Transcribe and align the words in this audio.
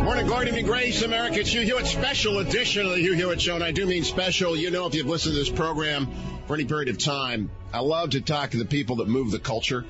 Morning, 0.00 0.26
glory 0.26 0.48
to 0.48 0.62
grace, 0.62 1.02
America. 1.02 1.40
It's 1.40 1.50
Hugh 1.50 1.62
Hewitt 1.62 1.86
special 1.86 2.38
edition 2.38 2.86
of 2.86 2.92
the 2.92 3.00
Hugh 3.00 3.14
Hewitt 3.14 3.40
Show, 3.40 3.56
and 3.56 3.64
I 3.64 3.72
do 3.72 3.84
mean 3.84 4.04
special. 4.04 4.56
You 4.56 4.70
know, 4.70 4.86
if 4.86 4.94
you've 4.94 5.08
listened 5.08 5.34
to 5.34 5.38
this 5.40 5.50
program 5.50 6.08
for 6.46 6.54
any 6.54 6.64
period 6.64 6.88
of 6.88 6.98
time, 6.98 7.50
I 7.72 7.80
love 7.80 8.10
to 8.10 8.20
talk 8.20 8.50
to 8.50 8.58
the 8.58 8.64
people 8.64 8.96
that 8.96 9.08
move 9.08 9.32
the 9.32 9.40
culture, 9.40 9.84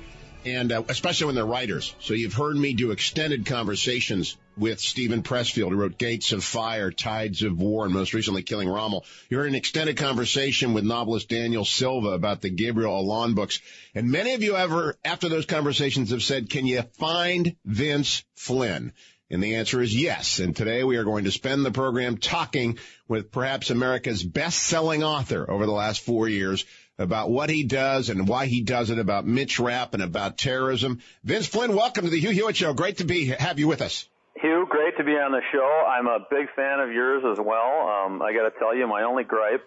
and 0.45 0.71
uh, 0.71 0.81
especially 0.89 1.27
when 1.27 1.35
they're 1.35 1.45
writers. 1.45 1.93
So 1.99 2.15
you've 2.15 2.33
heard 2.33 2.57
me 2.57 2.73
do 2.73 2.89
extended 2.89 3.45
conversations 3.45 4.35
with 4.57 4.79
Steven 4.79 5.21
Pressfield, 5.21 5.69
who 5.69 5.75
wrote 5.75 5.99
Gates 5.99 6.31
of 6.31 6.43
Fire, 6.43 6.91
Tides 6.91 7.43
of 7.43 7.59
War, 7.59 7.85
and 7.85 7.93
most 7.93 8.15
recently 8.15 8.41
Killing 8.41 8.67
Rommel. 8.67 9.05
You 9.29 9.37
heard 9.37 9.47
an 9.47 9.55
extended 9.55 9.97
conversation 9.97 10.73
with 10.73 10.83
novelist 10.83 11.29
Daniel 11.29 11.65
Silva 11.65 12.09
about 12.09 12.41
the 12.41 12.49
Gabriel 12.49 12.97
Allon 12.97 13.35
books. 13.35 13.61
And 13.93 14.09
many 14.09 14.33
of 14.33 14.41
you 14.41 14.55
ever, 14.55 14.97
after 15.05 15.29
those 15.29 15.45
conversations 15.45 16.09
have 16.09 16.23
said, 16.23 16.49
can 16.49 16.65
you 16.65 16.81
find 16.97 17.55
Vince 17.63 18.23
Flynn? 18.35 18.91
And 19.31 19.43
the 19.43 19.55
answer 19.55 19.79
is 19.79 19.95
yes. 19.95 20.39
And 20.39 20.55
today 20.55 20.83
we 20.83 20.97
are 20.97 21.03
going 21.03 21.25
to 21.25 21.31
spend 21.31 21.63
the 21.63 21.71
program 21.71 22.17
talking 22.17 22.79
with 23.07 23.31
perhaps 23.31 23.69
America's 23.69 24.23
best-selling 24.23 25.03
author 25.03 25.49
over 25.49 25.67
the 25.67 25.71
last 25.71 26.01
four 26.01 26.27
years 26.27 26.65
about 26.97 27.29
what 27.29 27.49
he 27.49 27.63
does 27.63 28.09
and 28.09 28.27
why 28.27 28.47
he 28.47 28.61
does 28.61 28.89
it, 28.89 28.97
about 28.97 29.27
Mitch 29.27 29.59
Rapp 29.59 29.93
and 29.93 30.01
about 30.01 30.37
terrorism. 30.37 30.99
Vince 31.23 31.45
Flynn, 31.45 31.75
welcome 31.75 32.05
to 32.05 32.09
the 32.09 32.19
Hugh 32.19 32.31
Hewitt 32.31 32.55
Show. 32.55 32.73
Great 32.73 32.97
to 32.97 33.05
be 33.05 33.27
have 33.27 33.59
you 33.59 33.67
with 33.67 33.81
us. 33.81 34.09
Hugh, 34.35 34.65
great 34.67 34.97
to 34.97 35.03
be 35.03 35.11
on 35.11 35.31
the 35.31 35.41
show. 35.51 35.85
I'm 35.87 36.07
a 36.07 36.25
big 36.29 36.47
fan 36.55 36.79
of 36.79 36.91
yours 36.91 37.23
as 37.31 37.37
well. 37.39 37.87
Um, 37.87 38.21
I 38.21 38.33
got 38.33 38.49
to 38.49 38.57
tell 38.57 38.75
you, 38.75 38.87
my 38.87 39.03
only 39.03 39.23
gripe 39.23 39.63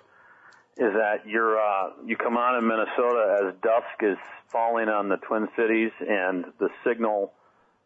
is 0.77 0.93
that 0.95 1.27
you're 1.27 1.61
uh, 1.61 1.91
you 2.05 2.17
come 2.17 2.37
on 2.37 2.59
in 2.59 2.67
Minnesota 2.67 3.37
as 3.39 3.55
dusk 3.63 4.03
is 4.03 4.19
falling 4.49 4.89
on 4.89 5.09
the 5.09 5.19
Twin 5.19 5.49
Cities 5.57 5.93
and 6.01 6.47
the 6.59 6.69
signal 6.87 7.33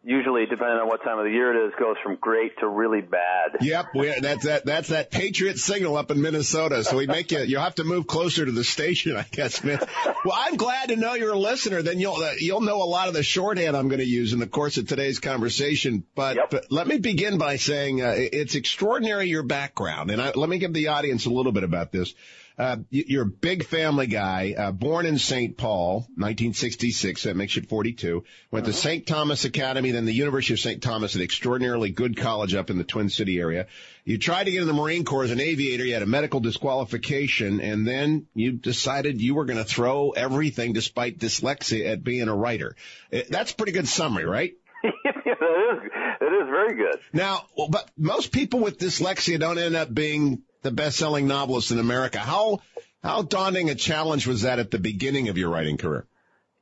usually 0.03 0.45
depending 0.45 0.77
on 0.77 0.87
what 0.87 1.03
time 1.03 1.19
of 1.19 1.25
the 1.25 1.31
year 1.31 1.53
it 1.53 1.67
is, 1.67 1.73
goes 1.79 1.95
from 2.03 2.15
great 2.15 2.57
to 2.59 2.67
really 2.67 3.01
bad. 3.01 3.57
Yep, 3.61 3.85
we, 3.95 4.19
that's 4.19 4.45
that 4.45 4.65
that's 4.65 4.89
that 4.89 5.11
Patriot 5.11 5.57
signal 5.57 5.97
up 5.97 6.11
in 6.11 6.21
Minnesota. 6.21 6.83
So 6.83 6.97
we 6.97 7.07
make 7.07 7.31
you 7.31 7.39
you 7.39 7.57
have 7.57 7.75
to 7.75 7.83
move 7.83 8.07
closer 8.07 8.45
to 8.45 8.51
the 8.51 8.63
station, 8.63 9.15
I 9.15 9.25
guess, 9.31 9.55
Smith. 9.55 9.87
Well, 10.23 10.35
I'm 10.37 10.55
glad 10.55 10.89
to 10.89 10.95
know 10.95 11.13
you're 11.13 11.33
a 11.33 11.39
listener. 11.39 11.81
Then 11.81 11.99
you'll 11.99 12.15
uh, 12.15 12.33
you'll 12.39 12.61
know 12.61 12.81
a 12.81 12.85
lot 12.85 13.07
of 13.07 13.13
the 13.13 13.23
shorthand 13.23 13.75
I'm 13.75 13.87
going 13.89 13.99
to 13.99 14.05
use 14.05 14.33
in 14.33 14.39
the 14.39 14.47
course 14.47 14.77
of 14.77 14.87
today's 14.87 15.19
conversation. 15.19 16.03
But, 16.15 16.35
Yep. 16.35 16.49
but 16.51 16.71
let 16.71 16.87
me 16.87 16.97
begin 16.99 17.37
by 17.37 17.57
saying 17.57 18.01
uh, 18.01 18.13
it's 18.15 18.55
extraordinary 18.55 19.27
your 19.27 19.43
background, 19.43 20.11
and 20.11 20.21
I, 20.21 20.31
let 20.35 20.49
me 20.49 20.57
give 20.57 20.73
the 20.73 20.89
audience 20.89 21.25
a 21.25 21.29
little 21.29 21.51
bit 21.51 21.63
about 21.63 21.91
this. 21.91 22.13
Uh, 22.57 22.77
you- 22.89 23.03
you're 23.07 23.23
a 23.23 23.25
big 23.25 23.63
family 23.63 24.07
guy, 24.07 24.55
uh, 24.57 24.71
born 24.71 25.05
in 25.05 25.19
St. 25.19 25.55
Paul, 25.55 26.07
1966. 26.15 27.23
That 27.23 27.35
makes 27.35 27.55
you 27.55 27.61
42. 27.61 28.23
Went 28.49 28.65
to 28.65 28.73
St. 28.73 29.05
Thomas 29.05 29.45
Academy, 29.45 29.91
then 29.91 30.05
the 30.05 30.11
University 30.13 30.53
of 30.55 30.59
St. 30.59 30.81
Thomas, 30.81 31.13
an 31.13 31.21
extraordinarily 31.21 31.91
good 31.91 32.17
college 32.17 32.55
up 32.55 32.71
in 32.71 32.77
the 32.79 32.83
Twin 32.83 33.09
City 33.09 33.39
area. 33.39 33.67
You 34.05 34.17
tried 34.17 34.45
to 34.45 34.51
get 34.51 34.61
in 34.61 34.67
the 34.67 34.73
Marine 34.73 35.03
Corps 35.05 35.25
as 35.25 35.31
an 35.31 35.39
aviator. 35.39 35.85
You 35.85 35.93
had 35.93 36.01
a 36.01 36.07
medical 36.07 36.39
disqualification, 36.39 37.61
and 37.61 37.85
then 37.87 38.25
you 38.33 38.53
decided 38.53 39.21
you 39.21 39.35
were 39.35 39.45
going 39.45 39.57
to 39.59 39.65
throw 39.65 40.11
everything 40.11 40.73
despite 40.73 41.19
dyslexia 41.19 41.87
at 41.91 42.03
being 42.03 42.27
a 42.27 42.35
writer. 42.35 42.75
Uh, 43.13 43.19
That's 43.29 43.51
a 43.51 43.55
pretty 43.55 43.73
good 43.73 43.87
summary, 43.87 44.25
right? 44.25 44.53
it 44.83 44.93
is 45.25 45.91
it 46.21 46.25
is 46.25 46.49
very 46.49 46.75
good. 46.75 46.99
Now, 47.13 47.45
but 47.69 47.89
most 47.97 48.31
people 48.31 48.59
with 48.61 48.77
dyslexia 48.77 49.39
don't 49.39 49.57
end 49.57 49.75
up 49.75 49.93
being 49.93 50.41
the 50.61 50.71
best-selling 50.71 51.27
novelist 51.27 51.71
in 51.71 51.79
America. 51.79 52.19
How 52.19 52.59
how 53.03 53.21
daunting 53.21 53.69
a 53.69 53.75
challenge 53.75 54.27
was 54.27 54.41
that 54.41 54.59
at 54.59 54.71
the 54.71 54.79
beginning 54.79 55.29
of 55.29 55.37
your 55.37 55.49
writing 55.49 55.77
career? 55.77 56.05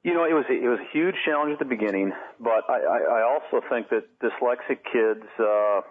You 0.04 0.14
know, 0.14 0.26
it 0.26 0.34
was 0.34 0.46
it 0.50 0.68
was 0.68 0.80
a 0.80 0.92
huge 0.92 1.16
challenge 1.26 1.54
at 1.54 1.60
the 1.60 1.66
beginning, 1.66 2.12
but 2.40 2.70
I, 2.70 2.80
I, 2.80 3.20
I 3.20 3.22
also 3.24 3.66
think 3.68 3.90
that 3.90 4.04
dyslexic 4.20 4.80
kids, 4.92 5.26
uh, 5.40 5.82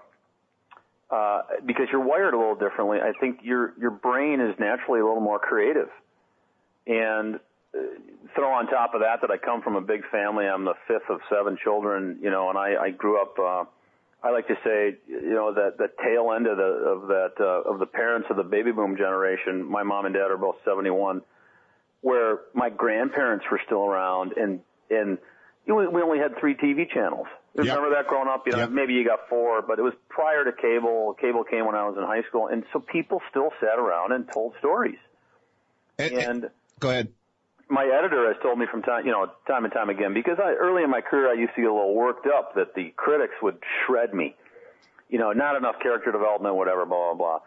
uh, 1.10 1.42
because 1.66 1.86
you're 1.90 2.04
wired 2.04 2.34
a 2.34 2.38
little 2.38 2.54
differently, 2.54 2.98
I 3.00 3.12
think 3.18 3.40
your 3.42 3.74
your 3.80 3.90
brain 3.90 4.40
is 4.40 4.54
naturally 4.58 5.00
a 5.00 5.04
little 5.04 5.20
more 5.20 5.38
creative. 5.38 5.88
And 6.86 7.36
uh, 7.74 7.78
throw 8.36 8.52
on 8.52 8.66
top 8.66 8.94
of 8.94 9.00
that 9.00 9.22
that 9.22 9.30
I 9.30 9.38
come 9.38 9.62
from 9.62 9.74
a 9.74 9.80
big 9.80 10.02
family. 10.12 10.46
I'm 10.46 10.64
the 10.64 10.74
fifth 10.86 11.08
of 11.08 11.20
seven 11.28 11.56
children, 11.62 12.18
you 12.22 12.30
know, 12.30 12.50
and 12.50 12.58
I, 12.58 12.76
I 12.76 12.90
grew 12.90 13.20
up. 13.20 13.38
Uh, 13.38 13.64
I 14.24 14.30
like 14.30 14.48
to 14.48 14.56
say, 14.64 14.96
you 15.06 15.34
know, 15.34 15.52
that 15.52 15.76
the 15.76 15.88
tail 16.02 16.32
end 16.34 16.46
of 16.46 16.56
the 16.56 16.62
of 16.64 17.08
that 17.08 17.32
uh, 17.38 17.70
of 17.70 17.78
the 17.78 17.86
parents 17.86 18.28
of 18.30 18.36
the 18.36 18.42
baby 18.42 18.72
boom 18.72 18.96
generation. 18.96 19.62
My 19.70 19.82
mom 19.82 20.06
and 20.06 20.14
dad 20.14 20.30
are 20.30 20.38
both 20.38 20.56
71 20.64 21.20
where 22.00 22.40
my 22.54 22.70
grandparents 22.70 23.44
were 23.50 23.60
still 23.66 23.84
around 23.84 24.32
and 24.36 24.60
and 24.90 25.18
you 25.66 25.74
know, 25.74 25.90
we 25.90 26.02
only 26.02 26.18
had 26.18 26.38
three 26.38 26.54
TV 26.54 26.88
channels. 26.90 27.26
Yep. 27.54 27.66
Remember 27.66 27.90
that 27.96 28.06
growing 28.08 28.28
up? 28.28 28.44
You 28.46 28.52
know, 28.52 28.58
Yep. 28.58 28.70
maybe 28.70 28.94
you 28.94 29.04
got 29.04 29.28
four, 29.28 29.62
but 29.62 29.78
it 29.78 29.82
was 29.82 29.94
prior 30.08 30.44
to 30.44 30.52
cable. 30.52 31.14
Cable 31.20 31.44
came 31.44 31.66
when 31.66 31.74
I 31.74 31.86
was 31.88 31.96
in 31.96 32.02
high 32.04 32.22
school, 32.28 32.48
and 32.48 32.64
so 32.72 32.80
people 32.80 33.20
still 33.30 33.50
sat 33.60 33.78
around 33.78 34.12
and 34.12 34.30
told 34.30 34.54
stories. 34.58 34.98
And, 35.98 36.12
And 36.14 36.50
go 36.80 36.90
ahead. 36.90 37.08
My 37.68 37.84
editor 37.86 38.26
has 38.32 38.36
told 38.42 38.58
me 38.58 38.66
from 38.70 38.82
time, 38.82 39.06
you 39.06 39.12
know, 39.12 39.26
time 39.46 39.64
and 39.64 39.72
time 39.72 39.88
again, 39.90 40.14
because 40.14 40.38
I, 40.38 40.52
early 40.54 40.82
in 40.82 40.90
my 40.90 41.00
career 41.00 41.30
I 41.30 41.34
used 41.34 41.54
to 41.56 41.62
get 41.62 41.70
a 41.70 41.72
little 41.72 41.94
worked 41.94 42.26
up 42.26 42.54
that 42.56 42.74
the 42.74 42.92
critics 42.96 43.34
would 43.42 43.58
shred 43.86 44.12
me. 44.14 44.36
You 45.08 45.18
know, 45.18 45.32
not 45.32 45.56
enough 45.56 45.76
character 45.82 46.10
development, 46.12 46.54
whatever, 46.56 46.84
blah 46.86 47.12
blah 47.12 47.14
blah. 47.14 47.38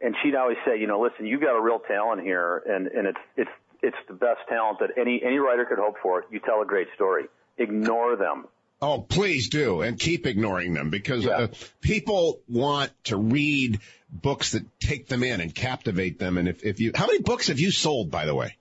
And 0.00 0.14
she'd 0.22 0.34
always 0.34 0.56
say, 0.66 0.78
you 0.80 0.86
know, 0.86 1.00
listen, 1.00 1.26
you've 1.26 1.42
got 1.42 1.56
a 1.56 1.60
real 1.60 1.78
talent 1.80 2.22
here, 2.22 2.62
and 2.66 2.86
and 2.86 3.06
it's 3.06 3.18
it's 3.36 3.50
it's 3.82 3.96
the 4.08 4.14
best 4.14 4.40
talent 4.48 4.78
that 4.80 4.90
any 4.98 5.20
any 5.24 5.38
writer 5.38 5.64
could 5.66 5.78
hope 5.78 5.96
for. 6.02 6.24
You 6.30 6.40
tell 6.40 6.62
a 6.62 6.66
great 6.66 6.88
story. 6.94 7.24
Ignore 7.58 8.16
them. 8.16 8.46
Oh, 8.82 9.00
please 9.02 9.50
do, 9.50 9.82
and 9.82 9.98
keep 10.00 10.26
ignoring 10.26 10.72
them 10.72 10.88
because 10.88 11.24
Yeah. 11.24 11.32
uh, 11.32 11.48
people 11.82 12.40
want 12.48 12.90
to 13.04 13.18
read 13.18 13.80
books 14.10 14.52
that 14.52 14.64
take 14.80 15.06
them 15.06 15.22
in 15.22 15.42
and 15.42 15.54
captivate 15.54 16.18
them. 16.18 16.38
And 16.38 16.48
if, 16.48 16.64
if 16.64 16.80
you, 16.80 16.92
how 16.94 17.06
many 17.06 17.20
books 17.20 17.48
have 17.48 17.60
you 17.60 17.70
sold, 17.70 18.10
by 18.10 18.24
the 18.24 18.34
way? 18.34 18.56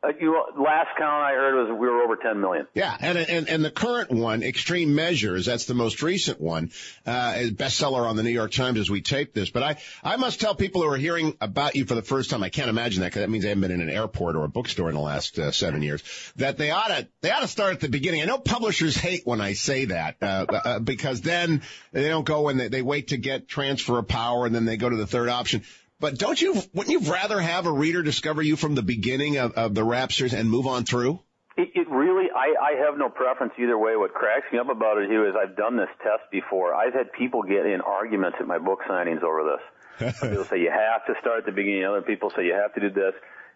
Uh, 0.00 0.12
you 0.20 0.30
last 0.56 0.90
count 0.96 1.24
I 1.24 1.32
heard 1.32 1.56
was 1.56 1.76
we 1.76 1.88
were 1.88 2.02
over 2.02 2.14
10 2.14 2.40
million. 2.40 2.68
Yeah, 2.72 2.96
and 3.00 3.18
and 3.18 3.48
and 3.48 3.64
the 3.64 3.70
current 3.70 4.12
one, 4.12 4.44
Extreme 4.44 4.94
Measures, 4.94 5.46
that's 5.46 5.64
the 5.64 5.74
most 5.74 6.02
recent 6.02 6.40
one, 6.40 6.70
uh, 7.04 7.34
bestseller 7.50 8.08
on 8.08 8.14
the 8.14 8.22
New 8.22 8.30
York 8.30 8.52
Times 8.52 8.78
as 8.78 8.88
we 8.88 9.00
tape 9.00 9.34
this. 9.34 9.50
But 9.50 9.64
I 9.64 9.76
I 10.04 10.14
must 10.14 10.40
tell 10.40 10.54
people 10.54 10.82
who 10.82 10.88
are 10.88 10.96
hearing 10.96 11.36
about 11.40 11.74
you 11.74 11.84
for 11.84 11.96
the 11.96 12.02
first 12.02 12.30
time, 12.30 12.44
I 12.44 12.48
can't 12.48 12.70
imagine 12.70 13.00
that 13.00 13.08
because 13.08 13.22
that 13.22 13.30
means 13.30 13.42
they 13.42 13.48
haven't 13.48 13.62
been 13.62 13.72
in 13.72 13.80
an 13.80 13.90
airport 13.90 14.36
or 14.36 14.44
a 14.44 14.48
bookstore 14.48 14.88
in 14.88 14.94
the 14.94 15.00
last 15.00 15.36
uh, 15.36 15.50
seven 15.50 15.82
years. 15.82 16.04
That 16.36 16.58
they 16.58 16.70
ought 16.70 16.88
to 16.88 17.08
they 17.20 17.32
ought 17.32 17.40
to 17.40 17.48
start 17.48 17.74
at 17.74 17.80
the 17.80 17.88
beginning. 17.88 18.22
I 18.22 18.26
know 18.26 18.38
publishers 18.38 18.96
hate 18.96 19.22
when 19.26 19.40
I 19.40 19.54
say 19.54 19.86
that 19.86 20.18
uh, 20.22 20.46
uh, 20.48 20.78
because 20.78 21.22
then 21.22 21.62
they 21.90 22.08
don't 22.08 22.24
go 22.24 22.48
and 22.48 22.60
they, 22.60 22.68
they 22.68 22.82
wait 22.82 23.08
to 23.08 23.16
get 23.16 23.48
transfer 23.48 23.98
of 23.98 24.06
power 24.06 24.46
and 24.46 24.54
then 24.54 24.64
they 24.64 24.76
go 24.76 24.88
to 24.88 24.96
the 24.96 25.08
third 25.08 25.28
option. 25.28 25.64
But 26.00 26.16
don't 26.16 26.40
you, 26.40 26.54
wouldn't 26.74 26.92
you 26.92 27.10
rather 27.10 27.40
have 27.40 27.66
a 27.66 27.72
reader 27.72 28.02
discover 28.02 28.40
you 28.40 28.56
from 28.56 28.74
the 28.74 28.82
beginning 28.82 29.38
of, 29.38 29.52
of 29.52 29.74
the 29.74 29.82
Rapsters 29.82 30.32
and 30.32 30.48
move 30.48 30.66
on 30.66 30.84
through? 30.84 31.20
It, 31.56 31.70
it 31.74 31.88
really, 31.90 32.26
I, 32.30 32.54
I 32.74 32.86
have 32.86 32.96
no 32.96 33.08
preference 33.08 33.52
either 33.58 33.76
way. 33.76 33.96
What 33.96 34.14
cracks 34.14 34.46
me 34.52 34.60
up 34.60 34.70
about 34.70 34.98
it, 34.98 35.10
Hugh, 35.10 35.28
is 35.28 35.34
I've 35.34 35.56
done 35.56 35.76
this 35.76 35.88
test 36.04 36.30
before. 36.30 36.72
I've 36.72 36.94
had 36.94 37.12
people 37.12 37.42
get 37.42 37.66
in 37.66 37.80
arguments 37.80 38.38
at 38.40 38.46
my 38.46 38.58
book 38.58 38.78
signings 38.88 39.24
over 39.24 39.58
this. 39.58 40.14
They'll 40.22 40.44
say 40.44 40.60
you 40.60 40.70
have 40.70 41.04
to 41.06 41.20
start 41.20 41.40
at 41.40 41.46
the 41.46 41.52
beginning. 41.52 41.84
Other 41.84 42.02
people 42.02 42.30
say 42.30 42.46
you 42.46 42.54
have 42.54 42.74
to 42.74 42.80
do 42.80 42.90
this, 42.90 43.14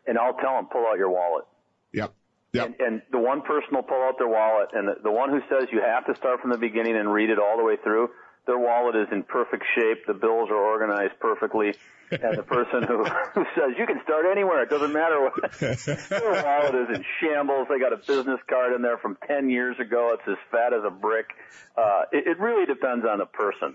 and 0.08 0.18
I'll 0.18 0.34
tell 0.34 0.56
them 0.56 0.66
pull 0.66 0.84
out 0.84 0.98
your 0.98 1.10
wallet. 1.10 1.44
Yep. 1.92 2.12
Yep. 2.54 2.66
And, 2.66 2.74
and 2.80 3.02
the 3.12 3.20
one 3.20 3.42
person 3.42 3.70
will 3.70 3.84
pull 3.84 4.02
out 4.02 4.18
their 4.18 4.28
wallet, 4.28 4.70
and 4.72 4.88
the, 4.88 4.94
the 5.04 5.12
one 5.12 5.30
who 5.30 5.40
says 5.48 5.68
you 5.70 5.80
have 5.80 6.04
to 6.06 6.16
start 6.16 6.40
from 6.40 6.50
the 6.50 6.58
beginning 6.58 6.96
and 6.96 7.12
read 7.12 7.30
it 7.30 7.38
all 7.38 7.56
the 7.56 7.64
way 7.64 7.76
through, 7.84 8.10
their 8.46 8.58
wallet 8.58 8.96
is 8.96 9.08
in 9.12 9.22
perfect 9.22 9.62
shape. 9.76 10.06
The 10.06 10.14
bills 10.14 10.50
are 10.50 10.56
organized 10.56 11.14
perfectly. 11.20 11.74
And 12.20 12.36
the 12.36 12.42
person 12.42 12.82
who, 12.82 13.04
who 13.34 13.44
says 13.54 13.74
you 13.78 13.86
can 13.86 14.00
start 14.04 14.26
anywhere, 14.30 14.62
it 14.62 14.70
doesn't 14.70 14.92
matter 14.92 15.20
what 15.22 15.52
their 15.60 16.44
wallet 16.44 16.74
is 16.74 16.96
in 16.96 17.04
shambles. 17.20 17.68
They 17.68 17.78
got 17.78 17.92
a 17.92 17.96
business 17.96 18.40
card 18.48 18.74
in 18.74 18.82
there 18.82 18.98
from 18.98 19.16
ten 19.26 19.48
years 19.48 19.78
ago. 19.80 20.10
It's 20.14 20.28
as 20.28 20.36
fat 20.50 20.72
as 20.72 20.82
a 20.84 20.90
brick. 20.90 21.26
Uh, 21.76 22.02
it, 22.12 22.26
it 22.26 22.38
really 22.38 22.66
depends 22.66 23.06
on 23.06 23.18
the 23.18 23.24
person. 23.24 23.74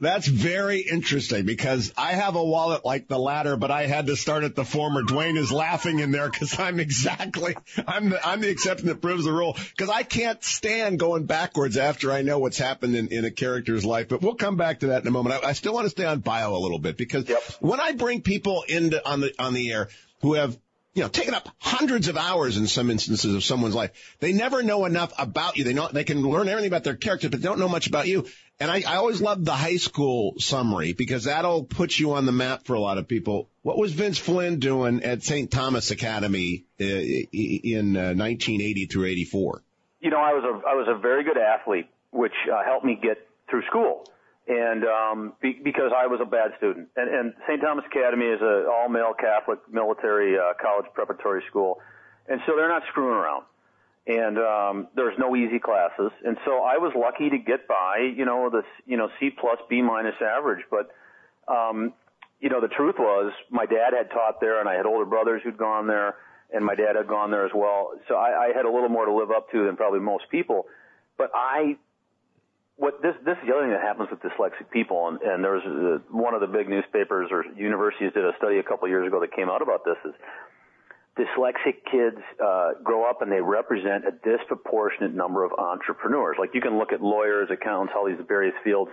That's 0.00 0.26
very 0.26 0.80
interesting 0.80 1.44
because 1.44 1.92
I 1.96 2.12
have 2.12 2.36
a 2.36 2.44
wallet 2.44 2.86
like 2.86 3.06
the 3.06 3.18
latter, 3.18 3.56
but 3.56 3.70
I 3.70 3.86
had 3.86 4.06
to 4.06 4.16
start 4.16 4.44
at 4.44 4.54
the 4.54 4.64
former. 4.64 5.02
Dwayne 5.02 5.36
is 5.36 5.52
laughing 5.52 5.98
in 5.98 6.10
there 6.10 6.30
because 6.30 6.58
I'm 6.58 6.80
exactly 6.80 7.54
I'm 7.86 8.10
the, 8.10 8.26
I'm 8.26 8.40
the 8.40 8.48
exception 8.48 8.88
that 8.88 9.02
proves 9.02 9.24
the 9.24 9.32
rule 9.32 9.58
because 9.76 9.90
I 9.90 10.04
can't 10.04 10.42
stand 10.42 10.98
going 10.98 11.26
backwards 11.26 11.76
after 11.76 12.12
I 12.12 12.22
know 12.22 12.38
what's 12.38 12.58
happened 12.58 12.96
in, 12.96 13.08
in 13.08 13.24
a 13.26 13.30
character's 13.30 13.84
life. 13.84 14.08
But 14.08 14.22
we'll 14.22 14.36
come 14.36 14.56
back 14.56 14.80
to 14.80 14.88
that 14.88 15.02
in 15.02 15.08
a 15.08 15.10
moment. 15.10 15.44
I, 15.44 15.48
I 15.48 15.52
still 15.52 15.74
want 15.74 15.84
to 15.84 15.90
stay 15.90 16.06
on 16.06 16.20
bio 16.20 16.56
a 16.56 16.58
little 16.58 16.78
bit 16.78 16.96
because 16.96 17.28
Yep. 17.28 17.42
When 17.74 17.80
I 17.80 17.92
bring 17.92 18.22
people 18.22 18.64
into 18.68 19.04
on 19.04 19.20
the 19.20 19.34
on 19.38 19.52
the 19.52 19.72
air 19.72 19.88
who 20.22 20.34
have 20.34 20.56
you 20.94 21.02
know 21.02 21.08
taken 21.08 21.34
up 21.34 21.48
hundreds 21.58 22.06
of 22.06 22.16
hours 22.16 22.56
in 22.56 22.68
some 22.68 22.88
instances 22.88 23.34
of 23.34 23.42
someone's 23.42 23.74
life, 23.74 23.90
they 24.20 24.32
never 24.32 24.62
know 24.62 24.84
enough 24.84 25.12
about 25.18 25.56
you. 25.56 25.64
They 25.64 25.72
know 25.72 25.88
they 25.92 26.04
can 26.04 26.22
learn 26.22 26.48
everything 26.48 26.70
about 26.70 26.84
their 26.84 26.94
character, 26.94 27.28
but 27.28 27.42
they 27.42 27.48
don't 27.48 27.58
know 27.58 27.68
much 27.68 27.88
about 27.88 28.06
you. 28.06 28.26
And 28.60 28.70
I, 28.70 28.84
I 28.86 28.96
always 28.98 29.20
love 29.20 29.44
the 29.44 29.52
high 29.52 29.78
school 29.78 30.34
summary 30.38 30.92
because 30.92 31.24
that'll 31.24 31.64
put 31.64 31.98
you 31.98 32.12
on 32.12 32.26
the 32.26 32.32
map 32.32 32.64
for 32.64 32.74
a 32.74 32.80
lot 32.80 32.98
of 32.98 33.08
people. 33.08 33.48
What 33.62 33.76
was 33.76 33.92
Vince 33.92 34.18
Flynn 34.18 34.60
doing 34.60 35.02
at 35.02 35.24
St. 35.24 35.50
Thomas 35.50 35.90
Academy 35.90 36.66
uh, 36.80 36.84
in 36.84 37.96
uh, 37.96 38.14
1980 38.14 38.86
through 38.86 39.06
84? 39.06 39.62
you 40.04 40.10
know, 40.10 40.18
I 40.18 40.34
was 40.34 40.44
a 40.44 40.68
I 40.68 40.74
was 40.74 40.86
a 40.86 40.98
very 40.98 41.24
good 41.24 41.38
athlete, 41.38 41.88
which 42.10 42.34
uh, 42.52 42.62
helped 42.62 42.84
me 42.84 43.00
get 43.02 43.26
through 43.48 43.62
school, 43.62 44.04
and 44.46 44.84
um, 44.84 45.32
be, 45.40 45.58
because 45.62 45.92
I 45.96 46.06
was 46.06 46.20
a 46.20 46.26
bad 46.26 46.52
student. 46.58 46.88
And, 46.96 47.08
and 47.08 47.34
St. 47.48 47.60
Thomas 47.60 47.84
Academy 47.86 48.26
is 48.26 48.40
a 48.40 48.68
all 48.70 48.88
male 48.88 49.14
Catholic 49.18 49.60
military 49.70 50.38
uh, 50.38 50.52
college 50.60 50.86
preparatory 50.94 51.42
school, 51.48 51.80
and 52.28 52.40
so 52.46 52.52
they're 52.56 52.68
not 52.68 52.82
screwing 52.90 53.14
around. 53.16 53.44
And 54.06 54.36
um, 54.38 54.88
there's 54.94 55.18
no 55.18 55.34
easy 55.34 55.58
classes, 55.58 56.12
and 56.24 56.36
so 56.44 56.60
I 56.60 56.76
was 56.76 56.92
lucky 56.94 57.30
to 57.30 57.38
get 57.38 57.66
by, 57.66 58.12
you 58.14 58.26
know, 58.26 58.50
this 58.50 58.66
you 58.86 58.98
know 58.98 59.08
C 59.18 59.30
plus 59.30 59.58
B 59.70 59.80
minus 59.80 60.16
average. 60.20 60.64
But 60.70 60.90
um, 61.48 61.94
you 62.40 62.50
know, 62.50 62.60
the 62.60 62.68
truth 62.68 62.96
was 62.98 63.32
my 63.50 63.64
dad 63.64 63.94
had 63.96 64.10
taught 64.10 64.42
there, 64.42 64.60
and 64.60 64.68
I 64.68 64.74
had 64.74 64.84
older 64.84 65.06
brothers 65.06 65.40
who'd 65.42 65.56
gone 65.56 65.86
there 65.86 66.16
and 66.54 66.64
my 66.64 66.74
dad 66.74 66.96
had 66.96 67.08
gone 67.08 67.30
there 67.30 67.44
as 67.44 67.52
well. 67.54 67.92
So 68.08 68.14
I, 68.14 68.46
I 68.46 68.56
had 68.56 68.64
a 68.64 68.70
little 68.70 68.88
more 68.88 69.04
to 69.06 69.12
live 69.12 69.30
up 69.30 69.50
to 69.50 69.66
than 69.66 69.76
probably 69.76 70.00
most 70.00 70.24
people. 70.30 70.66
But 71.18 71.30
I, 71.34 71.76
what 72.76 73.00
this 73.02 73.14
this 73.24 73.38
is 73.38 73.46
the 73.46 73.54
other 73.54 73.62
thing 73.62 73.70
that 73.70 73.82
happens 73.82 74.10
with 74.10 74.20
dyslexic 74.20 74.70
people, 74.70 75.08
and, 75.08 75.22
and 75.22 75.44
there's 75.44 75.62
uh, 75.62 76.02
one 76.10 76.34
of 76.34 76.40
the 76.40 76.48
big 76.48 76.68
newspapers 76.68 77.28
or 77.30 77.44
universities 77.56 78.10
did 78.14 78.24
a 78.24 78.32
study 78.38 78.58
a 78.58 78.62
couple 78.62 78.86
of 78.86 78.90
years 78.90 79.06
ago 79.06 79.20
that 79.20 79.32
came 79.32 79.48
out 79.48 79.62
about 79.62 79.84
this 79.84 79.96
is 80.04 80.14
dyslexic 81.16 81.86
kids 81.90 82.18
uh, 82.42 82.72
grow 82.82 83.08
up 83.08 83.22
and 83.22 83.30
they 83.30 83.40
represent 83.40 84.04
a 84.04 84.10
disproportionate 84.10 85.14
number 85.14 85.44
of 85.44 85.52
entrepreneurs. 85.52 86.36
Like 86.38 86.50
you 86.54 86.60
can 86.60 86.76
look 86.76 86.92
at 86.92 87.00
lawyers, 87.00 87.48
accountants, 87.52 87.92
all 87.96 88.06
these 88.06 88.18
various 88.26 88.54
fields, 88.64 88.90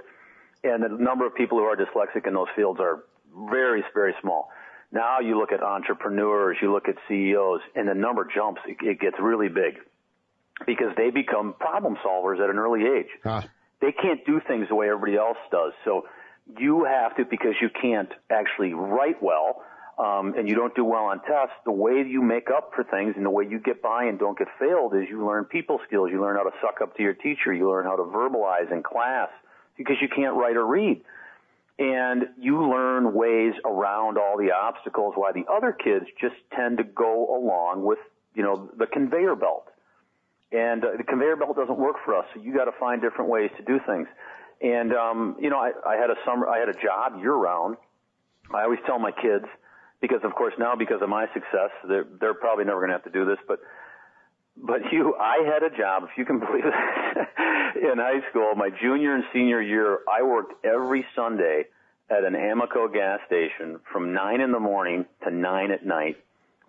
and 0.63 0.83
the 0.83 0.89
number 0.89 1.25
of 1.25 1.33
people 1.33 1.57
who 1.57 1.63
are 1.63 1.75
dyslexic 1.75 2.27
in 2.27 2.35
those 2.35 2.53
fields 2.55 2.79
are 2.79 3.03
very 3.49 3.83
very 3.95 4.13
small. 4.21 4.49
Now 4.91 5.21
you 5.21 5.39
look 5.39 5.51
at 5.51 5.63
entrepreneurs, 5.63 6.57
you 6.61 6.71
look 6.71 6.87
at 6.87 6.95
CEOs, 7.07 7.61
and 7.75 7.89
the 7.89 7.95
number 7.95 8.27
jumps. 8.31 8.61
It, 8.67 8.77
it 8.81 8.99
gets 8.99 9.15
really 9.19 9.47
big 9.47 9.79
because 10.67 10.93
they 10.97 11.09
become 11.09 11.55
problem 11.59 11.97
solvers 12.05 12.39
at 12.43 12.51
an 12.51 12.57
early 12.57 12.81
age. 12.81 13.09
Huh. 13.23 13.41
They 13.81 13.91
can't 13.91 14.25
do 14.25 14.39
things 14.47 14.67
the 14.69 14.75
way 14.75 14.89
everybody 14.89 15.17
else 15.17 15.37
does. 15.51 15.73
So 15.83 16.05
you 16.59 16.85
have 16.85 17.15
to, 17.17 17.25
because 17.25 17.55
you 17.61 17.69
can't 17.81 18.09
actually 18.29 18.73
write 18.73 19.21
well, 19.21 19.63
um, 19.97 20.33
and 20.37 20.47
you 20.47 20.55
don't 20.55 20.73
do 20.75 20.85
well 20.85 21.05
on 21.05 21.21
tests, 21.21 21.55
the 21.65 21.71
way 21.71 22.03
you 22.07 22.21
make 22.21 22.49
up 22.49 22.71
for 22.75 22.83
things 22.83 23.13
and 23.17 23.25
the 23.25 23.29
way 23.29 23.45
you 23.47 23.59
get 23.59 23.81
by 23.81 24.05
and 24.05 24.17
don't 24.17 24.37
get 24.37 24.47
failed 24.59 24.95
is 24.95 25.03
you 25.09 25.25
learn 25.25 25.45
people 25.45 25.79
skills. 25.87 26.09
You 26.11 26.21
learn 26.21 26.37
how 26.37 26.43
to 26.43 26.55
suck 26.61 26.81
up 26.81 26.95
to 26.97 27.03
your 27.03 27.13
teacher. 27.13 27.53
You 27.53 27.69
learn 27.69 27.85
how 27.85 27.95
to 27.97 28.03
verbalize 28.03 28.71
in 28.71 28.81
class 28.83 29.29
because 29.77 29.97
you 30.01 30.07
can't 30.07 30.35
write 30.35 30.55
or 30.55 30.65
read 30.65 31.03
and 31.81 32.27
you 32.39 32.69
learn 32.69 33.13
ways 33.13 33.53
around 33.65 34.17
all 34.17 34.37
the 34.37 34.51
obstacles 34.51 35.13
why 35.15 35.31
the 35.31 35.45
other 35.51 35.71
kids 35.71 36.05
just 36.19 36.35
tend 36.55 36.77
to 36.77 36.83
go 36.83 37.35
along 37.35 37.83
with 37.83 37.97
you 38.35 38.43
know 38.43 38.69
the 38.77 38.85
conveyor 38.85 39.35
belt 39.35 39.67
and 40.51 40.83
uh, 40.83 40.89
the 40.97 41.03
conveyor 41.03 41.35
belt 41.35 41.55
doesn't 41.55 41.77
work 41.77 41.97
for 42.05 42.15
us 42.15 42.25
so 42.33 42.41
you 42.41 42.53
got 42.53 42.65
to 42.65 42.75
find 42.79 43.01
different 43.01 43.29
ways 43.29 43.49
to 43.57 43.63
do 43.63 43.79
things 43.85 44.07
and 44.61 44.93
um 44.93 45.35
you 45.39 45.49
know 45.49 45.57
i 45.57 45.71
i 45.87 45.95
had 45.95 46.09
a 46.09 46.15
summer 46.25 46.47
i 46.47 46.59
had 46.59 46.69
a 46.69 46.73
job 46.73 47.19
year 47.19 47.33
round 47.33 47.77
i 48.53 48.63
always 48.63 48.79
tell 48.85 48.99
my 48.99 49.11
kids 49.11 49.45
because 50.01 50.19
of 50.23 50.33
course 50.35 50.53
now 50.59 50.75
because 50.75 51.01
of 51.01 51.09
my 51.09 51.25
success 51.33 51.71
they're 51.87 52.05
they're 52.19 52.33
probably 52.33 52.65
never 52.65 52.79
going 52.79 52.89
to 52.89 52.95
have 52.95 53.03
to 53.03 53.11
do 53.11 53.25
this 53.25 53.39
but 53.47 53.59
but 54.57 54.81
you, 54.91 55.15
I 55.15 55.43
had 55.45 55.63
a 55.63 55.75
job, 55.75 56.03
if 56.03 56.09
you 56.17 56.25
can 56.25 56.39
believe 56.45 56.65
it, 56.65 57.91
in 57.91 57.97
high 57.97 58.19
school. 58.29 58.53
My 58.55 58.69
junior 58.69 59.15
and 59.15 59.23
senior 59.33 59.61
year, 59.61 59.99
I 60.09 60.23
worked 60.23 60.65
every 60.65 61.05
Sunday 61.15 61.65
at 62.09 62.23
an 62.23 62.33
Amoco 62.33 62.91
gas 62.93 63.19
station 63.25 63.79
from 63.91 64.13
nine 64.13 64.41
in 64.41 64.51
the 64.51 64.59
morning 64.59 65.05
to 65.23 65.31
nine 65.31 65.71
at 65.71 65.85
night 65.85 66.17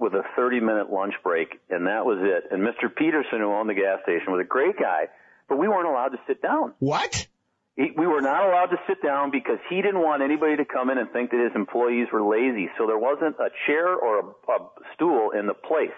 with 0.03 0.15
a 0.15 0.23
30 0.37 0.61
minute 0.61 0.93
lunch 0.93 1.15
break, 1.23 1.61
and 1.71 1.87
that 1.87 2.05
was 2.05 2.19
it. 2.21 2.51
And 2.51 2.63
Mr. 2.63 2.95
Peterson, 2.95 3.39
who 3.39 3.53
owned 3.53 3.71
the 3.71 3.75
gas 3.75 4.01
station, 4.03 4.33
was 4.33 4.43
a 4.45 4.49
great 4.49 4.77
guy, 4.79 5.07
but 5.49 5.57
we 5.59 5.69
weren't 5.69 5.89
allowed 5.89 6.11
to 6.11 6.21
sit 6.27 6.43
down. 6.43 6.75
What? 6.79 7.27
He, 7.77 7.89
we 7.97 8.07
were 8.07 8.21
not 8.21 8.45
allowed 8.45 8.75
to 8.75 8.81
sit 8.87 9.01
down 9.03 9.31
because 9.31 9.59
he 9.71 9.81
didn't 9.81 10.03
want 10.03 10.23
anybody 10.23 10.57
to 10.57 10.67
come 10.67 10.91
in 10.91 10.99
and 10.99 11.11
think 11.11 11.31
that 11.31 11.41
his 11.41 11.55
employees 11.55 12.09
were 12.13 12.21
lazy. 12.21 12.69
So 12.77 12.87
there 12.87 12.99
wasn't 12.99 13.37
a 13.41 13.49
chair 13.67 13.95
or 13.95 14.21
a, 14.21 14.53
a 14.53 14.59
stool 14.95 15.31
in 15.31 15.47
the 15.47 15.55
place 15.55 15.97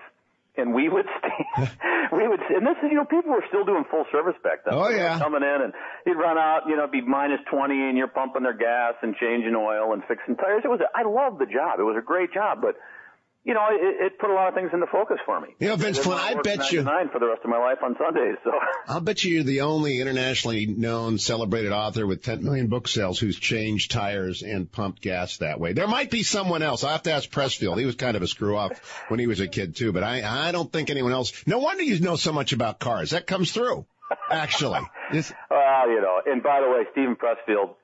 and 0.57 0.75
we 0.75 0.89
would 0.89 1.07
stand, 1.19 1.71
we 2.13 2.29
would, 2.29 2.41
and 2.41 2.67
this 2.67 2.79
is, 2.83 2.89
you 2.91 2.97
know, 2.97 3.05
people 3.05 3.33
were 3.33 3.45
still 3.49 3.65
doing 3.65 3.85
full 3.91 4.05
service 4.13 4.39
back 4.43 4.65
then. 4.65 4.75
Oh, 4.75 4.89
yeah. 4.89 5.19
Coming 5.19 5.43
in 5.43 5.59
and 5.63 5.73
you'd 6.07 6.19
run 6.19 6.39
out, 6.39 6.63
you 6.69 6.77
know, 6.77 6.87
it'd 6.87 6.93
be 6.93 7.03
minus 7.03 7.41
20 7.51 7.75
and 7.75 7.99
you're 7.99 8.09
pumping 8.09 8.43
their 8.43 8.57
gas 8.57 8.95
and 9.03 9.17
changing 9.17 9.55
oil 9.55 9.93
and 9.93 10.03
fixing 10.07 10.37
tires. 10.37 10.63
It 10.65 10.69
was, 10.69 10.81
a, 10.81 10.89
I 10.95 11.03
loved 11.03 11.41
the 11.41 11.47
job. 11.47 11.81
It 11.81 11.85
was 11.85 11.97
a 11.99 12.05
great 12.05 12.33
job, 12.33 12.59
but, 12.63 12.77
you 13.45 13.53
know, 13.53 13.67
it, 13.71 14.07
it 14.07 14.19
put 14.19 14.31
a 14.31 14.33
lot 14.35 14.49
of 14.49 14.55
things 14.55 14.71
into 14.73 14.87
focus 14.87 15.19
for 15.27 15.39
me. 15.41 15.49
You 15.59 15.69
know, 15.69 15.77
Vince 15.77 15.99
Flynn, 15.99 16.19
I 16.19 16.35
bet 16.43 16.73
you- 16.73 16.83
Nine 16.83 17.11
for 17.11 17.19
the 17.19 17.27
rest 17.27 17.43
of 17.45 17.51
my 17.51 17.59
life 17.59 17.79
on 17.83 17.95
Sundays, 17.99 18.37
so. 18.43 18.51
I'll 18.89 19.01
bet 19.01 19.23
you 19.23 19.35
you're 19.35 19.45
the 19.45 19.61
only 19.63 20.01
internationally 20.01 20.67
known 20.67 21.19
celebrated 21.19 21.71
author 21.73 22.07
with 22.07 22.23
10 22.23 22.43
million 22.43 22.69
book 22.69 22.89
sales 22.89 23.19
who's 23.19 23.39
changed 23.39 23.91
tires 23.91 24.43
and 24.43 24.71
pumped 24.71 25.03
gas 25.03 25.39
that 25.39 25.61
way. 25.61 25.75
There 25.75 25.87
might 25.87 26.11
be 26.11 26.23
someone 26.23 26.63
else. 26.63 26.85
I 26.85 26.93
have 26.93 27.03
to 27.05 27.13
ask 27.13 27.29
Pressfield. 27.31 27.79
He 27.79 27.85
was 27.87 27.97
kind 27.97 28.17
of 28.17 28.23
a 28.23 28.27
screw 28.27 28.57
off 28.57 28.73
when 29.09 29.21
he 29.21 29.27
was 29.27 29.41
a 29.41 29.49
kid 29.49 29.77
too, 29.77 29.93
but 29.93 30.03
I, 30.03 30.49
I 30.49 30.53
don't 30.53 30.73
think 30.73 30.89
anyone 30.91 31.13
else. 31.13 31.33
No 31.47 31.59
wonder 31.59 31.83
you 31.83 32.01
know 32.01 32.17
so 32.17 32.33
much 32.33 32.53
about 32.53 32.79
cars. 32.79 33.11
That 33.11 33.27
comes 33.27 33.53
through, 33.53 33.85
actually. 34.31 34.81
Well, 35.51 35.91
you 35.91 36.01
know, 36.01 36.21
and 36.27 36.43
by 36.43 36.61
the 36.61 36.71
way, 36.71 36.85
Steven 36.93 37.15
Pressfield 37.17 37.75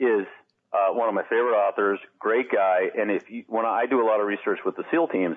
is 0.00 0.26
uh, 0.72 0.92
one 0.92 1.08
of 1.08 1.14
my 1.14 1.22
favorite 1.24 1.54
authors, 1.56 1.98
great 2.18 2.50
guy. 2.50 2.88
And 2.96 3.10
if 3.10 3.30
you, 3.30 3.44
when 3.48 3.66
I 3.66 3.86
do 3.88 4.00
a 4.00 4.06
lot 4.06 4.20
of 4.20 4.26
research 4.26 4.60
with 4.64 4.76
the 4.76 4.84
SEAL 4.90 5.08
teams, 5.08 5.36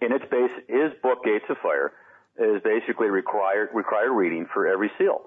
and 0.00 0.12
it's 0.12 0.24
base 0.30 0.50
his 0.68 0.92
book 1.02 1.24
Gates 1.24 1.44
of 1.48 1.56
Fire 1.62 1.92
is 2.38 2.60
basically 2.62 3.08
required 3.08 3.70
required 3.72 4.12
reading 4.12 4.46
for 4.52 4.66
every 4.66 4.90
SEAL. 4.98 5.22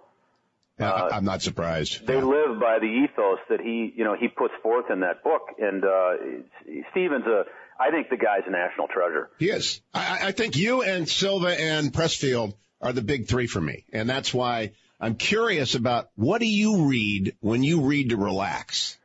I- 0.80 1.10
I'm 1.12 1.26
not 1.26 1.42
surprised. 1.42 2.06
They 2.08 2.22
live 2.22 2.60
by 2.60 2.80
the 2.80 2.86
ethos 2.86 3.40
that 3.50 3.60
he, 3.60 3.92
you 3.96 4.04
know, 4.06 4.16
he 4.16 4.28
puts 4.30 4.54
forth 4.64 4.90
in 4.90 5.02
that 5.02 5.24
book. 5.24 5.42
And 5.60 5.84
uh, 5.84 6.12
Steven's 6.92 7.26
a, 7.26 7.44
I 7.80 7.92
think 7.92 8.10
the 8.10 8.16
guy's 8.18 8.44
a 8.48 8.52
national 8.52 8.88
treasure. 8.88 9.30
He 9.40 9.50
is. 9.50 9.82
I, 9.94 10.28
I 10.28 10.32
think 10.32 10.56
you 10.56 10.82
and 10.84 11.10
Silva 11.10 11.50
and 11.60 11.92
Pressfield 11.92 12.54
are 12.82 12.94
the 12.94 13.02
big 13.02 13.28
three 13.28 13.48
for 13.48 13.60
me. 13.60 13.86
And 13.92 14.10
that's 14.10 14.34
why 14.34 14.72
I'm 15.00 15.16
curious 15.16 15.76
about 15.76 16.10
what 16.16 16.40
do 16.40 16.48
you 16.48 16.88
read 16.88 17.36
when 17.40 17.64
you 17.64 17.82
read 17.82 18.10
to 18.10 18.18
relax? 18.18 18.98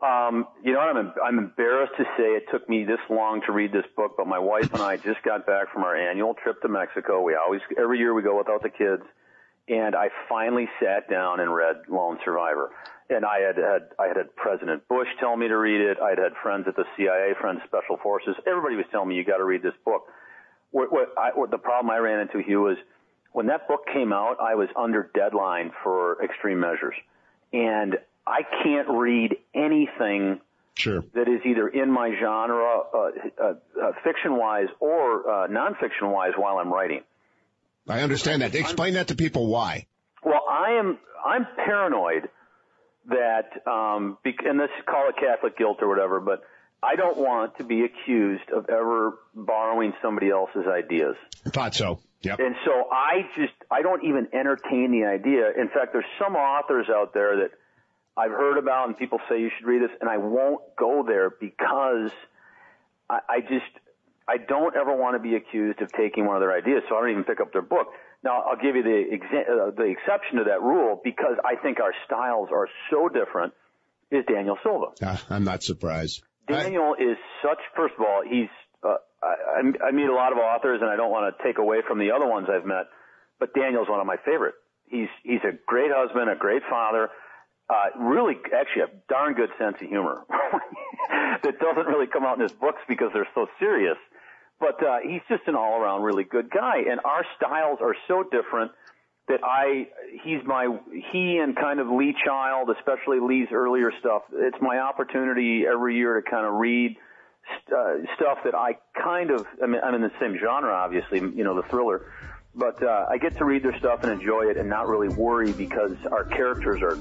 Um, 0.00 0.46
you 0.62 0.72
know? 0.72 0.80
I'm, 0.80 1.12
I'm 1.24 1.38
embarrassed 1.38 1.94
to 1.96 2.04
say 2.16 2.24
it 2.24 2.44
took 2.52 2.68
me 2.68 2.84
this 2.84 3.00
long 3.10 3.40
to 3.46 3.52
read 3.52 3.72
this 3.72 3.86
book, 3.96 4.14
but 4.16 4.26
my 4.26 4.38
wife 4.38 4.72
and 4.72 4.82
I 4.82 4.96
just 4.96 5.22
got 5.24 5.46
back 5.46 5.72
from 5.72 5.82
our 5.82 5.96
annual 5.96 6.34
trip 6.34 6.60
to 6.62 6.68
Mexico. 6.68 7.22
We 7.22 7.34
always, 7.34 7.62
every 7.76 7.98
year 7.98 8.14
we 8.14 8.22
go 8.22 8.38
without 8.38 8.62
the 8.62 8.70
kids. 8.70 9.02
And 9.66 9.96
I 9.96 10.10
finally 10.28 10.68
sat 10.78 11.08
down 11.08 11.40
and 11.40 11.52
read 11.52 11.88
Lone 11.88 12.18
Survivor. 12.24 12.70
And 13.08 13.24
I 13.24 13.40
had 13.40 13.56
had, 13.56 13.82
I 13.98 14.08
had 14.08 14.16
had 14.16 14.36
President 14.36 14.86
Bush 14.88 15.08
tell 15.18 15.36
me 15.36 15.48
to 15.48 15.56
read 15.56 15.80
it. 15.80 15.98
I 16.00 16.10
had 16.10 16.18
had 16.18 16.32
friends 16.42 16.66
at 16.68 16.76
the 16.76 16.84
CIA, 16.96 17.32
friends, 17.40 17.60
Special 17.66 17.96
Forces. 18.02 18.36
Everybody 18.46 18.76
was 18.76 18.84
telling 18.92 19.08
me, 19.08 19.16
you 19.16 19.24
got 19.24 19.38
to 19.38 19.44
read 19.44 19.62
this 19.62 19.74
book. 19.84 20.06
What, 20.70 20.92
what, 20.92 21.08
I, 21.18 21.30
what 21.34 21.50
the 21.50 21.58
problem 21.58 21.90
I 21.90 21.98
ran 21.98 22.20
into, 22.20 22.42
Hugh, 22.44 22.60
was 22.62 22.76
when 23.34 23.46
that 23.48 23.66
book 23.66 23.80
came 23.92 24.12
out, 24.12 24.36
I 24.40 24.54
was 24.54 24.68
under 24.76 25.10
deadline 25.12 25.72
for 25.82 26.22
extreme 26.24 26.60
measures. 26.60 26.94
And 27.52 27.96
I 28.26 28.42
can't 28.62 28.88
read 28.88 29.36
anything 29.52 30.40
Sure. 30.76 31.02
that 31.14 31.28
is 31.28 31.40
either 31.44 31.68
in 31.68 31.90
my 31.90 32.14
genre, 32.20 32.78
uh, 32.94 32.98
uh, 32.98 33.54
uh, 33.82 33.92
fiction 34.04 34.36
wise 34.36 34.68
or 34.80 35.28
uh, 35.28 35.48
nonfiction 35.48 36.12
wise 36.12 36.32
while 36.36 36.58
I'm 36.58 36.72
writing. 36.72 37.02
I 37.88 38.00
understand 38.02 38.42
that. 38.42 38.54
Explain 38.54 38.94
that 38.94 39.08
to 39.08 39.16
people 39.16 39.48
why. 39.48 39.86
Well, 40.24 40.42
I 40.48 40.78
am 40.78 40.98
I'm 41.26 41.46
paranoid 41.56 42.28
that 43.06 43.50
um, 43.66 44.16
bec- 44.24 44.44
and 44.44 44.58
this 44.58 44.70
call 44.86 45.08
it 45.10 45.16
Catholic 45.20 45.58
guilt 45.58 45.78
or 45.82 45.88
whatever, 45.88 46.20
but 46.20 46.42
I 46.82 46.96
don't 46.96 47.16
want 47.18 47.58
to 47.58 47.64
be 47.64 47.84
accused 47.84 48.48
of 48.50 48.68
ever 48.68 49.18
borrowing 49.34 49.92
somebody 50.02 50.30
else's 50.30 50.66
ideas. 50.66 51.16
I 51.46 51.50
thought 51.50 51.74
so. 51.74 52.00
Yep. 52.24 52.38
And 52.38 52.54
so 52.64 52.88
I 52.90 53.22
just, 53.36 53.52
I 53.70 53.82
don't 53.82 54.04
even 54.04 54.28
entertain 54.32 54.90
the 54.92 55.06
idea. 55.06 55.50
In 55.56 55.68
fact, 55.68 55.92
there's 55.92 56.04
some 56.18 56.36
authors 56.36 56.86
out 56.88 57.12
there 57.14 57.36
that 57.36 57.50
I've 58.16 58.30
heard 58.30 58.58
about 58.58 58.88
and 58.88 58.96
people 58.96 59.18
say 59.28 59.40
you 59.40 59.50
should 59.56 59.66
read 59.66 59.82
this 59.82 59.90
and 60.00 60.08
I 60.08 60.18
won't 60.18 60.62
go 60.76 61.04
there 61.06 61.30
because 61.30 62.10
I, 63.10 63.18
I 63.28 63.40
just, 63.40 63.70
I 64.26 64.38
don't 64.38 64.74
ever 64.74 64.96
want 64.96 65.16
to 65.16 65.20
be 65.20 65.36
accused 65.36 65.82
of 65.82 65.92
taking 65.92 66.26
one 66.26 66.36
of 66.36 66.40
their 66.40 66.52
ideas, 66.52 66.82
so 66.88 66.96
I 66.96 67.00
don't 67.02 67.10
even 67.10 67.24
pick 67.24 67.40
up 67.40 67.52
their 67.52 67.62
book. 67.62 67.88
Now, 68.22 68.40
I'll 68.40 68.56
give 68.56 68.74
you 68.74 68.82
the, 68.82 69.04
exa- 69.12 69.50
uh, 69.50 69.70
the 69.76 69.84
exception 69.84 70.38
to 70.38 70.44
that 70.44 70.62
rule 70.62 70.98
because 71.04 71.36
I 71.44 71.56
think 71.56 71.78
our 71.80 71.92
styles 72.06 72.48
are 72.50 72.68
so 72.90 73.08
different 73.08 73.52
is 74.10 74.24
Daniel 74.26 74.56
Silva. 74.62 74.86
Uh, 75.02 75.18
I'm 75.28 75.44
not 75.44 75.62
surprised. 75.62 76.22
Daniel 76.48 76.94
I, 76.98 77.02
is 77.02 77.18
such, 77.42 77.58
first 77.76 77.94
of 77.98 78.04
all, 78.06 78.22
he's, 78.22 78.48
I, 79.24 79.88
I 79.88 79.90
meet 79.92 80.08
a 80.08 80.14
lot 80.14 80.32
of 80.32 80.38
authors 80.38 80.80
and 80.80 80.90
I 80.90 80.96
don't 80.96 81.10
want 81.10 81.34
to 81.36 81.44
take 81.44 81.58
away 81.58 81.78
from 81.86 81.98
the 81.98 82.10
other 82.12 82.26
ones 82.26 82.48
I've 82.50 82.66
met, 82.66 82.86
but 83.40 83.54
Daniel's 83.54 83.88
one 83.88 84.00
of 84.00 84.06
my 84.06 84.16
favorite. 84.24 84.54
He's, 84.86 85.08
he's 85.22 85.40
a 85.44 85.56
great 85.66 85.90
husband, 85.94 86.30
a 86.30 86.36
great 86.36 86.62
father, 86.68 87.08
uh, 87.70 87.98
really, 87.98 88.36
actually 88.54 88.82
a 88.82 88.90
darn 89.08 89.34
good 89.34 89.48
sense 89.58 89.76
of 89.80 89.88
humor 89.88 90.24
that 91.42 91.58
doesn't 91.58 91.86
really 91.86 92.06
come 92.06 92.24
out 92.24 92.36
in 92.36 92.42
his 92.42 92.52
books 92.52 92.80
because 92.86 93.08
they're 93.14 93.28
so 93.34 93.46
serious. 93.58 93.96
But, 94.60 94.82
uh, 94.84 94.98
he's 95.02 95.22
just 95.28 95.42
an 95.46 95.56
all 95.56 95.80
around 95.80 96.02
really 96.02 96.24
good 96.24 96.50
guy 96.50 96.78
and 96.90 97.00
our 97.04 97.24
styles 97.36 97.78
are 97.80 97.96
so 98.06 98.22
different 98.22 98.72
that 99.26 99.40
I, 99.42 99.88
he's 100.22 100.44
my, 100.44 100.68
he 101.12 101.38
and 101.38 101.56
kind 101.56 101.80
of 101.80 101.88
Lee 101.88 102.14
Child, 102.26 102.68
especially 102.78 103.20
Lee's 103.20 103.48
earlier 103.52 103.90
stuff, 103.98 104.22
it's 104.30 104.58
my 104.60 104.78
opportunity 104.78 105.64
every 105.66 105.96
year 105.96 106.20
to 106.20 106.30
kind 106.30 106.44
of 106.46 106.54
read 106.54 106.96
uh, 107.72 107.94
stuff 108.16 108.38
that 108.44 108.54
I 108.54 108.78
kind 109.02 109.30
of, 109.30 109.46
I 109.62 109.66
mean, 109.66 109.80
I'm 109.82 109.94
in 109.94 110.02
the 110.02 110.12
same 110.20 110.38
genre, 110.38 110.72
obviously, 110.72 111.20
you 111.20 111.44
know, 111.44 111.54
the 111.54 111.68
thriller, 111.68 112.10
but 112.54 112.82
uh, 112.82 113.06
I 113.10 113.18
get 113.18 113.36
to 113.38 113.44
read 113.44 113.62
their 113.62 113.76
stuff 113.78 114.04
and 114.04 114.12
enjoy 114.12 114.46
it 114.50 114.56
and 114.56 114.68
not 114.68 114.88
really 114.88 115.08
worry 115.08 115.52
because 115.52 115.96
our 116.10 116.24
characters 116.24 116.82
are 116.82 116.98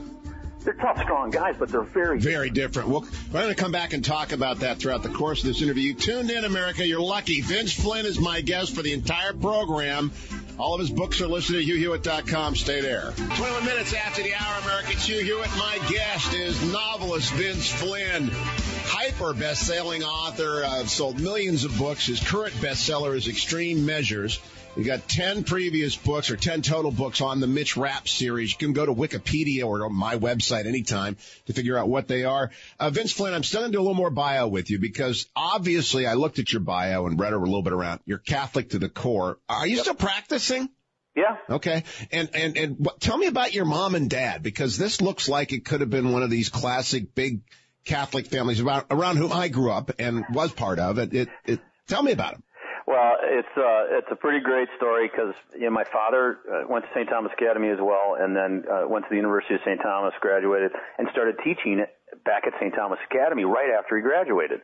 they're 0.63 0.73
tough, 0.75 1.01
strong 1.01 1.29
guys, 1.29 1.55
but 1.59 1.69
they're 1.69 1.81
very 1.81 2.19
very 2.19 2.49
different. 2.49 2.87
Well, 2.87 3.01
we're 3.01 3.41
going 3.41 3.53
to 3.53 3.61
come 3.61 3.73
back 3.73 3.93
and 3.93 4.03
talk 4.03 4.31
about 4.31 4.59
that 4.59 4.79
throughout 4.79 5.03
the 5.03 5.09
course 5.09 5.41
of 5.41 5.47
this 5.47 5.61
interview. 5.61 5.93
Tuned 5.93 6.31
in, 6.31 6.45
America. 6.45 6.87
You're 6.87 7.01
lucky. 7.01 7.41
Vince 7.41 7.73
Flynn 7.73 8.05
is 8.05 8.19
my 8.19 8.41
guest 8.41 8.73
for 8.73 8.81
the 8.81 8.93
entire 8.93 9.33
program. 9.33 10.11
All 10.57 10.73
of 10.73 10.79
his 10.79 10.89
books 10.89 11.19
are 11.19 11.27
listed 11.27 11.57
at 11.57 11.63
hughhewitt.com. 11.63 12.55
Stay 12.55 12.79
there. 12.79 13.11
21 13.35 13.65
minutes 13.65 13.93
after 13.93 14.23
the 14.23 14.33
hour, 14.35 14.61
America. 14.63 14.91
It's 14.91 15.05
Hugh 15.05 15.19
Hewitt. 15.19 15.49
My 15.57 15.79
guest 15.89 16.33
is 16.33 16.71
novelist 16.71 17.33
Vince 17.33 17.69
Flynn. 17.69 18.31
Hyper 18.85 19.33
best-selling 19.33 20.03
author, 20.03 20.63
uh, 20.63 20.85
sold 20.85 21.19
millions 21.19 21.63
of 21.63 21.77
books. 21.77 22.05
His 22.07 22.19
current 22.19 22.53
bestseller 22.55 23.15
is 23.15 23.27
Extreme 23.27 23.85
Measures. 23.85 24.39
We 24.75 24.83
got 24.83 25.07
10 25.07 25.43
previous 25.43 25.95
books 25.95 26.31
or 26.31 26.35
10 26.35 26.63
total 26.63 26.89
books 26.89 27.21
on 27.21 27.39
the 27.39 27.47
Mitch 27.47 27.77
Rapp 27.77 28.07
series. 28.07 28.51
You 28.51 28.57
can 28.57 28.73
go 28.73 28.85
to 28.85 28.93
Wikipedia 28.93 29.65
or 29.65 29.85
on 29.85 29.93
my 29.93 30.17
website 30.17 30.65
anytime 30.65 31.17
to 31.45 31.53
figure 31.53 31.77
out 31.77 31.89
what 31.89 32.07
they 32.07 32.23
are. 32.23 32.49
Uh, 32.79 32.89
Vince 32.89 33.11
Flynn, 33.11 33.33
I'm 33.33 33.43
still 33.43 33.61
going 33.61 33.71
to 33.71 33.77
do 33.77 33.79
a 33.79 33.83
little 33.83 33.93
more 33.93 34.09
bio 34.09 34.47
with 34.47 34.71
you 34.71 34.79
because 34.79 35.27
obviously 35.35 36.07
I 36.07 36.15
looked 36.15 36.39
at 36.39 36.51
your 36.51 36.61
bio 36.61 37.05
and 37.05 37.19
read 37.19 37.33
a 37.33 37.37
little 37.37 37.61
bit 37.61 37.73
around. 37.73 37.99
You're 38.05 38.17
Catholic 38.17 38.69
to 38.69 38.79
the 38.79 38.89
core. 38.89 39.37
Are 39.47 39.67
you 39.67 39.75
yep. 39.75 39.83
still 39.83 39.95
practicing? 39.95 40.69
Yeah. 41.15 41.37
Okay. 41.47 41.83
And, 42.11 42.29
and, 42.33 42.57
and 42.57 42.75
what, 42.79 42.99
tell 42.99 43.17
me 43.17 43.27
about 43.27 43.53
your 43.53 43.65
mom 43.65 43.93
and 43.93 44.09
dad 44.09 44.41
because 44.41 44.77
this 44.77 45.01
looks 45.01 45.29
like 45.29 45.53
it 45.53 45.65
could 45.65 45.81
have 45.81 45.91
been 45.91 46.11
one 46.11 46.23
of 46.23 46.31
these 46.31 46.49
classic 46.49 47.13
big 47.13 47.41
Catholic 47.85 48.27
families 48.27 48.61
around, 48.61 48.85
around 48.89 49.17
whom 49.17 49.31
I 49.31 49.47
grew 49.49 49.71
up 49.71 49.91
and 49.99 50.23
was 50.31 50.51
part 50.51 50.79
of. 50.79 50.97
It, 50.97 51.13
it, 51.13 51.29
it 51.45 51.59
tell 51.87 52.03
me 52.03 52.11
about 52.11 52.33
them. 52.33 52.43
Well, 52.85 53.15
it's 53.23 53.55
uh, 53.55 53.97
it's 53.97 54.07
a 54.11 54.15
pretty 54.15 54.41
great 54.43 54.67
story 54.75 55.09
because 55.09 55.33
you 55.53 55.61
know 55.61 55.71
my 55.71 55.85
father 55.85 56.39
uh, 56.51 56.67
went 56.67 56.83
to 56.85 56.91
St. 56.93 57.07
Thomas 57.09 57.31
Academy 57.31 57.69
as 57.69 57.79
well, 57.79 58.17
and 58.19 58.35
then 58.35 58.65
uh, 58.69 58.87
went 58.87 59.05
to 59.05 59.09
the 59.09 59.15
University 59.15 59.55
of 59.55 59.61
St. 59.65 59.79
Thomas, 59.81 60.13
graduated, 60.19 60.71
and 60.97 61.07
started 61.11 61.35
teaching 61.43 61.85
back 62.25 62.43
at 62.45 62.53
St. 62.59 62.73
Thomas 62.75 62.99
Academy 63.09 63.45
right 63.45 63.71
after 63.71 63.95
he 63.95 64.01
graduated. 64.03 64.59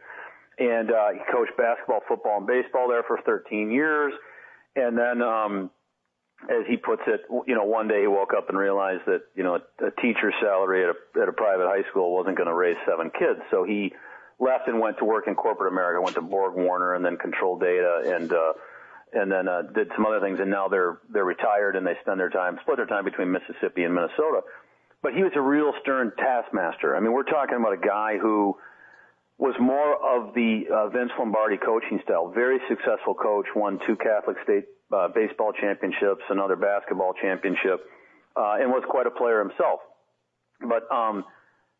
And 0.59 0.91
uh, 0.91 1.11
he 1.13 1.19
coached 1.31 1.55
basketball, 1.57 2.01
football, 2.07 2.39
and 2.39 2.47
baseball 2.47 2.89
there 2.89 3.03
for 3.03 3.19
13 3.25 3.71
years, 3.71 4.13
and 4.75 4.97
then. 4.97 5.21
um 5.21 5.71
as 6.47 6.65
he 6.67 6.77
puts 6.77 7.01
it, 7.07 7.21
you 7.47 7.55
know, 7.55 7.65
one 7.65 7.87
day 7.87 8.01
he 8.01 8.07
woke 8.07 8.31
up 8.35 8.47
and 8.49 8.57
realized 8.57 9.01
that, 9.07 9.23
you 9.35 9.43
know, 9.43 9.55
a, 9.55 9.85
a 9.87 9.91
teacher's 10.01 10.33
salary 10.41 10.83
at 10.83 10.95
a, 10.95 11.21
at 11.21 11.27
a 11.27 11.33
private 11.33 11.67
high 11.67 11.87
school 11.89 12.15
wasn't 12.15 12.37
going 12.37 12.47
to 12.47 12.55
raise 12.55 12.77
seven 12.87 13.11
kids. 13.11 13.39
So 13.51 13.65
he 13.65 13.91
left 14.39 14.67
and 14.67 14.79
went 14.79 14.97
to 14.99 15.05
work 15.05 15.27
in 15.27 15.35
corporate 15.35 15.71
America. 15.71 16.01
Went 16.01 16.15
to 16.15 16.21
Borg 16.21 16.55
Warner 16.55 16.95
and 16.95 17.03
then 17.03 17.17
Control 17.17 17.59
Data 17.59 18.15
and 18.15 18.31
uh, 18.31 18.53
and 19.11 19.31
then 19.31 19.47
uh, 19.47 19.63
did 19.73 19.91
some 19.95 20.05
other 20.05 20.21
things. 20.21 20.39
And 20.39 20.49
now 20.49 20.69
they're 20.69 20.99
they're 21.11 21.25
retired 21.25 21.75
and 21.75 21.85
they 21.85 21.97
spend 22.01 22.19
their 22.19 22.29
time 22.29 22.57
split 22.61 22.77
their 22.77 22.87
time 22.87 23.03
between 23.03 23.31
Mississippi 23.31 23.83
and 23.83 23.93
Minnesota. 23.93 24.41
But 25.01 25.13
he 25.13 25.23
was 25.23 25.31
a 25.35 25.41
real 25.41 25.73
stern 25.81 26.11
taskmaster. 26.17 26.95
I 26.95 26.99
mean, 26.99 27.11
we're 27.11 27.23
talking 27.23 27.55
about 27.55 27.73
a 27.73 27.85
guy 27.85 28.17
who 28.17 28.55
was 29.37 29.55
more 29.59 29.95
of 29.95 30.33
the 30.35 30.63
uh, 30.71 30.89
Vince 30.89 31.11
Lombardi 31.17 31.55
coaching 31.57 31.99
style. 32.03 32.31
Very 32.35 32.59
successful 32.67 33.13
coach, 33.13 33.47
won 33.55 33.79
two 33.87 33.95
Catholic 33.95 34.37
state 34.43 34.65
uh, 34.93 35.07
baseball 35.13 35.51
championships, 35.53 36.23
another 36.29 36.55
basketball 36.55 37.13
championship, 37.21 37.85
uh, 38.35 38.57
and 38.59 38.69
was 38.71 38.83
quite 38.89 39.07
a 39.07 39.11
player 39.11 39.39
himself. 39.39 39.79
But 40.61 40.89
um, 40.91 41.23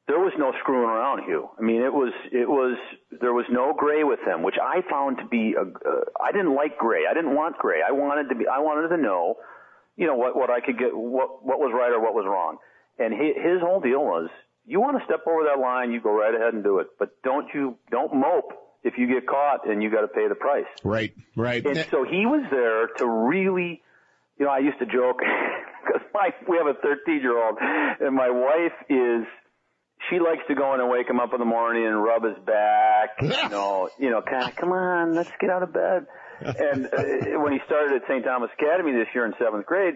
there 0.07 0.19
was 0.19 0.33
no 0.37 0.53
screwing 0.59 0.89
around, 0.89 1.23
Hugh. 1.25 1.49
I 1.57 1.61
mean, 1.61 1.81
it 1.81 1.93
was 1.93 2.13
it 2.31 2.49
was 2.49 2.77
there 3.21 3.33
was 3.33 3.45
no 3.51 3.73
gray 3.77 4.03
with 4.03 4.19
him, 4.25 4.43
which 4.43 4.55
I 4.61 4.81
found 4.89 5.17
to 5.17 5.25
be 5.25 5.53
a. 5.53 5.61
Uh, 5.61 6.05
I 6.21 6.31
didn't 6.31 6.55
like 6.55 6.77
gray. 6.77 7.03
I 7.09 7.13
didn't 7.13 7.35
want 7.35 7.57
gray. 7.57 7.81
I 7.87 7.91
wanted 7.91 8.29
to 8.29 8.35
be. 8.35 8.47
I 8.47 8.59
wanted 8.59 8.89
to 8.89 8.97
know, 9.01 9.35
you 9.97 10.07
know, 10.07 10.15
what 10.15 10.35
what 10.35 10.49
I 10.49 10.61
could 10.61 10.79
get, 10.79 10.95
what 10.95 11.45
what 11.45 11.59
was 11.59 11.71
right 11.73 11.91
or 11.91 12.01
what 12.01 12.13
was 12.13 12.25
wrong. 12.25 12.57
And 12.97 13.13
his, 13.13 13.35
his 13.37 13.61
whole 13.61 13.79
deal 13.79 14.03
was, 14.03 14.29
you 14.65 14.81
want 14.81 14.99
to 14.99 15.05
step 15.05 15.25
over 15.25 15.45
that 15.45 15.61
line, 15.61 15.91
you 15.91 16.01
go 16.01 16.11
right 16.11 16.35
ahead 16.35 16.53
and 16.53 16.63
do 16.63 16.79
it, 16.79 16.87
but 16.99 17.21
don't 17.23 17.47
you 17.53 17.77
don't 17.91 18.13
mope 18.13 18.51
if 18.83 18.97
you 18.97 19.07
get 19.07 19.27
caught 19.27 19.67
and 19.67 19.83
you 19.83 19.91
got 19.91 20.01
to 20.01 20.07
pay 20.07 20.27
the 20.27 20.35
price. 20.35 20.65
Right, 20.83 21.13
right. 21.35 21.65
And 21.65 21.85
so 21.91 22.03
he 22.03 22.25
was 22.25 22.45
there 22.51 22.87
to 22.97 23.07
really, 23.07 23.81
you 24.37 24.45
know, 24.45 24.51
I 24.51 24.59
used 24.59 24.79
to 24.79 24.85
joke 24.85 25.19
because 25.85 26.01
my 26.13 26.29
we 26.47 26.57
have 26.57 26.67
a 26.67 26.79
13 26.81 27.21
year 27.21 27.37
old, 27.37 27.57
and 27.59 28.15
my 28.15 28.29
wife 28.29 28.77
is 28.89 29.25
she 30.09 30.19
likes 30.19 30.41
to 30.47 30.55
go 30.55 30.73
in 30.73 30.79
and 30.79 30.89
wake 30.89 31.09
him 31.09 31.19
up 31.19 31.33
in 31.33 31.39
the 31.39 31.45
morning 31.45 31.85
and 31.85 32.01
rub 32.01 32.23
his 32.23 32.37
back, 32.45 33.09
you 33.21 33.49
know, 33.49 33.89
you 33.99 34.09
know, 34.09 34.21
kind 34.21 34.49
of, 34.49 34.55
come 34.55 34.71
on, 34.71 35.13
let's 35.13 35.31
get 35.39 35.49
out 35.49 35.63
of 35.63 35.73
bed. 35.73 36.05
And 36.39 36.85
uh, 36.85 37.41
when 37.43 37.51
he 37.51 37.59
started 37.65 38.01
at 38.01 38.07
St. 38.07 38.23
Thomas 38.23 38.49
Academy 38.57 38.93
this 38.93 39.09
year 39.13 39.25
in 39.25 39.33
seventh 39.37 39.65
grade, 39.65 39.95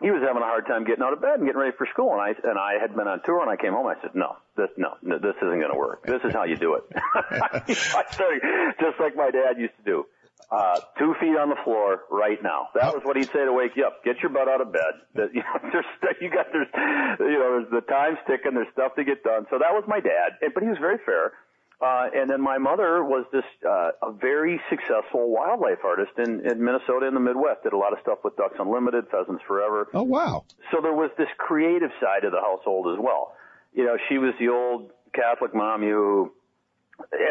he 0.00 0.10
was 0.10 0.22
having 0.26 0.42
a 0.42 0.46
hard 0.46 0.66
time 0.66 0.84
getting 0.84 1.04
out 1.04 1.12
of 1.12 1.20
bed 1.20 1.38
and 1.38 1.46
getting 1.46 1.60
ready 1.60 1.76
for 1.76 1.86
school. 1.92 2.12
And 2.12 2.20
I 2.20 2.32
and 2.32 2.58
I 2.58 2.80
had 2.80 2.96
been 2.96 3.06
on 3.06 3.20
tour, 3.24 3.40
and 3.40 3.50
I 3.50 3.56
came 3.56 3.72
home. 3.72 3.86
I 3.86 4.00
said, 4.00 4.14
"No, 4.14 4.36
this 4.56 4.70
no, 4.76 4.96
no 5.02 5.18
this 5.18 5.36
isn't 5.36 5.60
going 5.60 5.72
to 5.72 5.78
work. 5.78 6.06
This 6.06 6.20
is 6.24 6.32
how 6.32 6.44
you 6.44 6.56
do 6.56 6.74
it." 6.74 6.84
I 6.96 8.04
started 8.10 8.42
just 8.80 8.98
like 8.98 9.14
my 9.14 9.30
dad 9.30 9.60
used 9.60 9.76
to 9.76 9.84
do 9.84 10.06
uh, 10.50 10.80
two 10.98 11.14
feet 11.20 11.36
on 11.38 11.48
the 11.48 11.60
floor 11.64 12.02
right 12.10 12.42
now. 12.42 12.68
That 12.74 12.92
was 12.92 13.02
what 13.04 13.16
he'd 13.16 13.30
say 13.30 13.44
to 13.44 13.52
wake 13.52 13.76
you 13.76 13.86
up. 13.86 14.02
Get 14.04 14.18
your 14.18 14.30
butt 14.30 14.48
out 14.48 14.60
of 14.60 14.72
bed. 14.72 14.94
That 15.14 15.28
you 15.34 15.42
know, 15.42 15.70
there's 15.70 16.16
you 16.20 16.30
got 16.30 16.46
there's 16.52 16.70
you 17.20 17.38
know 17.38 17.60
there's 17.60 17.70
the 17.70 17.86
time's 17.86 18.18
ticking. 18.26 18.54
There's 18.54 18.72
stuff 18.72 18.94
to 18.96 19.04
get 19.04 19.22
done. 19.22 19.46
So 19.50 19.58
that 19.58 19.70
was 19.70 19.84
my 19.86 20.00
dad, 20.00 20.40
but 20.40 20.62
he 20.62 20.68
was 20.68 20.78
very 20.80 20.98
fair. 21.06 21.32
Uh, 21.80 22.08
and 22.14 22.28
then 22.28 22.42
my 22.42 22.58
mother 22.58 23.02
was 23.02 23.24
this 23.32 23.44
uh, 23.66 23.90
a 24.02 24.12
very 24.12 24.60
successful 24.68 25.30
wildlife 25.30 25.78
artist 25.82 26.12
in, 26.18 26.44
in 26.46 26.62
Minnesota 26.62 27.06
in 27.06 27.14
the 27.14 27.20
Midwest. 27.20 27.62
Did 27.62 27.72
a 27.72 27.78
lot 27.78 27.94
of 27.94 28.00
stuff 28.02 28.18
with 28.22 28.36
Ducks 28.36 28.56
Unlimited, 28.58 29.06
Pheasants 29.10 29.42
Forever. 29.48 29.88
Oh 29.94 30.02
wow! 30.02 30.44
So 30.70 30.82
there 30.82 30.92
was 30.92 31.10
this 31.16 31.28
creative 31.38 31.90
side 32.00 32.24
of 32.24 32.32
the 32.32 32.40
household 32.40 32.88
as 32.92 33.02
well. 33.02 33.32
You 33.72 33.84
know, 33.84 33.96
she 34.10 34.18
was 34.18 34.34
the 34.38 34.48
old 34.48 34.90
Catholic 35.14 35.54
mom 35.54 35.80
who 35.80 36.32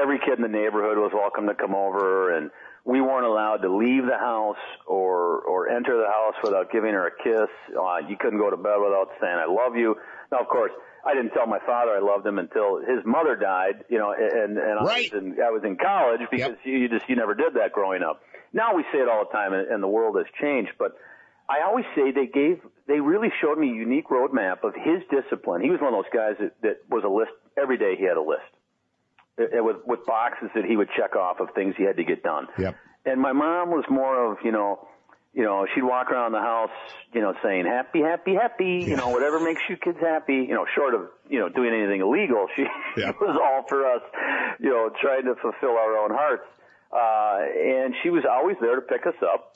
every 0.01 0.17
kid 0.17 0.37
in 0.37 0.41
the 0.41 0.47
neighborhood 0.47 0.97
was 0.97 1.11
welcome 1.13 1.45
to 1.45 1.53
come 1.53 1.75
over 1.75 2.35
and 2.35 2.49
we 2.85 3.01
weren't 3.01 3.25
allowed 3.25 3.57
to 3.57 3.69
leave 3.69 4.05
the 4.05 4.17
house 4.17 4.57
or 4.87 5.41
or 5.41 5.69
enter 5.69 5.95
the 5.95 6.07
house 6.07 6.35
without 6.43 6.71
giving 6.71 6.93
her 6.93 7.05
a 7.05 7.23
kiss. 7.23 7.49
Uh, 7.77 7.97
you 8.09 8.17
couldn't 8.17 8.39
go 8.39 8.49
to 8.49 8.57
bed 8.57 8.77
without 8.81 9.09
saying 9.21 9.37
"I 9.37 9.45
love 9.45 9.75
you." 9.75 9.95
Now, 10.31 10.39
of 10.39 10.47
course, 10.47 10.71
I 11.05 11.13
didn't 11.13 11.31
tell 11.31 11.47
my 11.47 11.59
father 11.65 11.91
I 11.91 11.99
loved 11.99 12.25
him 12.25 12.39
until 12.39 12.79
his 12.79 13.05
mother 13.05 13.35
died. 13.35 13.85
You 13.89 13.99
know, 13.99 14.13
and 14.13 14.57
and 14.57 14.85
right. 14.85 15.11
I, 15.11 15.15
was 15.15 15.23
in, 15.23 15.37
I 15.41 15.49
was 15.51 15.63
in 15.63 15.77
college 15.77 16.21
because 16.29 16.55
yep. 16.55 16.59
you 16.65 16.89
just 16.89 17.09
you 17.09 17.15
never 17.15 17.33
did 17.33 17.53
that 17.55 17.71
growing 17.71 18.03
up. 18.03 18.21
Now 18.53 18.75
we 18.75 18.83
say 18.91 18.99
it 18.99 19.07
all 19.07 19.25
the 19.25 19.31
time, 19.31 19.53
and, 19.53 19.67
and 19.67 19.83
the 19.83 19.87
world 19.87 20.17
has 20.17 20.25
changed. 20.41 20.71
But 20.77 20.97
I 21.49 21.61
always 21.65 21.85
say 21.95 22.11
they 22.11 22.27
gave 22.27 22.61
they 22.87 22.99
really 22.99 23.29
showed 23.41 23.57
me 23.57 23.69
a 23.69 23.73
unique 23.73 24.09
roadmap 24.09 24.63
of 24.63 24.73
his 24.75 25.01
discipline. 25.09 25.61
He 25.61 25.69
was 25.69 25.79
one 25.79 25.93
of 25.93 26.03
those 26.03 26.13
guys 26.13 26.35
that, 26.39 26.61
that 26.61 26.77
was 26.89 27.03
a 27.03 27.09
list 27.09 27.31
every 27.57 27.77
day. 27.77 27.95
He 27.97 28.03
had 28.03 28.17
a 28.17 28.21
list 28.21 28.49
uh, 29.39 29.59
uh, 29.59 29.63
with 29.63 29.77
with 29.85 30.05
boxes 30.05 30.49
that 30.55 30.65
he 30.65 30.77
would 30.77 30.89
check 30.97 31.15
off 31.15 31.39
of 31.39 31.49
things 31.55 31.75
he 31.77 31.83
had 31.83 31.97
to 31.97 32.03
get 32.03 32.23
done. 32.23 32.47
Yep. 32.57 32.75
And 33.05 33.21
my 33.21 33.31
mom 33.31 33.69
was 33.69 33.85
more 33.89 34.31
of 34.31 34.37
you 34.43 34.51
know, 34.51 34.87
you 35.33 35.43
know, 35.43 35.65
she'd 35.73 35.83
walk 35.83 36.09
around 36.11 36.31
the 36.31 36.39
house, 36.41 36.71
you 37.13 37.21
know, 37.21 37.33
saying 37.43 37.65
happy, 37.65 38.01
happy, 38.01 38.33
happy, 38.33 38.83
you 38.87 38.95
know, 38.95 39.09
whatever 39.09 39.39
makes 39.39 39.61
you 39.69 39.77
kids 39.77 39.97
happy, 40.01 40.33
you 40.47 40.55
know, 40.55 40.65
short 40.75 40.95
of, 40.95 41.01
you 41.29 41.39
know, 41.39 41.49
doing 41.49 41.73
anything 41.73 42.01
illegal. 42.01 42.47
She 42.55 42.63
Yeah. 42.97 43.11
was 43.21 43.37
all 43.41 43.63
for 43.69 43.85
us, 43.85 44.01
you 44.59 44.69
know, 44.69 44.89
trying 45.01 45.23
to 45.25 45.35
fulfill 45.41 45.77
our 45.77 45.97
own 45.97 46.09
hearts. 46.11 46.45
Uh, 46.91 47.45
and 47.85 47.93
she 48.01 48.09
was 48.09 48.23
always 48.29 48.57
there 48.59 48.75
to 48.75 48.81
pick 48.81 49.05
us 49.05 49.13
up. 49.21 49.55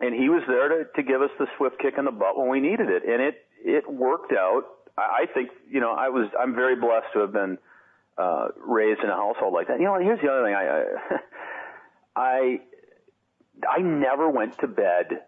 And 0.00 0.14
he 0.14 0.28
was 0.28 0.42
there 0.46 0.68
to, 0.68 0.84
to 0.96 1.02
give 1.02 1.20
us 1.20 1.30
the 1.38 1.46
swift 1.58 1.78
kick 1.80 1.94
in 1.98 2.04
the 2.04 2.12
butt 2.12 2.38
when 2.38 2.48
we 2.48 2.60
needed 2.60 2.88
it. 2.88 3.02
And 3.04 3.20
it, 3.20 3.34
it 3.64 3.90
worked 3.92 4.32
out. 4.32 4.62
I, 4.96 5.24
I 5.24 5.26
think, 5.34 5.50
you 5.68 5.80
know, 5.80 5.90
I 5.90 6.08
was, 6.08 6.28
I'm 6.40 6.54
very 6.54 6.76
blessed 6.76 7.06
to 7.14 7.20
have 7.20 7.32
been, 7.32 7.58
uh, 8.16 8.48
raised 8.56 9.00
in 9.02 9.10
a 9.10 9.16
household 9.16 9.52
like 9.54 9.66
that. 9.68 9.78
You 9.80 9.86
know, 9.86 9.94
and 9.96 10.04
here's 10.04 10.20
the 10.22 10.28
other 10.30 10.44
thing. 10.46 10.54
I, 10.54 10.64
I, 10.70 11.20
I 12.16 12.60
never 13.80 14.28
went 14.30 14.58
to 14.60 14.66
bed 14.66 15.22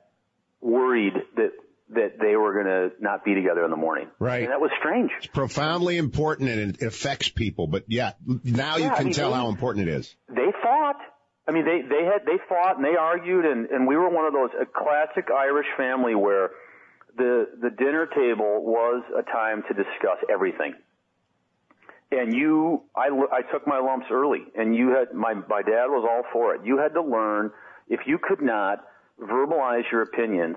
worried 0.60 1.14
that 1.36 1.52
that 1.90 2.18
they 2.18 2.36
were 2.36 2.54
going 2.54 2.66
to 2.66 2.90
not 3.02 3.22
be 3.24 3.34
together 3.34 3.64
in 3.64 3.70
the 3.70 3.76
morning. 3.76 4.08
Right. 4.18 4.44
And 4.44 4.50
that 4.50 4.60
was 4.62 4.70
strange. 4.78 5.10
It's 5.18 5.26
profoundly 5.26 5.98
important 5.98 6.48
and 6.48 6.74
it 6.76 6.82
affects 6.82 7.28
people. 7.28 7.66
But 7.66 7.84
yeah, 7.86 8.12
now 8.44 8.76
you 8.78 8.84
Yeah, 8.84 8.92
I 8.92 8.96
can 8.96 9.04
mean, 9.06 9.12
tell 9.14 9.30
they- 9.30 9.36
how 9.36 9.48
important 9.48 9.88
it 9.88 9.92
is. 9.92 10.14
They 10.28 10.50
fought. 10.62 10.96
I 11.46 11.50
mean, 11.52 11.64
they 11.66 11.82
they 11.82 12.04
had 12.04 12.24
they 12.24 12.38
fought 12.48 12.76
and 12.76 12.84
they 12.84 12.96
argued, 12.96 13.44
and 13.44 13.68
and 13.70 13.86
we 13.86 13.96
were 13.96 14.08
one 14.08 14.24
of 14.24 14.32
those 14.32 14.50
a 14.60 14.64
classic 14.64 15.28
Irish 15.30 15.66
family 15.76 16.14
where 16.14 16.50
the 17.16 17.48
the 17.60 17.68
dinner 17.70 18.06
table 18.06 18.62
was 18.64 19.02
a 19.18 19.22
time 19.24 19.62
to 19.68 19.74
discuss 19.74 20.18
everything. 20.32 20.74
And 22.10 22.34
you, 22.34 22.82
I, 22.94 23.08
I 23.08 23.40
took 23.50 23.66
my 23.66 23.78
lumps 23.80 24.06
early, 24.10 24.42
and 24.54 24.76
you 24.76 24.90
had 24.90 25.12
my 25.14 25.34
my 25.34 25.62
dad 25.62 25.86
was 25.88 26.06
all 26.08 26.22
for 26.32 26.54
it. 26.54 26.60
You 26.64 26.78
had 26.78 26.94
to 26.94 27.02
learn 27.02 27.50
if 27.88 28.00
you 28.06 28.18
could 28.18 28.42
not 28.42 28.84
verbalize 29.20 29.90
your 29.90 30.02
opinions 30.02 30.56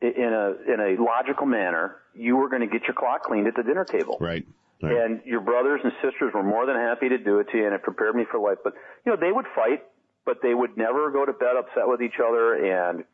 in 0.00 0.32
a 0.32 0.72
in 0.72 0.80
a 0.80 1.02
logical 1.02 1.46
manner, 1.46 1.96
you 2.14 2.36
were 2.36 2.48
going 2.48 2.62
to 2.62 2.68
get 2.68 2.82
your 2.86 2.94
clock 2.94 3.24
cleaned 3.24 3.46
at 3.46 3.54
the 3.56 3.62
dinner 3.62 3.84
table. 3.84 4.16
Right. 4.20 4.46
right. 4.82 4.96
And 4.96 5.20
your 5.24 5.40
brothers 5.40 5.80
and 5.82 5.92
sisters 6.02 6.32
were 6.34 6.42
more 6.42 6.66
than 6.66 6.76
happy 6.76 7.08
to 7.08 7.18
do 7.18 7.40
it 7.40 7.48
to 7.50 7.58
you, 7.58 7.66
and 7.66 7.74
it 7.74 7.82
prepared 7.82 8.14
me 8.14 8.24
for 8.30 8.38
life. 8.38 8.58
But 8.62 8.74
you 9.04 9.12
know, 9.12 9.18
they 9.20 9.32
would 9.32 9.46
fight, 9.54 9.84
but 10.24 10.38
they 10.42 10.54
would 10.54 10.76
never 10.76 11.10
go 11.10 11.24
to 11.24 11.32
bed 11.32 11.56
upset 11.58 11.88
with 11.88 12.00
each 12.00 12.20
other. 12.24 12.54
And 12.54 13.04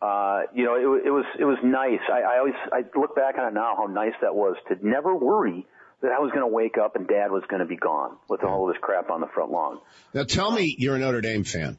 uh, 0.00 0.42
you 0.54 0.64
know, 0.64 0.74
it, 0.74 1.06
it 1.06 1.10
was 1.10 1.26
it 1.38 1.44
was 1.44 1.58
nice. 1.62 2.00
I, 2.10 2.22
I 2.22 2.38
always 2.38 2.54
I 2.72 2.98
look 2.98 3.14
back 3.14 3.36
on 3.38 3.48
it 3.48 3.54
now 3.54 3.74
how 3.76 3.86
nice 3.86 4.14
that 4.22 4.34
was 4.34 4.56
to 4.68 4.76
never 4.86 5.14
worry 5.14 5.66
that 6.02 6.12
I 6.12 6.20
was 6.20 6.30
going 6.30 6.42
to 6.42 6.54
wake 6.54 6.78
up 6.78 6.96
and 6.96 7.06
Dad 7.06 7.30
was 7.30 7.42
going 7.48 7.60
to 7.60 7.66
be 7.66 7.76
gone 7.76 8.16
with 8.28 8.42
all 8.42 8.66
of 8.66 8.74
this 8.74 8.80
crap 8.80 9.10
on 9.10 9.20
the 9.20 9.26
front 9.34 9.50
lawn. 9.50 9.80
Now 10.14 10.24
tell 10.24 10.50
me 10.50 10.74
you're 10.78 10.96
a 10.96 10.98
Notre 10.98 11.20
Dame 11.20 11.44
fan. 11.44 11.78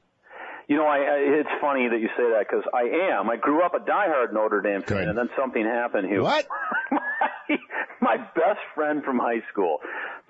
You 0.71 0.77
know, 0.77 0.85
I, 0.85 0.99
I 0.99 1.17
it's 1.41 1.49
funny 1.59 1.89
that 1.89 1.99
you 1.99 2.07
say 2.15 2.23
that 2.31 2.45
because 2.49 2.63
I 2.73 3.11
am. 3.11 3.29
I 3.29 3.35
grew 3.35 3.61
up 3.61 3.73
a 3.73 3.79
diehard 3.79 4.31
Notre 4.31 4.61
Dame 4.61 4.81
fan, 4.83 5.09
and 5.09 5.17
then 5.17 5.29
something 5.37 5.65
happened 5.65 6.07
here. 6.07 6.23
What? 6.23 6.47
my, 6.89 7.57
my 8.01 8.15
best 8.15 8.61
friend 8.73 9.03
from 9.03 9.19
high 9.19 9.43
school, 9.51 9.79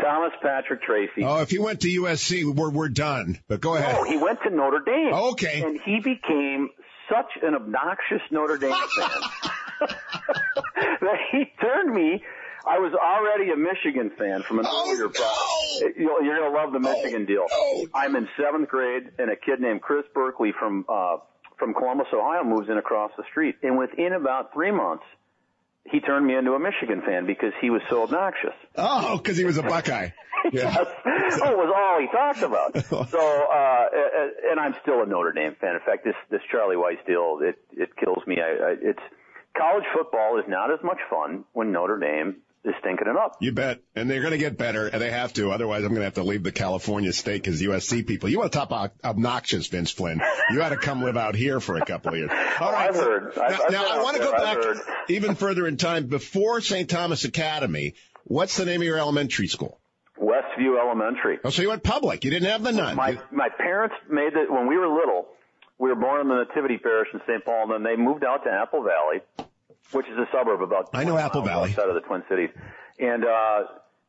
Thomas 0.02 0.32
Patrick 0.42 0.82
Tracy. 0.82 1.24
Oh, 1.24 1.44
if 1.44 1.54
you 1.54 1.62
went 1.62 1.82
to 1.82 1.90
USC, 1.90 2.56
we're, 2.56 2.72
we're 2.72 2.90
done. 2.90 3.38
But 3.48 3.62
go 3.62 3.76
ahead. 3.76 3.96
Oh, 4.00 4.04
he 4.04 4.18
went 4.18 4.40
to 4.42 4.50
Notre 4.50 4.80
Dame. 4.80 5.14
Okay. 5.14 5.62
And 5.62 5.80
he 5.80 6.00
became 6.00 6.70
such 7.08 7.44
an 7.44 7.54
obnoxious 7.54 8.24
Notre 8.32 8.58
Dame 8.58 8.74
fan 8.98 9.10
that 11.02 11.18
he 11.32 11.52
turned 11.62 11.94
me. 11.94 12.24
I 12.68 12.80
was 12.80 12.94
already 12.94 13.51
a 13.51 13.56
Michigan 13.58 14.12
fan 14.18 14.44
from 14.44 14.60
an 14.60 14.65
Oh, 14.68 14.91
earlier 14.91 15.10
no. 15.98 16.20
you're 16.22 16.38
going 16.39 16.51
to 16.51 16.58
love 16.58 16.74
the 16.74 16.80
Michigan 16.80 17.25
deal. 17.25 17.46
no. 17.50 17.88
I'm 17.94 18.15
in 18.15 18.27
seventh 18.41 18.70
grade, 18.70 19.10
and 19.18 19.32
a 19.32 19.36
kid 19.36 19.60
named 19.60 19.82
Chris 19.82 20.06
Berkeley 20.13 20.53
from 20.58 20.86
uh, 20.88 21.18
from 21.58 21.74
Columbus, 21.74 22.08
Ohio, 22.13 22.44
moves 22.44 22.70
in 22.70 22.77
across 22.77 23.12
the 23.18 23.24
street, 23.32 23.56
and 23.63 23.77
within 23.77 24.13
about 24.13 24.51
three 24.53 24.72
months, 24.72 25.03
he 25.86 26.00
turned 26.00 26.25
me 26.25 26.36
into 26.36 26.53
a 26.53 26.60
Michigan 26.60 27.01
fan 27.06 27.25
because 27.27 27.53
he 27.62 27.70
was 27.70 27.82
so 27.89 28.03
obnoxious. 28.03 28.53
Oh, 28.75 29.18
because 29.18 29.38
he 29.38 29.46
was 29.46 29.58
a 29.58 29.63
Buckeye. 29.63 30.10
Yeah. 30.51 30.74
Yes. 31.06 31.39
Oh, 31.44 31.51
it 31.51 31.58
was 31.58 31.72
all 31.72 32.00
he 32.01 32.08
talked 32.08 32.41
about. 32.41 32.74
So, 33.12 33.20
uh, 33.20 33.86
and 34.50 34.60
I'm 34.60 34.74
still 34.82 35.03
a 35.03 35.06
Notre 35.06 35.34
Dame 35.34 35.56
fan. 35.62 35.75
In 35.75 35.82
fact, 35.86 36.03
this 36.03 36.15
this 36.32 36.41
Charlie 36.51 36.77
Weis 36.77 36.98
deal, 37.06 37.38
it 37.44 37.60
it 37.74 37.96
kills 37.96 38.25
me. 38.25 38.38
I, 38.41 38.72
I, 38.72 38.75
it's 38.82 39.00
college 39.56 39.84
football 39.96 40.39
is 40.39 40.46
not 40.48 40.72
as 40.74 40.80
much 40.84 40.98
fun 41.12 41.44
when 41.53 41.72
Notre 41.72 42.00
Dame 42.00 42.38
is 42.63 42.74
stinking 42.80 43.08
it 43.08 43.18
up. 43.18 43.38
You 43.41 43.51
bet. 43.51 43.80
And 43.96 44.10
they're 44.10 44.22
going 44.22 44.32
to 44.34 44.38
get 44.38 44.58
better, 44.58 44.88
and 44.88 45.01
they 45.01 45.10
have 45.12 45.34
to. 45.34 45.51
Otherwise, 45.51 45.84
I'm 45.84 45.89
going 45.89 46.01
to 46.01 46.06
have 46.06 46.13
to 46.15 46.24
leave 46.24 46.44
the 46.44 46.51
California 46.51 47.12
state 47.13 47.41
because 47.44 47.62
USC 47.62 48.06
people. 48.06 48.30
You 48.30 48.39
want 48.39 48.51
to 48.51 48.58
top 48.58 48.72
ob- 48.72 48.91
obnoxious, 49.03 49.68
Vince 49.68 49.91
Flynn. 49.91 50.22
You 50.51 50.62
ought 50.62 50.70
to 50.70 50.77
come 50.77 51.01
live 51.03 51.18
out 51.18 51.36
here 51.36 51.60
for 51.60 51.77
a 51.77 51.86
couple 51.86 52.12
of 52.13 52.18
years. 52.20 52.30
Oh, 52.32 52.65
All 52.65 52.72
right. 52.72 52.89
I've 52.89 52.96
heard. 52.96 53.34
Now, 53.36 53.44
I've- 53.44 53.56
I've 53.65 53.72
now 53.72 53.86
I 53.89 54.03
want 54.03 54.18
to 54.18 54.24
go 54.24 54.32
back 54.32 54.58
even 55.10 55.36
further 55.36 55.68
in 55.68 55.77
time. 55.77 56.08
Before 56.08 56.62
St. 56.62 56.89
Thomas 56.89 57.25
Academy, 57.25 57.96
what's 58.25 58.58
the 58.58 58.65
name 58.65 58.82
of 58.82 58.86
your 58.86 58.98
elementary 59.00 59.48
school? 59.48 59.80
Westview 60.22 60.80
Elementary. 60.80 61.39
Oh, 61.44 61.50
so 61.50 61.63
you 61.63 61.70
went 61.70 61.84
public. 61.84 62.24
You 62.24 62.30
didn't 62.32 62.50
have 62.50 62.62
the 62.63 62.72
nun. 62.72 62.96
My 62.96 63.18
my 63.32 63.50
parents 63.58 63.96
made 64.09 64.33
it 64.33 64.51
when 64.51 64.68
we 64.68 64.77
were 64.77 64.88
little. 64.88 65.27
We 65.79 65.90
were 65.90 65.96
born 65.96 66.22
in 66.22 66.27
the 66.27 66.44
Nativity 66.48 66.77
Parish 66.77 67.07
in 67.12 67.22
St. 67.27 67.44
Paul, 67.44 67.64
and 67.64 67.72
then 67.74 67.83
they 67.83 67.96
moved 68.00 68.24
out 68.24 68.44
to 68.44 68.51
Apple 68.51 68.83
Valley, 68.83 69.22
which 69.92 70.08
is 70.08 70.18
a 70.18 70.27
suburb 70.32 70.62
about 70.62 70.90
I 70.94 71.04
know 71.04 71.18
Apple 71.18 71.42
Valley. 71.42 71.72
outside 71.72 71.90
of 71.90 71.96
the 71.96 72.01
Twin 72.01 72.24
Cities, 72.30 72.50
and 73.00 73.25
uh, 73.25 73.64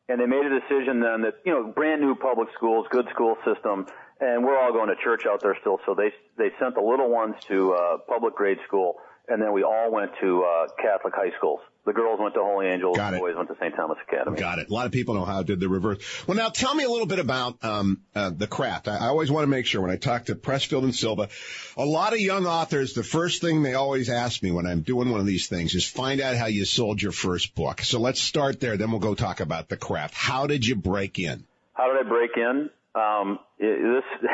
and 0.09 0.19
they 0.19 0.25
made 0.25 0.45
a 0.45 0.59
decision 0.59 0.99
then 0.99 1.21
that 1.21 1.35
you 1.45 1.53
know 1.53 1.71
brand 1.71 2.01
new 2.01 2.15
public 2.15 2.49
schools, 2.55 2.85
good 2.89 3.07
school 3.13 3.35
system, 3.45 3.87
and 4.19 4.43
we're 4.43 4.57
all 4.57 4.71
going 4.71 4.89
to 4.89 4.95
church 5.03 5.25
out 5.25 5.41
there 5.41 5.55
still. 5.61 5.79
So 5.85 5.95
they 5.95 6.11
they 6.37 6.51
sent 6.59 6.75
the 6.75 6.81
little 6.81 7.09
ones 7.09 7.35
to 7.47 7.73
uh, 7.73 7.97
public 8.07 8.35
grade 8.35 8.59
school, 8.67 8.95
and 9.27 9.41
then 9.41 9.53
we 9.53 9.63
all 9.63 9.91
went 9.91 10.11
to 10.21 10.43
uh, 10.43 10.67
Catholic 10.81 11.13
high 11.15 11.31
schools. 11.37 11.59
The 11.85 11.91
girls 11.91 12.17
went 12.21 12.33
to 12.35 12.39
Holy 12.41 12.67
Angels, 12.67 12.95
Got 12.95 13.11
the 13.11 13.19
boys 13.19 13.35
went 13.35 13.49
to 13.49 13.55
St. 13.59 13.75
Thomas 13.75 13.97
Academy. 14.07 14.37
Got 14.37 14.59
it. 14.59 14.69
A 14.69 14.73
lot 14.73 14.85
of 14.85 14.93
people 14.93 15.15
know 15.15 15.25
how 15.25 15.39
I 15.39 15.43
did 15.43 15.59
the 15.59 15.67
reverse. 15.67 15.97
Well, 16.25 16.37
now 16.37 16.47
tell 16.47 16.73
me 16.73 16.85
a 16.85 16.89
little 16.89 17.05
bit 17.05 17.19
about 17.19 17.61
um, 17.63 18.01
uh, 18.15 18.29
the 18.29 18.47
craft. 18.47 18.87
I, 18.87 18.95
I 18.97 19.07
always 19.07 19.29
want 19.29 19.43
to 19.43 19.47
make 19.47 19.65
sure 19.65 19.81
when 19.81 19.91
I 19.91 19.97
talk 19.97 20.25
to 20.25 20.35
Pressfield 20.35 20.83
and 20.83 20.95
Silva, 20.95 21.27
a 21.75 21.85
lot 21.85 22.13
of 22.13 22.19
young 22.19 22.45
authors, 22.45 22.93
the 22.93 23.03
first 23.03 23.41
thing 23.41 23.63
they 23.63 23.73
always 23.73 24.09
ask 24.09 24.41
me 24.41 24.51
when 24.51 24.65
I'm 24.65 24.81
doing 24.81 25.09
one 25.09 25.19
of 25.19 25.25
these 25.25 25.47
things 25.47 25.75
is 25.75 25.85
find 25.85 26.21
out 26.21 26.37
how 26.37 26.45
you 26.45 26.63
sold 26.63 27.01
your 27.01 27.11
first 27.11 27.53
book. 27.53 27.81
So 27.81 27.99
let's 27.99 28.21
start 28.21 28.61
there. 28.61 28.77
Then 28.77 28.91
we'll 28.91 29.01
go 29.01 29.13
talk 29.13 29.41
about 29.41 29.67
the 29.67 29.75
craft. 29.75 30.13
How 30.13 30.47
did 30.47 30.65
you 30.65 30.75
break 30.77 31.19
in? 31.19 31.43
How 31.73 31.91
did 31.91 32.05
I 32.05 32.09
break 32.09 32.31
in? 32.37 32.69
Um, 32.95 33.39
this, 33.59 34.03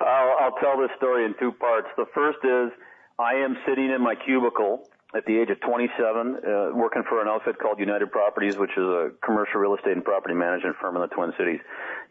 I'll, 0.00 0.36
I'll 0.40 0.56
tell 0.60 0.80
this 0.80 0.90
story 0.96 1.24
in 1.24 1.34
two 1.38 1.52
parts. 1.52 1.86
The 1.96 2.06
first 2.14 2.38
is 2.42 2.72
I 3.18 3.34
am 3.42 3.56
sitting 3.66 3.90
in 3.90 4.00
my 4.00 4.14
cubicle 4.14 4.88
at 5.12 5.26
the 5.26 5.36
age 5.36 5.50
of 5.50 5.58
27, 5.60 6.36
uh, 6.36 6.70
working 6.72 7.02
for 7.08 7.20
an 7.20 7.26
outfit 7.26 7.58
called 7.58 7.80
United 7.80 8.12
Properties, 8.12 8.56
which 8.56 8.70
is 8.70 8.84
a 8.84 9.10
commercial 9.24 9.58
real 9.58 9.74
estate 9.74 9.94
and 9.94 10.04
property 10.04 10.34
management 10.34 10.76
firm 10.80 10.94
in 10.94 11.02
the 11.02 11.08
Twin 11.08 11.32
Cities. 11.36 11.58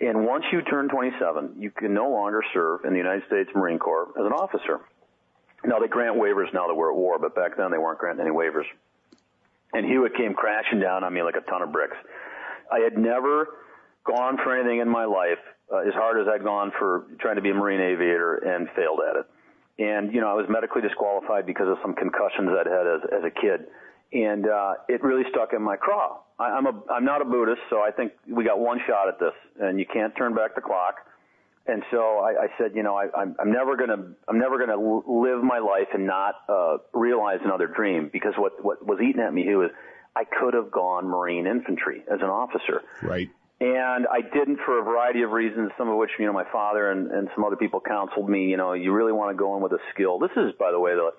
And 0.01 0.25
once 0.25 0.43
you 0.51 0.61
turn 0.63 0.89
27, 0.89 1.55
you 1.57 1.71
can 1.71 1.93
no 1.93 2.09
longer 2.09 2.41
serve 2.53 2.83
in 2.83 2.91
the 2.91 2.97
United 2.97 3.23
States 3.27 3.49
Marine 3.55 3.79
Corps 3.79 4.09
as 4.19 4.25
an 4.25 4.33
officer. 4.33 4.81
Now 5.63 5.79
they 5.79 5.87
grant 5.87 6.17
waivers 6.17 6.53
now 6.53 6.67
that 6.67 6.75
we're 6.75 6.91
at 6.91 6.97
war, 6.97 7.19
but 7.19 7.35
back 7.35 7.55
then 7.55 7.71
they 7.71 7.77
weren't 7.77 7.99
granting 7.99 8.25
any 8.25 8.35
waivers. 8.35 8.65
And 9.73 9.85
Hewitt 9.85 10.15
came 10.15 10.33
crashing 10.33 10.79
down 10.79 11.05
on 11.05 11.13
me 11.13 11.23
like 11.23 11.35
a 11.35 11.49
ton 11.49 11.61
of 11.61 11.71
bricks. 11.71 11.97
I 12.71 12.79
had 12.79 12.97
never 12.97 13.47
gone 14.03 14.37
for 14.43 14.57
anything 14.57 14.79
in 14.79 14.89
my 14.89 15.05
life 15.05 15.39
uh, 15.71 15.87
as 15.87 15.93
hard 15.93 16.19
as 16.19 16.27
I'd 16.27 16.43
gone 16.43 16.71
for 16.77 17.05
trying 17.19 17.35
to 17.35 17.41
be 17.41 17.51
a 17.51 17.53
Marine 17.53 17.81
aviator 17.81 18.35
and 18.35 18.67
failed 18.75 18.99
at 19.09 19.15
it. 19.21 19.25
And, 19.79 20.13
you 20.13 20.21
know, 20.21 20.27
I 20.27 20.33
was 20.33 20.45
medically 20.49 20.81
disqualified 20.81 21.45
because 21.45 21.67
of 21.67 21.77
some 21.81 21.93
concussions 21.93 22.49
I'd 22.49 22.65
had 22.65 22.87
as, 22.87 23.01
as 23.19 23.23
a 23.23 23.29
kid. 23.29 23.67
And, 24.11 24.47
uh, 24.47 24.73
it 24.89 25.03
really 25.03 25.23
stuck 25.29 25.53
in 25.53 25.61
my 25.61 25.75
craw. 25.75 26.19
I, 26.39 26.45
I'm 26.45 26.65
a, 26.65 26.73
I'm 26.91 27.05
not 27.05 27.21
a 27.21 27.25
Buddhist, 27.25 27.61
so 27.69 27.81
I 27.81 27.91
think 27.91 28.13
we 28.27 28.43
got 28.43 28.59
one 28.59 28.79
shot 28.87 29.07
at 29.07 29.19
this 29.19 29.33
and 29.59 29.79
you 29.79 29.85
can't 29.85 30.15
turn 30.17 30.33
back 30.33 30.55
the 30.55 30.61
clock. 30.61 30.95
And 31.67 31.83
so 31.91 32.19
I, 32.19 32.45
I 32.45 32.47
said, 32.57 32.71
you 32.75 32.83
know, 32.83 32.95
I, 32.95 33.07
I'm, 33.15 33.35
I'm 33.39 33.51
never 33.51 33.75
gonna, 33.75 34.13
I'm 34.27 34.39
never 34.39 34.57
gonna 34.57 34.79
live 34.79 35.43
my 35.43 35.59
life 35.59 35.89
and 35.93 36.07
not 36.07 36.35
uh, 36.47 36.77
realize 36.93 37.39
another 37.43 37.67
dream 37.67 38.09
because 38.11 38.33
what 38.37 38.63
what 38.63 38.85
was 38.85 38.99
eating 39.01 39.21
at 39.21 39.33
me 39.33 39.43
here 39.43 39.57
was 39.57 39.71
I 40.15 40.23
could 40.23 40.53
have 40.53 40.71
gone 40.71 41.05
Marine 41.05 41.45
infantry 41.45 42.03
as 42.09 42.21
an 42.21 42.29
officer, 42.29 42.83
Right. 43.03 43.29
And 43.59 44.05
I 44.05 44.21
didn't 44.21 44.59
for 44.65 44.79
a 44.79 44.83
variety 44.83 45.23
of 45.23 45.31
reasons. 45.31 45.71
Some 45.77 45.89
of 45.89 45.97
which, 45.97 46.11
you 46.19 46.25
know, 46.25 46.33
my 46.33 46.45
father 46.51 46.91
and, 46.91 47.11
and 47.11 47.27
some 47.33 47.43
other 47.43 47.55
people 47.55 47.81
counseled 47.81 48.29
me. 48.29 48.45
You 48.45 48.57
know, 48.57 48.73
you 48.73 48.93
really 48.93 49.13
want 49.13 49.35
to 49.35 49.37
go 49.37 49.55
in 49.55 49.63
with 49.63 49.71
a 49.71 49.79
skill. 49.93 50.19
This 50.19 50.31
is, 50.35 50.53
by 50.59 50.71
the 50.71 50.79
way, 50.79 50.93
the 50.93 51.11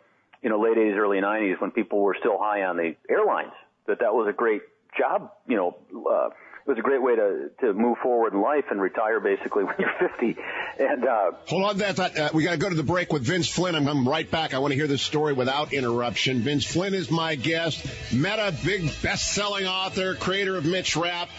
you 0.42 0.51
know 0.51 0.61
late 0.61 0.77
80s, 0.77 0.96
early 0.96 1.18
90s 1.18 1.61
when 1.61 1.72
people 1.72 2.01
were 2.01 2.16
still 2.18 2.38
high 2.38 2.62
on 2.62 2.77
the 2.77 2.94
airlines. 3.11 3.53
That 3.87 3.98
that 4.01 4.14
was 4.14 4.29
a 4.29 4.33
great 4.33 4.62
job. 4.96 5.33
You 5.46 5.57
know. 5.57 5.77
Uh, 5.94 6.31
it 6.68 6.72
was 6.72 6.79
a 6.81 6.83
great 6.83 7.03
way 7.03 7.16
to 7.16 7.51
to 7.61 7.72
move 7.72 7.96
forward 8.03 8.35
in 8.35 8.42
life 8.42 8.66
and 8.70 8.79
retire 8.79 9.20
basically 9.20 9.64
when 9.64 9.74
you're 9.79 9.90
50. 9.98 10.37
And 10.79 11.03
uh, 11.03 11.31
Hold 11.46 11.64
on, 11.64 11.79
that, 11.79 11.98
uh, 11.98 12.29
we 12.35 12.44
got 12.44 12.51
to 12.51 12.59
go 12.59 12.68
to 12.68 12.74
the 12.74 12.83
break 12.83 13.11
with 13.11 13.22
Vince 13.22 13.48
Flynn. 13.48 13.74
I'm 13.74 13.87
coming 13.87 14.05
right 14.05 14.31
back. 14.31 14.53
I 14.53 14.59
want 14.59 14.72
to 14.72 14.77
hear 14.77 14.87
this 14.87 15.01
story 15.01 15.33
without 15.33 15.72
interruption. 15.72 16.40
Vince 16.40 16.66
Flynn 16.66 16.92
is 16.92 17.11
my 17.11 17.37
guest. 17.37 17.87
Meta, 18.12 18.55
big 18.64 18.83
best-selling 19.01 19.66
author, 19.66 20.14
creator 20.14 20.57
of 20.57 20.66
Mitch 20.66 20.94
Rapp, 20.94 21.31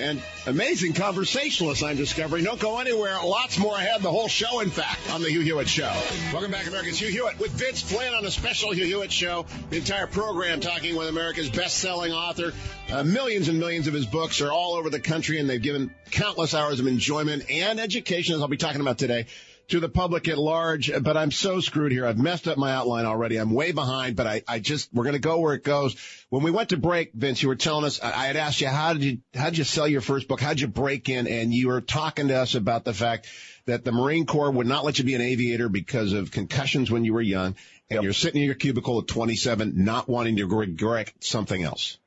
and 0.00 0.22
amazing 0.46 0.94
conversationalist, 0.94 1.82
I'm 1.82 1.96
discovering. 1.96 2.44
Don't 2.44 2.60
go 2.60 2.78
anywhere. 2.78 3.18
Lots 3.22 3.58
more 3.58 3.76
ahead. 3.76 4.02
The 4.02 4.10
whole 4.10 4.28
show, 4.28 4.60
in 4.60 4.70
fact, 4.70 5.10
on 5.12 5.22
The 5.22 5.30
Hugh 5.30 5.40
Hewitt 5.40 5.68
Show. 5.68 5.92
Welcome 6.32 6.50
back, 6.50 6.66
America's 6.66 6.98
Hugh 6.98 7.08
Hewitt 7.08 7.38
with 7.38 7.52
Vince 7.52 7.82
Flynn 7.82 8.14
on 8.14 8.24
a 8.24 8.30
special 8.30 8.72
Hugh 8.72 8.86
Hewitt 8.86 9.12
Show. 9.12 9.46
The 9.70 9.76
entire 9.76 10.06
program 10.06 10.60
talking 10.60 10.96
with 10.96 11.08
America's 11.08 11.50
best-selling 11.50 12.12
author. 12.12 12.52
Uh, 12.90 13.04
millions 13.04 13.48
and 13.48 13.60
millions 13.60 13.86
of 13.86 13.94
his 13.94 14.06
books 14.06 14.40
are 14.40 14.50
all 14.50 14.74
over 14.74 14.90
the 14.90 15.00
country, 15.00 15.38
and 15.38 15.48
they've 15.48 15.62
given 15.62 15.94
countless 16.10 16.54
hours 16.54 16.80
of 16.80 16.86
enjoyment 16.86 17.50
and 17.50 17.78
education, 17.78 18.34
as 18.34 18.40
I'll 18.40 18.48
be 18.48 18.56
talking 18.56 18.80
about 18.80 18.98
today 18.98 19.26
to 19.70 19.80
the 19.80 19.88
public 19.88 20.28
at 20.28 20.38
large, 20.38 20.90
but 21.02 21.16
I'm 21.16 21.30
so 21.30 21.60
screwed 21.60 21.92
here. 21.92 22.06
I've 22.06 22.18
messed 22.18 22.48
up 22.48 22.58
my 22.58 22.72
outline 22.72 23.06
already. 23.06 23.36
I'm 23.36 23.50
way 23.50 23.72
behind, 23.72 24.16
but 24.16 24.26
I, 24.26 24.42
I 24.46 24.58
just, 24.58 24.92
we're 24.92 25.04
going 25.04 25.14
to 25.14 25.20
go 25.20 25.38
where 25.40 25.54
it 25.54 25.64
goes. 25.64 25.96
When 26.28 26.42
we 26.42 26.50
went 26.50 26.70
to 26.70 26.76
break, 26.76 27.12
Vince, 27.12 27.42
you 27.42 27.48
were 27.48 27.56
telling 27.56 27.84
us, 27.84 28.00
I, 28.02 28.08
I 28.08 28.26
had 28.26 28.36
asked 28.36 28.60
you, 28.60 28.68
how 28.68 28.92
did 28.92 29.04
you, 29.04 29.18
how 29.34 29.46
did 29.46 29.58
you 29.58 29.64
sell 29.64 29.88
your 29.88 30.00
first 30.00 30.28
book? 30.28 30.40
How 30.40 30.50
did 30.50 30.60
you 30.60 30.68
break 30.68 31.08
in? 31.08 31.26
And 31.26 31.52
you 31.54 31.68
were 31.68 31.80
talking 31.80 32.28
to 32.28 32.34
us 32.34 32.54
about 32.54 32.84
the 32.84 32.92
fact 32.92 33.28
that 33.66 33.84
the 33.84 33.92
Marine 33.92 34.26
Corps 34.26 34.50
would 34.50 34.66
not 34.66 34.84
let 34.84 34.98
you 34.98 35.04
be 35.04 35.14
an 35.14 35.20
aviator 35.20 35.68
because 35.68 36.12
of 36.12 36.30
concussions 36.30 36.90
when 36.90 37.04
you 37.04 37.14
were 37.14 37.22
young. 37.22 37.54
And 37.88 37.96
yep. 37.96 38.02
you're 38.02 38.12
sitting 38.12 38.40
in 38.40 38.46
your 38.46 38.54
cubicle 38.54 39.00
at 39.00 39.08
27, 39.08 39.84
not 39.84 40.08
wanting 40.08 40.36
to 40.36 40.46
regret 40.46 41.12
something 41.20 41.62
else. 41.62 41.98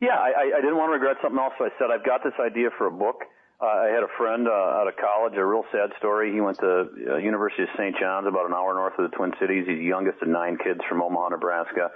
Yeah, 0.00 0.14
I, 0.14 0.58
I 0.58 0.60
didn't 0.60 0.76
want 0.76 0.90
to 0.90 0.94
regret 0.94 1.16
something 1.22 1.38
else. 1.38 1.52
So 1.58 1.64
I 1.64 1.68
said, 1.78 1.88
I've 1.92 2.04
got 2.04 2.22
this 2.24 2.34
idea 2.40 2.70
for 2.76 2.86
a 2.86 2.92
book 2.92 3.22
I 3.62 3.94
had 3.94 4.02
a 4.02 4.10
friend 4.18 4.48
uh, 4.48 4.50
out 4.50 4.88
of 4.88 4.96
college, 4.96 5.34
a 5.36 5.46
real 5.46 5.62
sad 5.70 5.90
story. 5.98 6.32
He 6.32 6.40
went 6.40 6.58
to 6.58 7.14
uh, 7.14 7.16
University 7.18 7.62
of 7.62 7.68
St. 7.78 7.94
John's, 7.98 8.26
about 8.26 8.46
an 8.46 8.52
hour 8.52 8.74
north 8.74 8.98
of 8.98 9.08
the 9.08 9.16
Twin 9.16 9.32
Cities. 9.38 9.66
He's 9.68 9.78
the 9.78 9.84
youngest 9.84 10.20
of 10.20 10.28
nine 10.28 10.58
kids 10.58 10.80
from 10.88 11.00
Omaha, 11.00 11.28
Nebraska. 11.28 11.90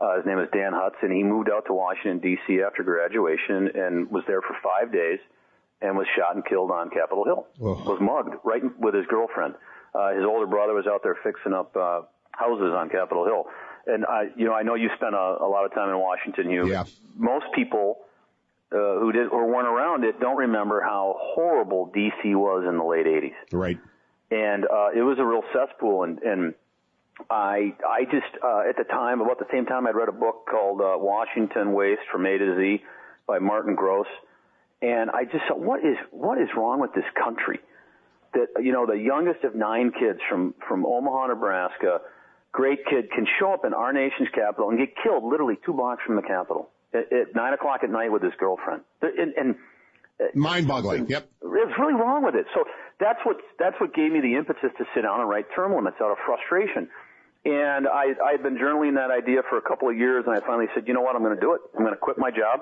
Uh, 0.00 0.16
his 0.16 0.24
name 0.24 0.38
is 0.38 0.48
Dan 0.52 0.72
Hudson. 0.72 1.10
He 1.10 1.24
moved 1.24 1.50
out 1.50 1.66
to 1.66 1.74
Washington 1.74 2.20
D.C. 2.20 2.62
after 2.62 2.84
graduation 2.84 3.74
and 3.74 4.08
was 4.10 4.22
there 4.28 4.40
for 4.40 4.54
five 4.62 4.92
days, 4.92 5.18
and 5.82 5.96
was 5.96 6.06
shot 6.16 6.36
and 6.36 6.46
killed 6.46 6.70
on 6.70 6.90
Capitol 6.90 7.24
Hill. 7.24 7.46
Was 7.84 7.98
mugged 8.00 8.38
right 8.44 8.62
with 8.78 8.94
his 8.94 9.06
girlfriend. 9.06 9.54
Uh, 9.94 10.14
his 10.14 10.24
older 10.24 10.46
brother 10.46 10.74
was 10.74 10.86
out 10.86 11.02
there 11.02 11.16
fixing 11.24 11.52
up 11.52 11.74
uh, 11.76 12.02
houses 12.30 12.72
on 12.72 12.88
Capitol 12.88 13.24
Hill. 13.24 13.44
And 13.86 14.06
I, 14.06 14.28
you 14.36 14.44
know, 14.44 14.54
I 14.54 14.62
know 14.62 14.74
you 14.74 14.88
spent 14.94 15.14
a, 15.14 15.36
a 15.40 15.48
lot 15.48 15.64
of 15.64 15.74
time 15.74 15.88
in 15.88 15.98
Washington. 15.98 16.50
You, 16.50 16.68
yeah. 16.68 16.84
most 17.16 17.46
people 17.54 17.98
uh, 18.72 19.00
who 19.00 19.12
did 19.12 19.28
or 19.28 19.46
weren't 19.46 19.66
around 19.66 20.04
it 20.04 20.20
don't 20.20 20.36
remember 20.36 20.80
how 20.80 21.16
horrible 21.18 21.90
DC 21.94 22.34
was 22.36 22.64
in 22.68 22.78
the 22.78 22.84
late 22.84 23.06
80s. 23.06 23.34
Right. 23.52 23.78
And 24.30 24.64
uh, 24.64 24.90
it 24.94 25.02
was 25.02 25.18
a 25.18 25.24
real 25.24 25.42
cesspool. 25.52 26.04
And, 26.04 26.18
and 26.22 26.54
I 27.28 27.74
I 27.86 28.04
just 28.04 28.32
uh, 28.42 28.62
at 28.68 28.76
the 28.76 28.84
time 28.84 29.20
about 29.20 29.38
the 29.38 29.46
same 29.52 29.66
time 29.66 29.86
I'd 29.86 29.96
read 29.96 30.08
a 30.08 30.12
book 30.12 30.46
called 30.48 30.80
uh, 30.80 30.94
Washington 30.96 31.72
Waste 31.72 32.02
from 32.10 32.24
A 32.24 32.38
to 32.38 32.56
Z 32.56 32.82
by 33.26 33.38
Martin 33.38 33.74
Gross, 33.74 34.06
and 34.80 35.10
I 35.10 35.24
just 35.24 35.44
thought 35.48 35.60
what 35.60 35.80
is 35.80 35.96
what 36.12 36.40
is 36.40 36.48
wrong 36.56 36.80
with 36.80 36.94
this 36.94 37.04
country? 37.22 37.60
That 38.34 38.62
you 38.62 38.72
know 38.72 38.86
the 38.86 38.98
youngest 38.98 39.44
of 39.44 39.54
nine 39.54 39.92
kids 39.92 40.20
from 40.28 40.54
from 40.66 40.86
Omaha, 40.86 41.26
Nebraska, 41.26 42.00
great 42.52 42.86
kid 42.86 43.10
can 43.10 43.26
show 43.38 43.52
up 43.52 43.64
in 43.64 43.74
our 43.74 43.92
nation's 43.92 44.28
capital 44.34 44.70
and 44.70 44.78
get 44.78 44.94
killed 45.02 45.24
literally 45.24 45.58
two 45.66 45.72
blocks 45.72 46.02
from 46.06 46.16
the 46.16 46.22
Capitol 46.22 46.70
at, 46.94 47.12
at 47.12 47.34
nine 47.34 47.52
o'clock 47.52 47.80
at 47.82 47.90
night 47.90 48.12
with 48.12 48.22
his 48.22 48.32
girlfriend. 48.38 48.82
And, 49.02 49.32
and 49.34 49.54
uh, 50.20 50.24
mind-boggling. 50.34 51.08
Yep. 51.08 51.28
It's 51.42 51.78
really 51.78 51.94
wrong 51.94 52.24
with 52.24 52.34
it. 52.34 52.46
So 52.54 52.64
that's 52.98 53.20
what 53.24 53.36
that's 53.58 53.76
what 53.80 53.94
gave 53.94 54.12
me 54.12 54.20
the 54.20 54.36
impetus 54.36 54.70
to 54.78 54.84
sit 54.94 55.02
down 55.02 55.20
and 55.20 55.28
write 55.28 55.46
term 55.54 55.74
limits 55.74 55.96
out 56.00 56.10
of 56.10 56.18
frustration. 56.26 56.88
And 57.44 57.88
I 57.88 58.12
I 58.24 58.32
had 58.32 58.42
been 58.42 58.58
journaling 58.58 58.96
that 58.96 59.10
idea 59.10 59.42
for 59.48 59.56
a 59.56 59.62
couple 59.62 59.88
of 59.88 59.96
years, 59.96 60.24
and 60.26 60.36
I 60.36 60.40
finally 60.40 60.66
said, 60.74 60.86
you 60.86 60.94
know 60.94 61.00
what, 61.00 61.16
I'm 61.16 61.22
going 61.22 61.34
to 61.34 61.40
do 61.40 61.54
it. 61.54 61.60
I'm 61.74 61.80
going 61.80 61.94
to 61.94 62.00
quit 62.00 62.18
my 62.18 62.30
job. 62.30 62.60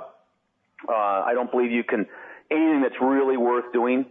Uh, 0.88 0.92
I 0.92 1.32
don't 1.34 1.50
believe 1.50 1.72
you 1.72 1.82
can 1.82 2.06
anything 2.50 2.82
that's 2.82 3.00
really 3.00 3.36
worth 3.36 3.72
doing 3.72 4.06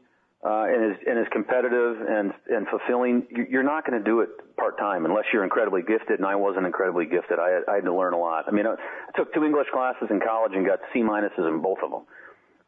uh, 0.46 0.66
and 0.70 0.92
is 0.92 0.98
and 1.08 1.20
is 1.20 1.26
competitive 1.32 1.98
and 2.08 2.32
and 2.50 2.68
fulfilling, 2.68 3.26
you're 3.50 3.64
not 3.64 3.86
going 3.86 3.98
to 3.98 4.04
do 4.04 4.22
it 4.22 4.30
part 4.56 4.78
time 4.78 5.06
unless 5.06 5.26
you're 5.34 5.44
incredibly 5.44 5.82
gifted. 5.82 6.20
And 6.20 6.26
I 6.26 6.36
wasn't 6.36 6.66
incredibly 6.66 7.06
gifted. 7.06 7.40
I 7.40 7.50
had, 7.50 7.64
I 7.68 7.76
had 7.76 7.86
to 7.86 7.94
learn 7.94 8.14
a 8.14 8.18
lot. 8.18 8.46
I 8.48 8.52
mean, 8.52 8.68
I, 8.68 8.74
I 8.74 9.18
took 9.18 9.34
two 9.34 9.44
English 9.44 9.68
classes 9.74 10.08
in 10.10 10.20
college 10.20 10.52
and 10.54 10.66
got 10.66 10.80
C 10.94 11.00
minuses 11.02 11.48
in 11.48 11.62
both 11.62 11.80
of 11.84 11.90
them. 11.90 12.04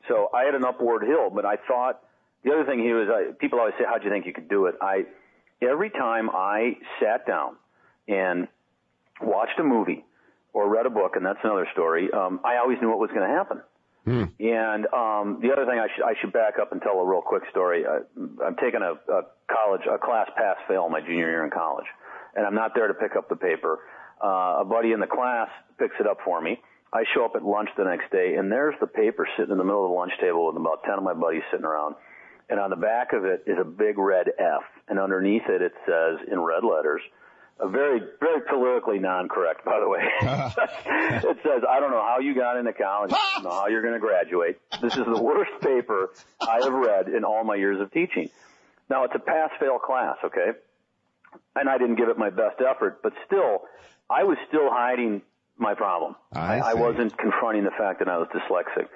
So 0.07 0.29
I 0.33 0.43
had 0.45 0.55
an 0.55 0.65
upward 0.65 1.03
hill. 1.03 1.29
But 1.29 1.45
I 1.45 1.57
thought 1.67 2.01
the 2.43 2.51
other 2.51 2.65
thing 2.65 2.79
here 2.79 3.03
is 3.03 3.09
I, 3.09 3.33
people 3.39 3.59
always 3.59 3.75
say, 3.77 3.85
"How'd 3.87 4.03
you 4.03 4.09
think 4.09 4.25
you 4.25 4.33
could 4.33 4.49
do 4.49 4.65
it?" 4.65 4.75
I 4.81 5.05
every 5.61 5.91
time 5.91 6.29
I 6.29 6.77
sat 6.99 7.27
down 7.27 7.55
and 8.07 8.47
watched 9.21 9.59
a 9.59 9.63
movie 9.63 10.05
or 10.53 10.67
read 10.69 10.85
a 10.85 10.89
book, 10.89 11.15
and 11.15 11.25
that's 11.25 11.39
another 11.43 11.67
story. 11.73 12.09
Um, 12.11 12.39
I 12.43 12.57
always 12.57 12.77
knew 12.81 12.89
what 12.89 12.99
was 12.99 13.11
going 13.13 13.27
to 13.29 13.35
happen. 13.35 13.61
Mm. 14.09 14.31
And 14.41 14.85
um, 14.89 15.39
the 15.39 15.53
other 15.53 15.69
thing 15.69 15.77
I 15.77 15.85
should 15.93 16.03
I 16.03 16.13
should 16.19 16.33
back 16.33 16.57
up 16.59 16.71
and 16.71 16.81
tell 16.81 16.97
a 16.97 17.05
real 17.05 17.21
quick 17.21 17.43
story. 17.51 17.85
I, 17.85 17.99
I'm 18.43 18.55
taking 18.57 18.81
a, 18.81 18.97
a 19.11 19.21
college 19.45 19.85
a 19.85 19.99
class 19.99 20.27
pass 20.35 20.57
fail 20.67 20.89
my 20.89 20.99
junior 20.99 21.29
year 21.29 21.45
in 21.45 21.51
college, 21.51 21.85
and 22.35 22.45
I'm 22.45 22.55
not 22.55 22.71
there 22.73 22.87
to 22.87 22.95
pick 22.95 23.15
up 23.15 23.29
the 23.29 23.35
paper. 23.35 23.79
Uh, 24.17 24.61
a 24.61 24.65
buddy 24.65 24.91
in 24.91 24.99
the 24.99 25.07
class 25.07 25.47
picks 25.77 25.95
it 25.99 26.07
up 26.07 26.17
for 26.25 26.41
me. 26.41 26.59
I 26.91 27.03
show 27.13 27.23
up 27.23 27.35
at 27.35 27.43
lunch 27.43 27.69
the 27.77 27.83
next 27.85 28.11
day, 28.11 28.33
and 28.35 28.51
there's 28.51 28.73
the 28.81 28.87
paper 28.87 29.27
sitting 29.37 29.51
in 29.51 29.59
the 29.59 29.63
middle 29.63 29.85
of 29.85 29.91
the 29.91 29.95
lunch 29.95 30.13
table 30.19 30.47
with 30.47 30.57
about 30.57 30.83
ten 30.83 30.97
of 30.97 31.03
my 31.03 31.13
buddies 31.13 31.43
sitting 31.51 31.65
around. 31.65 31.93
And 32.49 32.59
on 32.59 32.71
the 32.71 32.81
back 32.81 33.13
of 33.13 33.25
it 33.25 33.43
is 33.45 33.57
a 33.61 33.63
big 33.63 33.99
red 33.99 34.25
F, 34.39 34.63
and 34.87 34.97
underneath 34.97 35.45
it 35.47 35.61
it 35.61 35.73
says 35.85 36.17
in 36.31 36.39
red 36.41 36.63
letters, 36.63 37.01
very, 37.67 38.01
very 38.19 38.41
politically 38.41 38.99
non-correct, 38.99 39.65
by 39.65 39.79
the 39.79 39.89
way. 39.89 39.99
it 40.21 41.37
says, 41.43 41.63
I 41.69 41.79
don't 41.79 41.91
know 41.91 42.01
how 42.01 42.19
you 42.19 42.33
got 42.33 42.57
into 42.57 42.73
college. 42.73 43.11
I 43.11 43.31
don't 43.35 43.43
know 43.43 43.51
how 43.51 43.67
you're 43.67 43.81
going 43.81 43.93
to 43.93 43.99
graduate. 43.99 44.59
This 44.81 44.95
is 44.95 45.05
the 45.05 45.21
worst 45.21 45.51
paper 45.61 46.11
I 46.39 46.59
have 46.63 46.73
read 46.73 47.09
in 47.09 47.23
all 47.23 47.43
my 47.43 47.55
years 47.55 47.79
of 47.81 47.91
teaching. 47.91 48.29
Now, 48.89 49.03
it's 49.03 49.13
a 49.15 49.19
pass-fail 49.19 49.79
class, 49.79 50.17
okay? 50.23 50.57
And 51.55 51.69
I 51.69 51.77
didn't 51.77 51.95
give 51.95 52.09
it 52.09 52.17
my 52.17 52.29
best 52.29 52.61
effort, 52.61 53.01
but 53.03 53.13
still, 53.25 53.61
I 54.09 54.23
was 54.23 54.37
still 54.47 54.69
hiding 54.71 55.21
my 55.57 55.75
problem. 55.75 56.15
I, 56.33 56.59
I 56.59 56.73
wasn't 56.75 57.17
confronting 57.17 57.65
the 57.65 57.71
fact 57.71 57.99
that 57.99 58.07
I 58.07 58.17
was 58.17 58.27
dyslexic 58.29 58.87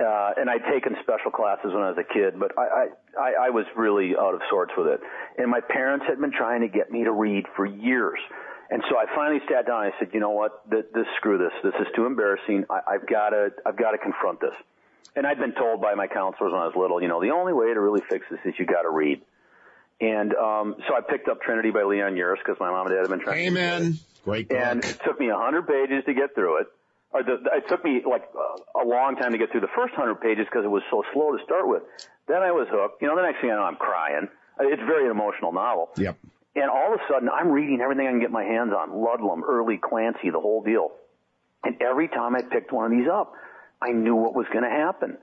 uh, 0.00 0.30
and 0.36 0.48
I'd 0.50 0.64
taken 0.70 0.96
special 1.02 1.30
classes 1.30 1.72
when 1.72 1.82
I 1.82 1.90
was 1.90 1.98
a 1.98 2.14
kid, 2.14 2.38
but 2.38 2.52
I, 2.58 2.88
I, 3.18 3.46
I 3.46 3.50
was 3.50 3.66
really 3.76 4.16
out 4.18 4.34
of 4.34 4.40
sorts 4.50 4.72
with 4.76 4.86
it. 4.86 5.00
And 5.38 5.50
my 5.50 5.60
parents 5.60 6.06
had 6.08 6.20
been 6.20 6.32
trying 6.32 6.62
to 6.62 6.68
get 6.68 6.90
me 6.90 7.04
to 7.04 7.12
read 7.12 7.46
for 7.56 7.66
years. 7.66 8.18
And 8.70 8.82
so 8.88 8.96
I 8.96 9.04
finally 9.14 9.40
sat 9.50 9.66
down 9.66 9.84
and 9.84 9.92
I 9.92 9.98
said, 9.98 10.08
you 10.12 10.20
know 10.20 10.30
what, 10.30 10.68
this, 10.68 10.84
this 10.94 11.06
screw 11.16 11.38
this. 11.38 11.52
This 11.62 11.74
is 11.80 11.86
too 11.94 12.06
embarrassing. 12.06 12.64
I, 12.70 12.94
I've 12.94 13.06
got 13.06 13.30
to, 13.30 13.50
I've 13.66 13.76
got 13.76 13.92
to 13.92 13.98
confront 13.98 14.40
this. 14.40 14.54
And 15.14 15.26
I'd 15.26 15.38
been 15.38 15.52
told 15.52 15.82
by 15.82 15.94
my 15.94 16.06
counselors 16.06 16.52
when 16.52 16.60
I 16.60 16.66
was 16.66 16.74
little, 16.74 17.02
you 17.02 17.08
know, 17.08 17.20
the 17.20 17.30
only 17.30 17.52
way 17.52 17.72
to 17.72 17.80
really 17.80 18.00
fix 18.08 18.24
this 18.30 18.40
is 18.46 18.54
you 18.58 18.64
got 18.64 18.82
to 18.82 18.90
read. 18.90 19.20
And 20.00 20.34
um, 20.34 20.76
so 20.88 20.96
I 20.96 21.00
picked 21.02 21.28
up 21.28 21.42
Trinity 21.42 21.70
by 21.70 21.82
Leon 21.82 22.14
Uris 22.14 22.38
because 22.38 22.58
my 22.58 22.70
mom 22.70 22.86
and 22.86 22.96
dad 22.96 23.02
had 23.02 23.10
been 23.10 23.20
trying. 23.20 23.36
To- 23.36 23.60
Amen. 23.60 23.98
Great 24.24 24.48
book. 24.48 24.58
And 24.58 24.84
it 24.84 24.98
took 25.04 25.20
me 25.20 25.28
a 25.28 25.36
hundred 25.36 25.66
pages 25.68 26.02
to 26.06 26.14
get 26.14 26.34
through 26.34 26.62
it 26.62 26.66
or 27.12 27.22
the, 27.22 27.38
it 27.54 27.68
took 27.68 27.84
me 27.84 28.02
like 28.08 28.24
a 28.74 28.86
long 28.86 29.16
time 29.16 29.32
to 29.32 29.38
get 29.38 29.50
through 29.50 29.60
the 29.60 29.74
first 29.76 29.94
hundred 29.94 30.20
pages 30.20 30.46
because 30.46 30.64
it 30.64 30.70
was 30.70 30.82
so 30.90 31.02
slow 31.12 31.36
to 31.36 31.44
start 31.44 31.68
with. 31.68 31.82
Then 32.28 32.42
I 32.42 32.52
was 32.52 32.66
hooked. 32.70 33.02
You 33.02 33.08
know, 33.08 33.16
the 33.16 33.22
next 33.22 33.40
thing 33.40 33.50
I 33.50 33.56
know, 33.56 33.62
I'm 33.62 33.76
crying. 33.76 34.28
It's 34.60 34.82
a 34.82 34.86
very 34.86 35.08
emotional 35.10 35.52
novel. 35.52 35.90
Yep. 35.96 36.16
And 36.54 36.70
all 36.70 36.92
of 36.92 37.00
a 37.00 37.02
sudden, 37.10 37.28
I'm 37.28 37.48
reading 37.48 37.80
everything 37.80 38.06
I 38.06 38.10
can 38.10 38.20
get 38.20 38.30
my 38.30 38.44
hands 38.44 38.72
on: 38.72 38.90
Ludlum, 38.90 39.42
Early, 39.46 39.78
Clancy, 39.78 40.30
the 40.30 40.40
whole 40.40 40.62
deal. 40.62 40.92
And 41.64 41.80
every 41.80 42.08
time 42.08 42.34
I 42.34 42.42
picked 42.42 42.72
one 42.72 42.86
of 42.86 42.98
these 42.98 43.08
up, 43.08 43.32
I 43.80 43.92
knew 43.92 44.16
what 44.16 44.34
was 44.34 44.46
going 44.52 44.64
to 44.64 44.70
happen. 44.70 45.16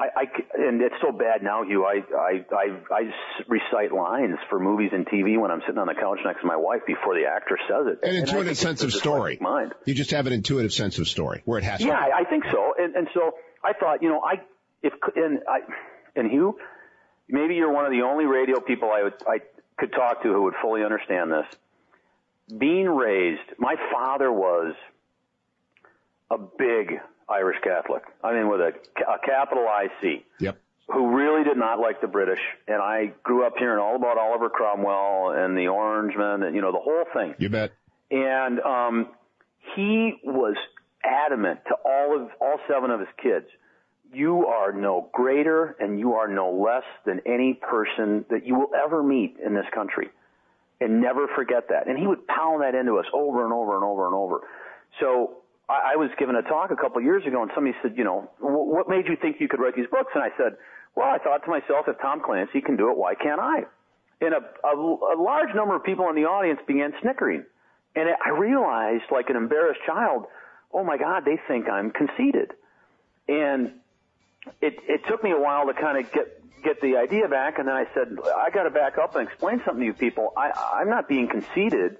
I, 0.00 0.04
I, 0.16 0.24
and 0.54 0.80
it's 0.80 0.94
so 1.02 1.10
bad 1.10 1.42
now, 1.42 1.64
Hugh. 1.64 1.84
I, 1.84 2.02
I, 2.16 2.44
I, 2.54 2.94
I 2.94 3.10
recite 3.48 3.92
lines 3.92 4.38
for 4.48 4.60
movies 4.60 4.90
and 4.92 5.04
TV 5.06 5.40
when 5.40 5.50
I'm 5.50 5.60
sitting 5.66 5.78
on 5.78 5.88
the 5.88 5.94
couch 5.94 6.20
next 6.24 6.42
to 6.42 6.46
my 6.46 6.54
wife 6.54 6.82
before 6.86 7.14
the 7.14 7.26
actor 7.26 7.58
says 7.68 7.86
it. 7.86 8.08
An 8.08 8.14
and 8.14 8.28
intuitive 8.28 8.56
sense 8.56 8.84
of 8.84 8.92
story. 8.92 9.38
Mind. 9.40 9.74
You 9.86 9.94
just 9.94 10.12
have 10.12 10.28
an 10.28 10.32
intuitive 10.32 10.72
sense 10.72 10.98
of 10.98 11.08
story 11.08 11.42
where 11.46 11.58
it 11.58 11.64
has. 11.64 11.80
Yeah, 11.80 11.94
I, 11.94 12.20
I 12.20 12.24
think 12.24 12.44
so. 12.44 12.74
And, 12.78 12.94
and 12.94 13.08
so 13.12 13.32
I 13.64 13.72
thought, 13.72 14.00
you 14.02 14.08
know, 14.08 14.20
I 14.22 14.40
if 14.82 14.92
and 15.16 15.40
I 15.48 15.60
and 16.14 16.30
Hugh, 16.30 16.56
maybe 17.28 17.56
you're 17.56 17.72
one 17.72 17.84
of 17.84 17.90
the 17.90 18.02
only 18.02 18.24
radio 18.24 18.60
people 18.60 18.90
I 18.92 19.02
would 19.02 19.14
I 19.26 19.38
could 19.78 19.92
talk 19.92 20.22
to 20.22 20.32
who 20.32 20.42
would 20.42 20.54
fully 20.62 20.84
understand 20.84 21.32
this. 21.32 21.46
Being 22.56 22.86
raised, 22.86 23.42
my 23.58 23.74
father 23.92 24.32
was 24.32 24.74
a 26.30 26.38
big 26.38 27.00
Irish 27.28 27.58
Catholic. 27.62 28.02
I 28.22 28.32
mean, 28.32 28.48
with 28.48 28.60
a, 28.60 28.72
a 29.06 29.18
capital 29.24 29.66
IC. 29.66 30.24
Yep. 30.40 30.58
Who 30.90 31.14
really 31.14 31.44
did 31.44 31.58
not 31.58 31.80
like 31.80 32.00
the 32.00 32.06
British, 32.06 32.40
and 32.66 32.80
I 32.80 33.12
grew 33.22 33.46
up 33.46 33.58
hearing 33.58 33.78
all 33.78 33.94
about 33.94 34.16
Oliver 34.16 34.48
Cromwell 34.48 35.32
and 35.36 35.54
the 35.54 35.68
Orangemen, 35.68 36.42
and 36.42 36.56
you 36.56 36.62
know 36.62 36.72
the 36.72 36.78
whole 36.78 37.04
thing. 37.12 37.34
You 37.36 37.50
bet. 37.50 37.72
And 38.10 38.58
um, 38.60 39.08
he 39.76 40.14
was 40.24 40.56
adamant 41.04 41.60
to 41.68 41.74
all 41.84 42.20
of 42.20 42.30
all 42.40 42.58
seven 42.68 42.90
of 42.90 43.00
his 43.00 43.08
kids. 43.22 43.46
You 44.12 44.46
are 44.46 44.72
no 44.72 45.08
greater 45.12 45.76
and 45.78 45.98
you 45.98 46.14
are 46.14 46.28
no 46.28 46.50
less 46.52 46.84
than 47.04 47.20
any 47.26 47.54
person 47.54 48.24
that 48.30 48.46
you 48.46 48.54
will 48.54 48.70
ever 48.74 49.02
meet 49.02 49.36
in 49.44 49.54
this 49.54 49.66
country. 49.74 50.08
And 50.80 51.00
never 51.00 51.26
forget 51.34 51.68
that. 51.70 51.88
And 51.88 51.98
he 51.98 52.06
would 52.06 52.26
pound 52.26 52.62
that 52.62 52.74
into 52.74 52.98
us 52.98 53.06
over 53.12 53.44
and 53.44 53.52
over 53.52 53.74
and 53.74 53.84
over 53.84 54.06
and 54.06 54.14
over. 54.14 54.40
So 55.00 55.37
I, 55.68 55.92
I 55.94 55.96
was 55.96 56.10
given 56.18 56.36
a 56.36 56.42
talk 56.42 56.70
a 56.70 56.76
couple 56.76 56.98
of 56.98 57.04
years 57.04 57.24
ago, 57.26 57.42
and 57.42 57.50
somebody 57.54 57.76
said, 57.82 57.96
you 57.96 58.04
know, 58.04 58.30
what 58.40 58.88
made 58.88 59.06
you 59.08 59.16
think 59.20 59.36
you 59.40 59.48
could 59.48 59.60
write 59.60 59.76
these 59.76 59.86
books? 59.90 60.12
And 60.14 60.22
I 60.22 60.30
said, 60.36 60.56
well, 60.94 61.08
I 61.08 61.18
thought 61.18 61.44
to 61.44 61.50
myself, 61.50 61.86
if 61.88 62.00
Tom 62.00 62.20
Clancy 62.24 62.60
can 62.60 62.76
do 62.76 62.90
it, 62.90 62.96
why 62.96 63.14
can't 63.14 63.40
I? 63.40 63.64
And 64.20 64.34
a, 64.34 64.42
a, 64.66 64.74
a 64.74 65.16
large 65.20 65.54
number 65.54 65.76
of 65.76 65.84
people 65.84 66.08
in 66.08 66.16
the 66.16 66.24
audience 66.24 66.60
began 66.66 66.92
snickering. 67.00 67.44
And 67.94 68.08
I 68.24 68.30
realized, 68.30 69.04
like 69.10 69.30
an 69.30 69.36
embarrassed 69.36 69.80
child, 69.86 70.26
oh 70.72 70.84
my 70.84 70.98
God, 70.98 71.24
they 71.24 71.38
think 71.46 71.68
I'm 71.68 71.90
conceited. 71.90 72.52
And 73.28 73.72
it, 74.60 74.76
it 74.88 75.06
took 75.06 75.22
me 75.22 75.30
a 75.30 75.38
while 75.38 75.66
to 75.66 75.74
kind 75.74 76.04
of 76.04 76.12
get 76.12 76.34
get 76.62 76.80
the 76.80 76.96
idea 76.96 77.28
back, 77.28 77.58
and 77.58 77.68
then 77.68 77.76
I 77.76 77.84
said, 77.94 78.18
I 78.36 78.50
got 78.50 78.64
to 78.64 78.70
back 78.70 78.98
up 78.98 79.14
and 79.14 79.28
explain 79.28 79.62
something 79.64 79.80
to 79.80 79.86
you 79.86 79.94
people. 79.94 80.32
I, 80.36 80.50
I'm 80.80 80.90
not 80.90 81.08
being 81.08 81.28
conceited. 81.28 81.98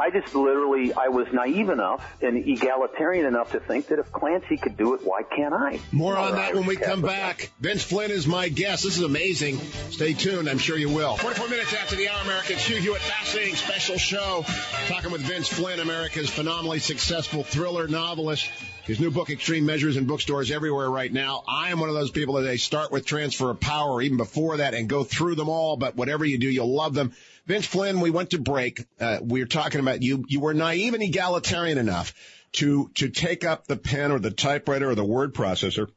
I 0.00 0.08
just 0.08 0.34
literally, 0.34 0.94
I 0.94 1.08
was 1.08 1.26
naive 1.30 1.68
enough 1.68 2.02
and 2.22 2.36
egalitarian 2.48 3.26
enough 3.26 3.52
to 3.52 3.60
think 3.60 3.88
that 3.88 3.98
if 3.98 4.10
Clancy 4.10 4.56
could 4.56 4.78
do 4.78 4.94
it, 4.94 5.02
why 5.04 5.22
can't 5.22 5.52
I? 5.52 5.78
More 5.92 6.16
on 6.16 6.36
that 6.36 6.54
when 6.54 6.64
we 6.64 6.76
come 6.76 7.02
back. 7.02 7.50
Vince 7.60 7.82
Flynn 7.82 8.10
is 8.10 8.26
my 8.26 8.48
guest. 8.48 8.84
This 8.84 8.96
is 8.96 9.02
amazing. 9.02 9.58
Stay 9.90 10.14
tuned. 10.14 10.48
I'm 10.48 10.56
sure 10.56 10.78
you 10.78 10.88
will. 10.88 11.18
44 11.18 11.48
minutes 11.48 11.74
after 11.74 11.96
the 11.96 12.08
hour, 12.08 12.22
Americans. 12.22 12.64
Hugh 12.64 12.76
Hewitt, 12.76 13.02
fascinating 13.02 13.56
special 13.56 13.98
show. 13.98 14.44
Talking 14.86 15.12
with 15.12 15.20
Vince 15.20 15.48
Flynn, 15.48 15.80
America's 15.80 16.30
phenomenally 16.30 16.78
successful 16.78 17.42
thriller 17.42 17.86
novelist. 17.86 18.50
His 18.84 19.00
new 19.00 19.10
book, 19.10 19.28
Extreme 19.28 19.66
Measures, 19.66 19.98
in 19.98 20.06
bookstores 20.06 20.50
everywhere 20.50 20.90
right 20.90 21.12
now. 21.12 21.44
I 21.46 21.70
am 21.70 21.78
one 21.78 21.90
of 21.90 21.94
those 21.94 22.10
people 22.10 22.34
that 22.34 22.42
they 22.42 22.56
start 22.56 22.90
with 22.90 23.04
Transfer 23.04 23.50
of 23.50 23.60
Power, 23.60 24.00
even 24.00 24.16
before 24.16 24.56
that, 24.56 24.72
and 24.72 24.88
go 24.88 25.04
through 25.04 25.34
them 25.34 25.50
all. 25.50 25.76
But 25.76 25.94
whatever 25.94 26.24
you 26.24 26.38
do, 26.38 26.48
you'll 26.48 26.74
love 26.74 26.94
them. 26.94 27.12
Vince 27.46 27.66
Flynn, 27.66 28.00
we 28.00 28.10
went 28.10 28.30
to 28.30 28.38
break. 28.38 28.86
Uh, 29.00 29.18
we 29.22 29.40
were 29.40 29.46
talking 29.46 29.80
about 29.80 30.02
you. 30.02 30.24
You 30.28 30.40
were 30.40 30.54
naive 30.54 30.94
and 30.94 31.02
egalitarian 31.02 31.78
enough 31.78 32.14
to 32.52 32.90
to 32.96 33.08
take 33.08 33.44
up 33.44 33.66
the 33.66 33.76
pen 33.76 34.12
or 34.12 34.18
the 34.18 34.30
typewriter 34.30 34.90
or 34.90 34.94
the 34.94 35.04
word 35.04 35.34
processor. 35.34 35.88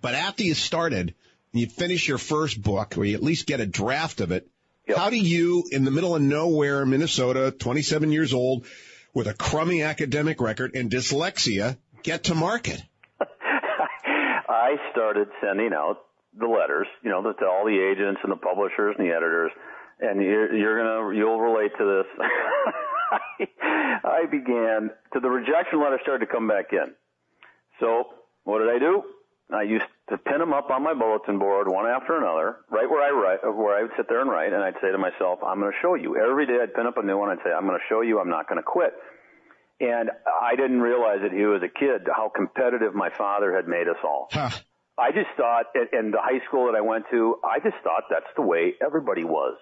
But 0.00 0.14
after 0.14 0.44
you 0.44 0.54
started, 0.54 1.14
you 1.52 1.66
finish 1.66 2.06
your 2.06 2.18
first 2.18 2.60
book, 2.60 2.96
or 2.96 3.04
you 3.04 3.14
at 3.14 3.22
least 3.22 3.46
get 3.46 3.60
a 3.60 3.66
draft 3.66 4.20
of 4.20 4.30
it. 4.30 4.48
Yep. 4.86 4.96
How 4.96 5.10
do 5.10 5.18
you, 5.18 5.64
in 5.70 5.84
the 5.84 5.90
middle 5.90 6.14
of 6.14 6.22
nowhere, 6.22 6.86
Minnesota, 6.86 7.50
27 7.50 8.12
years 8.12 8.32
old, 8.32 8.66
with 9.14 9.26
a 9.26 9.34
crummy 9.34 9.82
academic 9.82 10.40
record 10.40 10.74
and 10.74 10.90
dyslexia, 10.90 11.76
get 12.02 12.24
to 12.24 12.34
market? 12.34 12.82
I 13.20 14.76
started 14.92 15.28
sending 15.40 15.72
out 15.72 16.04
the 16.38 16.46
letters, 16.46 16.86
you 17.02 17.10
know, 17.10 17.22
to 17.22 17.46
all 17.46 17.64
the 17.64 17.90
agents 17.90 18.20
and 18.22 18.32
the 18.32 18.36
publishers 18.36 18.94
and 18.98 19.06
the 19.06 19.12
editors 19.12 19.50
and 20.00 20.22
you're, 20.22 20.54
you're 20.54 20.78
gonna 20.78 21.16
you'll 21.16 21.40
relate 21.40 21.72
to 21.78 21.84
this. 21.84 23.46
I 24.04 24.26
began 24.30 24.90
to 25.12 25.20
the 25.20 25.28
rejection 25.28 25.80
letter 25.80 25.98
started 26.02 26.26
to 26.26 26.32
come 26.32 26.48
back 26.48 26.72
in. 26.72 26.94
So 27.80 28.04
what 28.44 28.58
did 28.58 28.68
I 28.68 28.78
do? 28.78 29.02
I 29.52 29.62
used 29.62 29.86
to 30.08 30.16
pin 30.16 30.38
them 30.38 30.52
up 30.52 30.70
on 30.70 30.84
my 30.84 30.94
bulletin 30.94 31.38
board 31.38 31.66
one 31.68 31.86
after 31.86 32.16
another, 32.16 32.58
right 32.70 32.88
where 32.88 33.02
I 33.02 33.10
write, 33.10 33.42
where 33.42 33.76
I 33.76 33.82
would 33.82 33.90
sit 33.96 34.08
there 34.08 34.20
and 34.20 34.30
write, 34.30 34.52
and 34.52 34.62
I'd 34.62 34.78
say 34.80 34.92
to 34.92 34.98
myself, 34.98 35.40
"I'm 35.44 35.58
going 35.58 35.72
to 35.72 35.78
show 35.82 35.94
you." 35.94 36.16
Every 36.16 36.46
day 36.46 36.58
I'd 36.62 36.72
pin 36.74 36.86
up 36.86 36.98
a 36.98 37.02
new 37.02 37.18
one. 37.18 37.30
I'd 37.30 37.42
say, 37.44 37.50
"I'm 37.50 37.66
going 37.66 37.78
to 37.78 37.84
show 37.88 38.00
you. 38.00 38.20
I'm 38.20 38.30
not 38.30 38.48
going 38.48 38.58
to 38.58 38.62
quit." 38.62 38.94
And 39.80 40.10
I 40.42 40.56
didn't 40.56 40.80
realize 40.80 41.18
it 41.22 41.32
he 41.32 41.46
was 41.46 41.62
a 41.62 41.68
kid 41.68 42.06
how 42.14 42.28
competitive 42.28 42.94
my 42.94 43.08
father 43.10 43.56
had 43.56 43.66
made 43.66 43.88
us 43.88 43.96
all. 44.04 44.28
Huh. 44.30 44.50
I 44.98 45.12
just 45.12 45.30
thought, 45.36 45.66
in 45.74 46.10
the 46.10 46.20
high 46.20 46.44
school 46.46 46.66
that 46.66 46.76
I 46.76 46.82
went 46.82 47.06
to, 47.10 47.36
I 47.42 47.58
just 47.58 47.76
thought 47.82 48.04
that's 48.10 48.28
the 48.36 48.42
way 48.42 48.74
everybody 48.84 49.24
was 49.24 49.56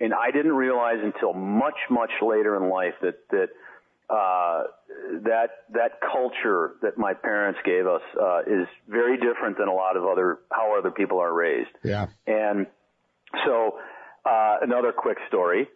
and 0.00 0.14
I 0.14 0.30
didn't 0.30 0.54
realize 0.54 0.98
until 1.02 1.34
much, 1.34 1.76
much 1.90 2.10
later 2.22 2.56
in 2.56 2.70
life 2.70 2.94
that 3.02 3.18
that 3.30 3.48
uh, 4.08 4.64
that 5.24 5.50
that 5.72 6.00
culture 6.00 6.72
that 6.82 6.98
my 6.98 7.14
parents 7.14 7.60
gave 7.64 7.86
us 7.86 8.02
uh, 8.20 8.40
is 8.40 8.66
very 8.88 9.16
different 9.16 9.58
than 9.58 9.68
a 9.68 9.74
lot 9.74 9.96
of 9.96 10.04
other 10.04 10.38
how 10.50 10.76
other 10.78 10.90
people 10.90 11.20
are 11.20 11.32
raised. 11.32 11.70
Yeah. 11.84 12.06
And 12.26 12.66
so 13.46 13.78
uh, 14.24 14.56
another 14.62 14.92
quick 14.92 15.18
story. 15.28 15.68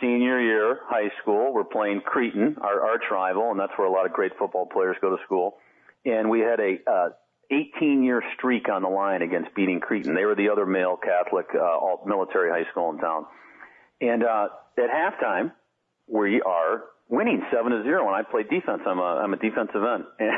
Senior 0.00 0.40
year, 0.40 0.80
high 0.86 1.10
school, 1.20 1.52
we're 1.54 1.62
playing 1.62 2.00
Cretin, 2.00 2.56
our 2.60 2.80
arch 2.80 3.04
rival, 3.12 3.52
and 3.52 3.60
that's 3.60 3.72
where 3.76 3.86
a 3.86 3.92
lot 3.92 4.04
of 4.04 4.12
great 4.12 4.32
football 4.36 4.66
players 4.66 4.96
go 5.00 5.16
to 5.16 5.22
school. 5.24 5.58
And 6.04 6.28
we 6.28 6.40
had 6.40 6.58
a 6.58 6.78
uh, 6.90 7.08
18 7.52 8.02
year 8.02 8.22
streak 8.36 8.68
on 8.68 8.82
the 8.82 8.88
line 8.88 9.22
against 9.22 9.54
beating 9.54 9.80
Cretin. 9.80 10.14
They 10.14 10.24
were 10.24 10.34
the 10.34 10.48
other 10.48 10.66
male 10.66 10.96
Catholic 10.96 11.46
uh, 11.54 11.96
military 12.06 12.50
high 12.50 12.68
school 12.70 12.90
in 12.90 12.98
town. 12.98 13.26
And 14.02 14.24
uh, 14.24 14.48
at 14.76 14.90
halftime, 14.90 15.52
we 16.08 16.42
are 16.42 16.82
winning 17.08 17.40
seven 17.54 17.70
to 17.70 17.82
zero, 17.84 18.06
and 18.08 18.16
I 18.16 18.22
play 18.28 18.42
defense. 18.42 18.82
I'm 18.84 18.98
a 18.98 19.22
I'm 19.22 19.32
a 19.32 19.36
defensive 19.36 19.78
end, 19.78 20.04
and 20.18 20.32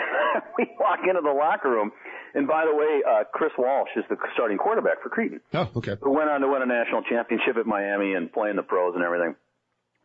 we 0.59 0.69
walk 0.79 1.01
into 1.09 1.23
the 1.23 1.33
locker 1.33 1.71
room. 1.71 1.91
And 2.35 2.47
by 2.47 2.67
the 2.67 2.77
way, 2.77 3.01
uh, 3.09 3.25
Chris 3.33 3.53
Walsh 3.57 3.89
is 3.97 4.05
the 4.11 4.17
starting 4.35 4.59
quarterback 4.59 5.03
for 5.03 5.09
Cretin. 5.09 5.41
Oh, 5.55 5.71
okay. 5.77 5.97
Who 6.03 6.11
went 6.13 6.29
on 6.29 6.41
to 6.43 6.49
win 6.49 6.63
a 6.63 6.67
national 6.67 7.03
championship 7.03 7.57
at 7.57 7.65
Miami 7.65 8.13
and 8.13 8.31
play 8.31 8.51
in 8.51 8.57
the 8.57 8.63
pros 8.63 8.95
and 8.97 9.05
everything. 9.05 9.37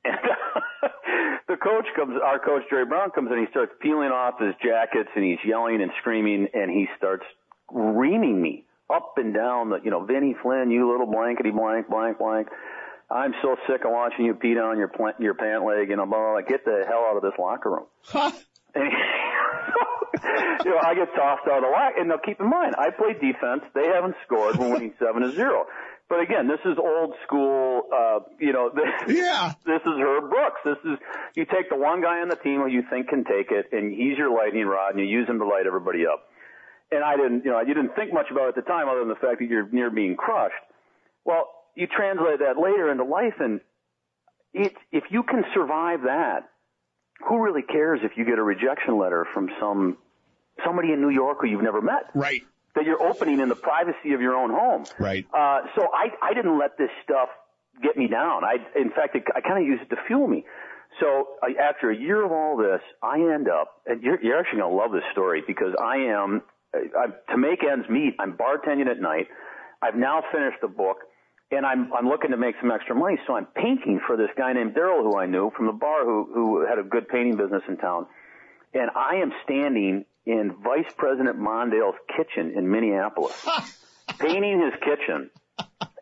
And 0.06 0.15
the 1.48 1.58
coach 1.58 1.86
comes, 1.95 2.15
our 2.24 2.38
coach 2.38 2.63
Jerry 2.69 2.86
Brown 2.86 3.10
comes 3.10 3.32
in. 3.32 3.39
He 3.39 3.50
starts 3.50 3.72
peeling 3.82 4.10
off 4.13 4.39
his 4.39 4.54
jackets 4.63 5.10
and 5.15 5.26
he's 5.26 5.39
yelling 5.43 5.82
and 5.82 5.91
screaming 6.00 6.48
and 6.54 6.69
he 6.69 6.88
starts 6.98 7.26
reaming 7.72 8.39
me 8.39 8.65
up 8.93 9.13
and 9.17 9.34
down 9.34 9.72
the, 9.72 9.80
you 9.84 9.89
know, 9.89 10.06
Vinny 10.06 10.36
Flynn, 10.41 10.69
you 10.69 10.89
little 10.89 11.08
blankety 11.08 11.52
blank, 11.52 11.89
blank, 11.89 12.19
blank. 12.19 12.48
I'm 13.12 13.34
so 13.41 13.56
sick 13.67 13.86
of 13.86 13.91
watching 13.91 14.26
you 14.26 14.36
pee 14.36 14.54
down 14.54 14.78
your 14.78 14.88
plant, 14.88 15.19
your 15.19 15.34
pant 15.34 15.65
leg, 15.65 15.89
and 15.89 16.00
I'm 16.00 16.13
all 16.13 16.36
like, 16.36 16.48
get 16.48 16.63
the 16.63 16.84
hell 16.88 17.06
out 17.10 17.17
of 17.17 17.24
this 17.24 17.34
locker 17.39 17.72
room. 17.72 17.86
and, 18.13 18.91
you 20.65 20.72
know, 20.72 20.78
I 20.78 20.93
get 20.93 21.10
tossed 21.15 21.48
out 21.50 21.58
of 21.58 21.63
the 21.63 21.69
locker. 21.72 22.00
And 22.00 22.10
now 22.10 22.17
keep 22.24 22.39
in 22.39 22.50
mind, 22.50 22.76
I 22.78 22.91
play 22.91 23.13
defense. 23.13 23.63
They 23.74 23.88
haven't 23.88 24.15
scored. 24.26 24.58
We're 24.58 24.74
winning 24.74 24.93
seven 25.00 25.24
to 25.24 25.32
zero. 25.32 25.65
But 26.10 26.22
again, 26.22 26.48
this 26.48 26.60
is 26.65 26.78
old 26.78 27.13
school. 27.26 27.84
Uh, 27.93 28.19
you 28.39 28.52
know, 28.52 28.69
this, 28.76 29.15
yeah. 29.15 29.54
this 29.65 29.82
is 29.82 29.93
Herb 29.98 30.30
Brooks. 30.30 30.62
This 30.65 30.78
is 30.86 31.00
you 31.36 31.45
take 31.45 31.69
the 31.69 31.78
one 31.78 32.02
guy 32.02 32.22
on 32.22 32.30
the 32.30 32.36
team 32.36 32.62
who 32.62 32.67
you 32.67 32.84
think 32.89 33.10
can 33.10 33.24
take 33.24 33.52
it, 33.52 33.69
and 33.72 33.93
he's 33.93 34.17
your 34.17 34.36
lightning 34.36 34.65
rod, 34.65 34.95
and 34.95 35.00
you 35.00 35.06
use 35.06 35.30
him 35.30 35.39
to 35.39 35.45
light 35.45 35.65
everybody 35.67 36.06
up. 36.06 36.26
And 36.91 37.04
I 37.04 37.15
didn't, 37.15 37.45
you 37.45 37.52
know, 37.52 37.62
you 37.62 37.76
didn't 37.76 37.95
think 37.95 38.12
much 38.12 38.26
about 38.32 38.45
it 38.45 38.58
at 38.58 38.65
the 38.65 38.69
time, 38.69 38.89
other 38.89 39.00
than 39.00 39.10
the 39.10 39.22
fact 39.22 39.39
that 39.39 39.45
you're 39.48 39.69
near 39.69 39.91
being 39.91 40.15
crushed. 40.15 40.56
Well, 41.24 41.48
you 41.75 41.88
translate 41.88 42.39
that 42.39 42.58
later 42.58 42.91
into 42.91 43.03
life, 43.03 43.36
and 43.39 43.62
it, 44.53 44.73
if 44.91 45.03
you 45.10 45.23
can 45.23 45.43
survive 45.53 46.01
that, 46.03 46.49
who 47.27 47.43
really 47.43 47.62
cares 47.62 47.99
if 48.03 48.12
you 48.17 48.25
get 48.25 48.39
a 48.39 48.43
rejection 48.43 48.97
letter 48.97 49.25
from 49.34 49.49
some 49.60 49.97
somebody 50.65 50.91
in 50.91 51.01
New 51.01 51.10
York 51.10 51.39
who 51.41 51.47
you've 51.47 51.63
never 51.63 51.82
met? 51.82 52.10
Right. 52.13 52.43
That 52.75 52.86
you're 52.86 53.01
opening 53.01 53.39
in 53.39 53.49
the 53.49 53.55
privacy 53.55 54.13
of 54.13 54.21
your 54.21 54.36
own 54.36 54.51
home. 54.51 54.86
Right. 54.97 55.25
Uh, 55.34 55.62
so 55.75 55.88
I, 55.93 56.12
I 56.21 56.34
didn't 56.34 56.58
let 56.60 56.77
this 56.77 56.89
stuff 57.03 57.29
get 57.82 57.97
me 57.97 58.08
down. 58.08 58.43
I, 58.43 58.58
in 58.79 58.89
fact, 58.89 59.15
it, 59.15 59.23
I 59.36 59.41
kind 59.41 59.62
of 59.62 59.67
used 59.67 59.84
it 59.84 59.89
to 59.95 60.01
fuel 60.08 60.27
me. 60.27 60.45
So 60.99 61.27
I, 61.41 61.62
after 61.62 61.89
a 61.89 61.95
year 61.95 62.23
of 62.23 62.32
all 62.32 62.58
this, 62.58 62.82
I 63.01 63.15
end 63.15 63.47
up, 63.49 63.82
and 63.86 64.01
you're, 64.01 64.21
you're 64.21 64.39
actually 64.39 64.60
going 64.60 64.71
to 64.71 64.77
love 64.77 64.91
this 64.91 65.03
story 65.12 65.43
because 65.45 65.73
I 65.82 65.97
am, 65.97 66.41
I, 66.73 67.08
to 67.32 67.38
make 67.38 67.63
ends 67.63 67.88
meet, 67.89 68.15
I'm 68.19 68.34
bartending 68.34 68.88
at 68.88 68.99
night. 68.99 69.27
I've 69.82 69.95
now 69.95 70.23
finished 70.32 70.58
the 70.62 70.67
book 70.67 70.97
and 71.51 71.65
I'm 71.65 71.91
I'm 71.93 72.07
looking 72.07 72.31
to 72.31 72.38
make 72.38 72.55
some 72.62 72.71
extra 72.71 72.95
money, 72.95 73.17
so 73.25 73.35
I'm 73.35 73.45
painting 73.45 73.99
for 74.05 74.17
this 74.17 74.29
guy 74.38 74.53
named 74.53 74.75
Daryl 74.75 75.01
who 75.01 75.17
I 75.17 75.25
knew 75.25 75.51
from 75.55 75.65
the 75.65 75.73
bar 75.73 76.05
who 76.05 76.29
who 76.33 76.65
had 76.65 76.77
a 76.77 76.83
good 76.83 77.07
painting 77.07 77.38
business 77.38 77.63
in 77.67 77.77
town. 77.77 78.05
And 78.73 78.91
I 78.95 79.15
am 79.15 79.31
standing 79.43 80.05
in 80.27 80.55
Vice 80.63 80.91
President 80.95 81.39
Mondale's 81.39 81.97
kitchen 82.15 82.53
in 82.55 82.69
Minneapolis, 82.69 83.45
painting 84.19 84.62
his 84.62 84.73
kitchen. 84.81 85.31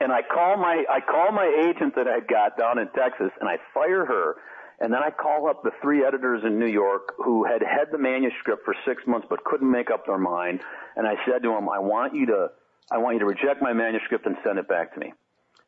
And 0.02 0.12
I 0.12 0.22
call 0.22 0.58
my 0.58 0.84
I 0.90 1.00
call 1.00 1.32
my 1.32 1.70
agent 1.70 1.96
that 1.96 2.08
I 2.08 2.20
got 2.20 2.58
down 2.58 2.78
in 2.78 2.90
Texas, 2.90 3.32
and 3.40 3.50
I 3.50 3.58
fire 3.74 4.06
her. 4.06 4.36
And 4.80 4.94
then 4.94 5.02
I 5.02 5.10
call 5.10 5.50
up 5.50 5.64
the 5.64 5.72
three 5.82 6.06
editors 6.06 6.44
in 6.46 6.60
New 6.60 6.68
York 6.68 7.14
who 7.18 7.46
had 7.46 7.64
had 7.64 7.90
the 7.92 7.98
manuscript 7.98 8.64
for 8.64 8.76
six 8.86 9.02
months 9.08 9.26
but 9.28 9.44
couldn't 9.44 9.72
make 9.72 9.90
up 9.90 10.06
their 10.06 10.20
mind. 10.20 10.60
And 10.96 11.08
I 11.08 11.16
said 11.26 11.42
to 11.42 11.50
them, 11.50 11.68
I 11.68 11.80
want 11.80 12.14
you 12.14 12.28
to 12.28 12.50
I 12.92 13.00
want 13.00 13.16
you 13.16 13.22
to 13.22 13.26
reject 13.26 13.60
my 13.60 13.74
manuscript 13.74 14.28
and 14.28 14.36
send 14.44 14.60
it 14.60 14.68
back 14.68 14.94
to 14.94 15.00
me 15.00 15.14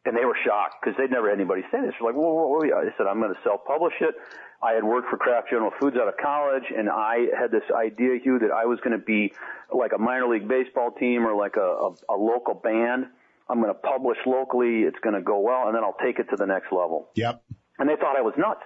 and 0.06 0.16
they 0.16 0.26
were 0.26 0.38
shocked 0.46 0.76
because 0.82 0.98
they'd 0.98 1.12
never 1.12 1.30
had 1.30 1.38
anybody 1.38 1.62
say 1.72 1.82
this. 1.82 1.94
They're 2.00 2.08
like, 2.08 2.16
whoa, 2.16 2.34
whoa, 2.34 2.48
whoa. 2.48 2.80
I 2.80 2.90
said, 2.98 3.08
I'm 3.08 3.20
going 3.20 3.34
to 3.34 3.40
self-publish 3.44 3.96
it. 4.02 4.16
I 4.62 4.74
had 4.74 4.84
worked 4.84 5.10
for 5.10 5.18
Kraft 5.18 5.50
General 5.50 5.72
Foods 5.80 5.96
out 5.96 6.08
of 6.08 6.16
college, 6.22 6.64
and 6.76 6.90
I 6.90 7.28
had 7.38 7.52
this 7.52 7.64
idea, 7.74 8.20
Hugh, 8.22 8.40
that 8.40 8.52
I 8.52 8.66
was 8.66 8.80
going 8.84 8.98
to 8.98 9.04
be 9.04 9.32
like 9.74 9.92
a 9.96 9.98
minor 9.98 10.28
league 10.28 10.48
baseball 10.48 10.92
team 10.92 11.26
or 11.26 11.36
like 11.36 11.56
a, 11.56 11.62
a, 11.62 12.16
a 12.16 12.18
local 12.18 12.56
band. 12.56 13.08
I'm 13.50 13.62
going 13.62 13.74
to 13.74 13.80
publish 13.80 14.18
locally. 14.26 14.84
It's 14.84 15.00
going 15.00 15.16
to 15.16 15.22
go 15.22 15.40
well, 15.40 15.68
and 15.68 15.76
then 15.76 15.84
I'll 15.84 15.98
take 16.04 16.20
it 16.20 16.28
to 16.32 16.36
the 16.36 16.46
next 16.46 16.72
level. 16.72 17.10
Yep. 17.16 17.42
And 17.80 17.90
they 17.90 17.96
thought 17.96 18.18
I 18.18 18.22
was 18.22 18.34
nuts. 18.38 18.62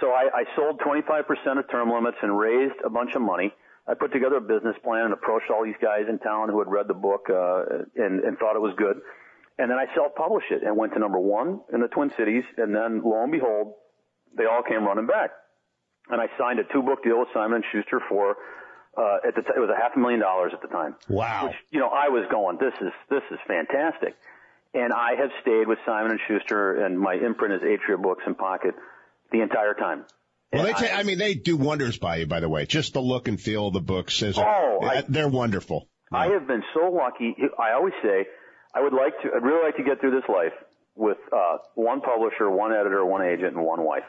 So 0.00 0.10
I, 0.10 0.28
I 0.34 0.44
sold 0.56 0.80
25% 0.80 1.58
of 1.58 1.70
term 1.70 1.90
limits 1.90 2.16
and 2.22 2.36
raised 2.36 2.74
a 2.84 2.90
bunch 2.90 3.14
of 3.14 3.22
money. 3.22 3.52
I 3.86 3.94
put 3.94 4.12
together 4.12 4.36
a 4.36 4.40
business 4.40 4.76
plan 4.82 5.04
and 5.04 5.12
approached 5.12 5.50
all 5.50 5.64
these 5.64 5.78
guys 5.82 6.06
in 6.08 6.18
town 6.18 6.48
who 6.48 6.58
had 6.58 6.68
read 6.68 6.88
the 6.88 6.94
book 6.94 7.26
uh, 7.28 7.84
and, 7.96 8.20
and 8.20 8.38
thought 8.38 8.56
it 8.56 8.62
was 8.62 8.74
good. 8.78 8.96
And 9.58 9.70
then 9.70 9.78
I 9.78 9.86
self-published 9.94 10.50
it 10.50 10.62
and 10.64 10.76
went 10.76 10.94
to 10.94 10.98
number 10.98 11.18
one 11.20 11.60
in 11.72 11.80
the 11.80 11.88
Twin 11.88 12.10
Cities. 12.18 12.42
And 12.56 12.74
then 12.74 13.02
lo 13.04 13.22
and 13.22 13.30
behold, 13.32 13.74
they 14.36 14.44
all 14.46 14.62
came 14.62 14.84
running 14.84 15.06
back. 15.06 15.30
and 16.10 16.20
I 16.20 16.26
signed 16.38 16.58
a 16.58 16.64
two 16.72 16.82
book 16.82 17.02
deal 17.04 17.18
with 17.20 17.28
Simon 17.32 17.62
and 17.62 17.64
Schuster 17.72 18.00
for 18.08 18.36
uh, 18.96 19.26
at 19.26 19.34
the 19.34 19.42
t- 19.42 19.48
it 19.56 19.58
was 19.60 19.70
a 19.70 19.80
half 19.80 19.92
a 19.96 19.98
million 19.98 20.20
dollars 20.20 20.52
at 20.54 20.60
the 20.62 20.68
time. 20.68 20.94
Wow. 21.08 21.46
Which, 21.48 21.56
you 21.70 21.80
know, 21.80 21.88
I 21.88 22.08
was 22.10 22.26
going, 22.30 22.58
this 22.60 22.74
is 22.80 22.92
this 23.10 23.22
is 23.30 23.38
fantastic, 23.46 24.14
and 24.74 24.92
I 24.92 25.14
have 25.18 25.30
stayed 25.42 25.66
with 25.66 25.78
Simon 25.86 26.12
and 26.12 26.20
Schuster, 26.28 26.84
and 26.84 26.98
my 26.98 27.14
imprint 27.14 27.54
is 27.54 27.62
Atria 27.62 28.00
Books 28.00 28.22
and 28.26 28.36
Pocket 28.38 28.74
the 29.32 29.40
entire 29.40 29.74
time. 29.74 30.04
Well, 30.52 30.62
they 30.64 30.68
And 30.70 30.78
ta- 30.78 30.94
I 30.96 31.02
mean, 31.02 31.18
they 31.18 31.34
do 31.34 31.56
wonders 31.56 31.98
by 31.98 32.16
you, 32.16 32.26
by 32.26 32.38
the 32.40 32.48
way. 32.48 32.66
Just 32.66 32.92
the 32.94 33.00
look 33.00 33.26
and 33.26 33.40
feel 33.40 33.66
of 33.68 33.72
the 33.74 33.80
books. 33.80 34.22
Is, 34.22 34.38
Oh, 34.38 34.78
I- 34.82 35.04
they're 35.08 35.28
wonderful. 35.28 35.88
I 36.12 36.28
have 36.28 36.46
been 36.46 36.62
so 36.74 36.92
lucky. 36.92 37.34
I 37.58 37.72
always 37.72 37.94
say, 38.00 38.26
I 38.74 38.82
would 38.82 38.92
like 38.92 39.20
to, 39.22 39.28
I'd 39.34 39.42
really 39.42 39.64
like 39.64 39.76
to 39.76 39.84
get 39.84 40.00
through 40.00 40.12
this 40.20 40.28
life 40.28 40.52
with 40.96 41.18
uh, 41.32 41.58
one 41.74 42.00
publisher, 42.00 42.50
one 42.50 42.72
editor, 42.72 43.04
one 43.04 43.22
agent, 43.22 43.54
and 43.56 43.64
one 43.64 43.82
wife. 43.84 44.04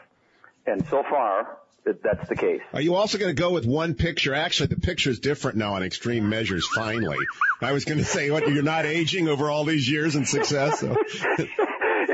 And 0.66 0.84
so 0.88 1.02
far, 1.08 1.58
that- 1.84 2.02
that's 2.02 2.28
the 2.28 2.34
case. 2.36 2.60
Are 2.72 2.80
you 2.80 2.94
also 2.96 3.16
going 3.18 3.34
to 3.34 3.40
go 3.40 3.52
with 3.52 3.64
one 3.64 3.94
picture? 3.94 4.34
Actually, 4.34 4.68
the 4.68 4.80
picture 4.80 5.10
is 5.10 5.20
different 5.20 5.56
now 5.56 5.74
on 5.74 5.82
Extreme 5.84 6.28
Measures. 6.28 6.66
Finally, 6.66 7.18
I 7.62 7.72
was 7.72 7.84
going 7.84 7.98
to 7.98 8.04
say, 8.04 8.30
what? 8.30 8.48
You're 8.48 8.62
not 8.64 8.86
aging 8.86 9.28
over 9.28 9.48
all 9.50 9.64
these 9.64 9.88
years 9.88 10.16
and 10.16 10.26
success. 10.26 10.80
So. 10.80 10.96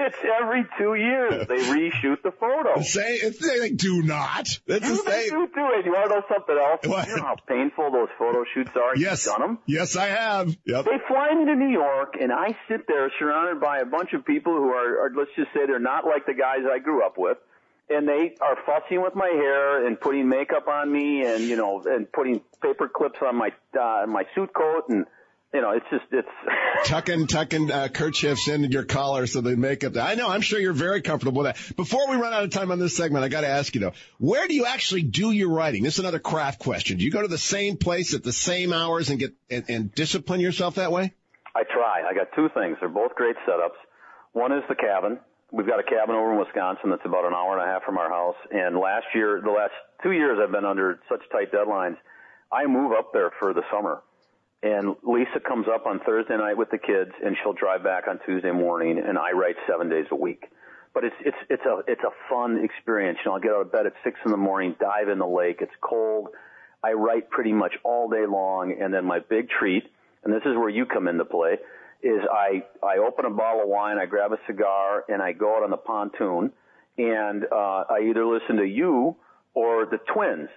it's 0.06 0.16
every 0.40 0.64
two 0.78 0.94
years 0.94 1.46
they 1.48 1.56
reshoot 1.72 2.22
the 2.22 2.32
photo. 2.32 2.80
say 2.82 3.20
they, 3.28 3.70
do 3.70 4.02
not. 4.02 4.48
That's 4.66 4.88
the 4.88 4.94
You 4.94 5.02
they 5.04 5.22
same. 5.22 5.30
do 5.30 5.46
too. 5.54 5.68
And 5.74 5.84
you 5.84 5.92
want 5.92 6.08
to 6.10 6.14
know 6.16 6.22
something 6.28 6.58
else? 6.58 6.80
What? 6.86 7.08
You 7.08 7.16
know 7.16 7.22
how 7.22 7.36
painful 7.48 7.90
those 7.92 8.08
photo 8.18 8.44
shoots 8.54 8.70
are. 8.76 8.96
Yes. 8.96 9.24
You've 9.26 9.36
done 9.36 9.46
them. 9.46 9.58
Yes, 9.66 9.96
I 9.96 10.06
have. 10.06 10.48
Yep. 10.66 10.84
They 10.84 10.98
fly 11.08 11.34
me 11.34 11.44
to 11.46 11.54
New 11.54 11.70
York, 11.70 12.14
and 12.20 12.32
I 12.32 12.56
sit 12.68 12.86
there 12.86 13.10
surrounded 13.18 13.60
by 13.60 13.78
a 13.78 13.86
bunch 13.86 14.12
of 14.12 14.24
people 14.24 14.54
who 14.54 14.68
are, 14.70 15.06
are, 15.06 15.10
let's 15.16 15.30
just 15.36 15.48
say, 15.54 15.66
they're 15.66 15.78
not 15.78 16.04
like 16.04 16.26
the 16.26 16.34
guys 16.34 16.60
I 16.70 16.78
grew 16.78 17.04
up 17.04 17.14
with, 17.18 17.38
and 17.90 18.08
they 18.08 18.34
are 18.40 18.56
fussing 18.66 19.02
with 19.02 19.14
my 19.14 19.28
hair 19.32 19.86
and 19.86 20.00
putting 20.00 20.28
makeup 20.28 20.66
on 20.68 20.90
me, 20.92 21.24
and 21.24 21.42
you 21.44 21.56
know, 21.56 21.82
and 21.86 22.10
putting 22.12 22.40
paper 22.62 22.88
clips 22.88 23.18
on 23.26 23.36
my 23.36 23.50
uh, 23.78 24.06
my 24.06 24.24
suit 24.34 24.52
coat, 24.54 24.84
and 24.88 25.06
you 25.52 25.60
know, 25.60 25.72
it's 25.72 25.86
just 25.90 26.04
it's. 26.10 26.28
tucking 26.84 27.26
tucking 27.26 27.70
uh, 27.70 27.88
kerchiefs 27.88 28.48
into 28.48 28.68
your 28.68 28.84
collar 28.84 29.26
so 29.26 29.40
they 29.40 29.54
make 29.54 29.84
up. 29.84 29.96
I 29.96 30.14
know. 30.14 30.28
I'm 30.28 30.40
sure 30.40 30.58
you're 30.58 30.72
very 30.72 31.02
comfortable 31.02 31.42
with 31.42 31.54
that. 31.54 31.76
Before 31.76 32.08
we 32.08 32.16
run 32.16 32.32
out 32.32 32.44
of 32.44 32.50
time 32.50 32.70
on 32.70 32.78
this 32.78 32.96
segment, 32.96 33.24
I 33.24 33.28
got 33.28 33.42
to 33.42 33.48
ask 33.48 33.74
you 33.74 33.80
though, 33.80 33.92
where 34.18 34.48
do 34.48 34.54
you 34.54 34.66
actually 34.66 35.02
do 35.02 35.30
your 35.30 35.50
writing? 35.50 35.82
This 35.82 35.94
is 35.94 36.00
another 36.00 36.18
craft 36.18 36.58
question. 36.58 36.98
Do 36.98 37.04
you 37.04 37.10
go 37.10 37.22
to 37.22 37.28
the 37.28 37.38
same 37.38 37.76
place 37.76 38.14
at 38.14 38.22
the 38.22 38.32
same 38.32 38.72
hours 38.72 39.10
and 39.10 39.18
get 39.18 39.34
and, 39.50 39.64
and 39.68 39.94
discipline 39.94 40.40
yourself 40.40 40.76
that 40.76 40.90
way? 40.90 41.12
I 41.54 41.64
try. 41.64 42.02
I 42.08 42.14
got 42.14 42.28
two 42.34 42.48
things. 42.54 42.78
They're 42.80 42.88
both 42.88 43.14
great 43.14 43.36
setups. 43.46 43.76
One 44.32 44.52
is 44.52 44.62
the 44.68 44.74
cabin. 44.74 45.18
We've 45.50 45.66
got 45.66 45.80
a 45.80 45.82
cabin 45.82 46.14
over 46.14 46.32
in 46.32 46.38
Wisconsin 46.38 46.88
that's 46.88 47.04
about 47.04 47.26
an 47.26 47.34
hour 47.34 47.58
and 47.58 47.68
a 47.68 47.70
half 47.70 47.84
from 47.84 47.98
our 47.98 48.08
house. 48.08 48.36
And 48.50 48.78
last 48.78 49.04
year, 49.14 49.38
the 49.44 49.50
last 49.50 49.72
two 50.02 50.12
years, 50.12 50.38
I've 50.42 50.50
been 50.50 50.64
under 50.64 50.98
such 51.10 51.20
tight 51.30 51.52
deadlines. 51.52 51.96
I 52.50 52.66
move 52.66 52.92
up 52.92 53.12
there 53.12 53.30
for 53.38 53.52
the 53.52 53.62
summer. 53.70 54.02
And 54.62 54.94
Lisa 55.02 55.40
comes 55.40 55.66
up 55.72 55.86
on 55.86 55.98
Thursday 56.00 56.36
night 56.36 56.56
with 56.56 56.70
the 56.70 56.78
kids, 56.78 57.10
and 57.24 57.36
she'll 57.42 57.52
drive 57.52 57.82
back 57.82 58.06
on 58.08 58.20
Tuesday 58.24 58.52
morning, 58.52 59.02
and 59.04 59.18
I 59.18 59.32
write 59.32 59.56
seven 59.68 59.88
days 59.88 60.06
a 60.12 60.16
week. 60.16 60.44
But 60.94 61.04
it's 61.04 61.16
it's 61.24 61.36
it's 61.50 61.64
a 61.64 61.80
it's 61.88 62.02
a 62.02 62.10
fun 62.30 62.62
experience. 62.62 63.18
You 63.24 63.30
know, 63.30 63.34
I'll 63.36 63.40
get 63.40 63.50
out 63.52 63.62
of 63.62 63.72
bed 63.72 63.86
at 63.86 63.94
six 64.04 64.20
in 64.24 64.30
the 64.30 64.36
morning, 64.36 64.76
dive 64.78 65.08
in 65.08 65.18
the 65.18 65.26
lake. 65.26 65.58
It's 65.60 65.72
cold. 65.80 66.28
I 66.84 66.92
write 66.92 67.30
pretty 67.30 67.52
much 67.52 67.72
all 67.82 68.08
day 68.08 68.26
long, 68.28 68.76
and 68.80 68.92
then 68.92 69.04
my 69.04 69.20
big 69.20 69.48
treat, 69.48 69.84
and 70.22 70.32
this 70.32 70.42
is 70.44 70.56
where 70.56 70.68
you 70.68 70.84
come 70.86 71.08
into 71.08 71.24
play, 71.24 71.58
is 72.02 72.20
I 72.30 72.64
I 72.84 72.98
open 72.98 73.24
a 73.24 73.30
bottle 73.30 73.62
of 73.62 73.68
wine, 73.68 73.98
I 73.98 74.06
grab 74.06 74.32
a 74.32 74.38
cigar, 74.46 75.04
and 75.08 75.22
I 75.22 75.32
go 75.32 75.56
out 75.56 75.62
on 75.62 75.70
the 75.70 75.76
pontoon, 75.76 76.52
and 76.98 77.44
uh, 77.50 77.84
I 77.90 78.00
either 78.08 78.26
listen 78.26 78.56
to 78.56 78.66
you 78.66 79.16
or 79.54 79.86
the 79.86 79.98
Twins. 80.12 80.48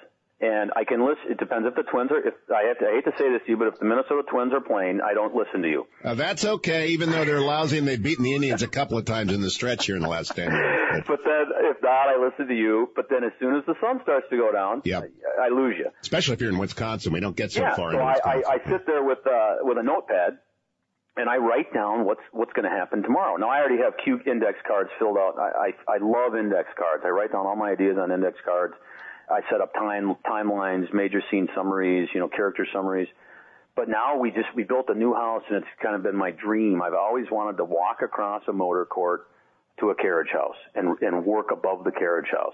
And 0.42 0.72
I 0.76 0.84
can 0.84 1.00
listen. 1.00 1.32
It 1.32 1.38
depends 1.40 1.66
if 1.66 1.76
the 1.76 1.84
Twins 1.84 2.12
are. 2.12 2.20
If 2.20 2.34
I 2.54 2.68
have 2.68 2.78
to, 2.80 2.86
I 2.88 2.96
hate 2.96 3.06
to 3.06 3.14
say 3.18 3.32
this 3.32 3.42
to 3.46 3.52
you, 3.52 3.58
but 3.58 3.68
if 3.70 3.80
the 3.80 3.86
Minnesota 3.86 4.24
Twins 4.30 4.52
are 4.52 4.60
playing, 4.60 5.00
I 5.00 5.14
don't 5.14 5.34
listen 5.34 5.62
to 5.62 5.70
you. 5.70 5.88
Uh, 6.04 6.14
that's 6.16 6.44
okay, 6.44 6.88
even 6.90 7.10
though 7.10 7.24
they're 7.24 7.40
lousy 7.40 7.78
and 7.78 7.88
they've 7.88 8.02
beaten 8.02 8.26
the 8.26 8.36
Indians 8.36 8.62
a 8.62 8.68
couple 8.68 8.98
of 8.98 9.06
times 9.06 9.32
in 9.32 9.40
the 9.40 9.50
stretch 9.50 9.86
here 9.86 9.96
in 9.96 10.02
the 10.02 10.10
last 10.10 10.36
ten 10.36 10.52
years. 10.52 11.04
But 11.08 11.20
then, 11.24 11.46
if 11.72 11.78
not, 11.82 12.10
I 12.10 12.18
listen 12.22 12.48
to 12.50 12.54
you. 12.54 12.90
But 12.98 13.06
then, 13.10 13.24
as 13.24 13.32
soon 13.40 13.56
as 13.56 13.64
the 13.66 13.76
sun 13.80 14.02
starts 14.04 14.28
to 14.30 14.36
go 14.36 14.52
down, 14.52 14.82
Yep. 14.84 15.04
I, 15.40 15.46
I 15.46 15.50
lose 15.50 15.76
you. 15.80 15.88
Especially 16.02 16.34
if 16.34 16.42
you're 16.42 16.52
in 16.52 16.58
Wisconsin, 16.58 17.14
we 17.14 17.22
don't 17.22 17.36
get 17.36 17.54
so 17.54 17.62
yeah. 17.62 17.76
far 17.76 17.92
So 17.92 18.00
into 18.00 18.04
I, 18.04 18.20
I, 18.26 18.44
I 18.56 18.70
sit 18.70 18.86
there 18.86 19.04
with 19.06 19.20
uh, 19.26 19.56
with 19.64 19.78
a 19.78 19.84
notepad, 19.84 20.38
and 21.16 21.30
I 21.30 21.38
write 21.38 21.74
down 21.74 22.04
what's 22.04 22.20
what's 22.34 22.52
going 22.52 22.70
to 22.70 22.76
happen 22.76 23.04
tomorrow. 23.04 23.38
Now 23.38 23.48
I 23.50 23.60
already 23.60 23.82
have 23.82 23.94
cute 24.04 24.28
index 24.28 24.60
cards 24.68 24.90
filled 25.00 25.16
out. 25.18 25.36
I, 25.40 25.72
I 25.72 25.96
I 25.96 25.98
love 26.02 26.36
index 26.36 26.68
cards. 26.78 27.04
I 27.06 27.10
write 27.10 27.32
down 27.32 27.46
all 27.46 27.56
my 27.56 27.72
ideas 27.72 27.96
on 27.98 28.12
index 28.12 28.36
cards. 28.44 28.74
I 29.30 29.42
set 29.50 29.62
up 29.62 29.74
time 29.74 30.16
timelines, 30.26 30.94
major 30.94 31.22
scene 31.32 31.48
summaries, 31.56 32.10
you 32.14 32.20
know, 32.20 32.28
character 32.28 32.68
summaries. 32.72 33.08
But 33.76 33.90
now 33.90 34.18
we 34.18 34.32
just 34.32 34.48
we 34.56 34.64
built 34.64 34.86
a 34.90 34.96
new 34.96 35.14
house, 35.14 35.44
and 35.50 35.58
it's 35.58 35.68
kind 35.82 35.96
of 35.96 36.04
been 36.04 36.16
my 36.16 36.32
dream. 36.32 36.82
I've 36.82 36.94
always 36.94 37.26
wanted 37.32 37.58
to 37.58 37.66
walk 37.66 38.02
across 38.04 38.44
a 38.48 38.54
motor 38.54 38.86
court 38.86 39.28
to 39.80 39.90
a 39.90 39.96
carriage 39.96 40.32
house 40.32 40.56
and 40.76 40.98
and 41.02 41.26
work 41.26 41.52
above 41.52 41.84
the 41.84 41.92
carriage 41.92 42.30
house. 42.32 42.54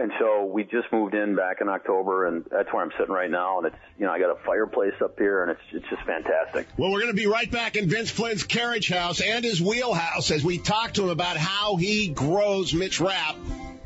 And 0.00 0.12
so 0.18 0.46
we 0.46 0.64
just 0.64 0.90
moved 0.92 1.14
in 1.14 1.36
back 1.36 1.58
in 1.60 1.68
October, 1.68 2.26
and 2.26 2.46
that's 2.50 2.72
where 2.72 2.82
I'm 2.82 2.90
sitting 2.98 3.12
right 3.12 3.30
now. 3.30 3.58
And 3.58 3.66
it's 3.66 3.76
you 3.98 4.06
know 4.06 4.12
I 4.12 4.18
got 4.18 4.30
a 4.30 4.42
fireplace 4.46 4.94
up 5.04 5.18
here, 5.18 5.42
and 5.42 5.50
it's 5.50 5.60
it's 5.72 5.88
just 5.90 6.02
fantastic. 6.04 6.68
Well, 6.78 6.90
we're 6.90 7.00
going 7.00 7.12
to 7.12 7.20
be 7.20 7.26
right 7.26 7.50
back 7.50 7.76
in 7.76 7.86
Vince 7.88 8.10
Flynn's 8.10 8.44
carriage 8.44 8.88
house 8.88 9.20
and 9.20 9.44
his 9.44 9.60
wheelhouse 9.60 10.30
as 10.30 10.42
we 10.42 10.56
talk 10.56 10.94
to 10.94 11.02
him 11.02 11.10
about 11.10 11.36
how 11.36 11.76
he 11.76 12.08
grows 12.08 12.72
Mitch 12.72 12.98
Rapp. 12.98 13.36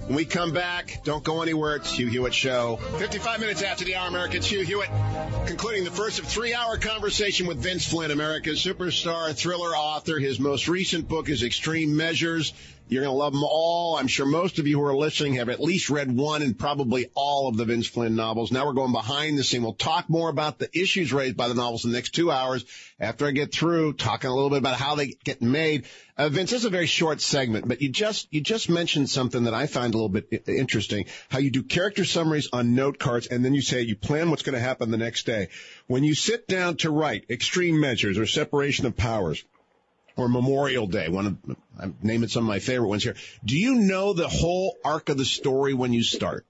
When 0.07 0.17
we 0.17 0.27
come 0.27 0.53
back, 0.53 1.01
don't 1.03 1.25
go 1.25 1.41
anywhere. 1.41 1.77
It's 1.77 1.91
Hugh 1.91 2.09
Hewitt 2.09 2.35
Show. 2.35 2.77
55 2.99 3.41
minutes 3.41 3.63
after 3.63 3.87
the 3.87 3.97
hour, 3.97 4.07
America. 4.07 4.37
It's 4.37 4.47
Hugh 4.47 4.61
Hewitt, 4.61 4.91
concluding 5.47 5.85
the 5.85 5.91
first 5.91 6.19
of 6.19 6.27
three-hour 6.27 6.77
conversation 6.77 7.47
with 7.47 7.57
Vince 7.57 7.87
Flynn, 7.87 8.11
America's 8.11 8.63
superstar 8.63 9.35
thriller 9.35 9.75
author. 9.75 10.19
His 10.19 10.39
most 10.39 10.69
recent 10.69 11.09
book 11.09 11.31
is 11.31 11.43
Extreme 11.43 11.97
Measures. 11.97 12.53
You're 12.87 13.03
going 13.03 13.15
to 13.15 13.19
love 13.19 13.33
them 13.33 13.45
all. 13.45 13.97
I'm 13.97 14.09
sure 14.09 14.27
most 14.27 14.59
of 14.59 14.67
you 14.67 14.79
who 14.79 14.85
are 14.85 14.95
listening 14.95 15.35
have 15.35 15.49
at 15.49 15.59
least 15.59 15.89
read 15.89 16.15
one 16.15 16.43
and 16.43 16.59
probably 16.59 17.11
all 17.15 17.49
of 17.49 17.57
the 17.57 17.65
Vince 17.65 17.87
Flynn 17.87 18.15
novels. 18.15 18.53
Now 18.53 18.67
we're 18.67 18.75
going 18.75 18.93
behind 18.93 19.39
the 19.39 19.45
scene. 19.45 19.63
We'll 19.63 19.73
talk 19.73 20.11
more 20.11 20.29
about 20.29 20.59
the 20.59 20.69
issues 20.79 21.11
raised 21.11 21.35
by 21.35 21.49
the 21.49 21.55
novels 21.55 21.87
in 21.87 21.93
the 21.93 21.97
next 21.97 22.11
two 22.11 22.31
hours 22.31 22.67
after 23.01 23.27
I 23.27 23.31
get 23.31 23.53
through 23.53 23.95
talking 23.95 24.29
a 24.29 24.35
little 24.35 24.51
bit 24.51 24.59
about 24.59 24.77
how 24.77 24.97
they 24.97 25.17
get 25.25 25.41
made. 25.41 25.87
Uh, 26.19 26.29
Vince, 26.29 26.51
this 26.51 26.61
is 26.61 26.67
a 26.67 26.71
very 26.71 26.87
short 26.87 27.23
segment, 27.23 27.67
but 27.67 27.81
you 27.81 27.89
just, 27.89 28.29
you 28.31 28.43
just 28.43 28.69
mentioned 28.69 29.09
something 29.09 29.45
that 29.45 29.55
I 29.55 29.67
find 29.67 29.95
a 29.95 29.97
little 29.97 30.11
bit 30.11 30.45
interesting. 30.47 31.07
How 31.31 31.39
you 31.39 31.51
do 31.51 31.63
character 31.63 32.05
summaries 32.05 32.51
on 32.53 32.75
note 32.75 32.99
cards 32.99 33.29
and 33.29 33.43
then 33.43 33.55
you 33.55 33.63
say 33.63 33.81
you 33.81 33.97
plan 33.97 34.29
what's 34.29 34.43
going 34.43 34.57
to 34.57 34.61
happen 34.61 34.91
the 34.91 34.99
next 34.99 35.25
day. 35.25 35.49
When 35.87 36.05
you 36.05 36.15
sit 36.15 36.47
down 36.47 36.77
to 36.79 36.91
write 36.91 37.31
extreme 37.31 37.81
measures 37.81 38.19
or 38.19 38.27
separation 38.27 38.85
of 38.85 38.95
powers, 38.95 39.43
or 40.17 40.29
Memorial 40.29 40.87
Day, 40.87 41.09
one 41.09 41.27
of 41.27 41.57
I'm 41.79 41.97
naming 42.03 42.29
some 42.29 42.45
of 42.45 42.49
my 42.49 42.61
favorite 42.61 42.89
ones 42.89 43.03
here. 43.03 43.17
Do 43.45 43.59
you 43.59 43.75
know 43.75 44.13
the 44.13 44.29
whole 44.29 44.77
arc 44.85 45.09
of 45.09 45.17
the 45.17 45.25
story 45.25 45.75
when 45.75 45.93
you 45.93 46.03
start? 46.03 46.47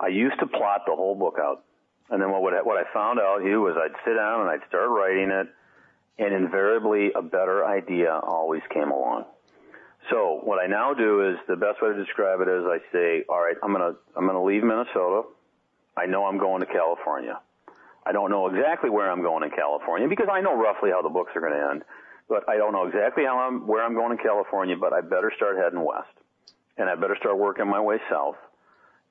I 0.00 0.08
used 0.08 0.38
to 0.40 0.46
plot 0.46 0.82
the 0.86 0.94
whole 0.94 1.14
book 1.14 1.36
out, 1.40 1.64
and 2.10 2.20
then 2.20 2.30
what 2.30 2.42
would, 2.42 2.54
what 2.64 2.76
I 2.76 2.92
found 2.92 3.18
out 3.18 3.44
you 3.44 3.60
was 3.60 3.76
I'd 3.76 3.96
sit 4.04 4.14
down 4.14 4.40
and 4.40 4.50
I'd 4.50 4.66
start 4.68 4.88
writing 4.90 5.30
it, 5.30 5.48
and 6.18 6.34
invariably 6.34 7.12
a 7.14 7.22
better 7.22 7.64
idea 7.66 8.12
always 8.12 8.62
came 8.72 8.90
along. 8.90 9.24
So 10.10 10.40
what 10.42 10.62
I 10.62 10.66
now 10.66 10.94
do 10.94 11.30
is 11.30 11.36
the 11.48 11.56
best 11.56 11.82
way 11.82 11.88
to 11.88 12.04
describe 12.04 12.40
it 12.40 12.48
is 12.48 12.64
I 12.64 12.78
say, 12.92 13.24
all 13.28 13.40
right, 13.40 13.56
I'm 13.62 13.72
gonna 13.72 13.94
I'm 14.16 14.26
gonna 14.26 14.44
leave 14.44 14.62
Minnesota. 14.62 15.22
I 15.96 16.06
know 16.06 16.26
I'm 16.26 16.38
going 16.38 16.60
to 16.60 16.66
California. 16.66 17.40
I 18.06 18.12
don't 18.12 18.30
know 18.30 18.46
exactly 18.46 18.88
where 18.88 19.10
I'm 19.10 19.20
going 19.20 19.42
in 19.42 19.50
California 19.50 20.06
because 20.08 20.28
I 20.30 20.40
know 20.40 20.54
roughly 20.54 20.90
how 20.90 21.02
the 21.02 21.08
books 21.08 21.32
are 21.34 21.40
going 21.40 21.54
to 21.54 21.70
end, 21.70 21.82
but 22.28 22.48
I 22.48 22.56
don't 22.56 22.72
know 22.72 22.86
exactly 22.86 23.24
how 23.24 23.38
I'm 23.38 23.66
where 23.66 23.84
I'm 23.84 23.94
going 23.94 24.12
in 24.12 24.18
California. 24.18 24.76
But 24.78 24.92
I 24.92 25.00
better 25.00 25.32
start 25.36 25.56
heading 25.56 25.82
west, 25.84 26.08
and 26.76 26.88
I 26.88 26.94
better 26.94 27.16
start 27.18 27.38
working 27.38 27.68
my 27.68 27.80
way 27.80 27.98
south. 28.10 28.36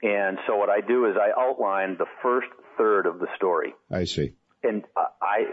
And 0.04 0.38
so 0.47 0.56
what 0.58 0.69
I 0.69 0.82
do 0.82 1.06
is 1.06 1.15
I 1.17 1.32
outline 1.39 1.97
the 1.97 2.06
first 2.21 2.47
third 2.78 3.06
of 3.06 3.19
the 3.19 3.28
story 3.38 3.73
I 3.91 4.04
see. 4.04 4.34
and 4.63 4.84
I- 4.97 5.08
I 5.21 5.47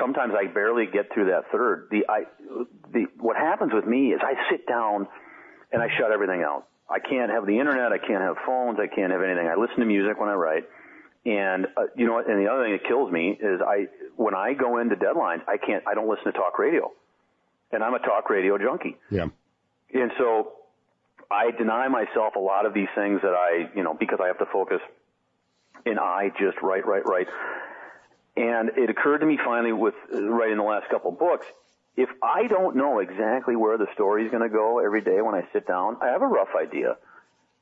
sometimes 0.00 0.34
I 0.34 0.46
barely 0.46 0.86
get 0.86 1.12
through 1.12 1.26
that 1.26 1.50
third. 1.52 1.88
The 1.90 2.06
I 2.08 2.26
the 2.92 3.06
what 3.18 3.36
happens 3.36 3.72
with 3.72 3.86
me 3.86 4.12
is 4.12 4.20
I 4.22 4.34
sit 4.50 4.66
down 4.66 5.06
and 5.72 5.82
I 5.82 5.88
shut 5.98 6.10
everything 6.10 6.42
out. 6.42 6.66
I 6.88 6.98
can't 7.00 7.30
have 7.30 7.46
the 7.46 7.58
internet. 7.58 7.92
I 7.92 7.98
can't 7.98 8.22
have 8.22 8.36
phones. 8.46 8.78
I 8.80 8.86
can't 8.86 9.12
have 9.12 9.22
anything. 9.22 9.46
I 9.48 9.54
listen 9.56 9.78
to 9.78 9.84
music 9.86 10.18
when 10.20 10.28
I 10.28 10.34
write. 10.34 10.64
And 11.26 11.66
uh, 11.76 11.82
you 11.96 12.06
know 12.06 12.14
what? 12.14 12.30
And 12.30 12.40
the 12.40 12.50
other 12.50 12.64
thing 12.64 12.72
that 12.72 12.86
kills 12.86 13.10
me 13.10 13.36
is 13.38 13.60
I 13.60 13.88
when 14.14 14.34
I 14.34 14.54
go 14.54 14.78
into 14.78 14.94
deadlines, 14.94 15.42
I 15.48 15.56
can't. 15.58 15.82
I 15.86 15.94
don't 15.94 16.08
listen 16.08 16.26
to 16.26 16.32
talk 16.32 16.58
radio, 16.58 16.92
and 17.72 17.82
I'm 17.82 17.94
a 17.94 17.98
talk 17.98 18.30
radio 18.30 18.56
junkie. 18.58 18.96
Yeah. 19.10 19.26
And 19.92 20.12
so 20.18 20.52
I 21.30 21.50
deny 21.50 21.88
myself 21.88 22.36
a 22.36 22.40
lot 22.40 22.66
of 22.66 22.74
these 22.74 22.88
things 22.94 23.20
that 23.22 23.34
I, 23.34 23.70
you 23.74 23.82
know, 23.82 23.94
because 23.94 24.20
I 24.22 24.28
have 24.28 24.38
to 24.38 24.46
focus 24.46 24.80
and 25.84 25.98
I 25.98 26.30
just 26.38 26.60
write, 26.62 26.86
write, 26.86 27.06
write. 27.06 27.28
And 28.36 28.70
it 28.76 28.90
occurred 28.90 29.18
to 29.18 29.26
me 29.26 29.38
finally 29.42 29.72
with 29.72 29.94
uh, 30.12 30.22
writing 30.22 30.58
the 30.58 30.62
last 30.62 30.88
couple 30.90 31.10
books, 31.10 31.46
if 31.96 32.08
I 32.22 32.46
don't 32.46 32.76
know 32.76 32.98
exactly 32.98 33.56
where 33.56 33.78
the 33.78 33.86
story 33.94 34.24
is 34.24 34.30
going 34.30 34.42
to 34.42 34.54
go 34.54 34.78
every 34.78 35.00
day 35.00 35.22
when 35.22 35.34
I 35.34 35.46
sit 35.52 35.66
down, 35.66 35.96
I 36.02 36.08
have 36.08 36.22
a 36.22 36.26
rough 36.26 36.50
idea. 36.60 36.96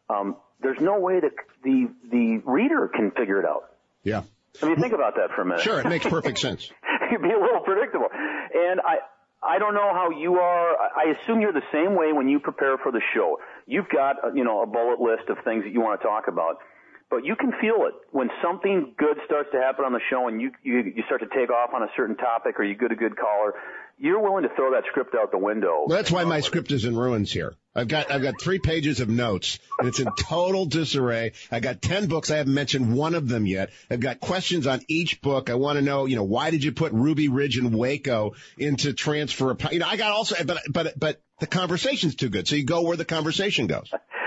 Um, 0.08 0.36
there's 0.60 0.80
no 0.80 0.98
way 0.98 1.20
that 1.20 1.32
the 1.62 1.88
the 2.10 2.42
reader 2.44 2.88
can 2.88 3.10
figure 3.10 3.40
it 3.40 3.46
out. 3.46 3.70
Yeah. 4.02 4.22
I 4.62 4.66
mean, 4.66 4.80
think 4.80 4.92
about 4.92 5.16
that 5.16 5.30
for 5.34 5.42
a 5.42 5.44
minute. 5.44 5.62
Sure, 5.62 5.80
it 5.80 5.86
makes 5.86 6.06
perfect 6.08 6.38
sense. 6.38 6.70
It'd 7.08 7.22
be 7.22 7.30
a 7.30 7.40
little 7.40 7.60
predictable. 7.60 8.06
And 8.12 8.80
I, 8.80 8.98
I 9.42 9.58
don't 9.58 9.74
know 9.74 9.92
how 9.92 10.10
you 10.10 10.36
are. 10.36 10.76
I 10.76 11.14
assume 11.18 11.40
you're 11.40 11.52
the 11.52 11.68
same 11.72 11.96
way 11.96 12.12
when 12.12 12.28
you 12.28 12.38
prepare 12.38 12.78
for 12.78 12.92
the 12.92 13.00
show. 13.14 13.38
You've 13.66 13.88
got, 13.88 14.16
you 14.34 14.44
know, 14.44 14.62
a 14.62 14.66
bullet 14.66 15.00
list 15.00 15.28
of 15.28 15.38
things 15.44 15.64
that 15.64 15.72
you 15.72 15.80
want 15.80 16.00
to 16.00 16.06
talk 16.06 16.28
about, 16.28 16.58
but 17.10 17.24
you 17.24 17.36
can 17.36 17.52
feel 17.60 17.86
it 17.86 17.94
when 18.10 18.30
something 18.42 18.94
good 18.96 19.18
starts 19.26 19.50
to 19.52 19.58
happen 19.58 19.84
on 19.84 19.92
the 19.92 20.00
show, 20.10 20.28
and 20.28 20.40
you 20.40 20.52
you, 20.62 20.92
you 20.96 21.02
start 21.06 21.20
to 21.20 21.28
take 21.34 21.50
off 21.50 21.70
on 21.74 21.82
a 21.82 21.88
certain 21.96 22.16
topic, 22.16 22.58
or 22.58 22.64
you 22.64 22.74
get 22.74 22.92
a 22.92 22.96
good 22.96 23.16
caller 23.16 23.54
you're 23.98 24.20
willing 24.20 24.42
to 24.42 24.48
throw 24.54 24.72
that 24.72 24.84
script 24.90 25.14
out 25.14 25.30
the 25.30 25.38
window. 25.38 25.84
Well, 25.86 25.96
that's 25.96 26.10
why 26.10 26.24
my 26.24 26.40
script 26.40 26.72
is 26.72 26.84
in 26.84 26.96
ruins 26.96 27.30
here. 27.30 27.54
I've 27.76 27.88
got 27.88 28.10
I've 28.10 28.22
got 28.22 28.40
three 28.40 28.58
pages 28.58 29.00
of 29.00 29.08
notes, 29.08 29.58
and 29.78 29.88
it's 29.88 29.98
in 29.98 30.08
total 30.18 30.66
disarray. 30.66 31.32
I 31.50 31.60
got 31.60 31.82
ten 31.82 32.06
books. 32.06 32.30
I 32.30 32.36
haven't 32.36 32.54
mentioned 32.54 32.94
one 32.94 33.14
of 33.14 33.28
them 33.28 33.46
yet. 33.46 33.70
I've 33.90 34.00
got 34.00 34.20
questions 34.20 34.66
on 34.66 34.80
each 34.88 35.20
book. 35.20 35.50
I 35.50 35.54
want 35.54 35.78
to 35.78 35.82
know, 35.82 36.06
you 36.06 36.14
know, 36.16 36.22
why 36.22 36.50
did 36.50 36.62
you 36.62 36.72
put 36.72 36.92
Ruby 36.92 37.28
Ridge 37.28 37.56
and 37.56 37.76
Waco 37.76 38.34
into 38.58 38.92
transfer? 38.92 39.56
You 39.72 39.80
know, 39.80 39.86
I 39.86 39.96
got 39.96 40.12
also, 40.12 40.36
but 40.44 40.60
but 40.68 40.98
but 40.98 41.22
the 41.40 41.46
conversation's 41.46 42.14
too 42.14 42.28
good, 42.28 42.46
so 42.46 42.54
you 42.56 42.64
go 42.64 42.82
where 42.82 42.96
the 42.96 43.04
conversation 43.04 43.66
goes. 43.66 43.90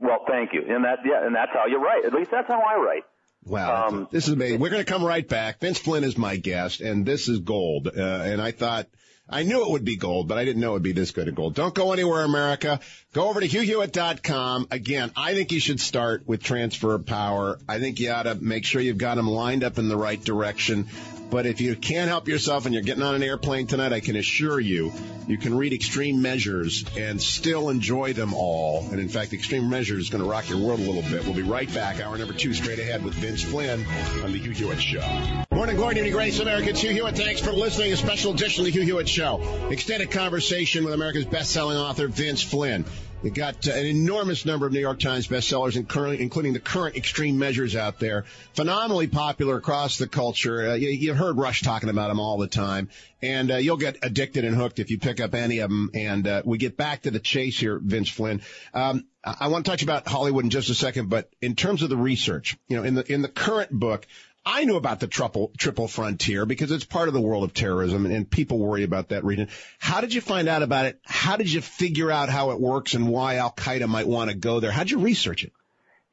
Well, 0.00 0.24
thank 0.28 0.52
you, 0.52 0.62
and 0.68 0.84
that 0.84 1.00
yeah, 1.04 1.26
and 1.26 1.34
that's 1.34 1.52
how 1.52 1.66
you 1.66 1.82
write. 1.82 2.04
At 2.04 2.14
least 2.14 2.30
that's 2.30 2.48
how 2.48 2.60
I 2.60 2.76
write. 2.76 3.04
Wow, 3.44 3.88
um, 3.88 4.08
this 4.10 4.28
is 4.28 4.34
amazing. 4.34 4.60
We're 4.60 4.70
going 4.70 4.84
to 4.84 4.90
come 4.90 5.04
right 5.04 5.26
back. 5.26 5.60
Vince 5.60 5.78
Flynn 5.78 6.04
is 6.04 6.16
my 6.16 6.36
guest, 6.36 6.80
and 6.80 7.04
this 7.04 7.28
is 7.28 7.40
gold. 7.40 7.88
Uh, 7.88 8.00
and 8.00 8.40
I 8.40 8.52
thought 8.52 8.86
I 9.30 9.42
knew 9.42 9.62
it 9.62 9.70
would 9.70 9.84
be 9.84 9.96
gold, 9.96 10.26
but 10.26 10.38
I 10.38 10.44
didn't 10.44 10.62
know 10.62 10.70
it 10.70 10.74
would 10.74 10.82
be 10.82 10.92
this 10.92 11.10
good 11.10 11.28
of 11.28 11.34
gold. 11.34 11.54
Don't 11.54 11.74
go 11.74 11.92
anywhere, 11.92 12.24
America. 12.24 12.80
Go 13.12 13.28
over 13.28 13.40
to 13.40 13.48
HughHewitt.com. 13.48 14.68
Again, 14.70 15.12
I 15.16 15.34
think 15.34 15.52
you 15.52 15.60
should 15.60 15.80
start 15.80 16.26
with 16.26 16.42
transfer 16.42 16.94
of 16.94 17.04
power. 17.04 17.58
I 17.68 17.78
think 17.78 18.00
you 18.00 18.10
ought 18.10 18.22
to 18.22 18.34
make 18.36 18.64
sure 18.64 18.80
you've 18.80 18.96
got 18.98 19.16
them 19.16 19.28
lined 19.28 19.64
up 19.64 19.78
in 19.78 19.88
the 19.88 19.98
right 19.98 20.22
direction. 20.22 20.88
But 21.30 21.44
if 21.44 21.60
you 21.60 21.76
can't 21.76 22.08
help 22.08 22.26
yourself 22.26 22.64
and 22.64 22.74
you're 22.74 22.82
getting 22.82 23.02
on 23.02 23.14
an 23.14 23.22
airplane 23.22 23.66
tonight, 23.66 23.92
I 23.92 24.00
can 24.00 24.16
assure 24.16 24.58
you, 24.58 24.92
you 25.26 25.36
can 25.36 25.54
read 25.56 25.74
Extreme 25.74 26.22
Measures 26.22 26.84
and 26.96 27.20
still 27.20 27.68
enjoy 27.68 28.14
them 28.14 28.32
all. 28.32 28.88
And 28.90 28.98
in 28.98 29.10
fact, 29.10 29.34
Extreme 29.34 29.68
Measures 29.68 30.04
is 30.04 30.10
going 30.10 30.24
to 30.24 30.30
rock 30.30 30.48
your 30.48 30.58
world 30.58 30.80
a 30.80 30.90
little 30.90 31.02
bit. 31.02 31.24
We'll 31.24 31.34
be 31.34 31.42
right 31.42 31.72
back. 31.74 32.00
Hour 32.00 32.16
number 32.16 32.32
two 32.32 32.54
straight 32.54 32.78
ahead 32.78 33.04
with 33.04 33.14
Vince 33.14 33.42
Flynn 33.42 33.84
on 34.22 34.32
the 34.32 34.38
Hugh 34.38 34.52
Hewitt 34.52 34.80
Show. 34.80 35.44
Morning, 35.52 35.76
glory, 35.76 35.96
evening, 35.96 36.12
grace, 36.12 36.38
America. 36.40 36.70
It's 36.70 36.80
Hugh 36.80 36.92
Hewitt. 36.92 37.16
Thanks 37.16 37.42
for 37.42 37.52
listening. 37.52 37.92
A 37.92 37.96
special 37.96 38.32
edition 38.32 38.62
of 38.62 38.66
the 38.66 38.70
Hugh 38.72 38.82
Hewitt 38.82 39.08
Show. 39.08 39.68
Extended 39.70 40.10
conversation 40.10 40.84
with 40.84 40.94
America's 40.94 41.26
best-selling 41.26 41.76
author, 41.76 42.08
Vince 42.08 42.42
Flynn. 42.42 42.86
You 43.20 43.30
got 43.30 43.66
uh, 43.66 43.72
an 43.72 43.86
enormous 43.86 44.46
number 44.46 44.64
of 44.64 44.72
New 44.72 44.78
York 44.78 45.00
Times 45.00 45.26
bestsellers, 45.26 45.74
including 45.74 46.52
the 46.52 46.60
current 46.60 46.96
extreme 46.96 47.36
measures 47.36 47.74
out 47.74 47.98
there. 47.98 48.26
Phenomenally 48.54 49.08
popular 49.08 49.56
across 49.56 49.98
the 49.98 50.06
culture. 50.06 50.70
Uh, 50.70 50.74
you, 50.74 51.08
have 51.08 51.16
heard 51.16 51.36
Rush 51.36 51.62
talking 51.62 51.88
about 51.88 52.08
them 52.08 52.20
all 52.20 52.38
the 52.38 52.46
time, 52.46 52.90
and 53.20 53.50
uh, 53.50 53.56
you'll 53.56 53.76
get 53.76 53.98
addicted 54.02 54.44
and 54.44 54.54
hooked 54.54 54.78
if 54.78 54.90
you 54.90 55.00
pick 55.00 55.20
up 55.20 55.34
any 55.34 55.58
of 55.58 55.68
them. 55.68 55.90
And 55.94 56.28
uh, 56.28 56.42
we 56.44 56.58
get 56.58 56.76
back 56.76 57.02
to 57.02 57.10
the 57.10 57.18
chase 57.18 57.58
here, 57.58 57.80
Vince 57.82 58.08
Flynn. 58.08 58.40
Um, 58.72 59.04
I 59.24 59.48
want 59.48 59.64
to 59.64 59.70
touch 59.70 59.82
about 59.82 60.06
Hollywood 60.06 60.44
in 60.44 60.50
just 60.50 60.70
a 60.70 60.74
second, 60.74 61.10
but 61.10 61.28
in 61.42 61.56
terms 61.56 61.82
of 61.82 61.90
the 61.90 61.96
research, 61.96 62.56
you 62.68 62.76
know, 62.76 62.84
in 62.84 62.94
the 62.94 63.12
in 63.12 63.22
the 63.22 63.28
current 63.28 63.72
book, 63.72 64.06
I 64.50 64.64
knew 64.64 64.76
about 64.76 64.98
the 64.98 65.06
triple, 65.06 65.52
triple 65.58 65.88
frontier 65.88 66.46
because 66.46 66.72
it's 66.72 66.84
part 66.84 67.08
of 67.08 67.14
the 67.14 67.20
world 67.20 67.44
of 67.44 67.52
terrorism 67.52 68.06
and, 68.06 68.14
and, 68.14 68.30
people 68.30 68.58
worry 68.58 68.82
about 68.82 69.10
that 69.10 69.22
region. 69.22 69.48
How 69.78 70.00
did 70.00 70.14
you 70.14 70.22
find 70.22 70.48
out 70.48 70.62
about 70.62 70.86
it? 70.86 70.98
How 71.04 71.36
did 71.36 71.52
you 71.52 71.60
figure 71.60 72.10
out 72.10 72.30
how 72.30 72.52
it 72.52 72.60
works 72.60 72.94
and 72.94 73.08
why 73.08 73.36
Al 73.36 73.52
Qaeda 73.52 73.86
might 73.86 74.08
want 74.08 74.30
to 74.30 74.36
go 74.36 74.58
there? 74.58 74.70
How 74.70 74.84
did 74.84 74.90
you 74.90 75.00
research 75.00 75.44
it? 75.44 75.52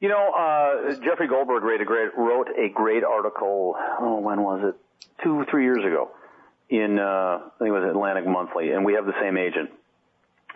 You 0.00 0.10
know, 0.10 0.32
uh, 0.36 0.96
Jeffrey 1.02 1.28
Goldberg 1.28 1.62
wrote 1.62 1.80
a 1.80 1.86
great, 1.86 2.10
wrote 2.14 2.48
a 2.50 2.68
great 2.68 3.04
article. 3.04 3.74
Oh, 4.00 4.20
when 4.20 4.42
was 4.42 4.74
it? 4.74 5.24
Two, 5.24 5.46
three 5.50 5.64
years 5.64 5.82
ago 5.82 6.10
in, 6.68 6.98
uh, 6.98 7.02
I 7.02 7.50
think 7.58 7.68
it 7.68 7.72
was 7.72 7.88
Atlantic 7.88 8.26
Monthly, 8.26 8.72
and 8.72 8.84
we 8.84 8.94
have 8.94 9.06
the 9.06 9.14
same 9.18 9.38
agent. 9.38 9.70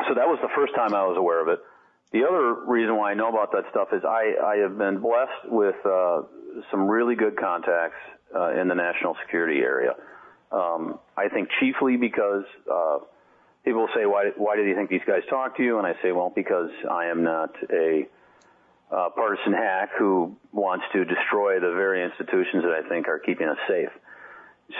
So 0.06 0.14
that 0.14 0.28
was 0.28 0.38
the 0.42 0.50
first 0.54 0.74
time 0.74 0.94
I 0.94 1.06
was 1.06 1.16
aware 1.16 1.40
of 1.40 1.48
it. 1.48 1.60
The 2.12 2.24
other 2.26 2.54
reason 2.66 2.96
why 2.96 3.12
I 3.12 3.14
know 3.14 3.28
about 3.28 3.52
that 3.52 3.64
stuff 3.70 3.88
is 3.92 4.02
I, 4.04 4.34
I 4.44 4.56
have 4.56 4.76
been 4.76 4.98
blessed 5.00 5.46
with 5.46 5.76
uh, 5.84 6.22
some 6.70 6.88
really 6.88 7.14
good 7.14 7.36
contacts 7.36 7.98
uh, 8.34 8.60
in 8.60 8.66
the 8.68 8.74
national 8.74 9.16
security 9.24 9.60
area. 9.60 9.94
Um, 10.50 10.98
I 11.16 11.28
think 11.28 11.48
chiefly 11.60 11.96
because 11.96 12.44
uh, 12.70 12.98
people 13.64 13.88
say, 13.94 14.06
"Why? 14.06 14.30
Why 14.36 14.56
do 14.56 14.64
you 14.64 14.74
think 14.74 14.90
these 14.90 15.06
guys 15.06 15.22
talk 15.30 15.56
to 15.58 15.62
you?" 15.62 15.78
And 15.78 15.86
I 15.86 15.94
say, 16.02 16.10
"Well, 16.10 16.32
because 16.34 16.70
I 16.90 17.06
am 17.06 17.22
not 17.22 17.54
a 17.70 18.08
uh, 18.90 19.10
partisan 19.10 19.52
hack 19.52 19.90
who 19.96 20.36
wants 20.52 20.84
to 20.92 21.04
destroy 21.04 21.60
the 21.60 21.72
very 21.72 22.02
institutions 22.04 22.64
that 22.64 22.72
I 22.72 22.88
think 22.88 23.06
are 23.06 23.20
keeping 23.20 23.46
us 23.46 23.58
safe." 23.68 23.90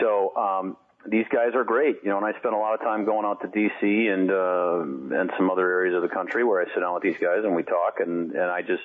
So 0.01 0.35
um, 0.35 0.77
these 1.07 1.25
guys 1.31 1.55
are 1.55 1.63
great, 1.63 1.97
you 2.03 2.09
know. 2.09 2.17
And 2.17 2.25
I 2.25 2.37
spend 2.39 2.53
a 2.53 2.57
lot 2.57 2.73
of 2.73 2.81
time 2.81 3.05
going 3.05 3.25
out 3.25 3.41
to 3.41 3.47
D.C. 3.47 4.07
and 4.07 4.29
uh, 4.31 4.81
and 5.19 5.31
some 5.37 5.49
other 5.49 5.69
areas 5.69 5.95
of 5.95 6.01
the 6.01 6.09
country 6.09 6.43
where 6.43 6.61
I 6.61 6.65
sit 6.73 6.81
down 6.81 6.93
with 6.93 7.03
these 7.03 7.17
guys 7.19 7.43
and 7.43 7.55
we 7.55 7.63
talk, 7.63 7.99
and 7.99 8.31
and 8.31 8.51
I 8.51 8.61
just 8.61 8.83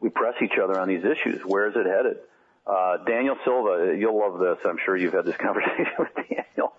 we 0.00 0.08
press 0.08 0.34
each 0.42 0.58
other 0.62 0.78
on 0.78 0.88
these 0.88 1.04
issues. 1.04 1.42
Where 1.44 1.68
is 1.68 1.74
it 1.76 1.86
headed? 1.86 2.18
Uh, 2.66 2.96
Daniel 3.04 3.36
Silva, 3.44 3.94
you'll 3.96 4.18
love 4.18 4.40
this. 4.40 4.58
I'm 4.68 4.78
sure 4.84 4.96
you've 4.96 5.12
had 5.12 5.24
this 5.24 5.36
conversation 5.40 5.92
with 5.98 6.14
Daniel. 6.16 6.72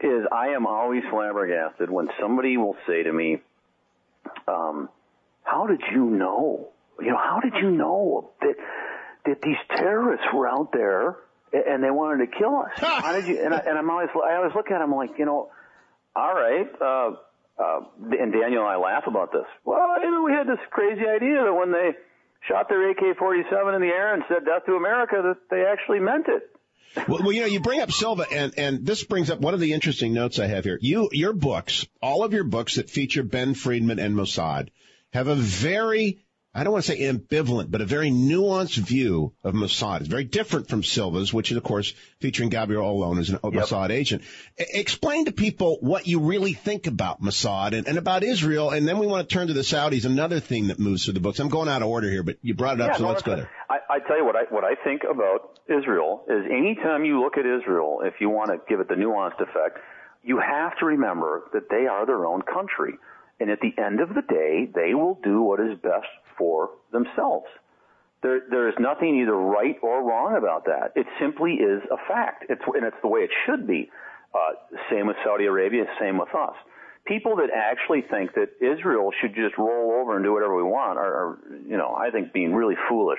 Is 0.00 0.26
I 0.32 0.48
am 0.48 0.66
always 0.66 1.04
flabbergasted 1.10 1.88
when 1.88 2.08
somebody 2.20 2.56
will 2.56 2.76
say 2.88 3.04
to 3.04 3.12
me, 3.12 3.38
um, 4.48 4.88
"How 5.44 5.66
did 5.66 5.82
you 5.92 6.06
know? 6.06 6.70
You 7.00 7.10
know, 7.10 7.18
how 7.18 7.40
did 7.40 7.54
you 7.62 7.70
know 7.70 8.30
that 8.40 8.56
that 9.26 9.42
these 9.42 9.56
terrorists 9.76 10.26
were 10.34 10.48
out 10.48 10.72
there 10.72 11.16
and 11.52 11.82
they 11.82 11.90
wanted 11.90 12.30
to 12.30 12.38
kill 12.38 12.56
us? 12.56 12.72
How 12.76 13.12
did 13.12 13.26
you?" 13.26 13.44
And, 13.44 13.54
I, 13.54 13.58
and 13.58 13.78
I'm 13.78 13.90
always 13.90 14.08
I 14.14 14.36
always 14.36 14.54
look 14.54 14.70
at 14.70 14.78
them 14.78 14.94
like, 14.94 15.18
you 15.18 15.24
know, 15.24 15.50
all 16.14 16.34
right. 16.34 16.68
Uh, 16.80 17.10
uh, 17.58 17.80
and 17.98 18.32
Daniel 18.32 18.62
and 18.62 18.70
I 18.70 18.76
laugh 18.76 19.04
about 19.06 19.32
this. 19.32 19.46
Well, 19.64 20.02
you 20.02 20.10
know, 20.10 20.22
we 20.22 20.32
had 20.32 20.46
this 20.46 20.58
crazy 20.70 21.06
idea 21.06 21.44
that 21.44 21.54
when 21.54 21.70
they 21.70 21.92
shot 22.48 22.68
their 22.68 22.90
AK-47 22.90 23.74
in 23.74 23.80
the 23.80 23.88
air 23.88 24.14
and 24.14 24.24
said 24.28 24.44
"Death 24.44 24.66
to 24.66 24.74
America," 24.74 25.16
that 25.22 25.36
they 25.50 25.64
actually 25.64 26.00
meant 26.00 26.26
it. 26.28 26.48
well, 27.08 27.22
well, 27.22 27.32
you 27.32 27.40
know, 27.42 27.46
you 27.46 27.60
bring 27.60 27.80
up 27.80 27.92
Silva, 27.92 28.26
and 28.30 28.52
and 28.58 28.86
this 28.86 29.04
brings 29.04 29.30
up 29.30 29.40
one 29.40 29.54
of 29.54 29.60
the 29.60 29.72
interesting 29.72 30.12
notes 30.12 30.38
I 30.38 30.46
have 30.46 30.64
here. 30.64 30.78
You, 30.80 31.08
your 31.12 31.32
books, 31.32 31.86
all 32.00 32.24
of 32.24 32.32
your 32.32 32.44
books 32.44 32.76
that 32.76 32.90
feature 32.90 33.22
Ben 33.22 33.54
Freidman 33.54 34.02
and 34.02 34.14
Mossad, 34.14 34.68
have 35.12 35.28
a 35.28 35.34
very 35.34 36.24
I 36.54 36.64
don't 36.64 36.74
want 36.74 36.84
to 36.84 36.92
say 36.92 37.00
ambivalent, 37.00 37.70
but 37.70 37.80
a 37.80 37.86
very 37.86 38.10
nuanced 38.10 38.76
view 38.76 39.32
of 39.42 39.54
Mossad. 39.54 40.00
It's 40.00 40.08
very 40.08 40.24
different 40.24 40.68
from 40.68 40.82
Silva's, 40.82 41.32
which 41.32 41.50
is, 41.50 41.56
of 41.56 41.62
course, 41.62 41.94
featuring 42.20 42.50
Gabriel 42.50 42.84
Allon 42.84 43.18
as 43.18 43.30
an 43.30 43.38
yep. 43.42 43.52
Mossad 43.54 43.88
agent. 43.88 44.22
explain 44.58 45.24
to 45.24 45.32
people 45.32 45.78
what 45.80 46.06
you 46.06 46.20
really 46.20 46.52
think 46.52 46.86
about 46.86 47.22
Mossad 47.22 47.72
and, 47.72 47.88
and, 47.88 47.96
about 47.96 48.22
Israel, 48.22 48.68
and 48.68 48.86
then 48.86 48.98
we 48.98 49.06
want 49.06 49.26
to 49.26 49.34
turn 49.34 49.46
to 49.46 49.54
the 49.54 49.62
Saudis, 49.62 50.04
another 50.04 50.40
thing 50.40 50.68
that 50.68 50.78
moves 50.78 51.04
through 51.04 51.14
the 51.14 51.20
books. 51.20 51.38
I'm 51.40 51.48
going 51.48 51.70
out 51.70 51.80
of 51.80 51.88
order 51.88 52.10
here, 52.10 52.22
but 52.22 52.36
you 52.42 52.54
brought 52.54 52.74
it 52.74 52.82
up, 52.82 52.90
yeah, 52.90 52.96
so 52.98 53.04
no, 53.04 53.08
let's 53.08 53.22
go 53.22 53.36
there. 53.36 53.50
I, 53.70 53.78
I 53.88 53.98
tell 54.00 54.18
you 54.18 54.26
what 54.26 54.36
I, 54.36 54.42
what 54.50 54.64
I 54.64 54.74
think 54.84 55.02
about 55.10 55.58
Israel 55.68 56.26
is 56.28 56.44
anytime 56.50 57.06
you 57.06 57.22
look 57.22 57.38
at 57.38 57.46
Israel, 57.46 58.02
if 58.04 58.20
you 58.20 58.28
want 58.28 58.50
to 58.50 58.60
give 58.68 58.80
it 58.80 58.88
the 58.88 58.94
nuanced 58.94 59.40
effect, 59.40 59.78
you 60.22 60.38
have 60.38 60.76
to 60.80 60.84
remember 60.84 61.44
that 61.54 61.70
they 61.70 61.86
are 61.86 62.04
their 62.04 62.26
own 62.26 62.42
country. 62.42 62.98
And 63.40 63.50
at 63.50 63.60
the 63.60 63.72
end 63.82 64.00
of 64.00 64.10
the 64.10 64.22
day, 64.22 64.70
they 64.72 64.92
will 64.94 65.18
do 65.24 65.40
what 65.40 65.58
is 65.58 65.78
best 65.82 66.06
for 66.36 66.70
themselves. 66.92 67.46
There, 68.22 68.42
there 68.50 68.68
is 68.68 68.74
nothing 68.78 69.20
either 69.20 69.34
right 69.34 69.76
or 69.82 70.06
wrong 70.06 70.36
about 70.36 70.66
that. 70.66 70.92
It 70.94 71.06
simply 71.20 71.54
is 71.54 71.82
a 71.90 71.96
fact. 72.08 72.44
It's, 72.48 72.62
and 72.66 72.84
it's 72.84 72.96
the 73.02 73.08
way 73.08 73.20
it 73.20 73.30
should 73.46 73.66
be. 73.66 73.90
Uh, 74.32 74.54
same 74.90 75.06
with 75.06 75.16
Saudi 75.24 75.46
Arabia, 75.46 75.84
same 76.00 76.18
with 76.18 76.34
us. 76.34 76.54
People 77.04 77.36
that 77.36 77.50
actually 77.52 78.02
think 78.08 78.34
that 78.34 78.50
Israel 78.60 79.10
should 79.20 79.34
just 79.34 79.58
roll 79.58 80.00
over 80.00 80.14
and 80.14 80.24
do 80.24 80.32
whatever 80.32 80.54
we 80.54 80.62
want 80.62 80.98
are, 80.98 81.14
are, 81.14 81.38
you 81.68 81.76
know, 81.76 81.94
I 81.94 82.10
think 82.10 82.32
being 82.32 82.54
really 82.54 82.76
foolish. 82.88 83.18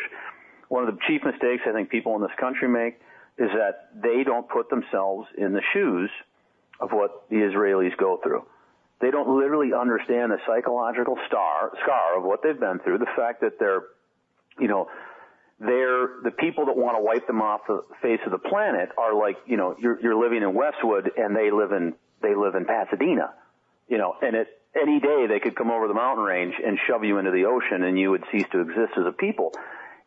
One 0.69 0.87
of 0.87 0.95
the 0.95 0.99
chief 1.05 1.21
mistakes 1.23 1.63
I 1.67 1.73
think 1.73 1.89
people 1.89 2.15
in 2.15 2.21
this 2.21 2.31
country 2.39 2.69
make 2.69 2.99
is 3.37 3.49
that 3.53 3.89
they 4.01 4.23
don't 4.23 4.47
put 4.47 4.69
themselves 4.69 5.27
in 5.37 5.53
the 5.53 5.61
shoes 5.73 6.09
of 6.79 6.91
what 6.91 7.29
the 7.29 7.35
Israelis 7.35 7.95
go 7.97 8.19
through. 8.23 8.45
They 9.03 9.11
don't 9.11 9.37
literally 9.37 9.73
understand 9.73 10.31
the 10.31 10.37
psychological 10.47 11.17
star, 11.27 11.73
scar 11.83 12.17
of 12.17 12.23
what 12.23 12.41
they've 12.41 12.57
been 12.57 12.79
through. 12.79 12.99
The 12.99 13.13
fact 13.17 13.41
that 13.41 13.59
they're, 13.59 13.83
you 14.57 14.69
know, 14.69 14.87
they're 15.59 16.23
the 16.23 16.31
people 16.31 16.67
that 16.67 16.77
want 16.77 16.95
to 16.95 17.03
wipe 17.03 17.27
them 17.27 17.41
off 17.41 17.67
the 17.67 17.83
face 18.01 18.21
of 18.25 18.31
the 18.31 18.37
planet 18.37 18.91
are 18.97 19.13
like, 19.13 19.35
you 19.45 19.57
know, 19.57 19.75
you're, 19.77 19.99
you're 20.01 20.15
living 20.15 20.41
in 20.41 20.53
Westwood 20.53 21.11
and 21.17 21.35
they 21.35 21.51
live 21.51 21.73
in, 21.73 21.95
they 22.21 22.33
live 22.33 22.55
in 22.55 22.63
Pasadena, 22.63 23.33
you 23.89 23.97
know, 23.97 24.15
and 24.21 24.37
it, 24.37 24.47
any 24.73 25.01
day 25.01 25.27
they 25.27 25.41
could 25.41 25.57
come 25.57 25.69
over 25.69 25.89
the 25.89 25.93
mountain 25.93 26.23
range 26.23 26.53
and 26.65 26.79
shove 26.87 27.03
you 27.03 27.17
into 27.17 27.31
the 27.31 27.43
ocean 27.43 27.83
and 27.83 27.99
you 27.99 28.09
would 28.09 28.23
cease 28.31 28.45
to 28.53 28.61
exist 28.61 28.93
as 28.97 29.05
a 29.05 29.11
people. 29.11 29.51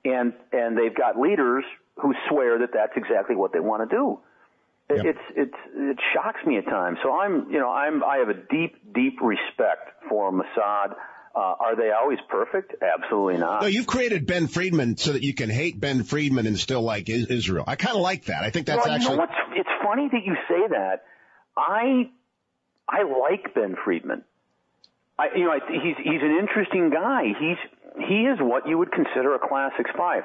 And, 0.06 0.32
and 0.52 0.76
they've 0.76 0.94
got 0.94 1.18
leaders 1.18 1.64
who 1.96 2.14
swear 2.30 2.60
that 2.60 2.70
that's 2.72 2.96
exactly 2.96 3.36
what 3.36 3.52
they 3.52 3.60
want 3.60 3.88
to 3.88 3.94
do. 3.94 4.20
Yep. 4.88 5.04
It's 5.04 5.18
it's 5.34 5.54
it 5.74 5.98
shocks 6.14 6.38
me 6.46 6.58
at 6.58 6.64
times. 6.66 6.98
So 7.02 7.12
I'm 7.12 7.50
you 7.50 7.58
know 7.58 7.70
I'm 7.70 8.04
I 8.04 8.18
have 8.18 8.28
a 8.28 8.34
deep 8.34 8.94
deep 8.94 9.20
respect 9.20 10.04
for 10.08 10.30
Mossad. 10.30 10.94
Uh, 11.34 11.54
are 11.60 11.76
they 11.76 11.90
always 11.90 12.18
perfect? 12.30 12.74
Absolutely 12.80 13.36
not. 13.38 13.60
No, 13.62 13.66
you've 13.66 13.86
created 13.86 14.26
Ben 14.26 14.48
Freidman 14.48 14.98
so 14.98 15.12
that 15.12 15.22
you 15.22 15.34
can 15.34 15.50
hate 15.50 15.78
Ben 15.78 16.02
Freidman 16.02 16.46
and 16.46 16.58
still 16.58 16.80
like 16.80 17.10
Israel. 17.10 17.64
I 17.66 17.76
kind 17.76 17.94
of 17.94 18.00
like 18.00 18.26
that. 18.26 18.42
I 18.42 18.50
think 18.50 18.66
that's 18.66 18.86
well, 18.86 18.94
actually. 18.94 19.10
You 19.10 19.16
know 19.16 19.22
what's, 19.22 19.34
it's 19.54 19.68
funny 19.84 20.08
that 20.10 20.24
you 20.24 20.34
say 20.48 20.68
that. 20.70 21.04
I 21.56 22.08
I 22.88 23.02
like 23.02 23.54
Ben 23.54 23.74
Freidman. 23.84 24.22
I, 25.18 25.28
you 25.34 25.44
know, 25.44 25.50
I, 25.50 25.58
he's 25.68 25.96
he's 25.98 26.22
an 26.22 26.38
interesting 26.38 26.90
guy. 26.90 27.24
He's 27.38 27.58
he 28.08 28.22
is 28.22 28.38
what 28.40 28.68
you 28.68 28.78
would 28.78 28.92
consider 28.92 29.34
a 29.34 29.38
classic 29.38 29.86
spy. 29.92 30.20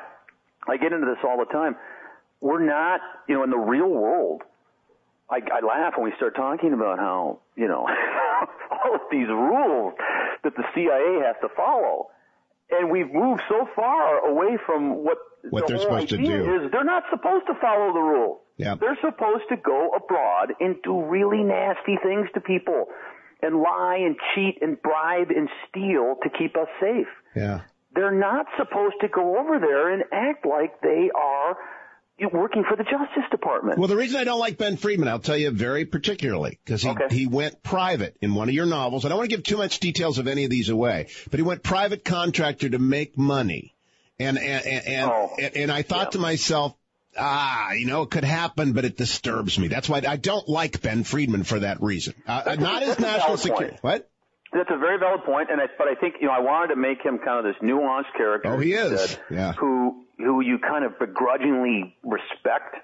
I 0.67 0.77
get 0.77 0.93
into 0.93 1.07
this 1.07 1.17
all 1.23 1.37
the 1.37 1.51
time. 1.51 1.75
We're 2.39 2.63
not, 2.63 3.01
you 3.27 3.35
know, 3.35 3.43
in 3.43 3.49
the 3.49 3.57
real 3.57 3.89
world. 3.89 4.43
I, 5.31 5.37
I 5.37 5.65
laugh 5.65 5.93
when 5.95 6.05
we 6.05 6.13
start 6.17 6.35
talking 6.35 6.73
about 6.73 6.99
how, 6.99 7.39
you 7.55 7.67
know, 7.67 7.87
all 8.71 8.95
of 8.95 9.01
these 9.09 9.27
rules 9.29 9.93
that 10.43 10.55
the 10.55 10.63
CIA 10.75 11.25
has 11.25 11.35
to 11.41 11.49
follow. 11.55 12.07
And 12.69 12.91
we've 12.91 13.11
moved 13.11 13.41
so 13.49 13.67
far 13.75 14.25
away 14.27 14.57
from 14.65 15.03
what, 15.03 15.17
what 15.49 15.67
the 15.67 15.73
they're 15.73 15.81
supposed 15.81 16.09
to 16.09 16.17
do 16.17 16.55
is 16.55 16.71
they're 16.71 16.83
not 16.83 17.03
supposed 17.09 17.47
to 17.47 17.53
follow 17.59 17.93
the 17.93 17.99
rules. 17.99 18.39
Yeah. 18.57 18.75
They're 18.75 18.97
supposed 19.01 19.45
to 19.49 19.57
go 19.57 19.91
abroad 19.95 20.53
and 20.59 20.75
do 20.83 21.03
really 21.05 21.43
nasty 21.43 21.97
things 22.03 22.27
to 22.33 22.41
people 22.41 22.87
and 23.41 23.55
lie 23.55 23.97
and 24.05 24.15
cheat 24.35 24.61
and 24.61 24.81
bribe 24.81 25.31
and 25.31 25.49
steal 25.67 26.15
to 26.23 26.29
keep 26.29 26.55
us 26.55 26.67
safe. 26.79 27.07
Yeah. 27.35 27.61
They're 27.93 28.11
not 28.17 28.45
supposed 28.57 28.95
to 29.01 29.07
go 29.07 29.37
over 29.39 29.59
there 29.59 29.91
and 29.91 30.03
act 30.13 30.45
like 30.45 30.79
they 30.81 31.09
are 31.15 31.57
working 32.29 32.63
for 32.67 32.75
the 32.75 32.83
Justice 32.83 33.29
Department. 33.31 33.79
Well, 33.79 33.87
the 33.87 33.95
reason 33.95 34.19
I 34.19 34.23
don't 34.23 34.39
like 34.39 34.57
Ben 34.57 34.77
Freidman, 34.77 35.07
I'll 35.07 35.19
tell 35.19 35.37
you 35.37 35.51
very 35.51 35.85
particularly, 35.85 36.59
because 36.63 36.81
he, 36.81 36.89
okay. 36.89 37.07
he 37.09 37.27
went 37.27 37.63
private 37.63 38.17
in 38.21 38.35
one 38.35 38.49
of 38.49 38.55
your 38.55 38.65
novels. 38.65 39.05
I 39.05 39.09
don't 39.09 39.17
want 39.17 39.29
to 39.29 39.35
give 39.35 39.43
too 39.43 39.57
much 39.57 39.79
details 39.79 40.17
of 40.17 40.27
any 40.27 40.43
of 40.43 40.49
these 40.49 40.69
away, 40.69 41.07
but 41.29 41.39
he 41.39 41.43
went 41.43 41.63
private 41.63 42.05
contractor 42.05 42.69
to 42.69 42.79
make 42.79 43.17
money. 43.17 43.75
And, 44.19 44.37
and, 44.37 44.65
and, 44.65 45.11
oh, 45.11 45.31
and, 45.39 45.57
and 45.57 45.71
I 45.71 45.81
thought 45.81 46.07
yeah. 46.07 46.11
to 46.11 46.19
myself, 46.19 46.75
ah, 47.17 47.71
you 47.71 47.87
know, 47.87 48.03
it 48.03 48.11
could 48.11 48.23
happen, 48.23 48.73
but 48.73 48.85
it 48.85 48.97
disturbs 48.97 49.57
me. 49.57 49.67
That's 49.67 49.89
why 49.89 50.01
I 50.07 50.17
don't 50.17 50.47
like 50.47 50.81
Ben 50.81 51.03
Freidman 51.03 51.45
for 51.45 51.59
that 51.59 51.81
reason. 51.81 52.13
Uh, 52.27 52.55
not 52.59 52.83
as 52.83 52.99
national 52.99 53.37
security. 53.37 53.77
What? 53.81 54.09
That's 54.53 54.69
a 54.69 54.77
very 54.77 54.99
valid 54.99 55.23
point, 55.23 55.49
and 55.49 55.61
I, 55.61 55.65
but 55.77 55.87
I 55.87 55.95
think 55.95 56.15
you 56.19 56.27
know 56.27 56.33
I 56.33 56.39
wanted 56.39 56.75
to 56.75 56.75
make 56.75 57.01
him 57.01 57.19
kind 57.19 57.39
of 57.39 57.45
this 57.45 57.61
nuanced 57.63 58.13
character. 58.17 58.49
Oh, 58.53 58.59
he 58.59 58.73
is. 58.73 58.99
Said, 58.99 59.19
yeah. 59.29 59.53
Who 59.53 60.03
who 60.17 60.41
you 60.41 60.59
kind 60.59 60.83
of 60.83 60.99
begrudgingly 60.99 61.95
respect, 62.03 62.75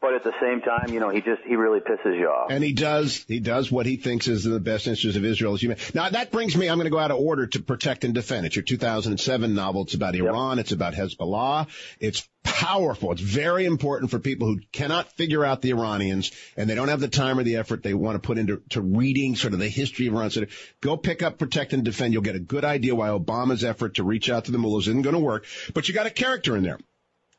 but 0.00 0.14
at 0.14 0.24
the 0.24 0.32
same 0.40 0.60
time, 0.60 0.92
you 0.92 1.00
know, 1.00 1.08
he 1.08 1.20
just 1.20 1.42
he 1.46 1.56
really 1.56 1.80
pisses 1.80 2.18
you 2.18 2.28
off. 2.28 2.50
And 2.50 2.62
he 2.62 2.72
does 2.72 3.24
he 3.28 3.40
does 3.40 3.72
what 3.72 3.86
he 3.86 3.96
thinks 3.96 4.28
is 4.28 4.44
in 4.44 4.52
the 4.52 4.60
best 4.60 4.86
interest 4.86 5.16
of 5.16 5.24
Israel 5.24 5.54
as 5.54 5.62
human. 5.62 5.78
Now 5.94 6.10
that 6.10 6.30
brings 6.30 6.56
me. 6.56 6.68
I'm 6.68 6.76
going 6.76 6.84
to 6.86 6.90
go 6.90 6.98
out 6.98 7.10
of 7.10 7.18
order 7.18 7.46
to 7.46 7.62
protect 7.62 8.04
and 8.04 8.14
defend. 8.14 8.46
It's 8.46 8.56
your 8.56 8.62
2007 8.62 9.54
novel. 9.54 9.82
It's 9.82 9.94
about 9.94 10.14
Iran. 10.14 10.58
Yep. 10.58 10.64
It's 10.64 10.72
about 10.72 10.94
Hezbollah. 10.94 11.68
It's 11.98 12.28
powerful. 12.44 13.12
It's 13.12 13.20
very 13.20 13.64
important 13.64 14.10
for 14.10 14.18
people 14.18 14.48
who 14.48 14.60
cannot 14.70 15.10
figure 15.12 15.44
out 15.44 15.62
the 15.62 15.70
Iranians 15.70 16.30
and 16.56 16.68
they 16.68 16.74
don't 16.74 16.88
have 16.88 17.00
the 17.00 17.08
time 17.08 17.38
or 17.38 17.42
the 17.42 17.56
effort 17.56 17.82
they 17.82 17.94
want 17.94 18.14
to 18.16 18.26
put 18.26 18.38
into 18.38 18.62
to 18.70 18.80
reading 18.80 19.34
sort 19.34 19.54
of 19.54 19.58
the 19.58 19.68
history 19.68 20.06
of 20.06 20.14
Iran. 20.14 20.30
So 20.30 20.46
go 20.80 20.96
pick 20.96 21.22
up 21.22 21.38
Protect 21.38 21.72
and 21.72 21.84
Defend. 21.84 22.12
You'll 22.12 22.22
get 22.22 22.36
a 22.36 22.40
good 22.40 22.64
idea 22.64 22.94
why 22.94 23.08
Obama's 23.08 23.64
effort 23.64 23.94
to 23.94 24.04
reach 24.04 24.30
out 24.30 24.44
to 24.44 24.52
the 24.52 24.58
mullahs 24.58 24.88
isn't 24.88 25.02
going 25.02 25.16
to 25.16 25.20
work. 25.20 25.46
But 25.74 25.88
you 25.88 25.94
got 25.94 26.06
a 26.06 26.10
character 26.10 26.56
in 26.56 26.62
there. 26.62 26.78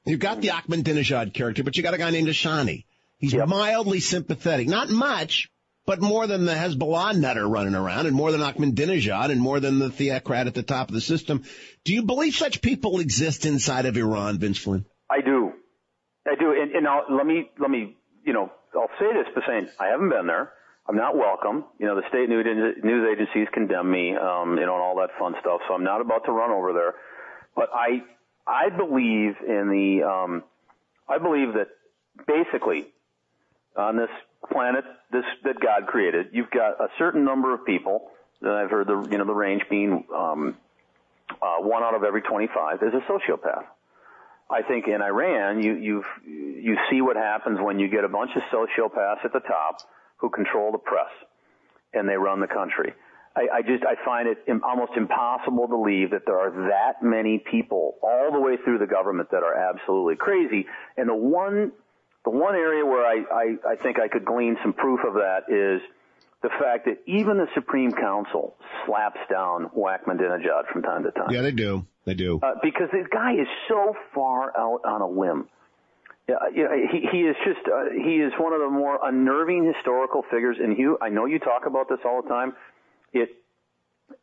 You've 0.07 0.19
got 0.19 0.41
the 0.41 0.49
Ahmadinejad 0.49 1.33
character, 1.33 1.63
but 1.63 1.75
you 1.75 1.83
got 1.83 1.93
a 1.93 1.97
guy 1.97 2.09
named 2.11 2.29
Ashani. 2.29 2.85
He's 3.17 3.33
yep. 3.33 3.47
mildly 3.47 3.99
sympathetic. 3.99 4.67
Not 4.67 4.89
much, 4.89 5.49
but 5.85 6.01
more 6.01 6.27
than 6.27 6.45
the 6.45 6.53
Hezbollah 6.53 7.17
nutter 7.17 7.47
running 7.47 7.75
around 7.75 8.05
and 8.05 8.15
more 8.15 8.31
than 8.31 8.41
Ahmadinejad 8.41 9.31
and 9.31 9.41
more 9.41 9.59
than 9.59 9.79
the 9.79 9.89
theocrat 9.89 10.47
at 10.47 10.53
the 10.53 10.63
top 10.63 10.87
of 10.87 10.93
the 10.93 11.01
system. 11.01 11.43
Do 11.83 11.93
you 11.93 12.03
believe 12.03 12.35
such 12.35 12.61
people 12.61 12.99
exist 12.99 13.45
inside 13.45 13.85
of 13.85 13.97
Iran, 13.97 14.39
Vince 14.39 14.59
Flynn? 14.59 14.85
I 15.09 15.21
do. 15.21 15.51
I 16.25 16.35
do. 16.39 16.51
And, 16.51 16.71
and 16.71 16.83
now 16.83 17.01
let 17.09 17.25
me, 17.25 17.49
let 17.59 17.69
me, 17.69 17.97
you 18.25 18.33
know, 18.33 18.51
I'll 18.75 18.89
say 18.99 19.11
this 19.11 19.27
by 19.35 19.41
saying 19.47 19.67
I 19.79 19.87
haven't 19.87 20.09
been 20.09 20.27
there. 20.27 20.51
I'm 20.87 20.95
not 20.95 21.17
welcome. 21.17 21.65
You 21.79 21.87
know, 21.87 21.95
the 21.95 22.07
state 22.07 22.29
news 22.29 23.07
agencies 23.11 23.47
condemn 23.53 23.91
me, 23.91 24.15
um, 24.15 24.55
you 24.57 24.65
know, 24.65 24.75
and 24.75 24.83
all 24.83 24.95
that 25.03 25.09
fun 25.19 25.35
stuff. 25.41 25.59
So 25.67 25.73
I'm 25.73 25.83
not 25.83 25.99
about 25.99 26.23
to 26.25 26.31
run 26.31 26.51
over 26.51 26.71
there. 26.71 26.93
But 27.55 27.69
I, 27.73 28.03
I 28.47 28.69
believe 28.69 29.35
in 29.45 29.69
the, 29.69 30.07
um, 30.07 30.43
I 31.07 31.17
believe 31.17 31.53
that 31.53 31.67
basically 32.25 32.87
on 33.75 33.97
this 33.97 34.09
planet, 34.51 34.85
this 35.11 35.25
that 35.43 35.59
God 35.59 35.87
created, 35.87 36.27
you've 36.31 36.49
got 36.51 36.79
a 36.79 36.87
certain 36.97 37.25
number 37.25 37.53
of 37.53 37.65
people. 37.65 38.09
That 38.41 38.53
I've 38.53 38.69
heard 38.69 38.87
the, 38.87 39.07
you 39.11 39.17
know, 39.17 39.25
the 39.25 39.33
range 39.33 39.63
being 39.69 40.05
um, 40.15 40.55
uh, 41.41 41.57
one 41.57 41.83
out 41.83 41.95
of 41.95 42.03
every 42.03 42.21
25 42.21 42.83
is 42.83 42.93
a 42.93 43.11
sociopath. 43.11 43.65
I 44.49 44.61
think 44.61 44.87
in 44.87 45.01
Iran, 45.01 45.61
you 45.61 45.75
you've 45.75 46.05
you 46.25 46.77
see 46.89 47.01
what 47.01 47.17
happens 47.17 47.59
when 47.59 47.79
you 47.79 47.89
get 47.89 48.05
a 48.05 48.07
bunch 48.07 48.31
of 48.35 48.43
sociopaths 48.43 49.25
at 49.25 49.33
the 49.33 49.41
top 49.41 49.79
who 50.17 50.29
control 50.29 50.71
the 50.71 50.77
press 50.77 51.09
and 51.93 52.07
they 52.07 52.15
run 52.15 52.39
the 52.39 52.47
country. 52.47 52.93
I, 53.37 53.57
I 53.57 53.61
just 53.61 53.83
I 53.85 53.93
find 54.03 54.27
it 54.27 54.39
almost 54.63 54.93
impossible 54.97 55.67
to 55.67 55.77
believe 55.77 56.09
that 56.11 56.23
there 56.25 56.39
are 56.39 56.49
that 56.69 57.03
many 57.03 57.37
people 57.37 57.95
all 58.01 58.31
the 58.31 58.39
way 58.39 58.57
through 58.63 58.79
the 58.79 58.87
government 58.87 59.29
that 59.29 59.43
are 59.43 59.53
absolutely 59.53 60.15
crazy. 60.15 60.65
And 60.97 61.07
the 61.07 61.15
one 61.15 61.71
the 62.25 62.31
one 62.31 62.55
area 62.55 62.83
where 62.83 63.05
I, 63.05 63.23
I, 63.31 63.73
I 63.73 63.75
think 63.75 63.99
I 63.99 64.07
could 64.07 64.25
glean 64.25 64.57
some 64.63 64.73
proof 64.73 65.01
of 65.07 65.13
that 65.13 65.47
is 65.47 65.81
the 66.41 66.49
fact 66.59 66.85
that 66.85 66.97
even 67.05 67.37
the 67.37 67.47
Supreme 67.53 67.91
Council 67.91 68.55
slaps 68.85 69.19
down 69.29 69.69
Ahmadinejad 69.69 70.67
from 70.73 70.81
time 70.81 71.03
to 71.03 71.11
time. 71.11 71.29
Yeah, 71.29 71.41
they 71.41 71.51
do. 71.51 71.85
They 72.05 72.15
do. 72.15 72.39
Uh, 72.41 72.55
because 72.61 72.89
this 72.91 73.07
guy 73.13 73.33
is 73.33 73.47
so 73.69 73.95
far 74.13 74.55
out 74.57 74.81
on 74.83 75.01
a 75.01 75.07
limb. 75.07 75.47
Yeah, 76.27 76.35
you 76.53 76.63
know, 76.63 76.71
he, 76.91 77.07
he 77.09 77.19
is 77.19 77.35
just, 77.45 77.65
uh, 77.65 77.91
he 77.93 78.15
is 78.15 78.33
one 78.37 78.51
of 78.51 78.59
the 78.59 78.69
more 78.69 78.99
unnerving 79.01 79.71
historical 79.73 80.23
figures. 80.29 80.57
And 80.61 80.75
Hugh, 80.75 80.97
I 81.01 81.07
know 81.07 81.25
you 81.25 81.39
talk 81.39 81.65
about 81.65 81.87
this 81.87 81.99
all 82.03 82.21
the 82.21 82.27
time. 82.27 82.53
It, 83.13 83.29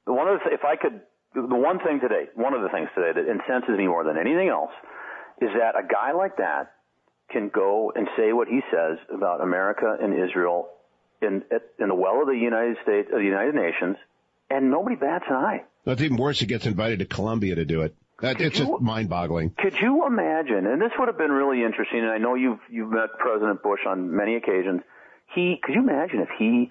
one 0.05 0.28
of 0.28 0.41
the, 0.41 0.53
if 0.53 0.64
I 0.64 0.76
could, 0.76 1.01
the 1.35 1.43
one 1.57 1.78
thing 1.78 2.01
today, 2.01 2.28
one 2.35 2.55
of 2.55 2.62
the 2.62 2.68
things 2.68 2.89
today 2.95 3.12
that 3.14 3.30
incenses 3.30 3.76
me 3.76 3.87
more 3.87 4.05
than 4.05 4.16
anything 4.18 4.49
else 4.49 4.72
is 5.41 5.51
that 5.59 5.74
a 5.78 5.87
guy 5.87 6.12
like 6.12 6.37
that 6.37 6.72
can 7.30 7.49
go 7.49 7.93
and 7.95 8.09
say 8.16 8.32
what 8.32 8.49
he 8.49 8.61
says 8.70 8.99
about 9.12 9.41
America 9.41 9.97
and 10.01 10.14
Israel 10.14 10.68
in, 11.20 11.43
in 11.78 11.89
the 11.89 11.95
well 11.95 12.20
of 12.20 12.28
the 12.28 12.37
United 12.39 12.76
States, 12.82 13.09
of 13.12 13.18
the 13.18 13.24
United 13.24 13.55
Nations, 13.55 13.97
and 14.51 14.70
nobody 14.70 14.97
bats 14.97 15.24
an 15.28 15.37
eye. 15.37 15.64
That's 15.85 16.03
even 16.03 16.16
worse. 16.16 16.39
He 16.39 16.47
gets 16.47 16.66
invited 16.66 17.01
to 17.01 17.07
Columbia 17.07 17.57
to 17.57 17.64
do 17.64 17.82
it. 17.82 17.95
That, 18.20 18.41
it's 18.41 18.59
you, 18.59 18.66
just 18.66 18.80
mind-boggling. 18.80 19.55
Could 19.59 19.74
you 19.80 20.07
imagine? 20.07 20.66
And 20.66 20.80
this 20.80 20.93
would 20.99 21.09
have 21.09 21.18
been 21.18 21.32
really 21.32 21.64
interesting. 21.64 22.01
And 22.01 22.11
I 22.11 22.18
know 22.18 22.37
you've 22.37 22.61
you've 22.70 22.91
met 22.91 23.18
President 23.18 23.62
Bush 23.62 23.80
on 23.87 24.14
many 24.14 24.37
occasions. 24.37 24.82
He 25.35 25.59
could 25.61 25.74
you 25.74 25.80
imagine 25.80 26.20
if 26.20 26.28
he 26.39 26.70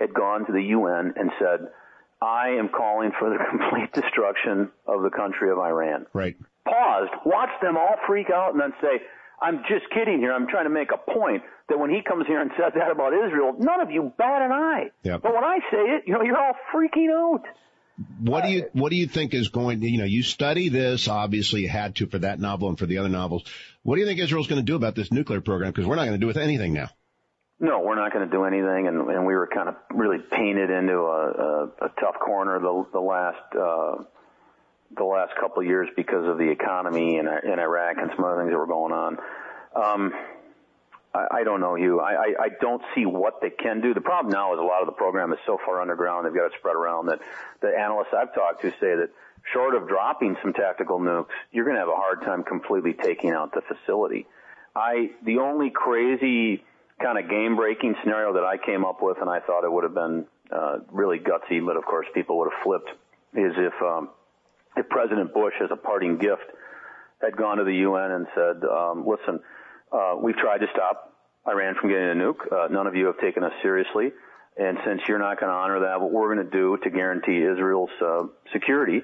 had 0.00 0.14
gone 0.14 0.46
to 0.46 0.52
the 0.52 0.62
UN 0.62 1.14
and 1.16 1.30
said, 1.38 1.68
"I 2.20 2.50
am 2.58 2.70
calling 2.70 3.12
for 3.18 3.30
the 3.30 3.38
complete 3.50 3.92
destruction 3.92 4.70
of 4.86 5.02
the 5.02 5.10
country 5.10 5.50
of 5.50 5.58
Iran." 5.58 6.06
Right. 6.12 6.36
Paused, 6.64 7.12
watched 7.24 7.60
them 7.62 7.76
all 7.76 7.96
freak 8.06 8.30
out, 8.30 8.52
and 8.52 8.60
then 8.60 8.72
say, 8.80 9.00
I'm 9.42 9.62
just 9.68 9.90
kidding 9.94 10.18
here. 10.18 10.32
I'm 10.32 10.46
trying 10.46 10.64
to 10.64 10.70
make 10.70 10.90
a 10.92 10.98
point 10.98 11.42
that 11.68 11.78
when 11.78 11.90
he 11.90 12.02
comes 12.02 12.26
here 12.26 12.40
and 12.40 12.50
says 12.58 12.72
that 12.74 12.90
about 12.90 13.12
Israel, 13.14 13.54
none 13.58 13.80
of 13.80 13.90
you 13.90 14.12
bat 14.18 14.42
an 14.42 14.52
eye. 14.52 14.90
Yep. 15.02 15.22
But 15.22 15.34
when 15.34 15.44
I 15.44 15.58
say 15.70 15.78
it, 15.78 16.04
you 16.06 16.12
know, 16.12 16.22
you're 16.22 16.38
all 16.38 16.54
freaking 16.74 17.10
out. 17.10 17.44
What 18.20 18.44
do 18.44 18.50
you 18.50 18.62
uh, 18.62 18.68
what 18.72 18.90
do 18.90 18.96
you 18.96 19.06
think 19.06 19.34
is 19.34 19.48
going 19.48 19.80
to 19.80 19.88
you 19.88 19.98
know 19.98 20.06
you 20.06 20.22
study 20.22 20.70
this 20.70 21.06
obviously 21.06 21.62
you 21.62 21.68
had 21.68 21.96
to 21.96 22.06
for 22.06 22.18
that 22.20 22.40
novel 22.40 22.70
and 22.70 22.78
for 22.78 22.86
the 22.86 22.96
other 22.98 23.10
novels. 23.10 23.44
What 23.82 23.96
do 23.96 24.00
you 24.00 24.06
think 24.06 24.20
Israel's 24.20 24.46
going 24.46 24.60
to 24.60 24.64
do 24.64 24.74
about 24.74 24.94
this 24.94 25.12
nuclear 25.12 25.42
program? 25.42 25.70
Because 25.70 25.86
we're 25.86 25.96
not 25.96 26.06
going 26.06 26.18
to 26.18 26.18
do 26.18 26.26
with 26.26 26.38
anything 26.38 26.72
now. 26.72 26.88
No, 27.60 27.80
we're 27.80 27.94
not 27.94 28.12
going 28.12 28.24
to 28.24 28.30
do 28.30 28.44
anything, 28.44 28.88
and, 28.88 29.10
and 29.10 29.26
we 29.26 29.34
were 29.34 29.46
kind 29.46 29.68
of 29.68 29.76
really 29.90 30.18
painted 30.18 30.70
into 30.70 30.94
a, 30.94 31.30
a, 31.30 31.64
a 31.82 31.88
tough 32.00 32.18
corner 32.18 32.58
the 32.58 32.86
the 32.92 33.00
last. 33.00 33.56
Uh, 33.56 34.04
the 34.96 35.04
last 35.04 35.32
couple 35.38 35.62
of 35.62 35.68
years 35.68 35.88
because 35.96 36.26
of 36.26 36.38
the 36.38 36.50
economy 36.50 37.16
in, 37.16 37.28
in 37.28 37.58
Iraq 37.58 37.96
and 37.98 38.10
some 38.16 38.24
other 38.24 38.38
things 38.38 38.50
that 38.50 38.58
were 38.58 38.66
going 38.66 38.92
on. 38.92 39.18
Um, 39.74 40.12
I, 41.14 41.26
I 41.38 41.44
don't 41.44 41.60
know 41.60 41.76
you. 41.76 42.00
I, 42.00 42.12
I, 42.12 42.34
I 42.40 42.48
don't 42.60 42.82
see 42.94 43.06
what 43.06 43.40
they 43.40 43.50
can 43.50 43.80
do. 43.80 43.94
The 43.94 44.00
problem 44.00 44.32
now 44.32 44.52
is 44.52 44.58
a 44.58 44.62
lot 44.62 44.80
of 44.80 44.86
the 44.86 44.92
program 44.92 45.32
is 45.32 45.38
so 45.46 45.58
far 45.64 45.80
underground. 45.80 46.26
They've 46.26 46.34
got 46.34 46.46
it 46.46 46.52
spread 46.58 46.76
around 46.76 47.06
that 47.06 47.20
the 47.60 47.68
analysts 47.68 48.12
I've 48.16 48.34
talked 48.34 48.62
to 48.62 48.70
say 48.72 48.96
that 48.96 49.10
short 49.52 49.74
of 49.74 49.88
dropping 49.88 50.36
some 50.42 50.52
tactical 50.52 50.98
nukes, 50.98 51.26
you're 51.52 51.64
going 51.64 51.76
to 51.76 51.80
have 51.80 51.88
a 51.88 51.96
hard 51.96 52.22
time 52.22 52.42
completely 52.42 52.92
taking 52.92 53.30
out 53.30 53.52
the 53.54 53.62
facility. 53.62 54.26
I 54.74 55.10
the 55.24 55.38
only 55.38 55.70
crazy 55.70 56.64
kind 57.02 57.18
of 57.18 57.28
game 57.30 57.56
breaking 57.56 57.94
scenario 58.02 58.34
that 58.34 58.44
I 58.44 58.56
came 58.58 58.84
up 58.84 58.98
with, 59.00 59.18
and 59.20 59.28
I 59.28 59.40
thought 59.40 59.64
it 59.64 59.72
would 59.72 59.84
have 59.84 59.94
been 59.94 60.26
uh, 60.50 60.78
really 60.90 61.18
gutsy, 61.18 61.64
but 61.64 61.76
of 61.76 61.84
course 61.84 62.06
people 62.14 62.38
would 62.38 62.50
have 62.52 62.62
flipped, 62.62 62.90
is 63.34 63.52
if 63.56 63.74
um, 63.82 64.10
if 64.76 64.88
President 64.88 65.34
Bush, 65.34 65.54
as 65.62 65.70
a 65.72 65.76
parting 65.76 66.18
gift, 66.18 66.44
had 67.20 67.36
gone 67.36 67.58
to 67.58 67.64
the 67.64 67.74
UN 67.88 68.10
and 68.12 68.26
said, 68.34 68.64
um, 68.68 69.06
"Listen, 69.06 69.40
uh, 69.92 70.16
we've 70.20 70.36
tried 70.36 70.58
to 70.58 70.66
stop 70.72 71.10
Iran 71.46 71.74
from 71.80 71.90
getting 71.90 72.10
a 72.10 72.14
nuke. 72.14 72.52
Uh, 72.52 72.68
none 72.68 72.86
of 72.86 72.94
you 72.94 73.06
have 73.06 73.18
taken 73.18 73.44
us 73.44 73.52
seriously. 73.62 74.12
And 74.56 74.78
since 74.84 75.00
you're 75.08 75.18
not 75.18 75.40
going 75.40 75.50
to 75.50 75.56
honor 75.56 75.80
that, 75.80 76.00
what 76.00 76.12
we're 76.12 76.34
going 76.34 76.44
to 76.44 76.50
do 76.50 76.76
to 76.82 76.90
guarantee 76.90 77.42
Israel's 77.42 77.90
uh, 78.02 78.24
security 78.52 79.02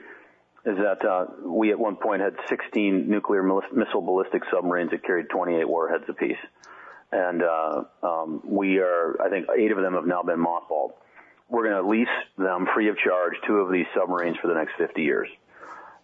is 0.66 0.76
that 0.76 1.04
uh, 1.04 1.26
we 1.44 1.70
at 1.70 1.78
one 1.78 1.96
point 1.96 2.20
had 2.20 2.34
16 2.48 3.08
nuclear 3.08 3.42
missile 3.42 4.02
ballistic 4.02 4.42
submarines 4.52 4.90
that 4.90 5.04
carried 5.04 5.30
28 5.30 5.66
warheads 5.68 6.04
apiece. 6.08 6.36
And 7.16 7.42
uh, 7.42 7.84
um, 8.02 8.42
we 8.44 8.78
are, 8.78 9.16
I 9.22 9.30
think, 9.30 9.46
eight 9.56 9.72
of 9.72 9.78
them 9.78 9.94
have 9.94 10.04
now 10.04 10.22
been 10.22 10.38
mothballed. 10.38 10.92
We're 11.48 11.66
going 11.70 11.82
to 11.82 11.88
lease 11.88 12.08
them 12.36 12.66
free 12.74 12.90
of 12.90 12.98
charge, 12.98 13.32
two 13.46 13.54
of 13.54 13.72
these 13.72 13.86
submarines 13.96 14.36
for 14.42 14.48
the 14.48 14.54
next 14.54 14.72
50 14.76 15.00
years. 15.00 15.28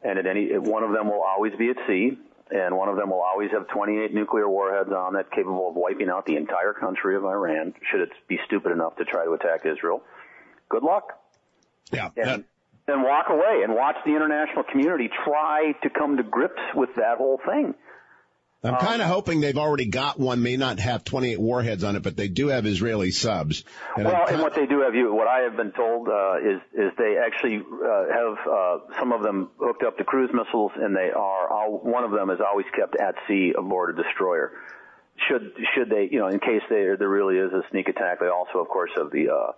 And 0.02 0.18
at 0.18 0.26
any, 0.26 0.56
one 0.56 0.82
of 0.82 0.92
them 0.92 1.08
will 1.08 1.22
always 1.22 1.52
be 1.58 1.68
at 1.68 1.76
sea, 1.86 2.16
and 2.50 2.74
one 2.78 2.88
of 2.88 2.96
them 2.96 3.10
will 3.10 3.20
always 3.20 3.50
have 3.50 3.68
28 3.68 4.14
nuclear 4.14 4.48
warheads 4.48 4.90
on 4.90 5.14
it, 5.16 5.30
capable 5.32 5.68
of 5.68 5.74
wiping 5.74 6.08
out 6.08 6.24
the 6.24 6.36
entire 6.36 6.72
country 6.72 7.14
of 7.14 7.26
Iran, 7.26 7.74
should 7.90 8.00
it 8.00 8.10
be 8.26 8.38
stupid 8.46 8.72
enough 8.72 8.96
to 8.96 9.04
try 9.04 9.26
to 9.26 9.32
attack 9.32 9.66
Israel. 9.66 10.02
Good 10.70 10.82
luck. 10.82 11.20
Yeah. 11.92 12.08
And, 12.16 12.44
and 12.88 13.02
walk 13.02 13.26
away 13.28 13.60
and 13.64 13.74
watch 13.74 13.96
the 14.06 14.12
international 14.12 14.64
community 14.64 15.10
try 15.24 15.72
to 15.82 15.90
come 15.90 16.16
to 16.16 16.22
grips 16.22 16.62
with 16.74 16.94
that 16.96 17.18
whole 17.18 17.38
thing. 17.44 17.74
I'm 18.64 18.76
kind 18.76 19.02
of 19.02 19.08
um, 19.08 19.12
hoping 19.12 19.40
they've 19.40 19.58
already 19.58 19.86
got 19.86 20.20
one. 20.20 20.40
May 20.42 20.56
not 20.56 20.78
have 20.78 21.02
28 21.02 21.40
warheads 21.40 21.82
on 21.82 21.96
it, 21.96 22.02
but 22.04 22.16
they 22.16 22.28
do 22.28 22.48
have 22.48 22.64
Israeli 22.64 23.10
subs. 23.10 23.64
And 23.96 24.04
well, 24.04 24.24
and 24.28 24.40
what 24.40 24.54
they 24.54 24.66
do 24.66 24.82
have, 24.82 24.94
you, 24.94 25.12
what 25.12 25.26
I 25.26 25.40
have 25.40 25.56
been 25.56 25.72
told 25.72 26.08
uh, 26.08 26.36
is 26.38 26.60
is 26.72 26.92
they 26.96 27.16
actually 27.18 27.58
uh, 27.58 28.04
have 28.12 28.38
uh, 28.46 28.78
some 29.00 29.12
of 29.12 29.22
them 29.22 29.50
hooked 29.58 29.82
up 29.82 29.98
to 29.98 30.04
cruise 30.04 30.30
missiles, 30.32 30.70
and 30.76 30.94
they 30.94 31.10
are 31.10 31.50
all, 31.50 31.80
one 31.82 32.04
of 32.04 32.12
them 32.12 32.30
is 32.30 32.38
always 32.40 32.66
kept 32.76 32.94
at 33.00 33.16
sea 33.26 33.52
aboard 33.58 33.98
a 33.98 34.02
destroyer. 34.02 34.52
Should 35.28 35.54
should 35.74 35.90
they, 35.90 36.08
you 36.10 36.20
know, 36.20 36.28
in 36.28 36.38
case 36.38 36.62
there 36.70 36.96
there 36.96 37.08
really 37.08 37.38
is 37.38 37.52
a 37.52 37.62
sneak 37.70 37.88
attack, 37.88 38.20
they 38.20 38.28
also, 38.28 38.60
of 38.60 38.68
course, 38.68 38.92
have 38.96 39.10
the 39.10 39.28
uh, 39.28 39.52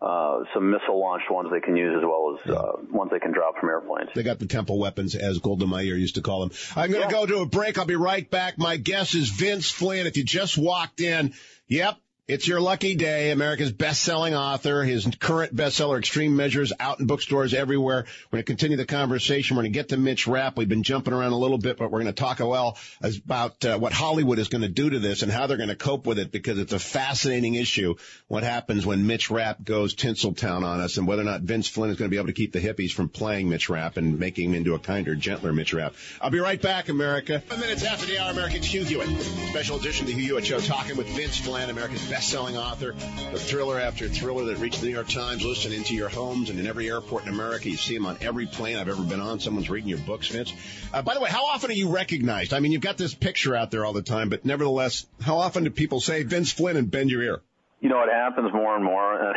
uh, 0.00 0.44
some 0.54 0.70
missile 0.70 0.98
launched 0.98 1.30
ones 1.30 1.50
they 1.52 1.60
can 1.60 1.76
use 1.76 1.94
as 1.96 2.02
well 2.02 2.38
as 2.38 2.50
uh, 2.50 2.72
ones 2.90 3.10
they 3.10 3.18
can 3.18 3.32
drop 3.32 3.58
from 3.58 3.68
airplanes. 3.68 4.10
They 4.14 4.22
got 4.22 4.38
the 4.38 4.46
temple 4.46 4.78
weapons, 4.78 5.14
as 5.14 5.38
Golda 5.38 5.66
Meir 5.66 5.96
used 5.96 6.14
to 6.14 6.22
call 6.22 6.40
them. 6.40 6.50
I'm 6.74 6.90
going 6.90 7.06
to 7.06 7.14
yeah. 7.14 7.20
go 7.20 7.26
to 7.26 7.38
a 7.40 7.46
break. 7.46 7.78
I'll 7.78 7.84
be 7.84 7.96
right 7.96 8.28
back. 8.28 8.56
My 8.56 8.76
guest 8.76 9.14
is 9.14 9.28
Vince 9.28 9.70
Flynn. 9.70 10.06
If 10.06 10.16
you 10.16 10.24
just 10.24 10.56
walked 10.56 11.00
in, 11.00 11.34
yep, 11.68 11.96
it's 12.30 12.46
your 12.46 12.60
lucky 12.60 12.94
day. 12.94 13.32
America's 13.32 13.72
best-selling 13.72 14.36
author. 14.36 14.84
His 14.84 15.08
current 15.18 15.54
bestseller, 15.54 15.98
Extreme 15.98 16.36
Measures, 16.36 16.72
out 16.78 17.00
in 17.00 17.06
bookstores 17.06 17.52
everywhere. 17.52 18.06
We're 18.30 18.36
going 18.36 18.44
to 18.44 18.46
continue 18.46 18.76
the 18.76 18.86
conversation. 18.86 19.56
We're 19.56 19.64
going 19.64 19.72
to 19.72 19.78
get 19.78 19.88
to 19.88 19.96
Mitch 19.96 20.28
Rapp. 20.28 20.56
We've 20.56 20.68
been 20.68 20.84
jumping 20.84 21.12
around 21.12 21.32
a 21.32 21.36
little 21.38 21.58
bit, 21.58 21.76
but 21.76 21.90
we're 21.90 22.02
going 22.02 22.14
to 22.14 22.20
talk 22.20 22.38
a 22.38 22.46
well 22.46 22.78
about 23.02 23.64
uh, 23.64 23.78
what 23.78 23.92
Hollywood 23.92 24.38
is 24.38 24.48
going 24.48 24.62
to 24.62 24.68
do 24.68 24.90
to 24.90 25.00
this 25.00 25.22
and 25.22 25.32
how 25.32 25.48
they're 25.48 25.56
going 25.56 25.70
to 25.70 25.76
cope 25.76 26.06
with 26.06 26.20
it 26.20 26.30
because 26.30 26.58
it's 26.60 26.72
a 26.72 26.78
fascinating 26.78 27.54
issue. 27.54 27.96
What 28.28 28.44
happens 28.44 28.86
when 28.86 29.08
Mitch 29.08 29.28
Rapp 29.28 29.64
goes 29.64 29.96
Tinseltown 29.96 30.64
on 30.64 30.80
us 30.80 30.98
and 30.98 31.08
whether 31.08 31.22
or 31.22 31.26
not 31.26 31.40
Vince 31.40 31.66
Flynn 31.66 31.90
is 31.90 31.96
going 31.96 32.08
to 32.08 32.14
be 32.14 32.18
able 32.18 32.28
to 32.28 32.32
keep 32.32 32.52
the 32.52 32.60
hippies 32.60 32.92
from 32.92 33.08
playing 33.08 33.48
Mitch 33.48 33.68
Rapp 33.68 33.96
and 33.96 34.20
making 34.20 34.50
him 34.50 34.54
into 34.54 34.74
a 34.74 34.78
kinder, 34.78 35.16
gentler 35.16 35.52
Mitch 35.52 35.74
Rapp. 35.74 35.94
I'll 36.20 36.30
be 36.30 36.38
right 36.38 36.62
back, 36.62 36.88
America. 36.88 37.40
Five 37.40 37.58
minutes 37.58 37.84
after 37.84 38.06
the 38.06 38.18
hour, 38.18 38.30
Americans 38.30 38.66
Hugh 38.66 38.84
Hewitt. 38.84 39.08
Special 39.50 39.76
edition 39.76 40.06
the 40.06 40.12
Hugh 40.12 40.26
Hewitt 40.26 40.46
Show 40.46 40.60
talking 40.60 40.96
with 40.96 41.08
Vince 41.08 41.36
Flynn, 41.36 41.70
America's 41.70 42.08
best 42.08 42.19
best-selling 42.20 42.58
author, 42.58 42.92
the 43.32 43.38
thriller 43.38 43.80
after 43.80 44.06
thriller 44.06 44.44
that 44.44 44.58
reached 44.58 44.82
the 44.82 44.86
New 44.86 44.92
York 44.92 45.08
Times, 45.08 45.42
listed 45.42 45.72
into 45.72 45.94
your 45.94 46.10
homes 46.10 46.50
and 46.50 46.60
in 46.60 46.66
every 46.66 46.86
airport 46.90 47.22
in 47.22 47.30
America. 47.30 47.70
You 47.70 47.78
see 47.78 47.94
them 47.94 48.04
on 48.04 48.18
every 48.20 48.44
plane 48.44 48.76
I've 48.76 48.90
ever 48.90 49.02
been 49.02 49.20
on. 49.20 49.40
Someone's 49.40 49.70
reading 49.70 49.88
your 49.88 50.00
books, 50.00 50.28
Vince. 50.28 50.52
Uh, 50.92 51.00
by 51.00 51.14
the 51.14 51.20
way, 51.20 51.30
how 51.30 51.46
often 51.46 51.70
are 51.70 51.72
you 51.72 51.88
recognized? 51.88 52.52
I 52.52 52.60
mean, 52.60 52.72
you've 52.72 52.82
got 52.82 52.98
this 52.98 53.14
picture 53.14 53.56
out 53.56 53.70
there 53.70 53.86
all 53.86 53.94
the 53.94 54.02
time, 54.02 54.28
but 54.28 54.44
nevertheless, 54.44 55.06
how 55.22 55.38
often 55.38 55.64
do 55.64 55.70
people 55.70 56.02
say 56.02 56.22
Vince 56.22 56.52
Flynn 56.52 56.76
and 56.76 56.90
bend 56.90 57.10
your 57.10 57.22
ear? 57.22 57.40
You 57.80 57.88
know, 57.88 58.02
it 58.02 58.12
happens 58.12 58.52
more 58.52 58.76
and 58.76 58.84
more. 58.84 59.14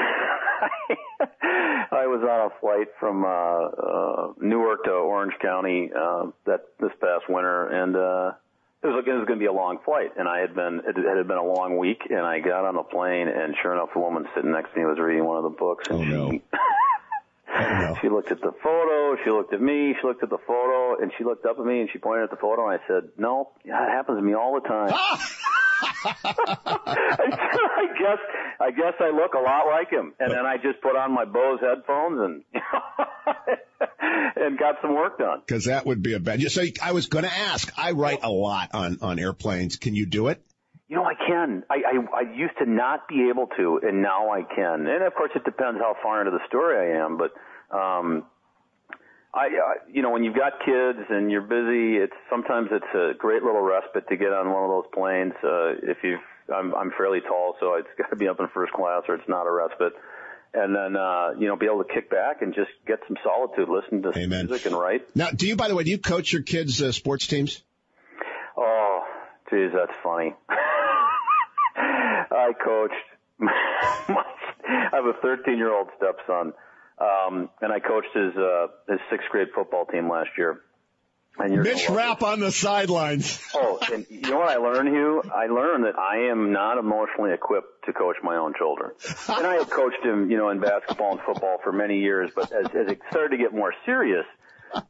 I 1.32 2.06
was 2.08 2.22
on 2.22 2.52
a 2.52 2.60
flight 2.60 2.88
from 3.00 3.24
uh, 3.24 3.30
uh, 3.30 4.34
Newark 4.42 4.84
to 4.84 4.92
Orange 4.92 5.36
County 5.42 5.90
uh, 5.98 6.32
that 6.48 6.66
this 6.82 6.92
past 7.00 7.30
winter, 7.30 7.66
and 7.70 7.96
uh, 7.96 8.32
it 8.84 8.88
was, 8.88 9.04
it 9.08 9.12
was 9.12 9.26
going 9.26 9.40
to 9.40 9.44
be 9.44 9.48
a 9.48 9.54
long 9.54 9.80
flight, 9.86 10.12
and 10.18 10.28
I 10.28 10.40
had 10.40 10.54
been 10.54 10.82
it 10.86 10.96
had 10.96 11.28
been 11.28 11.38
a 11.38 11.46
long 11.46 11.78
week, 11.78 12.02
and 12.10 12.20
I 12.20 12.40
got 12.40 12.66
on 12.66 12.76
the 12.76 12.84
plane, 12.84 13.30
and 13.30 13.56
sure 13.62 13.74
enough, 13.74 13.90
the 13.94 14.00
woman 14.00 14.28
sitting 14.36 14.52
next 14.52 14.74
to 14.74 14.80
me 14.80 14.86
was 14.86 15.00
reading 15.00 15.26
one 15.26 15.38
of 15.38 15.44
the 15.44 15.58
books, 15.58 15.88
and 15.90 16.00
oh, 16.00 16.04
no. 16.04 16.32
she. 16.32 16.42
oh, 16.54 16.83
no. 17.60 17.96
She 18.02 18.10
looked 18.10 18.32
at 18.32 18.42
the 18.42 18.52
photo, 18.64 19.16
she 19.24 19.30
looked 19.30 19.54
at 19.54 19.62
me, 19.62 19.96
she 20.00 20.08
looked 20.08 20.24
at 20.24 20.30
the 20.30 20.40
photo, 20.46 21.02
and 21.02 21.12
she 21.18 21.24
looked 21.24 21.46
up 21.46 21.58
at 21.60 21.66
me 21.66 21.82
and 21.82 21.90
she 21.92 22.00
pointed 22.00 22.26
at 22.26 22.30
the 22.32 22.38
photo 22.38 22.70
and 22.70 22.80
I 22.80 22.88
said, 22.88 23.10
no, 23.18 23.52
that 23.66 23.90
happens 23.90 24.18
to 24.18 24.22
me 24.22 24.34
all 24.34 24.60
the 24.60 24.68
time. 24.68 24.94
I 26.06 27.88
guess 28.00 28.20
I 28.60 28.72
guess 28.72 28.94
I 29.00 29.10
look 29.10 29.34
a 29.34 29.40
lot 29.40 29.68
like 29.68 29.90
him, 29.90 30.14
and 30.20 30.32
then 30.32 30.46
I 30.46 30.58
just 30.58 30.82
put 30.82 30.96
on 30.96 31.14
my 31.14 31.26
Bose 31.26 31.60
headphones 31.62 32.20
and 32.20 32.44
and 34.36 34.58
got 34.58 34.76
some 34.82 34.96
work 34.96 35.18
done. 35.18 35.42
Because 35.46 35.66
that 35.66 35.86
would 35.86 36.02
be 36.02 36.14
a 36.14 36.20
bad. 36.20 36.42
So 36.52 36.64
I 36.82 36.92
was 36.92 37.08
going 37.08 37.26
to 37.26 37.34
ask. 37.34 37.72
I 37.78 37.92
write 37.92 38.20
a 38.24 38.30
lot 38.30 38.70
on 38.74 39.00
on 39.02 39.20
airplanes. 39.20 39.78
Can 39.78 39.96
you 39.96 40.06
do 40.06 40.28
it? 40.28 40.42
You 40.94 41.00
know, 41.00 41.06
I 41.06 41.16
can. 41.16 41.64
I, 41.72 41.78
I 41.90 42.20
I 42.20 42.36
used 42.36 42.54
to 42.60 42.70
not 42.70 43.08
be 43.08 43.28
able 43.32 43.48
to, 43.58 43.80
and 43.82 44.04
now 44.04 44.30
I 44.30 44.44
can. 44.44 44.86
And 44.86 45.02
of 45.02 45.16
course, 45.16 45.32
it 45.34 45.44
depends 45.44 45.80
how 45.82 45.96
far 46.04 46.22
into 46.22 46.30
the 46.30 46.46
story 46.48 46.78
I 46.78 47.04
am. 47.04 47.18
But 47.18 47.34
um, 47.76 48.26
I, 49.34 49.48
uh, 49.48 49.90
you 49.92 50.04
know, 50.04 50.12
when 50.12 50.24
you've 50.24 50.36
got 50.36 50.60
kids 50.64 51.00
and 51.10 51.32
you're 51.32 51.42
busy, 51.42 51.98
it's 51.98 52.14
sometimes 52.30 52.70
it's 52.72 52.94
a 52.94 53.18
great 53.18 53.42
little 53.42 53.64
respite 53.64 54.08
to 54.10 54.18
get 54.18 54.34
on 54.34 54.54
one 54.54 54.66
of 54.66 54.70
those 54.70 54.86
planes. 54.94 55.34
Uh, 55.44 55.82
if 55.82 55.98
you've, 56.04 56.22
I'm, 56.54 56.76
I'm 56.76 56.92
fairly 56.96 57.22
tall, 57.22 57.56
so 57.60 57.74
it's 57.74 57.88
got 57.98 58.12
to 58.12 58.16
be 58.16 58.28
up 58.28 58.40
in 58.40 58.48
first 58.54 58.74
class, 58.74 59.02
or 59.08 59.16
it's 59.16 59.28
not 59.28 59.48
a 59.48 59.52
respite. 59.52 59.94
And 60.54 60.76
then, 60.76 60.96
uh, 60.96 61.32
you 61.40 61.48
know, 61.48 61.56
be 61.56 61.66
able 61.66 61.84
to 61.84 61.92
kick 61.92 62.12
back 62.12 62.44
and 62.44 62.54
just 62.54 62.70
get 62.86 63.00
some 63.08 63.18
solitude, 63.24 63.68
listen 63.68 64.04
to 64.04 64.16
Amen. 64.16 64.46
music 64.46 64.68
and 64.68 64.76
write. 64.76 65.02
Now, 65.16 65.32
do 65.32 65.48
you, 65.48 65.56
by 65.56 65.70
the 65.70 65.74
way, 65.74 65.86
do 65.86 65.90
you 65.90 65.98
coach 65.98 66.32
your 66.32 66.44
kids' 66.44 66.80
uh, 66.84 66.92
sports 66.92 67.26
teams? 67.26 67.64
Oh, 68.56 69.04
geez, 69.50 69.72
that's 69.74 69.98
funny. 70.04 70.36
I 72.44 72.54
coached. 72.54 72.94
My, 73.40 73.52
I 74.68 74.96
have 74.96 75.06
a 75.06 75.14
13 75.22 75.58
year 75.58 75.74
old 75.74 75.88
stepson 75.98 76.54
um, 77.00 77.50
and 77.62 77.72
I 77.72 77.80
coached 77.80 78.14
his 78.14 78.36
uh, 78.36 78.68
his 78.88 79.00
sixth 79.10 79.30
grade 79.30 79.48
football 79.56 79.86
team 79.86 80.10
last 80.10 80.30
year. 80.38 80.62
And 81.36 81.52
you're 81.52 81.64
Mitch 81.64 81.90
Rapp 81.90 82.22
on 82.22 82.40
the 82.42 82.52
sidelines. 82.52 83.42
oh, 83.56 83.80
and 83.92 84.06
you 84.08 84.22
know 84.22 84.38
what 84.38 84.50
I 84.50 84.58
learned, 84.58 84.90
Hugh? 84.90 85.24
I 85.34 85.48
learned 85.48 85.86
that 85.86 85.98
I 85.98 86.30
am 86.32 86.52
not 86.54 86.78
emotionally 86.78 87.34
equipped 87.34 87.86
to 87.86 87.94
coach 87.94 88.18
my 88.22 88.36
own 88.36 88.54
children. 88.56 88.92
and 89.30 89.48
I 89.48 89.56
had 89.56 89.70
coached 89.70 90.04
him, 90.04 90.30
you 90.30 90.38
know, 90.38 90.50
in 90.50 90.60
basketball 90.60 91.14
and 91.14 91.22
football 91.22 91.58
for 91.64 91.72
many 91.72 92.02
years, 92.02 92.30
but 92.36 92.52
as, 92.52 92.68
as 92.68 92.92
it 92.92 93.02
started 93.10 93.36
to 93.36 93.44
get 93.44 93.52
more 93.52 93.74
serious, 93.84 94.26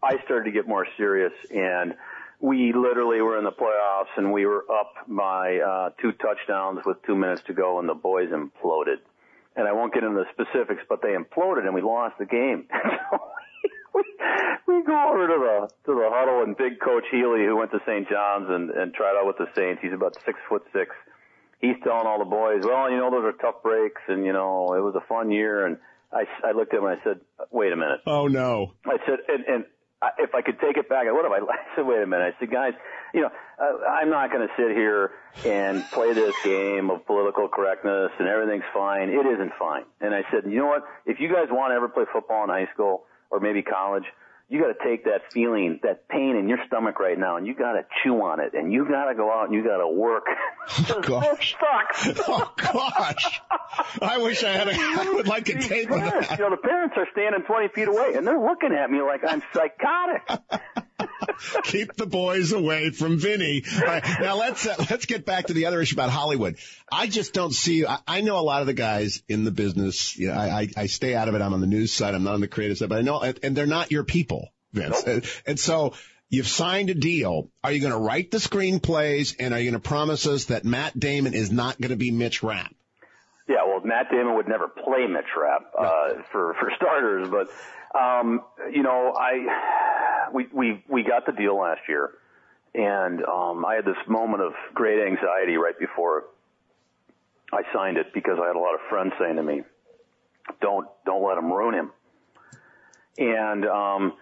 I 0.03 0.21
started 0.25 0.43
to 0.45 0.51
get 0.51 0.67
more 0.67 0.85
serious 0.97 1.31
and 1.49 1.93
we 2.43 2.73
literally 2.73 3.21
were 3.21 3.37
in 3.37 3.45
the 3.45 3.51
playoffs 3.51 4.11
and 4.17 4.33
we 4.33 4.45
were 4.45 4.65
up 4.69 4.91
by 5.07 5.59
uh, 5.59 5.89
two 6.01 6.11
touchdowns 6.11 6.81
with 6.85 6.97
two 7.07 7.15
minutes 7.15 7.41
to 7.47 7.53
go 7.53 7.79
and 7.79 7.87
the 7.87 7.93
boys 7.93 8.29
imploded 8.29 8.97
and 9.55 9.67
I 9.67 9.71
won't 9.71 9.93
get 9.93 10.03
into 10.03 10.23
the 10.23 10.29
specifics, 10.33 10.83
but 10.89 11.01
they 11.01 11.15
imploded 11.15 11.65
and 11.65 11.73
we 11.73 11.81
lost 11.81 12.17
the 12.17 12.25
game. 12.25 12.65
we, 13.93 14.03
we 14.67 14.83
go 14.83 15.09
over 15.09 15.27
to 15.27 15.37
the 15.39 15.69
to 15.85 15.95
the 15.97 16.09
huddle 16.11 16.43
and 16.43 16.57
big 16.57 16.79
Coach 16.79 17.05
Healy, 17.11 17.45
who 17.45 17.55
went 17.55 17.71
to 17.71 17.79
St. 17.85 18.09
John's 18.09 18.49
and 18.49 18.71
and 18.71 18.93
tried 18.93 19.15
out 19.17 19.27
with 19.27 19.37
the 19.37 19.47
Saints. 19.55 19.81
He's 19.81 19.93
about 19.93 20.17
six 20.25 20.39
foot 20.49 20.63
six. 20.73 20.95
He's 21.59 21.75
telling 21.83 22.07
all 22.07 22.19
the 22.19 22.25
boys, 22.25 22.63
well, 22.65 22.91
you 22.91 22.97
know, 22.97 23.09
those 23.09 23.23
are 23.23 23.31
tough 23.31 23.63
breaks, 23.63 24.01
and 24.09 24.25
you 24.25 24.33
know, 24.33 24.73
it 24.73 24.81
was 24.81 24.95
a 24.95 25.07
fun 25.07 25.31
year. 25.31 25.65
And 25.65 25.77
I 26.11 26.25
I 26.43 26.51
looked 26.51 26.73
at 26.73 26.79
him 26.79 26.87
and 26.87 26.99
I 26.99 27.03
said, 27.03 27.21
wait 27.51 27.71
a 27.71 27.77
minute. 27.77 28.01
Oh 28.05 28.27
no. 28.27 28.73
I 28.85 28.97
said, 29.05 29.19
and 29.29 29.45
and 29.45 29.65
if 30.17 30.35
I 30.35 30.41
could 30.41 30.59
take 30.59 30.77
it 30.77 30.89
back, 30.89 31.07
I 31.07 31.11
would 31.11 31.23
have. 31.29 31.31
I 31.31 31.75
said, 31.75 31.85
wait 31.85 32.01
a 32.01 32.07
minute. 32.07 32.33
I 32.35 32.39
said, 32.39 32.51
guys, 32.51 32.73
you 33.13 33.21
know, 33.21 33.29
uh, 33.59 33.85
I'm 33.89 34.09
not 34.09 34.31
going 34.31 34.47
to 34.47 34.53
sit 34.57 34.75
here 34.75 35.11
and 35.45 35.83
play 35.91 36.13
this 36.13 36.35
game 36.43 36.89
of 36.89 37.05
political 37.05 37.47
correctness 37.47 38.11
and 38.19 38.27
everything's 38.27 38.67
fine. 38.73 39.09
It 39.09 39.25
isn't 39.25 39.53
fine. 39.59 39.83
And 40.01 40.13
I 40.13 40.23
said, 40.31 40.43
you 40.49 40.59
know 40.59 40.67
what? 40.67 40.83
If 41.05 41.19
you 41.19 41.27
guys 41.27 41.47
want 41.49 41.71
to 41.71 41.75
ever 41.75 41.89
play 41.89 42.05
football 42.11 42.43
in 42.43 42.49
high 42.49 42.67
school 42.73 43.03
or 43.29 43.39
maybe 43.39 43.61
college, 43.61 44.05
you 44.53 44.61
got 44.61 44.67
to 44.67 44.87
take 44.87 45.05
that 45.05 45.33
feeling, 45.33 45.79
that 45.81 46.07
pain 46.07 46.35
in 46.35 46.47
your 46.47 46.59
stomach 46.67 46.99
right 46.99 47.17
now, 47.17 47.37
and 47.37 47.47
you 47.47 47.55
got 47.55 47.71
to 47.73 47.81
chew 48.03 48.21
on 48.21 48.39
it, 48.39 48.53
and 48.53 48.71
you 48.71 48.87
got 48.87 49.05
to 49.05 49.15
go 49.15 49.31
out 49.33 49.45
and 49.45 49.55
you 49.55 49.63
got 49.63 49.77
to 49.77 49.87
work. 49.87 50.25
Oh, 50.89 51.01
gosh. 51.01 51.55
sucks. 51.59 52.21
oh 52.27 52.51
gosh! 52.55 53.41
I 54.01 54.17
wish 54.19 54.43
I 54.45 54.51
had. 54.51 54.69
A, 54.69 54.73
I 54.73 55.11
would 55.13 55.27
like 55.27 55.49
a 55.49 55.59
tape 55.59 55.91
of 55.91 55.99
that. 55.99 56.31
You 56.31 56.37
know, 56.37 56.51
the 56.51 56.57
parents 56.57 56.95
are 56.97 57.05
standing 57.11 57.41
20 57.43 57.67
feet 57.75 57.89
away, 57.89 58.13
and 58.15 58.25
they're 58.25 58.39
looking 58.39 58.71
at 58.71 58.89
me 58.89 59.01
like 59.01 59.21
I'm 59.27 59.43
psychotic. 59.53 60.85
Keep 61.63 61.95
the 61.95 62.05
boys 62.05 62.51
away 62.51 62.91
from 62.91 63.19
Vinny. 63.19 63.63
Right, 63.81 64.03
now 64.19 64.37
let's 64.37 64.65
uh, 64.65 64.75
let's 64.89 65.05
get 65.05 65.25
back 65.25 65.47
to 65.47 65.53
the 65.53 65.65
other 65.65 65.81
issue 65.81 65.95
about 65.95 66.09
Hollywood. 66.09 66.57
I 66.91 67.07
just 67.07 67.33
don't 67.33 67.53
see. 67.53 67.85
I, 67.85 67.99
I 68.07 68.21
know 68.21 68.37
a 68.37 68.41
lot 68.41 68.61
of 68.61 68.67
the 68.67 68.73
guys 68.73 69.23
in 69.27 69.43
the 69.43 69.51
business. 69.51 70.17
You 70.17 70.27
know, 70.27 70.33
I, 70.33 70.61
I, 70.61 70.67
I 70.77 70.85
stay 70.87 71.15
out 71.15 71.27
of 71.27 71.35
it. 71.35 71.41
I'm 71.41 71.53
on 71.53 71.61
the 71.61 71.67
news 71.67 71.93
side. 71.93 72.15
I'm 72.15 72.23
not 72.23 72.33
on 72.33 72.41
the 72.41 72.47
creative 72.47 72.77
side. 72.77 72.89
But 72.89 72.99
I 72.99 73.01
know, 73.01 73.21
and 73.21 73.55
they're 73.55 73.65
not 73.65 73.91
your 73.91 74.03
people, 74.03 74.49
Vince. 74.73 75.03
And, 75.03 75.25
and 75.45 75.59
so 75.59 75.93
You've 76.33 76.47
signed 76.47 76.89
a 76.89 76.95
deal. 76.95 77.51
Are 77.63 77.71
you 77.71 77.79
going 77.79 77.93
to 77.93 77.99
write 77.99 78.31
the 78.31 78.39
screenplays 78.39 79.35
and 79.39 79.53
are 79.53 79.59
you 79.59 79.69
going 79.69 79.79
to 79.79 79.87
promise 79.87 80.25
us 80.25 80.45
that 80.45 80.65
Matt 80.65 80.99
Damon 80.99 81.35
is 81.35 81.51
not 81.51 81.79
going 81.79 81.91
to 81.91 81.95
be 81.95 82.09
Mitch 82.09 82.41
Rapp? 82.41 82.73
Yeah, 83.47 83.57
well, 83.67 83.81
Matt 83.83 84.09
Damon 84.09 84.35
would 84.37 84.47
never 84.47 84.67
play 84.67 85.05
Mitch 85.05 85.29
Rapp 85.37 85.71
uh, 85.77 86.23
for 86.31 86.55
for 86.55 86.71
starters, 86.75 87.29
but 87.29 87.49
um, 87.93 88.41
you 88.71 88.83
know, 88.83 89.13
I 89.17 90.29
we 90.33 90.47
we 90.53 90.83
we 90.89 91.03
got 91.03 91.25
the 91.25 91.31
deal 91.31 91.57
last 91.59 91.81
year, 91.87 92.11
and 92.73 93.23
um, 93.23 93.65
I 93.65 93.75
had 93.75 93.85
this 93.85 93.97
moment 94.07 94.41
of 94.41 94.53
great 94.73 95.05
anxiety 95.05 95.57
right 95.57 95.77
before 95.77 96.25
I 97.51 97.61
signed 97.73 97.97
it 97.97 98.13
because 98.13 98.39
I 98.41 98.47
had 98.47 98.55
a 98.55 98.59
lot 98.59 98.73
of 98.73 98.81
friends 98.89 99.13
saying 99.19 99.35
to 99.35 99.43
me, 99.43 99.61
"Don't 100.61 100.87
don't 101.05 101.23
let 101.23 101.37
him 101.37 101.51
ruin 101.51 101.75
him." 101.75 101.91
And 103.19 103.65
um, 103.65 104.13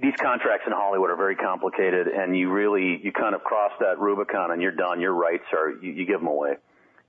these 0.00 0.14
contracts 0.20 0.66
in 0.66 0.72
Hollywood 0.72 1.10
are 1.10 1.16
very 1.16 1.36
complicated, 1.36 2.06
and 2.06 2.36
you 2.36 2.50
really 2.50 3.00
you 3.02 3.12
kind 3.12 3.34
of 3.34 3.42
cross 3.42 3.72
that 3.80 3.98
Rubicon, 3.98 4.52
and 4.52 4.62
you're 4.62 4.70
done. 4.70 5.00
Your 5.00 5.14
rights 5.14 5.46
are 5.52 5.70
you, 5.70 5.92
you 5.92 6.06
give 6.06 6.20
them 6.20 6.28
away. 6.28 6.54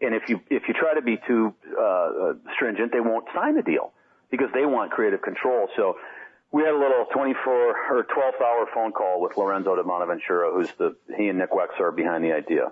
And 0.02 0.16
if 0.16 0.30
you 0.30 0.42
if 0.50 0.64
you 0.68 0.74
try 0.74 0.96
to 0.96 1.02
be 1.04 1.20
too 1.28 1.54
uh, 1.80 2.34
stringent, 2.56 2.92
they 2.92 3.02
won't 3.02 3.26
sign 3.36 3.56
the 3.56 3.62
deal 3.62 3.94
because 4.30 4.50
they 4.54 4.66
want 4.66 4.92
creative 4.92 5.22
control. 5.22 5.68
So 5.76 5.98
we 6.52 6.64
had 6.64 6.74
a 6.74 6.78
little 6.78 7.06
24 7.12 7.54
or 7.54 8.04
12 8.04 8.34
hour 8.42 8.68
phone 8.74 8.92
call 8.92 9.22
with 9.22 9.38
Lorenzo 9.38 9.76
di 9.76 9.84
Bonaventura, 9.84 10.52
who's 10.52 10.72
the 10.78 10.96
he 11.16 11.28
and 11.28 11.40
Nick 11.40 11.52
Wechsler 11.52 11.82
are 11.82 11.92
behind 11.92 12.24
the 12.24 12.34
idea. 12.34 12.72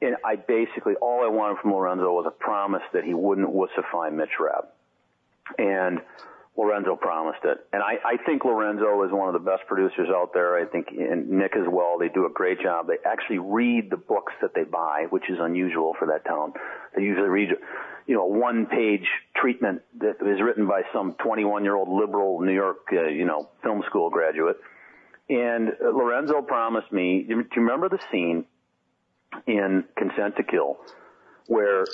And 0.00 0.16
I 0.24 0.36
basically 0.36 0.94
all 0.96 1.24
I 1.24 1.28
wanted 1.28 1.58
from 1.58 1.72
Lorenzo 1.72 2.12
was 2.12 2.26
a 2.26 2.30
promise 2.30 2.82
that 2.92 3.04
he 3.04 3.14
wouldn't 3.14 3.48
wussify 3.48 4.12
Mitch 4.12 4.40
Rapp. 4.40 4.74
And 5.58 6.00
Lorenzo 6.56 6.96
promised 6.96 7.44
it. 7.44 7.66
And 7.72 7.82
I, 7.82 7.96
I 8.04 8.16
think 8.26 8.44
Lorenzo 8.44 9.02
is 9.04 9.12
one 9.12 9.28
of 9.28 9.32
the 9.32 9.50
best 9.50 9.66
producers 9.66 10.08
out 10.10 10.34
there. 10.34 10.56
I 10.56 10.66
think 10.66 10.88
and 10.90 11.30
Nick 11.30 11.56
as 11.56 11.66
well. 11.66 11.96
They 11.98 12.08
do 12.08 12.26
a 12.26 12.30
great 12.30 12.60
job. 12.60 12.88
They 12.88 12.98
actually 13.08 13.38
read 13.38 13.90
the 13.90 13.96
books 13.96 14.32
that 14.42 14.54
they 14.54 14.64
buy, 14.64 15.06
which 15.08 15.30
is 15.30 15.38
unusual 15.40 15.94
for 15.98 16.08
that 16.08 16.26
town. 16.26 16.52
They 16.94 17.02
usually 17.02 17.28
read, 17.28 17.50
you 18.06 18.14
know, 18.14 18.22
a 18.22 18.28
one 18.28 18.66
page 18.66 19.06
treatment 19.36 19.82
that 19.98 20.16
is 20.20 20.40
written 20.40 20.66
by 20.66 20.82
some 20.92 21.14
21 21.14 21.64
year 21.64 21.76
old 21.76 21.88
liberal 21.88 22.40
New 22.40 22.54
York, 22.54 22.88
uh, 22.92 23.06
you 23.06 23.24
know, 23.24 23.48
film 23.62 23.82
school 23.86 24.10
graduate. 24.10 24.56
And 25.28 25.70
Lorenzo 25.80 26.42
promised 26.42 26.92
me, 26.92 27.24
do 27.28 27.36
you 27.36 27.44
remember 27.56 27.88
the 27.88 28.00
scene 28.10 28.44
in 29.46 29.84
Consent 29.96 30.36
to 30.36 30.42
Kill 30.42 30.76
where 31.46 31.84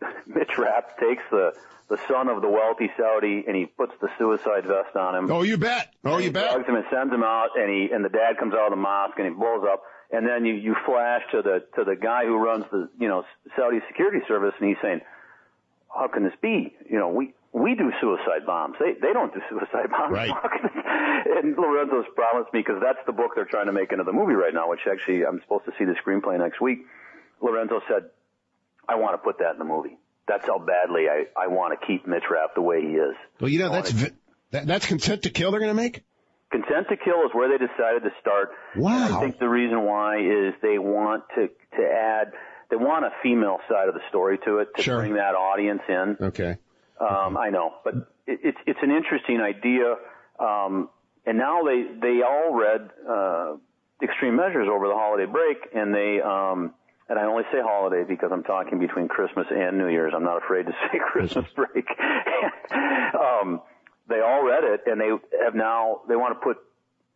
Mitch 0.26 0.56
Rapp 0.58 0.98
takes 0.98 1.22
the 1.30 1.52
the 1.88 1.98
son 2.06 2.28
of 2.28 2.40
the 2.40 2.48
wealthy 2.48 2.88
Saudi, 2.96 3.42
and 3.48 3.56
he 3.56 3.66
puts 3.66 3.92
the 4.00 4.08
suicide 4.16 4.64
vest 4.64 4.94
on 4.94 5.16
him. 5.16 5.30
Oh, 5.32 5.42
you 5.42 5.58
bet. 5.58 5.92
Oh, 6.04 6.18
you 6.18 6.30
bet. 6.30 6.52
Drugs 6.52 6.68
him 6.68 6.76
and 6.76 6.84
sends 6.88 7.12
him 7.12 7.24
out, 7.24 7.48
and 7.56 7.68
he 7.68 7.92
and 7.92 8.04
the 8.04 8.08
dad 8.08 8.38
comes 8.38 8.54
out 8.54 8.66
of 8.66 8.70
the 8.70 8.76
mosque 8.76 9.18
and 9.18 9.26
he 9.26 9.34
blows 9.34 9.64
up. 9.68 9.82
And 10.12 10.26
then 10.26 10.44
you 10.44 10.54
you 10.54 10.76
flash 10.86 11.22
to 11.32 11.42
the 11.42 11.64
to 11.76 11.84
the 11.84 11.96
guy 11.96 12.24
who 12.24 12.36
runs 12.36 12.64
the 12.70 12.88
you 12.98 13.08
know 13.08 13.24
Saudi 13.56 13.78
security 13.88 14.20
service, 14.28 14.54
and 14.60 14.68
he's 14.68 14.78
saying, 14.80 15.00
"How 15.94 16.08
can 16.08 16.24
this 16.24 16.34
be? 16.40 16.74
You 16.88 16.98
know, 16.98 17.08
we 17.08 17.34
we 17.52 17.74
do 17.74 17.90
suicide 18.00 18.46
bombs. 18.46 18.76
They 18.78 18.94
they 19.00 19.12
don't 19.12 19.32
do 19.32 19.40
suicide 19.50 19.90
bombs. 19.90 20.12
Right. 20.12 20.30
and 21.42 21.56
Lorenzo's 21.56 22.06
promised 22.14 22.52
me 22.52 22.60
because 22.60 22.80
that's 22.82 23.04
the 23.06 23.12
book 23.12 23.32
they're 23.34 23.44
trying 23.44 23.66
to 23.66 23.72
make 23.72 23.92
into 23.92 24.04
the 24.04 24.12
movie 24.12 24.34
right 24.34 24.54
now, 24.54 24.70
which 24.70 24.80
actually 24.90 25.24
I'm 25.24 25.40
supposed 25.42 25.64
to 25.66 25.72
see 25.78 25.84
the 25.84 25.96
screenplay 26.04 26.38
next 26.38 26.60
week. 26.60 26.86
Lorenzo 27.42 27.80
said, 27.88 28.10
"I 28.88 28.96
want 28.96 29.14
to 29.14 29.18
put 29.18 29.38
that 29.38 29.52
in 29.52 29.58
the 29.58 29.64
movie." 29.64 29.96
that's 30.30 30.46
how 30.46 30.58
badly 30.58 31.08
I, 31.08 31.24
I 31.36 31.48
want 31.48 31.78
to 31.78 31.86
keep 31.86 32.06
Mitch 32.06 32.22
Rapp 32.30 32.54
the 32.54 32.62
way 32.62 32.80
he 32.80 32.92
is. 32.92 33.16
Well, 33.40 33.50
you 33.50 33.58
know, 33.58 33.72
that's, 33.72 33.92
that, 34.52 34.66
that's 34.66 34.86
consent 34.86 35.22
to 35.22 35.30
kill 35.30 35.50
they're 35.50 35.58
going 35.58 35.74
to 35.74 35.82
make? 35.82 36.04
Consent 36.50 36.88
to 36.88 36.96
Kill 36.96 37.22
is 37.26 37.30
where 37.32 37.48
they 37.48 37.64
decided 37.64 38.02
to 38.02 38.10
start. 38.20 38.50
Wow. 38.74 39.06
And 39.06 39.14
I 39.14 39.20
think 39.20 39.38
the 39.38 39.48
reason 39.48 39.84
why 39.84 40.18
is 40.18 40.54
they 40.62 40.78
want 40.78 41.22
to, 41.36 41.46
to 41.46 41.82
add, 41.86 42.32
they 42.70 42.76
want 42.76 43.04
a 43.04 43.10
female 43.22 43.58
side 43.68 43.88
of 43.88 43.94
the 43.94 44.00
story 44.08 44.38
to 44.44 44.58
it 44.58 44.68
to 44.76 44.82
Sure. 44.82 44.98
bring 44.98 45.14
that 45.14 45.34
audience 45.34 45.82
in. 45.88 46.16
Okay. 46.20 46.56
Um, 47.00 47.36
I 47.36 47.50
know, 47.50 47.74
but 47.84 47.94
it, 48.26 48.40
it's 48.44 48.58
it's 48.66 48.78
an 48.82 48.90
interesting 48.90 49.40
idea. 49.40 49.96
Um, 50.38 50.88
and 51.26 51.38
now 51.38 51.62
they 51.62 51.84
they 52.00 52.22
all 52.22 52.54
read 52.54 52.90
uh, 53.08 53.56
Extreme 54.02 54.36
Measures 54.36 54.68
over 54.70 54.88
the 54.88 54.94
holiday 54.94 55.26
break, 55.30 55.58
and 55.74 55.94
they 55.94 56.20
um, 56.20 56.74
and 57.08 57.18
I 57.18 57.24
only 57.24 57.44
say 57.52 57.58
holiday 57.60 58.04
because 58.06 58.30
I'm 58.32 58.44
talking 58.44 58.78
between 58.78 59.08
Christmas 59.08 59.46
and 59.50 59.78
New 59.78 59.88
Year's. 59.88 60.12
I'm 60.14 60.24
not 60.24 60.42
afraid 60.42 60.66
to 60.66 60.72
say 60.92 60.98
Christmas 60.98 61.46
break. 61.54 61.86
um, 63.18 63.60
they 64.08 64.20
all 64.20 64.44
read 64.44 64.64
it, 64.64 64.82
and 64.86 65.00
they 65.00 65.10
have 65.44 65.54
now 65.54 66.02
they 66.08 66.16
want 66.16 66.38
to 66.38 66.44
put 66.44 66.58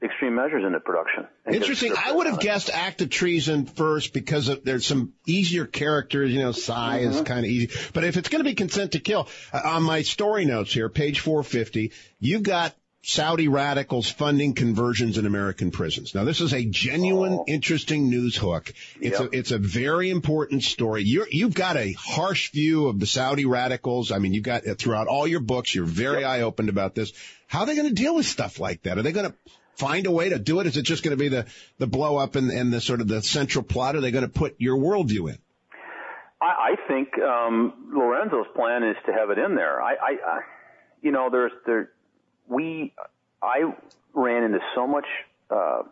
Extreme 0.03 0.35
Measures 0.35 0.65
into 0.67 0.81
production. 0.81 1.27
Interesting. 1.51 1.95
I 1.97 2.13
would 2.13 2.27
have 2.27 2.39
guessed 2.41 2.69
Act 2.69 3.01
of 3.01 3.09
Treason 3.11 3.65
first 3.67 4.13
because 4.13 4.49
of, 4.49 4.63
there's 4.65 4.87
some 4.87 5.15
easier 5.27 5.65
characters. 5.67 6.31
You 6.31 6.41
know, 6.43 6.53
Psy 6.53 6.99
is 6.99 7.17
Mm-hmm. 7.17 7.25
kind 7.25 7.41
of 7.47 7.51
easy. 7.51 7.71
But 7.95 8.05
if 8.05 8.17
it's 8.19 8.29
going 8.29 8.45
to 8.45 8.49
be 8.49 8.55
Consent 8.55 8.93
to 8.93 9.01
Kill, 9.01 9.29
uh, 9.53 9.61
on 9.65 9.83
my 9.83 10.03
story 10.03 10.45
notes 10.45 10.73
here, 10.75 10.89
page 10.91 11.21
450, 11.21 11.93
you 12.21 12.41
got 12.41 12.75
Saudi 13.07 13.49
radicals 13.49 14.11
funding 14.11 14.55
conversions 14.55 15.17
in 15.19 15.27
American 15.27 15.71
prisons. 15.71 16.15
Now, 16.15 16.25
this 16.25 16.41
is 16.41 16.53
a 16.55 16.65
genuine, 16.65 17.35
Oh. 17.35 17.45
interesting 17.47 18.09
news 18.11 18.35
hook. 18.37 18.73
It's 19.01 19.21
Yep. 19.21 19.33
a 19.33 19.37
it's 19.39 19.51
a 19.53 19.59
very 19.59 20.11
important 20.11 20.63
story. 20.65 21.03
You're, 21.05 21.29
you've 21.31 21.55
got 21.55 21.77
a 21.77 21.93
harsh 21.93 22.51
view 22.53 22.89
of 22.89 22.99
the 23.01 23.07
Saudi 23.07 23.45
radicals. 23.45 24.11
I 24.11 24.19
mean, 24.19 24.33
you've 24.35 24.45
got 24.45 24.65
throughout 24.79 25.07
all 25.07 25.27
your 25.27 25.41
books. 25.41 25.75
You're 25.75 25.85
very 25.85 26.25
eye 26.25 26.41
opened 26.43 26.69
about 26.71 26.95
this. 26.95 27.13
How 27.47 27.61
are 27.61 27.67
they 27.67 27.77
going 27.77 27.89
to 27.89 27.95
deal 27.95 28.15
with 28.17 28.27
stuff 28.27 28.59
like 28.59 28.83
that? 28.83 28.97
Are 28.99 29.03
they 29.03 29.13
going 29.13 29.31
to 29.31 29.37
find 29.77 30.07
a 30.07 30.11
way 30.11 30.29
to 30.31 30.39
do 30.39 30.61
it? 30.61 30.67
Is 30.67 30.77
it 30.77 30.83
just 30.83 31.03
going 31.03 31.17
to 31.17 31.23
be 31.23 31.29
the 31.29 31.47
the 31.79 31.87
blow 31.87 32.17
up 32.17 32.37
and, 32.37 32.51
and 32.51 32.73
the 32.73 32.81
sort 32.81 33.01
of 33.01 33.09
the 33.09 33.23
central 33.23 33.65
plot? 33.65 33.97
Are 33.97 34.01
they 34.01 34.11
going 34.11 34.25
to 34.25 34.31
put 34.31 34.57
your 34.59 34.77
worldview 34.77 35.31
in? 35.31 35.39
I, 36.41 36.73
I 36.73 36.89
think 36.89 37.19
um, 37.19 37.91
Lorenzo's 37.95 38.47
plan 38.55 38.83
is 38.83 38.97
to 39.07 39.13
have 39.13 39.31
it 39.31 39.39
in 39.39 39.55
there. 39.55 39.81
I, 39.81 39.95
I, 39.95 40.17
I 40.27 40.41
you 41.03 41.13
know, 41.13 41.29
there's 41.31 41.53
there, 41.67 41.91
we, 42.49 42.93
I 43.43 43.73
ran 44.13 44.45
into 44.45 44.59
so 44.75 44.87
much, 44.87 45.07
uh, 45.51 45.83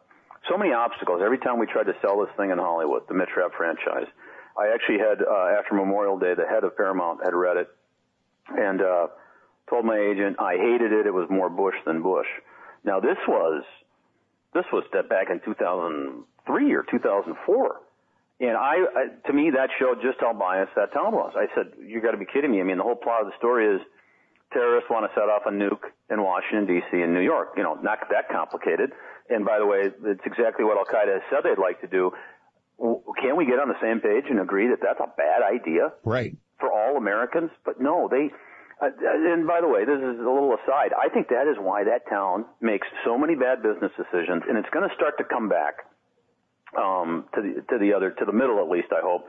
so 0.51 0.57
many 0.57 0.73
obstacles 0.73 1.21
every 1.25 1.39
time 1.39 1.59
we 1.59 1.67
tried 1.67 1.85
to 1.85 1.95
sell 2.03 2.21
this 2.21 2.35
thing 2.37 2.51
in 2.51 2.59
Hollywood, 2.59 3.03
the 3.09 3.15
Mitch 3.15 3.29
Rapp 3.37 3.53
franchise. 3.57 4.07
I 4.59 4.75
actually 4.75 4.99
had 4.99 5.23
uh, 5.23 5.59
after 5.59 5.75
Memorial 5.75 6.19
Day, 6.19 6.35
the 6.35 6.47
head 6.47 6.65
of 6.65 6.77
Paramount 6.77 7.25
had 7.25 7.35
read 7.35 7.57
it 7.57 7.69
and 8.49 8.83
uh, 8.83 9.07
told 9.71 9.85
my 9.85 9.99
agent 9.99 10.37
I 10.39 10.57
hated 10.57 10.93
it. 10.93 11.07
It 11.07 11.15
was 11.15 11.29
more 11.31 11.49
Bush 11.49 11.77
than 11.87 12.03
Bush. 12.03 12.27
Now 12.85 13.01
this 13.01 13.19
was 13.29 13.65
this 14.55 14.65
was 14.73 14.85
back 15.09 15.31
in 15.31 15.41
2003 15.45 16.73
or 16.75 16.83
2004. 16.91 17.81
And 18.41 18.57
I, 18.57 18.75
I, 18.75 19.29
to 19.29 19.33
me, 19.33 19.51
that 19.55 19.71
showed 19.79 20.03
just 20.03 20.19
how 20.21 20.33
biased 20.33 20.75
that 20.75 20.93
town 20.93 21.13
was. 21.15 21.33
I 21.37 21.47
said, 21.55 21.73
"You 21.79 22.01
got 22.03 22.11
to 22.11 22.17
be 22.19 22.27
kidding 22.27 22.51
me!" 22.51 22.61
I 22.61 22.65
mean, 22.65 22.77
the 22.79 22.83
whole 22.83 22.97
plot 22.97 23.21
of 23.23 23.27
the 23.29 23.37
story 23.39 23.67
is 23.77 23.81
terrorists 24.53 24.91
want 24.91 25.07
to 25.09 25.15
set 25.15 25.29
off 25.31 25.43
a 25.47 25.51
nuke 25.51 25.87
in 26.11 26.21
Washington 26.23 26.67
D.C. 26.67 27.01
and 27.01 27.15
New 27.15 27.21
York. 27.21 27.55
You 27.57 27.63
know, 27.63 27.75
not 27.75 28.01
that 28.11 28.29
complicated. 28.31 28.91
And 29.31 29.45
by 29.45 29.59
the 29.61 29.67
way, 29.67 29.83
it's 29.87 30.27
exactly 30.27 30.65
what 30.65 30.77
Al 30.77 30.85
Qaeda 30.85 31.13
has 31.13 31.23
said 31.31 31.45
they'd 31.45 31.61
like 31.63 31.81
to 31.83 31.87
do. 31.87 32.11
Can't 33.23 33.37
we 33.37 33.47
get 33.47 33.61
on 33.61 33.69
the 33.69 33.79
same 33.81 34.01
page 34.01 34.25
and 34.29 34.41
agree 34.41 34.67
that 34.69 34.81
that's 34.83 34.99
a 34.99 35.07
bad 35.17 35.43
idea 35.43 35.93
Right. 36.05 36.37
for 36.59 36.73
all 36.73 36.97
Americans? 36.97 37.51
But 37.65 37.81
no, 37.81 38.09
they. 38.11 38.31
Uh, 38.83 38.89
and 39.33 39.47
by 39.47 39.61
the 39.61 39.69
way, 39.69 39.85
this 39.85 39.99
is 39.99 40.19
a 40.19 40.27
little 40.29 40.55
aside. 40.55 40.91
I 40.93 41.09
think 41.09 41.29
that 41.29 41.47
is 41.47 41.57
why 41.59 41.85
that 41.85 42.09
town 42.11 42.45
makes 42.61 42.87
so 43.05 43.17
many 43.17 43.37
bad 43.37 43.63
business 43.63 43.93
decisions, 43.97 44.43
and 44.49 44.59
it's 44.59 44.69
going 44.71 44.89
to 44.89 44.95
start 44.97 45.19
to 45.19 45.25
come 45.25 45.49
back 45.49 45.87
um, 46.77 47.25
to 47.35 47.41
the 47.43 47.63
to 47.71 47.79
the 47.79 47.95
other 47.95 48.11
to 48.11 48.25
the 48.25 48.33
middle 48.33 48.59
at 48.59 48.69
least. 48.69 48.89
I 48.93 49.01
hope 49.03 49.29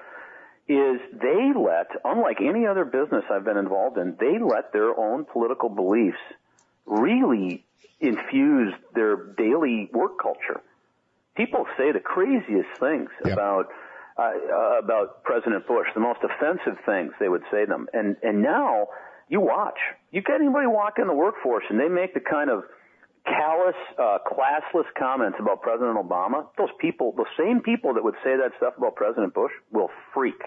is 0.68 1.00
they 1.12 1.52
let, 1.56 1.88
unlike 2.06 2.38
any 2.42 2.66
other 2.66 2.86
business 2.86 3.24
I've 3.30 3.44
been 3.44 3.58
involved 3.58 3.98
in, 3.98 4.16
they 4.20 4.40
let 4.40 4.72
their 4.72 4.98
own 4.98 5.26
political 5.26 5.68
beliefs 5.70 6.18
really 6.86 7.64
infuse 8.00 8.74
their 8.96 9.18
daily 9.38 9.90
work 9.94 10.20
culture. 10.22 10.62
People 11.36 11.66
say 11.78 11.92
the 11.92 12.00
craziest 12.00 12.70
things 12.80 13.10
Yeah. 13.26 13.34
about 13.34 13.68
uh, 14.18 14.80
about 14.80 15.24
President 15.24 15.68
Bush, 15.68 15.88
the 15.94 16.00
most 16.00 16.20
offensive 16.24 16.78
things 16.86 17.12
they 17.20 17.28
would 17.30 17.44
say 17.52 17.66
to 17.66 17.68
them, 17.68 17.88
and 17.94 18.16
and 18.24 18.42
now 18.42 18.88
you 19.30 19.40
watch, 19.40 19.78
you 20.12 20.22
get 20.22 20.42
anybody 20.42 20.68
walk 20.68 21.00
in 21.00 21.08
the 21.08 21.14
workforce 21.14 21.64
and 21.70 21.80
they 21.80 21.88
make 21.88 22.14
the 22.14 22.20
kind 22.20 22.50
of 22.50 22.64
callous, 23.26 23.76
uh, 23.98 24.18
classless 24.28 24.86
comments 24.98 25.38
about 25.40 25.62
President 25.62 25.98
Obama. 25.98 26.48
Those 26.58 26.70
people, 26.80 27.14
the 27.16 27.26
same 27.38 27.62
people 27.62 27.94
that 27.94 28.04
would 28.04 28.16
say 28.24 28.36
that 28.36 28.52
stuff 28.58 28.74
about 28.78 28.96
President 28.96 29.34
Bush, 29.34 29.52
will 29.72 29.90
freak. 30.14 30.42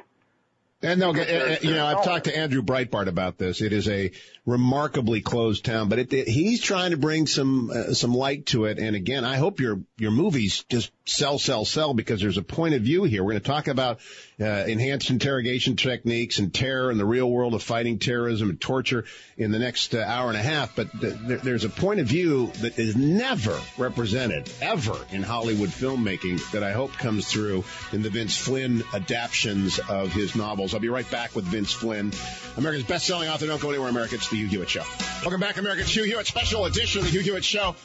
And 0.83 1.01
no, 1.01 1.11
uh, 1.11 1.21
uh, 1.21 1.57
you 1.63 1.71
know, 1.71 1.87
I've 1.87 2.05
talked 2.05 2.27
to 2.27 2.37
Andrew 2.37 2.61
Breitbart 2.61 3.07
about 3.07 3.39
this. 3.39 3.63
It 3.63 3.73
is 3.73 3.89
a 3.89 4.11
remarkably 4.45 5.23
closed 5.23 5.65
town, 5.65 5.89
but 5.89 5.99
it, 5.99 6.13
it, 6.13 6.29
he's 6.29 6.61
trying 6.61 6.91
to 6.91 6.99
bring 6.99 7.27
some 7.27 7.71
uh, 7.71 7.95
some 7.95 8.15
light 8.15 8.47
to 8.47 8.67
it. 8.67 8.79
And 8.79 8.95
again, 8.95 9.25
I 9.25 9.37
hope 9.39 9.59
your 9.59 9.81
your 9.97 10.11
movies 10.11 10.65
just 10.69 10.93
sell, 11.07 11.39
sell, 11.39 11.65
sell 11.65 11.95
because 11.95 12.21
there's 12.21 12.37
a 12.37 12.43
point 12.43 12.75
of 12.75 12.83
view 12.83 13.05
here. 13.05 13.25
We're 13.25 13.33
going 13.33 13.43
to 13.43 13.49
talk 13.49 13.69
about 13.69 14.01
uh, 14.39 14.45
enhanced 14.45 15.09
interrogation 15.09 15.77
techniques 15.77 16.39
and 16.39 16.53
terror 16.53 16.91
in 16.91 16.99
the 16.99 17.07
real 17.07 17.31
world 17.31 17.55
of 17.55 17.63
fighting 17.63 17.99
terrorism 17.99 18.51
and 18.51 18.61
torture 18.61 19.05
in 19.39 19.53
the 19.53 19.59
next 19.59 19.95
uh, 19.95 20.05
hour 20.07 20.29
and 20.29 20.37
a 20.37 20.43
half. 20.43 20.77
But 20.77 20.91
th- 21.01 21.15
there, 21.23 21.39
there's 21.39 21.65
a 21.65 21.71
point 21.71 22.01
of 22.01 22.07
view 22.07 22.49
that 22.61 22.79
is 22.79 22.97
never 22.97 23.59
represented 23.79 24.51
ever 24.61 24.97
in 25.11 25.23
Hollywood 25.23 25.71
filmmaking 25.71 26.51
that 26.51 26.63
I 26.63 26.73
hope 26.73 26.93
comes 26.93 27.27
through 27.27 27.65
in 27.93 28.03
the 28.03 28.11
Vince 28.11 28.37
Flynn 28.37 28.85
adaptions 28.93 29.79
of 29.89 30.13
his 30.13 30.37
novel 30.37 30.66
I'll 30.75 30.81
be 30.81 30.89
right 30.89 31.11
back 31.11 31.35
with 31.35 31.45
Vince 31.45 31.73
Flynn, 31.73 32.13
America's 32.57 32.85
best-selling 32.85 33.29
author. 33.29 33.47
Don't 33.47 33.61
go 33.61 33.71
anywhere, 33.71 33.89
America. 33.89 34.15
It's 34.15 34.29
the 34.29 34.37
Hugh 34.37 34.47
Hewitt 34.47 34.69
Show. 34.69 34.83
Welcome 35.23 35.41
back, 35.41 35.57
America. 35.59 35.83
It's 35.83 35.95
Hugh 35.95 36.05
Hewitt, 36.05 36.27
special 36.27 36.65
edition 36.65 37.01
of 37.01 37.07
the 37.07 37.11
Hugh 37.11 37.21
Hewitt 37.21 37.45
Show. 37.45 37.77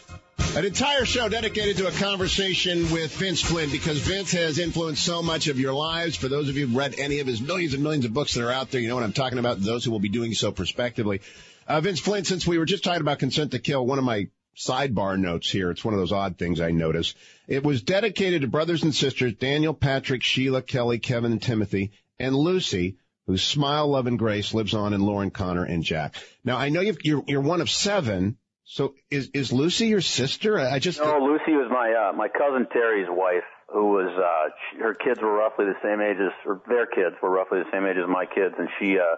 An 0.56 0.66
entire 0.66 1.06
show 1.06 1.30
dedicated 1.30 1.78
to 1.78 1.88
a 1.88 1.92
conversation 1.92 2.92
with 2.92 3.16
Vince 3.16 3.42
Flynn 3.42 3.70
because 3.70 4.00
Vince 4.00 4.34
has 4.34 4.60
influenced 4.60 5.04
so 5.04 5.22
much 5.22 5.48
of 5.48 5.60
your 5.60 5.74
lives. 5.74 6.18
For 6.18 6.28
those 6.28 6.50
of 6.50 6.58
you 6.58 6.68
who've 6.68 6.76
read 6.76 6.96
any 6.98 7.20
of 7.20 7.28
his 7.28 7.40
millions 7.42 7.74
and 7.74 7.82
millions 7.82 8.04
of 8.04 8.14
books 8.14 8.34
that 8.34 8.44
are 8.44 8.52
out 8.52 8.70
there, 8.70 8.82
you 8.82 8.90
know 8.90 8.96
what 8.96 9.06
I'm 9.06 9.14
talking 9.14 9.40
about. 9.40 9.62
Those 9.62 9.86
who 9.86 9.92
will 9.92 10.00
be 10.00 10.10
doing 10.10 10.34
so 10.34 10.52
prospectively. 10.52 11.22
Uh, 11.68 11.80
Vince 11.80 12.02
Flynn, 12.02 12.26
since 12.26 12.46
we 12.46 12.58
were 12.58 12.66
just 12.66 12.84
talking 12.84 13.02
about 13.02 13.20
consent 13.20 13.52
to 13.52 13.60
kill, 13.60 13.86
one 13.86 13.98
of 13.98 14.04
my 14.04 14.28
sidebar 14.58 15.18
notes 15.18 15.50
here. 15.50 15.72
It's 15.72 15.86
one 15.86 15.94
of 15.94 16.00
those 16.00 16.12
odd 16.12 16.38
things 16.38 16.60
I 16.60 16.72
notice. 16.72 17.16
It 17.48 17.64
was 17.64 17.82
dedicated 17.82 18.42
to 18.42 18.48
brothers 18.48 18.84
and 18.84 18.94
sisters 18.94 19.34
Daniel, 19.34 19.74
Patrick, 19.74 20.24
Sheila, 20.24 20.62
Kelly, 20.62 21.00
Kevin, 21.00 21.32
and 21.32 21.42
Timothy, 21.42 21.92
and 22.22 22.36
Lucy, 22.36 22.98
whose 23.28 23.44
smile, 23.44 23.88
love, 23.88 24.08
and 24.08 24.20
grace 24.20 24.54
lives 24.54 24.74
on 24.74 24.94
in 24.94 25.02
Lauren, 25.02 25.32
Connor, 25.32 25.66
and 25.66 25.84
Jack. 25.84 26.16
Now 26.44 26.58
I 26.58 26.70
know 26.70 26.82
you're 26.82 27.24
you're 27.28 27.42
one 27.42 27.62
of 27.62 27.70
seven. 27.70 28.38
So 28.64 28.94
is 29.10 29.30
is 29.34 29.52
Lucy 29.52 29.88
your 29.88 30.02
sister? 30.02 30.60
I 30.60 30.80
just 30.80 31.00
no. 31.00 31.18
Lucy 31.20 31.52
was 31.52 31.70
my 31.70 31.92
uh, 31.92 32.14
my 32.14 32.30
cousin 32.30 32.68
Terry's 32.72 33.10
wife, 33.10 33.44
who 33.68 33.92
was 33.92 34.12
uh, 34.16 34.50
she, 34.72 34.82
her 34.82 34.94
kids 34.94 35.20
were 35.22 35.34
roughly 35.34 35.66
the 35.66 35.80
same 35.84 36.00
age 36.00 36.18
as 36.22 36.32
or 36.46 36.62
their 36.68 36.86
kids 36.86 37.16
were 37.22 37.32
roughly 37.32 37.60
the 37.60 37.72
same 37.74 37.86
age 37.86 37.98
as 37.98 38.08
my 38.08 38.26
kids, 38.26 38.56
and 38.58 38.70
she 38.80 38.98
uh, 38.98 39.18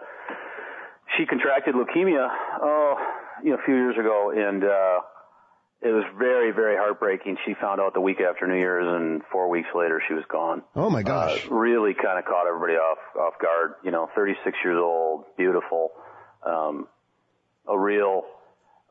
she 1.17 1.25
contracted 1.25 1.75
leukemia 1.75 2.27
oh 2.61 2.95
you 3.43 3.51
know 3.51 3.57
a 3.57 3.65
few 3.65 3.75
years 3.75 3.95
ago, 3.99 4.31
and 4.35 4.63
uh, 4.63 4.99
it 5.83 5.91
was 5.91 6.05
very, 6.17 6.51
very 6.51 6.77
heartbreaking. 6.77 7.37
She 7.45 7.53
found 7.59 7.81
out 7.81 7.93
the 7.93 7.99
week 7.99 8.21
after 8.21 8.47
New 8.47 8.55
Year's, 8.55 8.87
and 8.87 9.21
four 9.31 9.49
weeks 9.49 9.67
later, 9.75 10.01
she 10.07 10.13
was 10.13 10.23
gone. 10.29 10.63
Oh 10.75 10.89
my 10.89 11.03
gosh! 11.03 11.45
Uh, 11.45 11.53
really, 11.53 11.93
kind 11.93 12.17
of 12.17 12.23
caught 12.23 12.47
everybody 12.47 12.73
off 12.73 12.99
off 13.19 13.33
guard. 13.41 13.73
You 13.83 13.91
know, 13.91 14.09
36 14.15 14.57
years 14.63 14.77
old, 14.79 15.25
beautiful, 15.37 15.91
um, 16.45 16.87
a 17.67 17.77
real, 17.77 18.23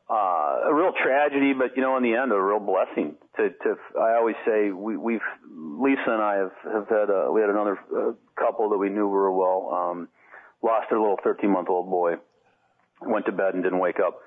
uh, 0.07 0.69
a 0.69 0.73
real 0.73 0.91
tragedy, 1.03 1.53
but 1.53 1.75
you 1.75 1.81
know, 1.81 1.97
in 1.97 2.03
the 2.03 2.13
end, 2.13 2.31
a 2.31 2.39
real 2.39 2.59
blessing. 2.59 3.15
To, 3.37 3.49
to 3.49 3.75
I 3.99 4.17
always 4.17 4.35
say, 4.45 4.69
we, 4.69 4.95
we've 4.95 5.25
Lisa 5.49 6.05
and 6.05 6.21
I 6.21 6.35
have 6.35 6.51
have 6.71 6.89
had 6.89 7.09
a, 7.09 7.31
we 7.31 7.41
had 7.41 7.49
another 7.49 7.79
uh, 7.89 8.11
couple 8.39 8.69
that 8.69 8.77
we 8.77 8.89
knew 8.89 9.09
very 9.09 9.33
well. 9.33 9.73
Um, 9.73 10.09
lost 10.61 10.91
their 10.91 10.99
little 10.99 11.17
13 11.23 11.49
month 11.49 11.69
old 11.69 11.89
boy, 11.89 12.13
went 13.01 13.25
to 13.25 13.31
bed 13.31 13.55
and 13.55 13.63
didn't 13.63 13.79
wake 13.79 13.99
up 13.99 14.19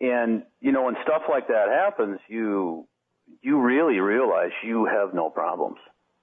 and, 0.00 0.42
you 0.60 0.72
know, 0.72 0.84
when 0.84 0.96
stuff 1.02 1.22
like 1.28 1.48
that 1.48 1.68
happens, 1.68 2.18
you, 2.28 2.86
you 3.42 3.60
really 3.60 3.98
realize 3.98 4.50
you 4.64 4.86
have 4.86 5.14
no 5.14 5.30
problems. 5.30 5.78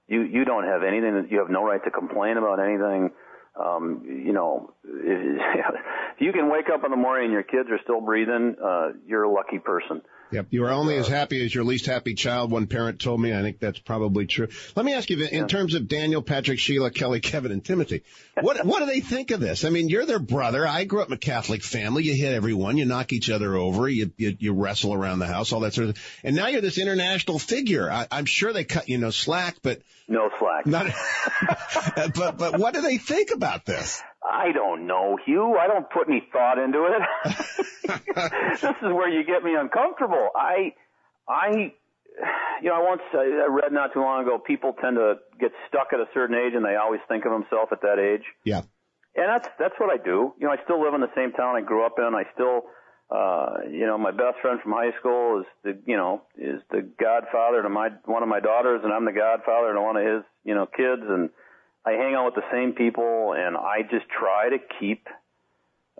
You, 0.06 0.22
you 0.22 0.44
don't 0.44 0.64
have 0.64 0.82
anything 0.82 1.14
that 1.14 1.30
you 1.30 1.38
have 1.38 1.50
no 1.50 1.64
right 1.64 1.82
to 1.84 1.90
complain 1.90 2.36
about 2.36 2.60
anything. 2.60 3.10
Um, 3.58 4.02
you 4.04 4.32
know, 4.32 4.74
if, 4.84 5.74
you 6.18 6.32
can 6.32 6.50
wake 6.50 6.66
up 6.72 6.84
in 6.84 6.90
the 6.90 6.96
morning 6.96 7.26
and 7.26 7.32
your 7.32 7.42
kids 7.42 7.68
are 7.70 7.80
still 7.82 8.00
breathing, 8.00 8.56
uh, 8.62 8.88
you're 9.06 9.24
a 9.24 9.32
lucky 9.32 9.58
person. 9.58 10.02
Yep. 10.30 10.46
You 10.50 10.64
are 10.64 10.70
only 10.70 10.96
as 10.96 11.08
uh, 11.08 11.12
happy 11.12 11.44
as 11.44 11.54
your 11.54 11.64
least 11.64 11.86
happy 11.86 12.14
child. 12.14 12.50
One 12.50 12.66
parent 12.66 13.00
told 13.00 13.20
me. 13.20 13.32
I 13.32 13.42
think 13.42 13.60
that's 13.60 13.78
probably 13.78 14.26
true. 14.26 14.48
Let 14.74 14.84
me 14.84 14.94
ask 14.94 15.08
you, 15.10 15.24
in 15.24 15.48
terms 15.48 15.74
of 15.74 15.86
Daniel, 15.86 16.22
Patrick, 16.22 16.58
Sheila, 16.58 16.90
Kelly, 16.90 17.20
Kevin, 17.20 17.52
and 17.52 17.64
Timothy, 17.64 18.02
what 18.40 18.64
what 18.64 18.80
do 18.80 18.86
they 18.86 19.00
think 19.00 19.30
of 19.30 19.40
this? 19.40 19.64
I 19.64 19.70
mean, 19.70 19.88
you're 19.88 20.06
their 20.06 20.18
brother. 20.18 20.66
I 20.66 20.84
grew 20.84 21.02
up 21.02 21.08
in 21.08 21.14
a 21.14 21.18
Catholic 21.18 21.62
family. 21.62 22.04
You 22.04 22.14
hit 22.14 22.34
everyone. 22.34 22.76
You 22.76 22.84
knock 22.84 23.12
each 23.12 23.30
other 23.30 23.54
over. 23.54 23.88
You 23.88 24.12
you, 24.16 24.36
you 24.38 24.54
wrestle 24.54 24.94
around 24.94 25.20
the 25.20 25.26
house. 25.26 25.52
All 25.52 25.60
that 25.60 25.74
sort 25.74 25.88
of. 25.88 25.96
thing. 25.96 26.04
And 26.24 26.36
now 26.36 26.48
you're 26.48 26.60
this 26.60 26.78
international 26.78 27.38
figure. 27.38 27.90
I, 27.90 28.06
I'm 28.10 28.26
sure 28.26 28.52
they 28.52 28.64
cut 28.64 28.88
you 28.88 28.98
no 28.98 29.10
slack, 29.10 29.56
but 29.62 29.82
no 30.08 30.30
slack. 30.38 30.66
Not, 30.66 30.86
but 32.14 32.38
but 32.38 32.58
what 32.58 32.74
do 32.74 32.82
they 32.82 32.98
think 32.98 33.30
about 33.30 33.64
this? 33.64 34.02
I 34.24 34.52
don't 34.52 34.86
know, 34.86 35.18
Hugh. 35.24 35.56
I 35.60 35.66
don't 35.66 35.88
put 35.90 36.08
any 36.08 36.26
thought 36.32 36.58
into 36.58 36.86
it. 36.86 37.02
this 38.60 38.76
is 38.82 38.92
where 38.92 39.08
you 39.08 39.24
get 39.24 39.42
me 39.42 39.54
uncomfortable. 39.54 40.30
I, 40.34 40.72
I, 41.28 41.72
you 42.62 42.70
know, 42.70 42.74
I 42.74 42.88
once 42.88 43.02
I 43.12 43.46
read 43.50 43.72
not 43.72 43.92
too 43.92 44.00
long 44.00 44.22
ago. 44.22 44.38
People 44.38 44.74
tend 44.80 44.96
to 44.96 45.16
get 45.38 45.52
stuck 45.68 45.88
at 45.92 46.00
a 46.00 46.06
certain 46.14 46.36
age, 46.36 46.54
and 46.54 46.64
they 46.64 46.76
always 46.76 47.00
think 47.06 47.26
of 47.26 47.32
themselves 47.32 47.70
at 47.72 47.82
that 47.82 47.98
age. 47.98 48.24
Yeah. 48.44 48.62
And 49.14 49.28
that's 49.28 49.48
that's 49.58 49.74
what 49.78 49.90
I 49.90 50.02
do. 50.02 50.32
You 50.38 50.46
know, 50.46 50.52
I 50.52 50.56
still 50.64 50.82
live 50.82 50.94
in 50.94 51.00
the 51.00 51.12
same 51.14 51.32
town 51.32 51.56
I 51.56 51.60
grew 51.60 51.84
up 51.84 51.98
in. 51.98 52.14
I 52.14 52.24
still, 52.32 52.62
uh, 53.10 53.68
you 53.70 53.86
know, 53.86 53.98
my 53.98 54.10
best 54.10 54.40
friend 54.40 54.58
from 54.60 54.72
high 54.72 54.96
school 54.98 55.40
is 55.40 55.46
the, 55.62 55.78
you 55.86 55.96
know, 55.96 56.22
is 56.36 56.62
the 56.70 56.80
godfather 56.98 57.62
to 57.62 57.68
my 57.68 57.90
one 58.06 58.22
of 58.22 58.28
my 58.28 58.40
daughters, 58.40 58.80
and 58.82 58.92
I'm 58.92 59.04
the 59.04 59.12
godfather 59.12 59.74
to 59.74 59.80
one 59.80 59.96
of 59.96 60.04
his, 60.04 60.24
you 60.44 60.54
know, 60.54 60.66
kids, 60.66 61.02
and 61.06 61.30
I 61.86 61.92
hang 61.92 62.14
out 62.14 62.26
with 62.26 62.34
the 62.34 62.48
same 62.50 62.72
people, 62.72 63.34
and 63.36 63.56
I 63.56 63.82
just 63.82 64.06
try 64.08 64.48
to 64.48 64.58
keep, 64.80 65.06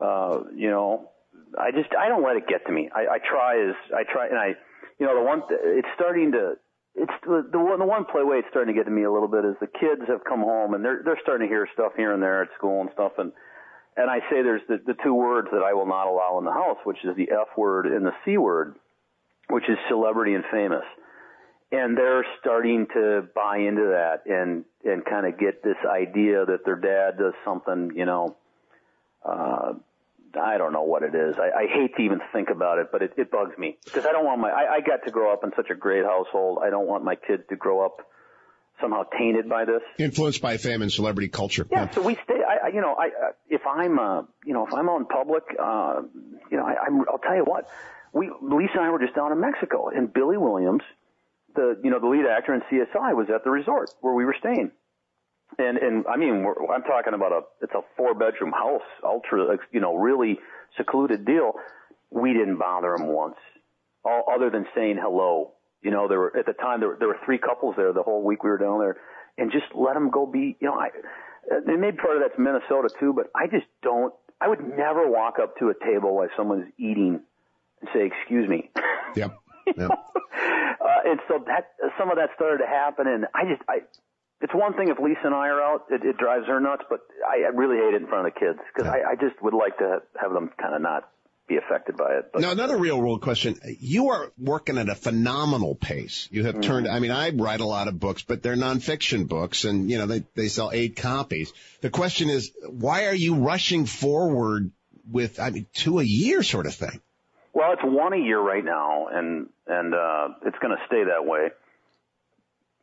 uh, 0.00 0.40
you 0.54 0.70
know, 0.70 1.10
I 1.58 1.70
just 1.70 1.94
I 1.98 2.08
don't 2.08 2.24
let 2.24 2.36
it 2.36 2.48
get 2.48 2.66
to 2.66 2.72
me. 2.72 2.88
I, 2.94 3.16
I 3.16 3.18
try 3.18 3.68
as 3.68 3.74
I 3.94 4.02
try, 4.10 4.28
and 4.28 4.38
I, 4.38 4.54
you 4.98 5.06
know, 5.06 5.14
the 5.14 5.24
one 5.24 5.42
it's 5.50 5.88
starting 5.94 6.32
to. 6.32 6.54
It's 6.96 7.12
the, 7.26 7.58
one 7.58 7.80
the 7.80 7.84
one 7.84 8.04
play 8.04 8.22
way 8.22 8.36
it's 8.36 8.46
starting 8.50 8.72
to 8.72 8.78
get 8.78 8.84
to 8.84 8.94
me 8.94 9.02
a 9.02 9.10
little 9.10 9.26
bit 9.26 9.44
is 9.44 9.56
the 9.60 9.66
kids 9.66 10.02
have 10.06 10.22
come 10.22 10.38
home 10.38 10.74
and 10.74 10.84
they're 10.84 11.02
they're 11.04 11.18
starting 11.22 11.48
to 11.48 11.52
hear 11.52 11.68
stuff 11.74 11.90
here 11.96 12.14
and 12.14 12.22
there 12.22 12.42
at 12.42 12.50
school 12.56 12.82
and 12.82 12.90
stuff 12.94 13.10
and 13.18 13.32
and 13.96 14.08
I 14.08 14.20
say 14.30 14.42
there's 14.42 14.62
the, 14.68 14.78
the 14.86 14.94
two 15.02 15.12
words 15.12 15.48
that 15.50 15.64
I 15.64 15.74
will 15.74 15.86
not 15.86 16.06
allow 16.06 16.38
in 16.38 16.44
the 16.44 16.52
house, 16.52 16.78
which 16.84 16.98
is 17.02 17.16
the 17.16 17.32
F 17.32 17.48
word 17.56 17.86
and 17.86 18.06
the 18.06 18.12
C 18.24 18.38
word, 18.38 18.76
which 19.50 19.68
is 19.68 19.76
celebrity 19.88 20.34
and 20.34 20.44
famous 20.52 20.84
and 21.72 21.96
they're 21.96 22.24
starting 22.40 22.86
to 22.94 23.26
buy 23.34 23.58
into 23.58 23.94
that 23.94 24.22
and 24.26 24.64
and 24.84 25.04
kind 25.04 25.26
of 25.26 25.38
get 25.38 25.62
this 25.62 25.76
idea 25.88 26.44
that 26.44 26.64
their 26.64 26.76
dad 26.76 27.18
does 27.18 27.34
something, 27.44 27.92
you 27.96 28.04
know. 28.04 28.36
Uh, 29.24 29.74
I 30.40 30.58
don't 30.58 30.72
know 30.72 30.82
what 30.82 31.02
it 31.02 31.14
is. 31.14 31.36
I, 31.38 31.62
I 31.62 31.66
hate 31.72 31.96
to 31.96 32.02
even 32.02 32.20
think 32.32 32.50
about 32.50 32.78
it, 32.78 32.88
but 32.90 33.02
it, 33.02 33.12
it 33.16 33.30
bugs 33.30 33.56
me 33.56 33.78
because 33.84 34.04
I 34.04 34.12
don't 34.12 34.24
want 34.24 34.40
my. 34.40 34.50
I, 34.50 34.74
I 34.74 34.80
got 34.80 35.04
to 35.04 35.10
grow 35.10 35.32
up 35.32 35.44
in 35.44 35.52
such 35.56 35.70
a 35.70 35.74
great 35.74 36.04
household. 36.04 36.58
I 36.62 36.70
don't 36.70 36.86
want 36.86 37.04
my 37.04 37.14
kids 37.14 37.44
to 37.50 37.56
grow 37.56 37.84
up 37.84 38.00
somehow 38.80 39.04
tainted 39.16 39.48
by 39.48 39.64
this. 39.64 39.82
Influenced 39.98 40.42
by 40.42 40.56
fame 40.56 40.82
and 40.82 40.92
celebrity 40.92 41.28
culture. 41.28 41.66
Yeah. 41.70 41.88
So 41.90 42.02
we 42.02 42.14
stay. 42.24 42.40
I, 42.42 42.68
you 42.68 42.80
know, 42.80 42.96
I 42.98 43.10
if 43.48 43.62
I'm, 43.66 43.98
uh, 43.98 44.22
you 44.44 44.52
know, 44.54 44.66
if 44.66 44.74
I'm 44.74 44.88
on 44.88 45.06
public, 45.06 45.44
uh, 45.60 46.02
you 46.50 46.56
know, 46.56 46.64
I, 46.64 46.74
I'm, 46.86 47.00
I'll 47.08 47.18
tell 47.18 47.36
you 47.36 47.44
what. 47.44 47.68
We 48.12 48.30
Lisa 48.42 48.74
and 48.74 48.82
I 48.82 48.90
were 48.90 49.00
just 49.00 49.14
down 49.14 49.32
in 49.32 49.40
Mexico, 49.40 49.88
and 49.88 50.12
Billy 50.12 50.36
Williams 50.36 50.82
the 51.54 51.78
you 51.82 51.90
know 51.90 52.00
the 52.00 52.06
lead 52.06 52.26
actor 52.26 52.54
in 52.54 52.60
CSI 52.62 53.14
was 53.14 53.28
at 53.34 53.44
the 53.44 53.50
resort 53.50 53.90
where 54.00 54.14
we 54.14 54.24
were 54.24 54.36
staying, 54.38 54.70
and 55.58 55.78
and 55.78 56.04
I 56.06 56.16
mean 56.16 56.44
I'm 56.72 56.82
talking 56.82 57.14
about 57.14 57.32
a 57.32 57.40
it's 57.62 57.74
a 57.74 57.82
four 57.96 58.14
bedroom 58.14 58.52
house, 58.52 58.82
ultra 59.02 59.56
you 59.72 59.80
know 59.80 59.94
really 59.96 60.38
secluded 60.76 61.24
deal. 61.24 61.52
We 62.10 62.32
didn't 62.32 62.58
bother 62.58 62.94
him 62.94 63.06
once, 63.08 63.36
all 64.04 64.24
other 64.32 64.50
than 64.50 64.66
saying 64.74 64.98
hello. 65.00 65.52
You 65.82 65.90
know 65.90 66.08
there 66.08 66.18
were 66.18 66.36
at 66.36 66.46
the 66.46 66.52
time 66.52 66.80
there 66.80 66.90
were, 66.90 66.96
there 66.98 67.08
were 67.08 67.18
three 67.24 67.38
couples 67.38 67.74
there 67.76 67.92
the 67.92 68.02
whole 68.02 68.22
week 68.22 68.42
we 68.42 68.50
were 68.50 68.58
down 68.58 68.78
there, 68.80 68.96
and 69.38 69.52
just 69.52 69.66
let 69.74 69.94
them 69.94 70.10
go 70.10 70.26
be 70.26 70.56
you 70.60 70.68
know 70.68 70.74
I. 70.74 70.88
And 71.50 71.80
maybe 71.80 71.98
part 71.98 72.16
of 72.16 72.22
that's 72.22 72.38
Minnesota 72.38 72.88
too, 72.98 73.12
but 73.12 73.26
I 73.34 73.46
just 73.46 73.66
don't. 73.82 74.14
I 74.40 74.48
would 74.48 74.60
never 74.60 75.10
walk 75.10 75.34
up 75.40 75.58
to 75.58 75.68
a 75.68 75.74
table 75.74 76.16
while 76.16 76.28
someone's 76.36 76.72
eating 76.78 77.20
and 77.80 77.90
say, 77.92 78.06
"Excuse 78.06 78.48
me." 78.48 78.70
Yep. 79.14 79.38
Uh, 80.84 81.10
and 81.10 81.20
so 81.28 81.42
that 81.46 81.72
some 81.96 82.10
of 82.10 82.16
that 82.16 82.28
started 82.34 82.58
to 82.58 82.66
happen, 82.66 83.06
and 83.06 83.24
I 83.34 83.44
just 83.48 83.62
I. 83.68 83.78
It's 84.42 84.52
one 84.52 84.74
thing 84.74 84.88
if 84.88 84.98
Lisa 84.98 85.24
and 85.24 85.34
I 85.34 85.48
are 85.48 85.62
out, 85.62 85.86
it, 85.88 86.04
it 86.04 86.18
drives 86.18 86.46
her 86.46 86.60
nuts, 86.60 86.82
but 86.90 87.00
I, 87.24 87.46
I 87.46 87.56
really 87.56 87.78
hate 87.78 87.94
it 87.94 88.02
in 88.02 88.08
front 88.08 88.26
of 88.26 88.34
the 88.34 88.40
kids 88.40 88.58
because 88.68 88.92
yeah. 88.92 89.00
I, 89.08 89.12
I 89.12 89.14
just 89.14 89.40
would 89.40 89.54
like 89.54 89.78
to 89.78 90.02
have 90.20 90.34
them 90.34 90.50
kind 90.60 90.74
of 90.74 90.82
not 90.82 91.08
be 91.48 91.56
affected 91.56 91.96
by 91.96 92.14
it. 92.14 92.30
But. 92.32 92.42
Now, 92.42 92.50
another 92.50 92.76
real 92.76 93.00
world 93.00 93.22
question. 93.22 93.58
You 93.78 94.10
are 94.10 94.32
working 94.38 94.78
at 94.78 94.88
a 94.88 94.94
phenomenal 94.94 95.74
pace. 95.74 96.28
You 96.30 96.44
have 96.44 96.56
mm-hmm. 96.56 96.62
turned, 96.62 96.88
I 96.88 96.98
mean, 97.00 97.10
I 97.10 97.30
write 97.30 97.60
a 97.60 97.66
lot 97.66 97.88
of 97.88 97.98
books, 98.00 98.22
but 98.22 98.42
they're 98.42 98.56
nonfiction 98.56 99.28
books 99.28 99.64
and, 99.64 99.90
you 99.90 99.98
know, 99.98 100.06
they, 100.06 100.24
they 100.34 100.48
sell 100.48 100.70
eight 100.72 100.96
copies. 100.96 101.52
The 101.80 101.90
question 101.90 102.30
is, 102.30 102.52
why 102.68 103.06
are 103.06 103.14
you 103.14 103.36
rushing 103.36 103.86
forward 103.86 104.70
with, 105.10 105.38
I 105.38 105.50
mean, 105.50 105.66
two 105.74 105.98
a 105.98 106.04
year 106.04 106.42
sort 106.42 106.66
of 106.66 106.74
thing? 106.74 107.00
Well, 107.54 107.72
it's 107.72 107.82
one 107.84 108.12
a 108.12 108.18
year 108.18 108.40
right 108.40 108.64
now, 108.64 109.06
and 109.06 109.48
and 109.68 109.94
uh, 109.94 110.28
it's 110.44 110.58
going 110.58 110.76
to 110.76 110.82
stay 110.86 111.04
that 111.04 111.24
way. 111.24 111.50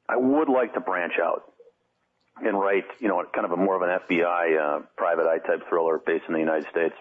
I 0.07 0.15
would 0.15 0.47
like 0.47 0.74
to 0.76 0.80
branch 0.80 1.13
out 1.22 1.43
and 2.41 2.57
write, 2.57 2.86
you 2.99 3.09
know, 3.09 3.22
kind 3.34 3.45
of 3.45 3.51
a 3.51 3.57
more 3.57 3.76
of 3.76 3.82
an 3.82 3.99
FBI 4.09 4.59
uh, 4.59 4.80
private 4.95 5.28
eye 5.28 5.39
type 5.39 5.67
thriller 5.67 5.99
based 6.03 6.24
in 6.28 6.34
the 6.34 6.39
United 6.39 6.67
States. 6.72 6.95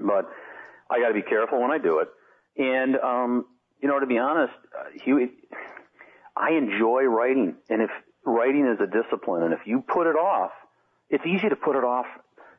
But 0.00 0.28
I 0.90 1.00
got 1.00 1.08
to 1.08 1.14
be 1.14 1.22
careful 1.22 1.62
when 1.62 1.70
I 1.70 1.78
do 1.78 2.00
it. 2.00 2.08
And 2.56 2.96
um, 2.96 3.46
you 3.80 3.88
know, 3.88 4.00
to 4.00 4.06
be 4.06 4.18
honest, 4.18 4.54
uh, 4.76 4.98
Hugh, 5.04 5.30
I 6.36 6.52
enjoy 6.52 7.04
writing, 7.04 7.54
and 7.70 7.82
if 7.82 7.90
writing 8.24 8.66
is 8.66 8.80
a 8.80 8.86
discipline, 8.86 9.44
and 9.44 9.52
if 9.52 9.60
you 9.64 9.80
put 9.86 10.08
it 10.08 10.16
off, 10.16 10.50
it's 11.08 11.24
easy 11.24 11.48
to 11.48 11.56
put 11.56 11.76
it 11.76 11.84
off 11.84 12.06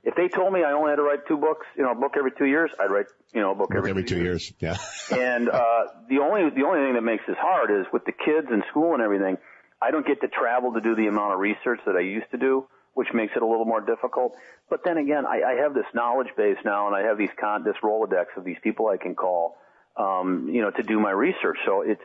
if 0.06 0.16
they 0.16 0.28
told 0.28 0.54
me 0.54 0.64
I 0.64 0.72
only 0.74 0.92
had 0.92 0.98
to 0.98 1.02
write 1.02 1.28
two 1.28 1.38
books, 1.38 1.66
you 1.76 1.84
know, 1.84 1.92
a 1.92 1.96
book 1.96 2.14
every 2.18 2.32
two 2.32 2.46
years, 2.46 2.72
I'd 2.80 2.92
write, 2.92 3.08
you 3.34 3.42
know, 3.42 3.52
a 3.52 3.56
book, 3.56 3.70
book 3.70 3.78
every, 3.78 3.90
every 3.90 4.04
two, 4.04 4.16
two 4.16 4.24
years. 4.24 4.54
years. 4.62 4.80
Yeah. 5.12 5.18
and 5.18 5.50
uh, 5.50 5.86
the 6.08 6.20
only 6.20 6.50
the 6.52 6.64
only 6.64 6.86
thing 6.86 6.94
that 6.94 7.02
makes 7.04 7.24
this 7.28 7.38
hard 7.40 7.72
is 7.72 7.86
with 7.92 8.06
the 8.06 8.12
kids 8.14 8.48
and 8.50 8.64
school 8.70 8.94
and 8.94 9.02
everything. 9.02 9.38
I 9.82 9.92
don't 9.92 10.06
get 10.06 10.22
to 10.22 10.28
travel 10.28 10.74
to 10.74 10.82
do 10.82 10.96
the 10.96 11.08
amount 11.08 11.34
of 11.34 11.40
research 11.40 11.82
that 11.86 11.96
I 11.96 12.02
used 12.02 12.32
to 12.32 12.38
do. 12.38 12.68
which 12.96 13.10
makes 13.14 13.36
it 13.36 13.42
a 13.42 13.46
little 13.46 13.66
more 13.66 13.82
difficult. 13.82 14.36
But 14.70 14.84
then 14.86 14.98
again, 14.98 15.26
I, 15.26 15.42
I 15.44 15.54
have 15.62 15.74
this 15.74 15.86
knowledge 15.94 16.30
base 16.38 16.58
now, 16.64 16.88
and 16.88 16.96
I 16.96 17.02
have 17.02 17.18
these 17.18 17.30
con- 17.38 17.64
this 17.64 17.76
Rolodex 17.84 18.28
of 18.38 18.46
these 18.46 18.58
people 18.64 18.88
I 18.88 18.98
can 18.98 19.16
call, 19.16 19.58
um, 19.98 20.50
you 20.50 20.62
know, 20.62 20.72
to 20.72 20.82
do 20.82 21.00
my 21.00 21.12
research. 21.12 21.58
So 21.66 21.82
it's 21.82 22.02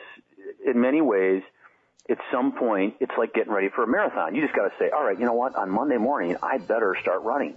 in 0.67 0.81
many 0.81 1.01
ways, 1.01 1.43
at 2.09 2.19
some 2.33 2.53
point, 2.53 2.97
it's 2.99 3.13
like 3.17 3.33
getting 3.35 3.53
ready 3.53 3.69
for 3.69 3.85
a 3.85 3.87
marathon. 3.87 4.35
You 4.35 4.43
just 4.43 4.55
got 4.55 4.65
to 4.65 4.73
say, 4.81 4.91
all 4.91 5.05
right, 5.05 5.19
you 5.19 5.27
know 5.27 5.35
what? 5.35 5.55
On 5.55 5.71
Monday 5.71 5.97
morning, 5.97 6.37
I 6.43 6.59
better 6.59 6.97
start 7.01 7.23
running. 7.23 7.55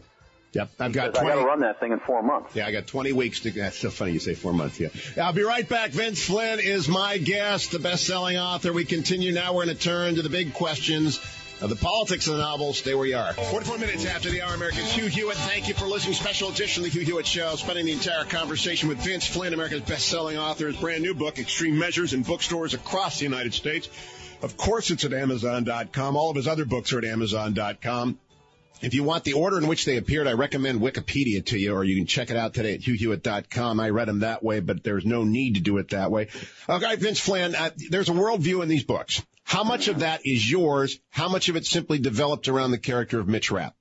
Yep, 0.53 0.69
I've 0.79 0.93
got. 0.93 1.15
20, 1.15 1.31
I 1.31 1.35
got 1.35 1.41
to 1.41 1.47
run 1.47 1.59
that 1.61 1.79
thing 1.79 1.91
in 1.91 1.99
four 1.99 2.21
months. 2.21 2.55
Yeah, 2.55 2.67
I 2.67 2.71
got 2.71 2.85
20 2.85 3.11
weeks 3.13 3.39
to. 3.41 3.51
That's 3.51 3.77
so 3.77 3.89
funny 3.89 4.11
you 4.11 4.19
say 4.19 4.35
four 4.35 4.53
months. 4.53 4.79
Yeah, 4.79 4.89
I'll 5.21 5.33
be 5.33 5.43
right 5.43 5.67
back. 5.67 5.91
Vince 5.91 6.23
Flynn 6.23 6.59
is 6.59 6.87
my 6.87 7.17
guest, 7.17 7.71
the 7.71 7.79
best-selling 7.79 8.37
author. 8.37 8.71
We 8.71 8.85
continue 8.85 9.31
now. 9.31 9.53
We're 9.53 9.65
going 9.65 9.75
to 9.75 9.83
turn 9.83 10.15
to 10.15 10.21
the 10.21 10.29
big 10.29 10.53
questions 10.53 11.19
of 11.59 11.69
the 11.69 11.75
politics 11.75 12.27
of 12.27 12.35
the 12.35 12.41
novel. 12.41 12.73
Stay 12.73 12.93
where 12.93 13.07
you 13.07 13.17
are. 13.17 13.33
44 13.33 13.77
minutes 13.79 14.05
after 14.05 14.29
the 14.29 14.41
hour, 14.41 14.53
America's 14.53 14.91
Hugh 14.91 15.07
Hewitt. 15.07 15.37
Thank 15.37 15.69
you 15.69 15.73
for 15.73 15.85
listening. 15.85 16.13
Special 16.13 16.49
edition 16.49 16.83
of 16.83 16.91
the 16.91 16.99
Hugh 16.99 17.05
Hewitt 17.05 17.25
Show. 17.25 17.55
Spending 17.55 17.85
the 17.85 17.93
entire 17.93 18.25
conversation 18.25 18.89
with 18.89 18.99
Vince 18.99 19.25
Flynn, 19.25 19.53
America's 19.53 19.81
best-selling 19.81 20.37
author. 20.37 20.67
His 20.67 20.77
brand 20.77 21.01
new 21.01 21.15
book, 21.15 21.39
Extreme 21.39 21.79
Measures, 21.79 22.13
in 22.13 22.21
bookstores 22.21 22.73
across 22.73 23.17
the 23.17 23.23
United 23.23 23.53
States. 23.53 23.89
Of 24.43 24.57
course, 24.57 24.91
it's 24.91 25.05
at 25.05 25.13
Amazon.com. 25.13 26.17
All 26.17 26.29
of 26.29 26.35
his 26.35 26.49
other 26.49 26.65
books 26.65 26.91
are 26.91 26.97
at 26.97 27.05
Amazon.com. 27.05 28.19
If 28.83 28.93
you 28.93 29.05
want 29.05 29.23
the 29.23 29.33
order 29.33 29.57
in 29.57 29.67
which 29.67 29.85
they 29.85 29.95
appeared, 29.95 30.27
I 30.27 30.33
recommend 30.33 30.81
Wikipedia 30.81 31.45
to 31.45 31.57
you, 31.57 31.73
or 31.73 31.85
you 31.85 31.95
can 31.95 32.05
check 32.05 32.31
it 32.31 32.35
out 32.35 32.53
today 32.53 32.73
at 32.73 32.81
hughhewitt.com. 32.81 33.79
I 33.79 33.89
read 33.91 34.09
them 34.09 34.19
that 34.19 34.43
way, 34.43 34.59
but 34.59 34.83
there's 34.83 35.05
no 35.05 35.23
need 35.23 35.55
to 35.55 35.61
do 35.61 35.77
it 35.77 35.91
that 35.91 36.11
way. 36.11 36.27
Okay, 36.67 36.95
Vince 36.97 37.19
Flynn, 37.19 37.55
uh, 37.55 37.69
there's 37.89 38.09
a 38.09 38.11
worldview 38.13 38.61
in 38.61 38.67
these 38.67 38.83
books. 38.83 39.25
How 39.45 39.63
much 39.63 39.87
of 39.87 39.99
that 39.99 40.25
is 40.25 40.49
yours? 40.49 40.99
How 41.09 41.29
much 41.29 41.47
of 41.47 41.55
it 41.55 41.65
simply 41.65 41.97
developed 41.97 42.49
around 42.49 42.71
the 42.71 42.77
character 42.77 43.21
of 43.21 43.27
Mitch 43.27 43.51
Rapp? 43.51 43.73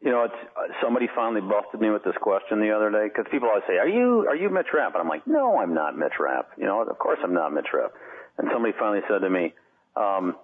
You 0.00 0.10
know, 0.10 0.24
it's 0.24 0.34
uh, 0.34 0.72
somebody 0.82 1.06
finally 1.14 1.40
busted 1.40 1.80
me 1.80 1.90
with 1.90 2.02
this 2.02 2.16
question 2.20 2.58
the 2.58 2.74
other 2.74 2.90
day 2.90 3.06
because 3.06 3.30
people 3.30 3.48
always 3.48 3.62
say, 3.68 3.78
"Are 3.78 3.86
you 3.86 4.26
are 4.28 4.34
you 4.34 4.50
Mitch 4.50 4.74
Rapp?" 4.74 4.94
And 4.94 5.02
I'm 5.02 5.08
like, 5.08 5.24
"No, 5.28 5.58
I'm 5.58 5.74
not 5.74 5.96
Mitch 5.96 6.18
Rapp." 6.18 6.50
You 6.58 6.64
know, 6.64 6.82
of 6.82 6.98
course 6.98 7.20
I'm 7.22 7.34
not 7.34 7.52
Mitch 7.52 7.68
Rapp. 7.72 7.92
And 8.38 8.48
somebody 8.52 8.74
finally 8.76 9.02
said 9.08 9.20
to 9.20 9.30
me, 9.30 9.54
um, 9.94 10.34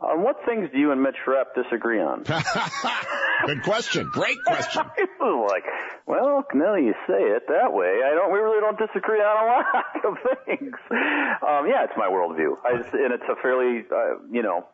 on 0.00 0.22
what 0.22 0.36
things 0.44 0.68
do 0.72 0.78
you 0.78 0.92
and 0.92 1.02
Mitch 1.02 1.16
Rapp 1.26 1.54
disagree 1.54 2.00
on? 2.00 2.24
Good 3.46 3.62
question. 3.62 4.08
Great 4.12 4.38
question. 4.46 4.82
I 4.96 5.06
was 5.20 5.50
like, 5.50 5.64
well, 6.06 6.44
now 6.54 6.74
you 6.74 6.94
say 7.06 7.20
it 7.20 7.44
that 7.48 7.72
way, 7.72 8.00
I 8.04 8.14
don't. 8.14 8.32
We 8.32 8.38
really 8.38 8.60
don't 8.60 8.78
disagree 8.78 9.20
on 9.20 9.44
a 9.44 9.46
lot 9.46 10.04
of 10.04 10.46
things. 10.46 10.74
Um, 10.90 11.66
yeah, 11.68 11.84
it's 11.84 11.96
my 11.96 12.08
worldview, 12.08 12.56
I 12.64 12.82
just, 12.82 12.94
and 12.94 13.12
it's 13.12 13.24
a 13.28 13.36
fairly, 13.40 13.84
uh, 13.90 14.22
you 14.30 14.42
know, 14.42 14.66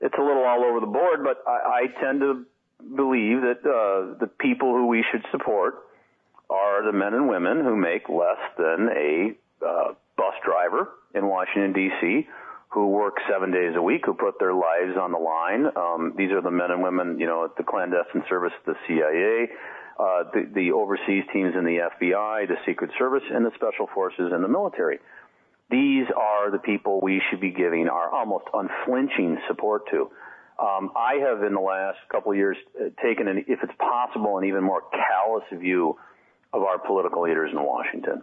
it's 0.00 0.14
a 0.18 0.22
little 0.22 0.44
all 0.44 0.64
over 0.64 0.80
the 0.80 0.86
board. 0.86 1.24
But 1.24 1.42
I, 1.46 1.84
I 1.84 2.00
tend 2.02 2.20
to 2.20 2.44
believe 2.80 3.42
that 3.42 3.60
uh, 3.64 4.18
the 4.18 4.26
people 4.26 4.72
who 4.72 4.86
we 4.86 5.04
should 5.10 5.24
support 5.30 5.74
are 6.50 6.84
the 6.84 6.92
men 6.92 7.14
and 7.14 7.28
women 7.28 7.64
who 7.64 7.76
make 7.76 8.08
less 8.08 8.40
than 8.58 8.88
a 8.94 9.32
uh, 9.64 9.94
bus 10.16 10.34
driver 10.44 10.90
in 11.14 11.26
Washington 11.26 11.72
D.C 11.72 12.26
who 12.72 12.88
work 12.88 13.16
seven 13.30 13.50
days 13.50 13.74
a 13.76 13.82
week, 13.82 14.02
who 14.06 14.14
put 14.14 14.38
their 14.38 14.54
lives 14.54 14.96
on 14.98 15.12
the 15.12 15.18
line. 15.18 15.66
Um, 15.76 16.14
these 16.16 16.30
are 16.32 16.40
the 16.40 16.50
men 16.50 16.70
and 16.70 16.82
women, 16.82 17.18
you 17.18 17.26
know, 17.26 17.44
at 17.44 17.56
the 17.56 17.62
clandestine 17.62 18.24
service, 18.28 18.52
the 18.64 18.74
CIA, 18.88 19.52
uh, 19.98 20.24
the, 20.32 20.50
the 20.54 20.72
overseas 20.72 21.24
teams 21.32 21.54
in 21.56 21.64
the 21.64 21.88
FBI, 22.00 22.48
the 22.48 22.56
Secret 22.66 22.90
Service, 22.98 23.24
and 23.30 23.44
the 23.44 23.52
Special 23.56 23.88
Forces 23.94 24.32
and 24.32 24.42
the 24.42 24.48
military. 24.48 24.98
These 25.70 26.06
are 26.16 26.50
the 26.50 26.58
people 26.58 27.00
we 27.02 27.20
should 27.30 27.40
be 27.40 27.50
giving 27.50 27.88
our 27.88 28.10
almost 28.10 28.44
unflinching 28.52 29.38
support 29.48 29.88
to. 29.90 30.10
Um, 30.58 30.92
I 30.96 31.14
have, 31.26 31.42
in 31.42 31.54
the 31.54 31.60
last 31.60 31.98
couple 32.10 32.32
of 32.32 32.38
years, 32.38 32.56
uh, 32.78 32.88
taken, 33.02 33.28
an, 33.28 33.44
if 33.48 33.58
it's 33.62 33.72
possible, 33.78 34.38
an 34.38 34.44
even 34.44 34.62
more 34.62 34.82
callous 34.92 35.44
view 35.52 35.96
of 36.52 36.62
our 36.62 36.78
political 36.78 37.22
leaders 37.22 37.50
in 37.52 37.62
Washington. 37.62 38.22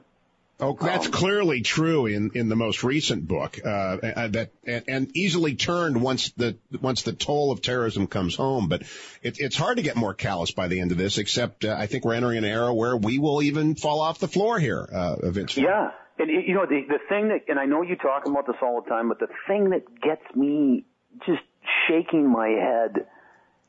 Oh, 0.61 0.77
that's 0.79 1.05
um, 1.05 1.11
clearly 1.13 1.61
true 1.61 2.05
in, 2.05 2.31
in 2.35 2.49
the 2.49 2.55
most 2.55 2.83
recent 2.83 3.25
book. 3.25 3.59
Uh, 3.63 3.69
uh, 3.69 4.27
that 4.27 4.51
and, 4.65 4.83
and, 4.89 5.17
easily 5.17 5.55
turned 5.55 6.01
once 6.01 6.31
the 6.31 6.57
once 6.81 7.03
the 7.03 7.13
toll 7.13 7.53
of 7.53 7.61
terrorism 7.61 8.07
comes 8.07 8.35
home. 8.35 8.67
But 8.67 8.81
it, 9.21 9.39
it's 9.39 9.55
hard 9.55 9.77
to 9.77 9.83
get 9.83 9.95
more 9.95 10.13
callous 10.13 10.51
by 10.51 10.67
the 10.67 10.81
end 10.81 10.91
of 10.91 10.97
this. 10.97 11.17
Except 11.17 11.63
uh, 11.63 11.75
I 11.77 11.87
think 11.87 12.03
we're 12.03 12.15
entering 12.15 12.39
an 12.39 12.45
era 12.45 12.73
where 12.73 12.97
we 12.97 13.19
will 13.19 13.41
even 13.41 13.75
fall 13.75 14.01
off 14.01 14.19
the 14.19 14.27
floor 14.27 14.59
here 14.59 14.85
uh, 14.91 15.15
eventually. 15.23 15.65
Yeah, 15.65 15.91
and 16.17 16.29
you 16.29 16.53
know 16.53 16.65
the 16.65 16.81
the 16.89 16.99
thing 17.07 17.29
that, 17.29 17.45
and 17.47 17.57
I 17.57 17.65
know 17.65 17.81
you 17.81 17.95
talk 17.95 18.25
about 18.25 18.45
this 18.45 18.57
all 18.61 18.81
the 18.81 18.89
time, 18.89 19.07
but 19.07 19.19
the 19.19 19.29
thing 19.47 19.69
that 19.69 19.85
gets 20.01 20.23
me 20.35 20.83
just 21.25 21.43
shaking 21.87 22.29
my 22.29 22.49
head 22.49 23.07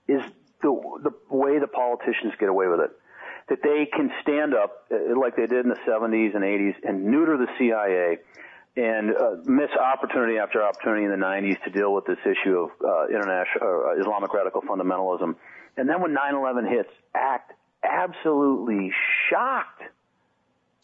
is 0.09 0.22
the 0.61 1.01
the 1.05 1.12
way 1.34 1.61
the 1.61 1.68
politicians 1.68 2.32
get 2.41 2.49
away 2.49 2.66
with 2.66 2.80
it 2.80 2.91
that 3.51 3.62
they 3.62 3.84
can 3.84 4.11
stand 4.22 4.55
up 4.55 4.86
uh, 4.90 5.18
like 5.20 5.36
they 5.36 5.46
did 5.46 5.66
in 5.66 5.68
the 5.68 5.80
70s 5.86 6.34
and 6.34 6.44
80s 6.44 6.74
and 6.84 7.05
neuter 7.05 7.36
the 7.36 7.48
CIA 7.59 8.18
and 8.76 9.11
uh, 9.11 9.30
miss 9.44 9.70
opportunity 9.76 10.38
after 10.38 10.62
opportunity 10.62 11.05
in 11.05 11.11
the 11.11 11.16
90s 11.16 11.62
to 11.64 11.70
deal 11.70 11.92
with 11.92 12.07
this 12.07 12.18
issue 12.24 12.57
of 12.57 12.70
uh, 12.80 13.09
international 13.09 13.90
uh, 13.90 14.01
Islamic 14.01 14.32
radical 14.32 14.62
fundamentalism. 14.62 15.34
And 15.76 15.88
then 15.88 16.01
when 16.01 16.14
9/11 16.14 16.70
hits, 16.70 16.90
act 17.12 17.53
absolutely 17.82 18.92
shocked 19.28 19.82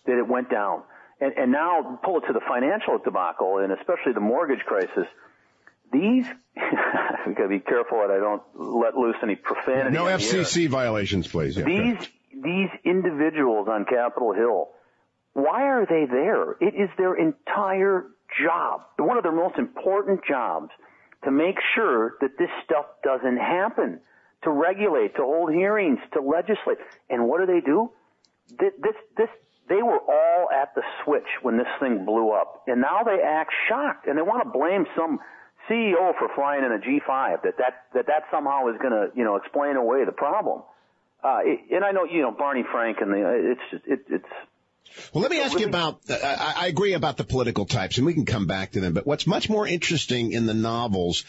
that 0.06 0.18
it 0.18 0.26
went 0.26 0.50
down. 0.50 0.82
And, 1.20 1.32
and 1.38 1.52
now 1.52 2.00
pull 2.02 2.18
it 2.18 2.26
to 2.26 2.32
the 2.32 2.42
financial 2.46 2.98
debacle 2.98 3.58
and 3.58 3.72
especially 3.72 4.12
the 4.12 4.20
mortgage 4.20 4.64
crisis. 4.66 5.06
These, 5.92 6.26
we 7.26 7.34
got 7.34 7.42
to 7.42 7.48
be 7.48 7.60
careful 7.60 7.98
that 8.00 8.10
I 8.10 8.18
don't 8.18 8.42
let 8.54 8.96
loose 8.96 9.16
any 9.22 9.36
profanity. 9.36 9.94
No 9.94 10.04
FCC 10.04 10.68
violations, 10.68 11.28
please. 11.28 11.56
Yeah, 11.56 11.64
these 11.64 12.08
these 12.42 12.68
individuals 12.84 13.68
on 13.68 13.84
Capitol 13.84 14.32
Hill, 14.32 14.68
why 15.32 15.64
are 15.64 15.86
they 15.86 16.06
there? 16.06 16.52
It 16.60 16.74
is 16.74 16.88
their 16.96 17.14
entire 17.14 18.06
job, 18.42 18.82
one 18.98 19.16
of 19.16 19.22
their 19.22 19.32
most 19.32 19.58
important 19.58 20.20
jobs, 20.26 20.70
to 21.24 21.30
make 21.30 21.56
sure 21.74 22.14
that 22.20 22.38
this 22.38 22.50
stuff 22.64 22.86
doesn't 23.02 23.36
happen, 23.36 24.00
to 24.44 24.50
regulate, 24.50 25.16
to 25.16 25.22
hold 25.22 25.52
hearings, 25.52 25.98
to 26.12 26.20
legislate. 26.20 26.78
And 27.10 27.26
what 27.26 27.40
do 27.40 27.46
they 27.46 27.60
do? 27.60 27.90
This, 28.58 28.72
this, 28.80 28.94
this, 29.16 29.28
they 29.68 29.82
were 29.82 29.98
all 29.98 30.48
at 30.54 30.74
the 30.74 30.82
switch 31.04 31.26
when 31.42 31.56
this 31.56 31.66
thing 31.80 32.04
blew 32.04 32.30
up, 32.30 32.62
and 32.66 32.80
now 32.80 33.02
they 33.02 33.20
act 33.22 33.52
shocked, 33.68 34.06
and 34.06 34.16
they 34.16 34.22
want 34.22 34.44
to 34.44 34.50
blame 34.50 34.86
some 34.96 35.18
CEO 35.68 36.16
for 36.18 36.28
flying 36.34 36.64
in 36.64 36.72
a 36.72 36.78
G5 36.78 37.42
that 37.42 37.58
that 37.58 37.86
that, 37.94 38.06
that 38.06 38.22
somehow 38.30 38.68
is 38.68 38.76
going 38.80 38.92
to 38.92 39.08
you 39.16 39.24
know 39.24 39.36
explain 39.36 39.76
away 39.76 40.04
the 40.04 40.12
problem. 40.12 40.62
Uh, 41.22 41.40
and 41.72 41.84
I 41.84 41.92
know, 41.92 42.04
you 42.04 42.22
know, 42.22 42.30
Barney 42.30 42.64
Frank 42.70 42.98
and 43.00 43.12
the, 43.12 43.56
it's, 43.72 43.84
it, 43.86 44.00
it's, 44.08 44.24
well, 45.12 45.22
let 45.22 45.30
me 45.30 45.40
ask 45.40 45.58
you 45.58 45.66
about. 45.66 46.00
I, 46.08 46.54
I 46.58 46.66
agree 46.68 46.94
about 46.94 47.16
the 47.16 47.24
political 47.24 47.66
types, 47.66 47.98
and 47.98 48.06
we 48.06 48.14
can 48.14 48.24
come 48.24 48.46
back 48.46 48.72
to 48.72 48.80
them. 48.80 48.94
But 48.94 49.06
what's 49.06 49.26
much 49.26 49.50
more 49.50 49.66
interesting 49.66 50.32
in 50.32 50.46
the 50.46 50.54
novels 50.54 51.24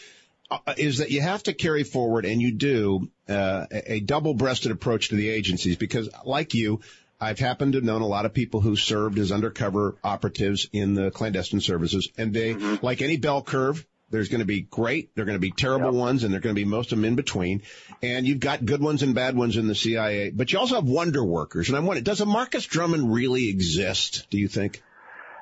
uh, 0.50 0.58
is 0.76 0.98
that 0.98 1.10
you 1.10 1.20
have 1.20 1.42
to 1.42 1.52
carry 1.52 1.82
forward, 1.82 2.24
and 2.24 2.40
you 2.40 2.52
do, 2.52 3.10
uh, 3.28 3.66
a 3.70 4.00
double-breasted 4.00 4.70
approach 4.70 5.08
to 5.08 5.16
the 5.16 5.28
agencies. 5.28 5.76
Because, 5.76 6.08
like 6.24 6.54
you, 6.54 6.80
I've 7.20 7.40
happened 7.40 7.72
to 7.72 7.80
known 7.80 8.00
a 8.00 8.06
lot 8.06 8.26
of 8.26 8.32
people 8.32 8.60
who 8.60 8.76
served 8.76 9.18
as 9.18 9.32
undercover 9.32 9.96
operatives 10.04 10.68
in 10.72 10.94
the 10.94 11.10
clandestine 11.10 11.60
services, 11.60 12.08
and 12.16 12.32
they, 12.32 12.54
mm-hmm. 12.54 12.86
like 12.86 13.02
any 13.02 13.16
bell 13.16 13.42
curve, 13.42 13.84
there's 14.10 14.28
going 14.28 14.40
to 14.40 14.46
be 14.46 14.62
great. 14.62 15.14
There 15.14 15.22
are 15.22 15.26
going 15.26 15.36
to 15.36 15.40
be 15.40 15.50
terrible 15.50 15.92
yep. 15.92 16.00
ones, 16.00 16.24
and 16.24 16.32
there 16.32 16.38
are 16.38 16.42
going 16.42 16.54
to 16.54 16.60
be 16.60 16.64
most 16.64 16.92
of 16.92 16.98
them 16.98 17.04
in 17.04 17.14
between. 17.14 17.62
And 18.02 18.26
you've 18.26 18.40
got 18.40 18.64
good 18.64 18.80
ones 18.80 19.02
and 19.02 19.14
bad 19.14 19.36
ones 19.36 19.56
in 19.56 19.68
the 19.68 19.74
CIA, 19.74 20.30
but 20.30 20.52
you 20.52 20.58
also 20.58 20.76
have 20.76 20.84
wonder 20.84 21.22
workers. 21.22 21.68
And 21.68 21.76
I'm 21.76 21.84
wondering, 21.84 22.04
does 22.04 22.20
a 22.20 22.26
Marcus 22.26 22.64
Drummond 22.66 23.12
really 23.12 23.48
exist? 23.48 24.26
Do 24.30 24.38
you 24.38 24.48
think? 24.48 24.82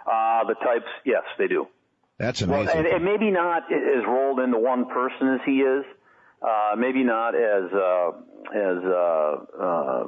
Uh, 0.06 0.44
the 0.44 0.54
types, 0.54 0.86
yes, 1.04 1.22
they 1.38 1.48
do. 1.48 1.66
That's 2.18 2.42
amazing. 2.42 2.66
Well, 2.66 2.76
and, 2.76 2.86
and 2.86 3.04
maybe 3.04 3.30
not 3.30 3.64
as 3.70 4.04
rolled 4.06 4.40
into 4.40 4.58
one 4.58 4.86
person 4.86 5.34
as 5.34 5.40
he 5.44 5.60
is. 5.60 5.84
Uh, 6.42 6.76
maybe 6.76 7.02
not 7.02 7.34
as 7.34 7.72
uh, 7.72 8.10
as 8.54 8.84
uh, 8.84 9.36
uh, 9.60 10.04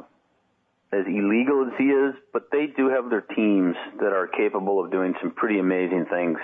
as 0.92 1.06
illegal 1.06 1.66
as 1.66 1.72
he 1.78 1.84
is, 1.84 2.14
but 2.32 2.50
they 2.52 2.66
do 2.76 2.88
have 2.88 3.10
their 3.10 3.22
teams 3.22 3.74
that 4.00 4.12
are 4.12 4.26
capable 4.26 4.82
of 4.82 4.90
doing 4.90 5.14
some 5.20 5.32
pretty 5.32 5.58
amazing 5.58 6.06
things. 6.10 6.38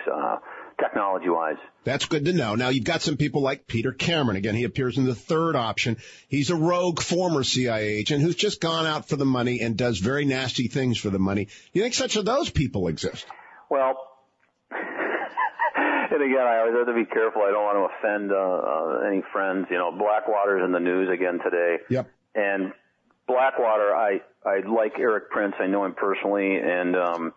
Technology 0.81 1.29
wise. 1.29 1.57
That's 1.85 2.07
good 2.07 2.25
to 2.25 2.33
know. 2.33 2.55
Now 2.55 2.71
you've 2.71 2.85
got 2.85 3.03
some 3.03 3.17
people 3.17 3.43
like 3.43 3.67
Peter 3.67 3.93
Cameron. 3.93 4.37
Again, 4.37 4.55
he 4.55 4.65
appears 4.65 4.99
in 4.99 5.05
the 5.05 5.15
third 5.15 5.57
option. 5.57 5.99
He's 6.29 6.51
a 6.51 6.57
rogue 6.57 7.01
former 7.01 7.45
CIA 7.45 7.89
agent 7.95 8.23
who's 8.23 8.37
just 8.37 8.61
gone 8.61 8.87
out 8.87 9.09
for 9.09 9.17
the 9.17 9.25
money 9.25 9.61
and 9.61 9.77
does 9.77 9.99
very 9.99 10.25
nasty 10.25 10.69
things 10.69 10.99
for 10.99 11.11
the 11.11 11.19
money. 11.19 11.49
You 11.73 11.83
think 11.83 11.95
such 11.95 12.17
of 12.17 12.25
those 12.25 12.51
people 12.51 12.89
exist? 12.89 13.27
Well, 13.71 13.95
and 14.71 16.23
again, 16.23 16.47
I 16.47 16.59
always 16.59 16.75
have 16.77 16.87
to 16.87 16.95
be 16.95 17.05
careful. 17.05 17.43
I 17.43 17.51
don't 17.51 17.65
want 17.65 17.79
to 17.79 18.09
offend 18.09 18.33
uh, 18.33 18.37
uh, 18.37 19.09
any 19.09 19.23
friends. 19.33 19.67
You 19.71 19.79
know, 19.79 19.93
Blackwater's 19.93 20.63
in 20.65 20.73
the 20.73 20.81
news 20.81 21.09
again 21.13 21.39
today. 21.43 21.79
Yep. 21.91 22.11
And 22.35 22.73
Blackwater, 23.27 23.95
I 23.95 24.21
I 24.45 24.61
like 24.67 24.99
Erik 24.99 25.31
Prince. 25.31 25.55
I 25.59 25.67
know 25.67 25.85
him 25.85 25.95
personally, 25.95 26.57
and 26.57 26.97
um, 26.97 27.35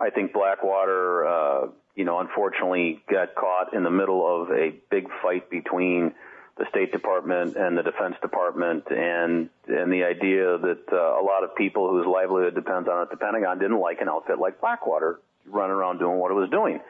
I 0.00 0.10
think 0.10 0.32
Blackwater 0.32 1.26
uh, 1.26 1.66
you 2.00 2.04
know, 2.04 2.18
unfortunately 2.18 3.02
got 3.10 3.34
caught 3.34 3.74
in 3.74 3.82
the 3.82 3.90
middle 3.90 4.24
of 4.26 4.50
a 4.50 4.72
big 4.90 5.08
fight 5.22 5.50
between 5.50 6.14
the 6.56 6.64
State 6.70 6.92
Department 6.92 7.56
and 7.56 7.76
the 7.76 7.82
Defense 7.82 8.16
Department, 8.22 8.84
and 8.90 9.50
and 9.66 9.92
the 9.92 10.04
idea 10.04 10.58
that 10.58 10.84
uh, 10.92 11.20
a 11.20 11.24
lot 11.24 11.42
of 11.44 11.54
people 11.56 11.90
whose 11.90 12.06
livelihood 12.06 12.54
depends 12.54 12.88
on 12.88 13.02
it, 13.02 13.10
the 13.10 13.16
Pentagon, 13.16 13.58
didn't 13.58 13.80
like 13.80 14.00
an 14.00 14.08
outfit 14.08 14.38
like 14.38 14.60
Blackwater 14.60 15.20
running 15.46 15.72
around 15.72 15.98
doing 15.98 16.18
what 16.18 16.30
it 16.30 16.34
was 16.34 16.50
doing. 16.50 16.80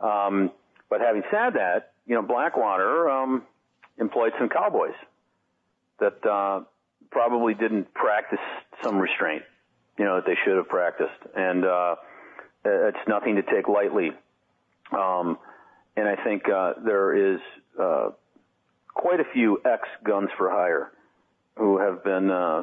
Um, 0.00 0.50
but 0.88 1.00
having 1.00 1.22
said 1.30 1.54
that, 1.54 1.92
you 2.06 2.14
know, 2.14 2.22
Blackwater 2.22 3.10
um, 3.10 3.42
employed 3.98 4.32
some 4.38 4.48
cowboys 4.48 4.94
that 5.98 6.24
uh, 6.26 6.62
probably 7.10 7.54
didn't 7.54 7.92
practice 7.94 8.40
some 8.82 8.98
restraint, 8.98 9.42
you 9.98 10.04
know, 10.04 10.16
that 10.16 10.26
they 10.26 10.36
should 10.44 10.56
have 10.56 10.68
practiced, 10.68 11.20
and 11.36 11.64
uh, 11.64 11.96
it's 12.64 13.08
nothing 13.08 13.36
to 13.36 13.42
take 13.42 13.68
lightly. 13.68 14.10
Um, 14.92 15.38
and 15.96 16.08
I 16.08 16.16
think 16.22 16.48
uh, 16.48 16.74
there 16.84 17.34
is 17.34 17.40
uh, 17.80 18.10
quite 18.88 19.20
a 19.20 19.24
few 19.32 19.60
ex 19.64 19.82
guns 20.04 20.30
for 20.36 20.50
hire 20.50 20.92
who 21.56 21.78
have 21.78 22.02
been 22.04 22.30
uh, 22.30 22.62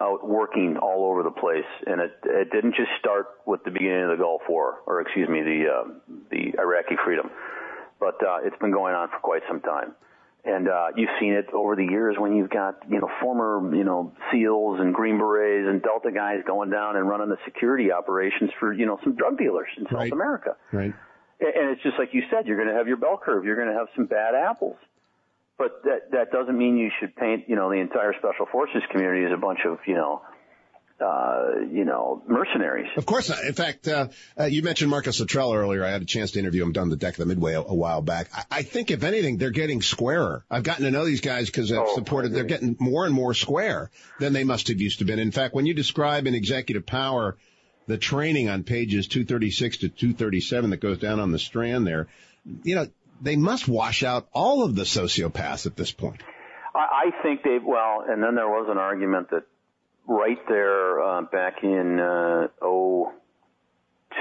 out 0.00 0.26
working 0.26 0.76
all 0.76 1.10
over 1.10 1.22
the 1.22 1.30
place, 1.30 1.68
and 1.86 2.00
it 2.00 2.12
it 2.24 2.50
didn't 2.50 2.74
just 2.74 2.90
start 3.00 3.26
with 3.46 3.64
the 3.64 3.70
beginning 3.70 4.04
of 4.04 4.10
the 4.10 4.22
Gulf 4.22 4.42
War, 4.48 4.80
or 4.86 5.00
excuse 5.00 5.28
me, 5.28 5.42
the 5.42 5.64
uh, 5.68 6.14
the 6.30 6.54
Iraqi 6.58 6.96
freedom, 7.04 7.30
but 7.98 8.14
uh, 8.22 8.38
it's 8.44 8.56
been 8.60 8.70
going 8.70 8.94
on 8.94 9.08
for 9.08 9.18
quite 9.18 9.42
some 9.48 9.60
time. 9.60 9.94
And 10.44 10.68
uh, 10.68 10.86
you've 10.96 11.10
seen 11.20 11.32
it 11.34 11.52
over 11.52 11.76
the 11.76 11.84
years 11.84 12.16
when 12.18 12.34
you've 12.34 12.48
got 12.50 12.78
you 12.88 13.00
know 13.00 13.10
former 13.20 13.74
you 13.74 13.84
know 13.84 14.12
SEALs 14.30 14.80
and 14.80 14.94
Green 14.94 15.18
Berets 15.18 15.68
and 15.68 15.82
Delta 15.82 16.10
guys 16.12 16.38
going 16.46 16.70
down 16.70 16.96
and 16.96 17.08
running 17.08 17.28
the 17.28 17.38
security 17.44 17.92
operations 17.92 18.50
for 18.58 18.72
you 18.72 18.86
know 18.86 18.98
some 19.02 19.14
drug 19.16 19.36
dealers 19.36 19.68
in 19.76 19.84
South 19.84 19.94
Right. 19.94 20.12
America. 20.12 20.56
Right. 20.72 20.94
And 21.40 21.70
it's 21.70 21.82
just 21.82 21.98
like 21.98 22.14
you 22.14 22.22
said, 22.30 22.46
you're 22.46 22.56
going 22.56 22.68
to 22.68 22.74
have 22.74 22.88
your 22.88 22.96
bell 22.96 23.20
curve. 23.22 23.44
You're 23.44 23.56
going 23.56 23.68
to 23.68 23.74
have 23.74 23.88
some 23.94 24.06
bad 24.06 24.34
apples. 24.34 24.76
But 25.58 25.82
that 25.84 26.10
that 26.12 26.30
doesn't 26.30 26.56
mean 26.56 26.76
you 26.76 26.90
should 27.00 27.14
paint, 27.16 27.48
you 27.48 27.56
know, 27.56 27.68
the 27.68 27.78
entire 27.78 28.14
special 28.18 28.46
forces 28.50 28.82
community 28.90 29.24
as 29.26 29.32
a 29.32 29.36
bunch 29.36 29.60
of, 29.66 29.78
you 29.86 29.94
know, 29.94 30.22
uh, 31.00 31.60
you 31.70 31.84
know, 31.84 32.22
mercenaries. 32.26 32.88
Of 32.96 33.06
course 33.06 33.28
not. 33.28 33.42
In 33.44 33.52
fact, 33.52 33.86
uh, 33.88 34.08
uh, 34.38 34.44
you 34.44 34.62
mentioned 34.62 34.90
Marcus 34.90 35.20
Luttrell 35.20 35.54
earlier. 35.54 35.84
I 35.84 35.90
had 35.90 36.02
a 36.02 36.06
chance 36.06 36.32
to 36.32 36.38
interview 36.38 36.62
him 36.62 36.72
down 36.72 36.88
the 36.88 36.96
deck 36.96 37.14
of 37.14 37.18
the 37.18 37.26
Midway 37.26 37.54
a, 37.54 37.60
a 37.60 37.74
while 37.74 38.02
back. 38.02 38.28
I, 38.34 38.44
I 38.50 38.62
think, 38.62 38.90
if 38.90 39.04
anything, 39.04 39.36
they're 39.38 39.50
getting 39.50 39.82
squarer. 39.82 40.44
I've 40.50 40.62
gotten 40.64 40.84
to 40.84 40.90
know 40.90 41.04
these 41.04 41.20
guys 41.20 41.46
because 41.46 41.70
I've 41.72 41.78
Oh, 41.78 41.94
supported. 41.94 42.32
They're 42.32 42.44
getting 42.44 42.76
more 42.78 43.06
and 43.06 43.14
more 43.14 43.34
square 43.34 43.90
than 44.18 44.32
they 44.32 44.44
must 44.44 44.68
have 44.68 44.80
used 44.80 44.98
to 44.98 45.04
been. 45.04 45.18
In 45.18 45.30
fact, 45.30 45.54
when 45.54 45.66
you 45.66 45.74
describe 45.74 46.26
an 46.26 46.34
executive 46.34 46.84
power 46.86 47.36
the 47.86 47.96
training 47.98 48.50
on 48.50 48.64
pages 48.64 49.08
236 49.08 49.78
to 49.78 49.88
237 49.88 50.70
that 50.70 50.76
goes 50.80 50.98
down 50.98 51.20
on 51.20 51.32
the 51.32 51.38
strand 51.38 51.86
there, 51.86 52.06
you 52.62 52.74
know, 52.74 52.86
they 53.22 53.36
must 53.36 53.66
wash 53.66 54.02
out 54.02 54.28
all 54.32 54.62
of 54.62 54.74
the 54.74 54.82
sociopaths 54.82 55.66
at 55.66 55.74
this 55.76 55.90
point. 55.90 56.22
I, 56.74 57.08
I 57.08 57.22
think 57.22 57.42
they 57.42 57.58
well, 57.64 58.04
and 58.06 58.22
then 58.22 58.34
there 58.34 58.48
was 58.48 58.68
an 58.70 58.78
argument 58.78 59.30
that 59.30 59.44
right 60.08 60.38
there 60.48 61.00
uh, 61.02 61.22
back 61.22 61.62
in 61.62 62.00
uh, 62.00 62.48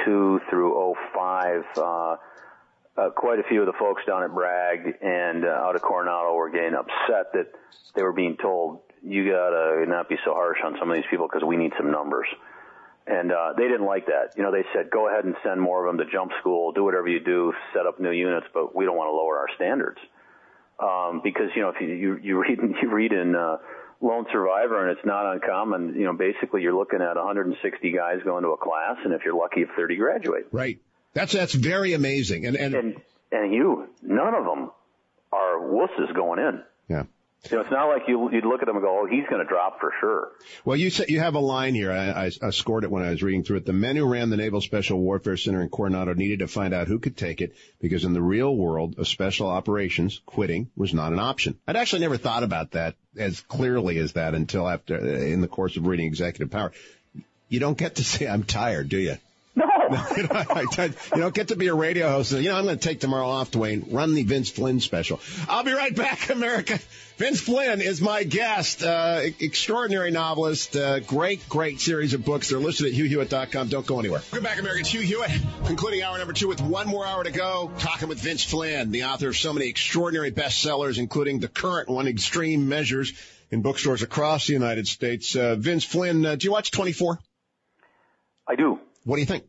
02 0.06 0.42
through 0.50 0.96
05, 1.14 1.64
uh, 1.78 2.16
uh, 2.98 3.10
quite 3.12 3.40
a 3.40 3.44
few 3.44 3.62
of 3.62 3.68
the 3.68 3.74
folks 3.80 4.04
down 4.06 4.24
at 4.24 4.34
Bragg 4.34 4.96
and 5.02 5.46
uh, 5.46 5.50
out 5.50 5.76
of 5.76 5.82
Coronado 5.82 6.34
were 6.36 6.50
getting 6.50 6.74
upset 6.76 7.32
that 7.34 7.48
they 7.96 8.04
were 8.04 8.14
being 8.14 8.38
told 8.38 8.82
you 9.04 9.32
gotta 9.32 9.86
not 9.88 10.10
be 10.10 10.18
so 10.26 10.34
harsh 10.34 10.58
on 10.66 10.76
some 10.80 10.90
of 10.90 10.96
these 10.96 11.06
people 11.10 11.28
because 11.32 11.46
we 11.46 11.56
need 11.56 11.72
some 11.78 11.92
numbers. 11.92 12.28
And 13.06 13.32
uh, 13.32 13.54
they 13.56 13.64
didn't 13.64 13.86
like 13.86 14.08
that. 14.08 14.34
You 14.36 14.44
know, 14.44 14.52
they 14.52 14.66
said, 14.74 14.90
go 14.90 15.08
ahead 15.08 15.24
and 15.24 15.36
send 15.42 15.62
more 15.62 15.86
of 15.86 15.96
them 15.96 16.06
to 16.06 16.12
jump 16.12 16.32
school, 16.42 16.74
do 16.74 16.84
whatever 16.84 17.08
you 17.08 17.22
do, 17.22 17.54
set 17.74 17.86
up 17.86 18.02
new 18.02 18.12
units, 18.12 18.48
but 18.54 18.76
we 18.76 18.84
don't 18.84 18.98
want 18.98 19.08
to 19.08 19.16
lower 19.16 19.38
our 19.38 19.48
standards 19.56 20.00
um, 20.80 21.22
because 21.24 21.50
you 21.56 21.62
know 21.62 21.70
if 21.70 21.82
you 21.82 21.88
you, 21.88 22.20
you 22.22 22.38
read 22.38 22.60
you 22.82 22.90
read 22.90 23.12
in 23.12 23.36
uh, 23.36 23.58
Lone 24.02 24.26
Survivor 24.32 24.88
and 24.88 24.98
it's 24.98 25.06
not 25.06 25.34
uncommon. 25.34 25.96
You 25.96 26.06
know, 26.06 26.14
basically 26.14 26.62
you're 26.62 26.76
looking 26.76 27.02
at 27.02 27.16
160 27.16 27.92
guys 27.92 28.18
going 28.24 28.44
to 28.44 28.50
a 28.50 28.58
class, 28.58 28.98
and 29.04 29.14
if 29.14 29.22
you're 29.26 29.36
lucky, 29.36 29.62
if 29.62 29.70
30 29.76 29.96
graduate. 29.96 30.48
Right. 30.52 30.80
That's 31.14 31.34
that's 31.34 31.54
very 31.54 31.94
amazing. 31.94 32.46
And 32.46 32.56
and, 32.56 32.76
And 32.76 32.96
and 33.32 33.54
you, 33.54 33.88
none 34.02 34.34
of 34.36 34.46
them 34.46 34.72
are 35.34 35.60
wusses 35.60 36.14
going 36.16 36.40
in. 36.40 36.64
yeah. 36.88 37.04
You 37.50 37.58
know, 37.58 37.62
it's 37.62 37.72
not 37.72 37.88
like 37.88 38.08
you 38.08 38.30
you'd 38.32 38.46
look 38.46 38.62
at 38.62 38.68
him 38.68 38.76
and 38.76 38.84
go, 38.84 39.02
oh, 39.02 39.06
he's 39.06 39.26
going 39.30 39.42
to 39.42 39.48
drop 39.48 39.80
for 39.80 39.94
sure. 40.02 40.32
Well, 40.66 40.76
you 40.76 40.90
say, 40.90 41.06
you 41.08 41.20
have 41.20 41.36
a 41.36 41.40
line 41.40 41.76
here. 41.76 41.92
I, 41.92 42.26
I, 42.26 42.32
I 42.42 42.50
scored 42.50 42.84
it 42.84 42.92
when 42.92 43.04
I 43.04 43.12
was 43.12 43.24
reading 43.24 43.44
through 43.44 43.58
it. 43.58 43.66
The 43.66 43.74
men 43.74 43.96
who 43.96 44.06
ran 44.06 44.30
the 44.30 44.38
Naval 44.38 44.60
Special 44.60 45.00
Warfare 45.00 45.38
Center 45.38 45.62
in 45.62 45.70
Coronado 45.70 46.14
needed 46.14 46.40
to 46.40 46.48
find 46.48 46.74
out 46.74 46.88
who 46.88 47.00
could 47.00 47.16
take 47.16 47.42
it 47.42 47.56
because 47.80 48.04
in 48.04 48.14
the 48.14 48.22
real 48.22 48.54
world 48.54 48.96
of 48.98 49.08
special 49.08 49.48
operations, 49.48 50.20
quitting 50.26 50.70
was 50.76 50.94
not 50.94 51.14
an 51.14 51.20
option. 51.20 51.58
I'd 51.68 51.78
actually 51.78 52.02
never 52.02 52.18
thought 52.18 52.44
about 52.44 52.72
that 52.72 52.96
as 53.18 53.40
clearly 53.42 53.98
as 54.00 54.14
that 54.14 54.34
until 54.34 54.68
after, 54.68 54.98
in 54.98 55.42
the 55.42 55.48
course 55.48 55.78
of 55.78 55.86
reading 55.86 56.08
Executive 56.08 56.52
Power. 56.52 56.74
You 57.50 57.60
don't 57.60 57.78
get 57.78 57.96
to 57.96 58.04
say 58.04 58.28
I'm 58.28 58.44
tired, 58.44 58.90
do 58.90 58.98
you? 58.98 59.18
No, 59.92 60.06
you, 60.18 60.24
know, 60.24 60.30
I- 60.32 60.94
you 61.16 61.22
don't 61.22 61.34
get 61.34 61.48
to 61.50 61.56
be 61.56 61.68
a 61.68 61.74
radio 61.74 62.10
host. 62.10 62.32
You 62.34 62.42
know, 62.44 62.56
I'm 62.58 62.66
going 62.66 62.78
to 62.78 62.88
take 62.88 63.00
tomorrow 63.00 63.28
off, 63.28 63.52
Dwayne. 63.52 63.94
Run 63.94 64.14
the 64.14 64.24
Vince 64.24 64.50
Flynn 64.50 64.80
special. 64.80 65.20
I'll 65.48 65.64
be 65.64 65.72
right 65.74 65.96
back, 65.96 66.30
America. 66.32 66.80
Vince 67.18 67.42
Flynn 67.42 67.82
is 67.82 68.00
my 68.02 68.24
guest. 68.24 68.84
Uh, 68.84 69.22
extraordinary 69.40 70.12
novelist. 70.12 70.76
Uh, 70.76 71.00
great, 71.00 71.48
great 71.50 71.80
series 71.80 72.14
of 72.14 72.24
books. 72.26 72.50
They're 72.50 72.60
listed 72.60 72.88
at 72.88 72.94
hughhewitt.com. 72.94 73.70
Don't 73.70 73.88
go 73.88 74.00
anywhere. 74.00 74.22
Welcome 74.32 74.44
back, 74.44 74.60
America. 74.60 74.82
It's 74.82 74.90
Hugh 74.90 75.00
Hewitt, 75.02 75.32
concluding 75.66 76.04
hour 76.04 76.18
number 76.18 76.34
two 76.34 76.48
with 76.48 76.62
one 76.62 76.88
more 76.88 77.06
hour 77.06 77.24
to 77.24 77.32
go. 77.32 77.72
Talking 77.80 78.08
with 78.10 78.20
Vince 78.20 78.44
Flynn, 78.44 78.92
the 78.92 79.06
author 79.06 79.30
of 79.30 79.38
so 79.38 79.52
many 79.54 79.68
extraordinary 79.68 80.32
bestsellers, 80.32 81.00
including 81.00 81.40
the 81.40 81.48
current 81.48 81.90
one, 81.90 82.08
Extreme 82.08 82.68
Measures, 82.70 83.14
in 83.50 83.62
bookstores 83.62 84.04
across 84.04 84.46
the 84.48 84.54
United 84.54 84.88
States. 84.88 85.36
Uh, 85.36 85.56
Vince 85.56 85.86
Flynn, 85.86 86.26
uh, 86.26 86.36
do 86.36 86.46
you 86.46 86.52
watch 86.52 86.70
24? 86.70 87.18
I 88.48 88.56
do. 88.56 88.80
What 89.06 89.16
do 89.16 89.22
you 89.22 89.26
think? 89.26 89.44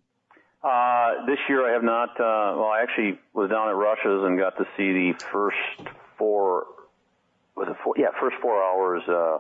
Uh, 0.63 1.27
this 1.27 1.39
year 1.49 1.69
I 1.69 1.73
have 1.75 1.85
not. 1.85 2.11
Uh, 2.19 2.59
well, 2.59 2.71
I 2.71 2.83
actually 2.83 3.19
was 3.33 3.49
down 3.51 3.69
at 3.69 3.77
Russia's 3.77 4.25
and 4.27 4.39
got 4.39 4.57
to 4.59 4.65
see 4.77 4.93
the 4.93 5.13
first 5.33 5.89
four. 6.19 6.67
Was 7.57 7.69
it 7.71 7.77
four? 7.85 7.95
Yeah, 7.97 8.09
first 8.21 8.37
four 8.43 8.63
hours. 8.63 9.03
Uh, 9.09 9.39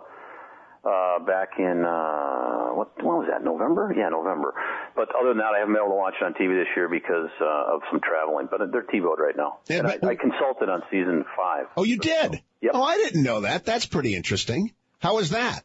uh, 0.88 1.18
back 1.18 1.58
in 1.58 1.84
uh, 1.84 2.70
what? 2.74 2.96
When 3.02 3.16
was 3.18 3.26
that? 3.30 3.42
November? 3.42 3.92
Yeah, 3.96 4.10
November. 4.10 4.54
But 4.94 5.08
other 5.18 5.30
than 5.30 5.38
that, 5.38 5.52
I 5.54 5.58
haven't 5.58 5.74
been 5.74 5.82
able 5.82 5.94
to 5.94 5.98
watch 5.98 6.14
it 6.20 6.24
on 6.24 6.34
TV 6.34 6.54
this 6.54 6.68
year 6.76 6.88
because 6.88 7.30
uh, 7.40 7.74
of 7.74 7.82
some 7.90 8.00
traveling. 8.00 8.46
But 8.48 8.70
they're 8.70 8.84
TiVoed 8.84 9.18
right 9.18 9.36
now. 9.36 9.58
Yeah, 9.68 9.78
and 9.78 9.86
but- 10.00 10.04
I, 10.04 10.12
I 10.12 10.14
consulted 10.14 10.68
on 10.68 10.82
season 10.90 11.24
five. 11.36 11.66
Oh, 11.76 11.82
you 11.82 11.98
did? 11.98 12.40
Yep. 12.62 12.72
Oh, 12.74 12.82
I 12.82 12.96
didn't 12.96 13.24
know 13.24 13.40
that. 13.40 13.64
That's 13.64 13.86
pretty 13.86 14.14
interesting. 14.14 14.72
How 15.00 15.16
was 15.16 15.30
that? 15.30 15.64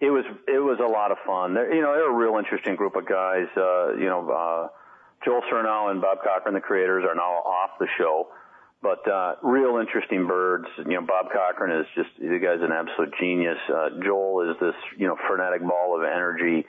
It 0.00 0.10
was 0.10 0.24
it 0.48 0.58
was 0.58 0.78
a 0.80 0.90
lot 0.90 1.12
of 1.12 1.18
fun. 1.26 1.54
They're, 1.54 1.74
you 1.74 1.80
know, 1.80 1.92
they're 1.94 2.10
a 2.10 2.14
real 2.14 2.38
interesting 2.38 2.76
group 2.76 2.94
of 2.96 3.06
guys. 3.08 3.46
Uh, 3.56 3.94
you 3.94 4.06
know, 4.06 4.28
uh, 4.30 4.68
Joel 5.24 5.42
Surnow 5.52 5.90
and 5.90 6.00
Bob 6.00 6.18
Cochran, 6.22 6.54
the 6.54 6.60
creators, 6.60 7.04
are 7.08 7.14
now 7.14 7.42
off 7.46 7.78
the 7.78 7.86
show, 7.98 8.28
but 8.82 9.06
uh, 9.10 9.36
real 9.42 9.78
interesting 9.78 10.26
birds. 10.26 10.66
You 10.78 11.00
know, 11.00 11.06
Bob 11.06 11.26
Cochran 11.32 11.80
is 11.80 11.86
just 11.94 12.10
the 12.18 12.38
guy's 12.38 12.60
an 12.60 12.72
absolute 12.72 13.14
genius. 13.20 13.58
Uh, 13.68 13.90
Joel 14.02 14.50
is 14.50 14.56
this 14.60 14.74
you 14.98 15.06
know 15.06 15.16
frenetic 15.28 15.62
ball 15.62 15.96
of 15.96 16.04
energy 16.04 16.66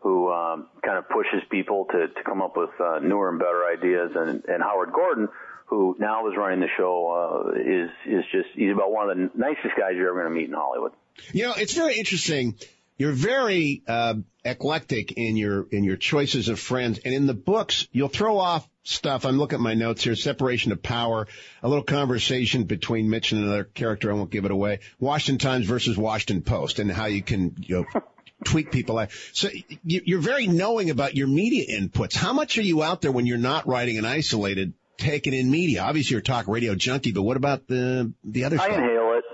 who 0.00 0.32
um, 0.32 0.66
kind 0.84 0.98
of 0.98 1.08
pushes 1.08 1.42
people 1.50 1.86
to 1.92 2.08
to 2.08 2.22
come 2.24 2.42
up 2.42 2.56
with 2.56 2.70
uh, 2.80 2.98
newer 2.98 3.30
and 3.30 3.38
better 3.38 3.64
ideas. 3.64 4.10
And 4.14 4.44
and 4.46 4.62
Howard 4.62 4.92
Gordon, 4.92 5.28
who 5.66 5.96
now 5.98 6.28
is 6.28 6.34
running 6.36 6.60
the 6.60 6.72
show, 6.76 7.46
uh, 7.46 7.60
is 7.60 7.90
is 8.04 8.24
just 8.32 8.48
he's 8.54 8.72
about 8.72 8.90
one 8.90 9.10
of 9.10 9.16
the 9.16 9.30
nicest 9.38 9.78
guys 9.78 9.92
you're 9.94 10.08
ever 10.08 10.22
going 10.22 10.34
to 10.34 10.40
meet 10.40 10.48
in 10.48 10.54
Hollywood. 10.54 10.92
You 11.32 11.44
know, 11.44 11.54
it's 11.56 11.74
very 11.74 11.96
interesting. 11.96 12.56
You're 12.98 13.12
very 13.12 13.82
uh, 13.88 14.14
eclectic 14.44 15.12
in 15.12 15.36
your 15.36 15.66
in 15.70 15.82
your 15.84 15.96
choices 15.96 16.48
of 16.48 16.60
friends, 16.60 17.00
and 17.04 17.14
in 17.14 17.26
the 17.26 17.34
books, 17.34 17.88
you'll 17.92 18.08
throw 18.08 18.38
off 18.38 18.68
stuff. 18.84 19.24
I'm 19.24 19.38
looking 19.38 19.56
at 19.56 19.60
my 19.60 19.74
notes 19.74 20.04
here: 20.04 20.14
separation 20.14 20.72
of 20.72 20.82
power, 20.82 21.26
a 21.62 21.68
little 21.68 21.84
conversation 21.84 22.64
between 22.64 23.08
Mitch 23.10 23.32
and 23.32 23.42
another 23.42 23.64
character. 23.64 24.10
I 24.10 24.14
won't 24.14 24.30
give 24.30 24.44
it 24.44 24.50
away. 24.50 24.80
Washington 25.00 25.38
Times 25.38 25.66
versus 25.66 25.96
Washington 25.96 26.42
Post, 26.42 26.78
and 26.78 26.90
how 26.92 27.06
you 27.06 27.22
can 27.22 27.56
you 27.66 27.76
know 27.94 28.02
tweak 28.44 28.70
people. 28.70 29.04
So 29.32 29.48
you- 29.84 30.02
you're 30.04 30.20
very 30.20 30.46
knowing 30.46 30.90
about 30.90 31.16
your 31.16 31.26
media 31.28 31.64
inputs. 31.80 32.14
How 32.14 32.32
much 32.32 32.58
are 32.58 32.62
you 32.62 32.82
out 32.82 33.00
there 33.00 33.10
when 33.12 33.26
you're 33.26 33.38
not 33.38 33.66
writing 33.66 33.98
an 33.98 34.04
isolated? 34.04 34.74
Taking 34.98 35.32
in 35.34 35.50
media. 35.50 35.82
Obviously, 35.82 36.12
you're 36.14 36.20
a 36.20 36.22
talk 36.22 36.46
radio 36.46 36.76
junkie, 36.76 37.10
but 37.12 37.22
what 37.22 37.36
about 37.36 37.66
the 37.66 38.12
the 38.22 38.44
other 38.44 38.58
stuff? 38.58 38.68
I 38.68 38.72
stuff? 38.74 38.84
inhale 38.84 39.14
it. 39.18 39.24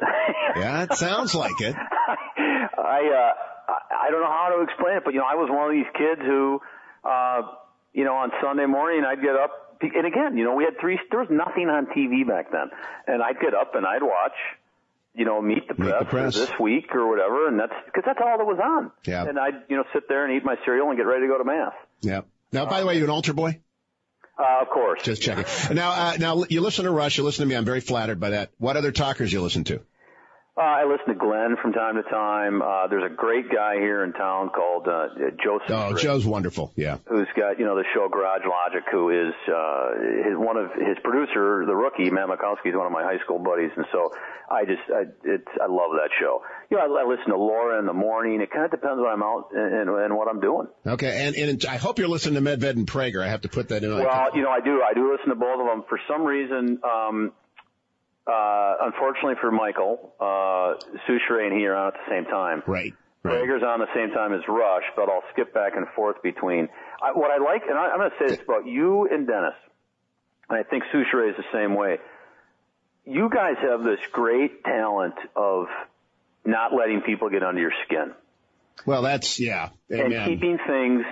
Yeah, 0.56 0.82
it 0.84 0.94
sounds 0.94 1.34
like 1.34 1.60
it. 1.60 1.74
I 2.38 3.32
uh 3.34 3.34
I 3.90 4.10
don't 4.10 4.20
know 4.20 4.28
how 4.32 4.54
to 4.56 4.62
explain 4.62 4.96
it, 4.96 5.04
but 5.04 5.14
you 5.14 5.20
know, 5.20 5.26
I 5.26 5.34
was 5.34 5.48
one 5.50 5.66
of 5.66 5.72
these 5.72 5.90
kids 5.96 6.20
who 6.22 6.60
uh 7.04 7.42
you 7.92 8.04
know, 8.04 8.14
on 8.14 8.30
Sunday 8.42 8.66
morning 8.66 9.04
I'd 9.04 9.22
get 9.22 9.36
up 9.36 9.78
and 9.80 10.06
again, 10.06 10.36
you 10.36 10.44
know, 10.44 10.54
we 10.54 10.64
had 10.64 10.78
three 10.80 10.98
there 11.10 11.20
was 11.20 11.30
nothing 11.30 11.68
on 11.68 11.86
TV 11.86 12.26
back 12.26 12.50
then. 12.50 12.70
And 13.06 13.22
I'd 13.22 13.40
get 13.40 13.54
up 13.54 13.74
and 13.74 13.86
I'd 13.86 14.02
watch 14.02 14.36
you 15.14 15.24
know, 15.24 15.42
meet 15.42 15.66
the 15.66 15.74
Meet 15.74 15.90
press, 15.90 15.98
the 15.98 16.04
Press. 16.04 16.34
this 16.36 16.50
week 16.60 16.94
or 16.94 17.08
whatever, 17.08 17.48
and 17.48 17.58
that's 17.58 17.72
because 17.86 18.04
that's 18.06 18.20
all 18.24 18.38
that 18.38 18.44
was 18.46 18.60
on. 18.62 18.92
Yeah. 19.04 19.24
And 19.24 19.36
I'd, 19.36 19.64
you 19.68 19.76
know, 19.76 19.82
sit 19.92 20.08
there 20.08 20.24
and 20.24 20.36
eat 20.36 20.44
my 20.44 20.54
cereal 20.64 20.88
and 20.88 20.96
get 20.96 21.06
ready 21.06 21.22
to 21.22 21.28
go 21.28 21.38
to 21.38 21.44
mass. 21.44 21.72
Yeah. 22.02 22.20
Now, 22.52 22.66
by 22.66 22.80
the 22.80 22.86
way, 22.86 22.96
you 22.98 23.04
an 23.04 23.10
altar 23.10 23.32
boy? 23.32 23.58
Uh, 24.38 24.62
of 24.62 24.68
course. 24.68 25.02
Just 25.02 25.20
checking. 25.20 25.44
Now, 25.74 25.90
uh, 25.90 26.16
now 26.18 26.44
you 26.48 26.60
listen 26.60 26.84
to 26.84 26.92
Rush. 26.92 27.18
You 27.18 27.24
listen 27.24 27.42
to 27.42 27.48
me. 27.48 27.56
I'm 27.56 27.64
very 27.64 27.80
flattered 27.80 28.20
by 28.20 28.30
that. 28.30 28.50
What 28.58 28.76
other 28.76 28.92
talkers 28.92 29.32
you 29.32 29.42
listen 29.42 29.64
to? 29.64 29.80
Uh, 30.58 30.62
I 30.62 30.84
listen 30.90 31.06
to 31.06 31.14
Glenn 31.14 31.54
from 31.62 31.72
time 31.72 31.94
to 31.94 32.02
time. 32.02 32.62
Uh, 32.62 32.88
there's 32.88 33.04
a 33.06 33.14
great 33.14 33.46
guy 33.48 33.76
here 33.76 34.02
in 34.02 34.12
town 34.12 34.48
called 34.50 34.88
uh, 34.88 35.06
Joseph. 35.38 35.70
Oh, 35.70 35.90
Frick, 35.90 36.02
Joe's 36.02 36.26
wonderful. 36.26 36.72
Yeah. 36.74 36.98
Who's 37.06 37.28
got 37.36 37.60
you 37.60 37.64
know 37.64 37.76
the 37.76 37.84
show 37.94 38.08
Garage 38.08 38.42
Logic? 38.42 38.82
Who 38.90 39.10
is 39.10 39.34
uh, 39.46 39.90
his 40.26 40.34
one 40.34 40.56
of 40.56 40.72
his 40.74 40.98
producer, 41.04 41.62
the 41.64 41.76
rookie 41.76 42.10
Matt 42.10 42.26
Makowski, 42.26 42.70
is 42.70 42.74
one 42.74 42.86
of 42.86 42.92
my 42.92 43.04
high 43.04 43.22
school 43.22 43.38
buddies, 43.38 43.70
and 43.76 43.86
so 43.92 44.10
I 44.50 44.64
just 44.64 44.82
I 44.90 45.02
it's 45.22 45.46
I 45.62 45.66
love 45.70 45.94
that 45.94 46.10
show. 46.18 46.42
You 46.70 46.78
know, 46.78 46.96
I, 46.96 47.04
I 47.04 47.06
listen 47.06 47.30
to 47.30 47.38
Laura 47.38 47.78
in 47.78 47.86
the 47.86 47.92
morning. 47.92 48.40
It 48.40 48.50
kind 48.50 48.64
of 48.64 48.72
depends 48.72 48.98
when 48.98 49.12
I'm 49.12 49.22
out 49.22 49.50
and, 49.54 49.88
and, 49.88 49.90
and 49.90 50.16
what 50.16 50.26
I'm 50.26 50.40
doing. 50.40 50.66
Okay, 50.84 51.24
and 51.24 51.36
and 51.36 51.64
I 51.66 51.76
hope 51.76 52.00
you're 52.00 52.08
listening 52.08 52.42
to 52.42 52.50
Medved 52.50 52.74
and 52.74 52.84
Prager. 52.84 53.22
I 53.22 53.28
have 53.28 53.42
to 53.42 53.48
put 53.48 53.68
that 53.68 53.84
in. 53.84 53.94
Well, 53.94 54.30
you 54.34 54.42
know, 54.42 54.50
I 54.50 54.58
do. 54.58 54.82
I 54.82 54.92
do 54.92 55.12
listen 55.12 55.28
to 55.28 55.36
both 55.36 55.60
of 55.60 55.66
them. 55.66 55.84
For 55.88 56.00
some 56.08 56.24
reason, 56.24 56.80
um, 56.82 57.32
uh, 58.28 58.74
unfortunately 58.82 59.36
for 59.40 59.50
Michael, 59.50 60.12
uh, 60.20 60.74
Soucheray 61.08 61.46
and 61.46 61.58
he 61.58 61.66
are 61.66 61.74
on 61.74 61.88
at 61.88 61.94
the 61.94 62.10
same 62.10 62.24
time. 62.26 62.62
Right. 62.66 62.94
Right. 63.22 63.42
Prager's 63.42 63.62
on 63.62 63.80
the 63.80 63.92
same 63.94 64.10
time 64.10 64.32
as 64.32 64.42
Rush, 64.46 64.84
but 64.94 65.08
I'll 65.08 65.24
skip 65.32 65.52
back 65.52 65.72
and 65.76 65.88
forth 65.96 66.22
between. 66.22 66.68
I, 67.02 67.12
what 67.12 67.30
I 67.30 67.42
like, 67.42 67.62
and 67.68 67.76
I, 67.76 67.88
I'm 67.88 67.98
going 67.98 68.10
to 68.10 68.16
say 68.18 68.36
this 68.36 68.44
about 68.44 68.66
you 68.66 69.08
and 69.10 69.26
Dennis, 69.26 69.54
and 70.48 70.58
I 70.58 70.62
think 70.62 70.84
Soucheray 70.92 71.30
is 71.30 71.36
the 71.36 71.44
same 71.52 71.74
way. 71.74 71.98
You 73.04 73.28
guys 73.28 73.56
have 73.60 73.82
this 73.82 73.98
great 74.12 74.62
talent 74.62 75.14
of 75.34 75.66
not 76.44 76.72
letting 76.72 77.00
people 77.00 77.28
get 77.28 77.42
under 77.42 77.60
your 77.60 77.72
skin. 77.86 78.12
Well, 78.86 79.02
that's 79.02 79.40
yeah, 79.40 79.70
and 79.90 80.12
keeping 80.26 80.58
things 80.66 81.04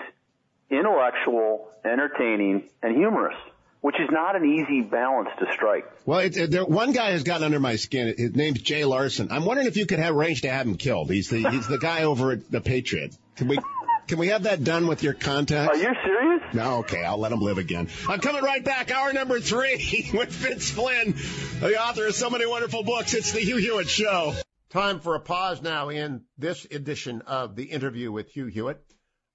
intellectual, 0.71 1.71
entertaining, 1.85 2.69
and 2.83 2.97
humorous, 2.97 3.37
which 3.81 3.97
is 4.01 4.09
not 4.11 4.36
an 4.36 4.44
easy 4.44 4.81
balance 4.81 5.28
to 5.39 5.47
strike. 5.53 5.85
Well, 6.05 6.20
it, 6.20 6.36
it, 6.36 6.51
there, 6.51 6.65
one 6.65 6.93
guy 6.93 7.11
has 7.11 7.23
gotten 7.23 7.44
under 7.44 7.61
my 7.61 7.77
skin. 7.77 8.15
His 8.16 8.35
name's 8.35 8.61
Jay 8.61 8.85
Larson. 8.85 9.28
I'm 9.31 9.44
wondering 9.44 9.69
if 9.69 9.77
you 9.77 9.86
could 9.86 9.98
have 9.98 10.15
arrange 10.16 10.43
to 10.43 10.51
have 10.51 10.66
him 10.66 10.77
killed. 10.77 11.11
He's 11.11 11.28
the 11.28 11.48
he's 11.51 11.66
the 11.66 11.78
guy 11.78 12.05
over 12.05 12.32
at 12.32 12.51
the 12.51 12.61
Patriot. 12.61 13.16
Can 13.36 13.48
we 13.48 13.59
can 14.07 14.19
we 14.19 14.28
have 14.28 14.44
that 14.44 14.62
done 14.62 14.86
with 14.86 15.03
your 15.03 15.15
contact? 15.15 15.74
Are 15.74 15.77
you 15.77 15.93
serious? 16.05 16.43
No, 16.55 16.78
okay, 16.78 17.05
I'll 17.05 17.19
let 17.19 17.32
him 17.32 17.40
live 17.40 17.59
again. 17.59 17.89
I'm 18.09 18.20
coming 18.20 18.43
right 18.43 18.65
back. 18.65 18.90
Hour 18.90 19.12
number 19.12 19.40
three 19.40 20.11
with 20.15 20.31
Vince 20.31 20.70
Flynn, 20.70 21.15
the 21.61 21.81
author 21.81 22.07
of 22.07 22.15
so 22.15 22.31
many 22.31 22.47
wonderful 22.47 22.85
books. 22.85 23.15
It's 23.15 23.32
the 23.32 23.40
Hugh 23.40 23.57
Hewitt 23.57 23.89
Show. 23.89 24.35
Time 24.70 25.01
for 25.01 25.15
a 25.15 25.20
pause 25.20 25.62
now 25.62 25.89
in 25.89 26.23
this 26.39 26.66
edition 26.70 27.23
of 27.23 27.57
the 27.57 27.65
interview 27.65 28.12
with 28.12 28.31
Hugh 28.31 28.47
Hewitt. 28.47 28.82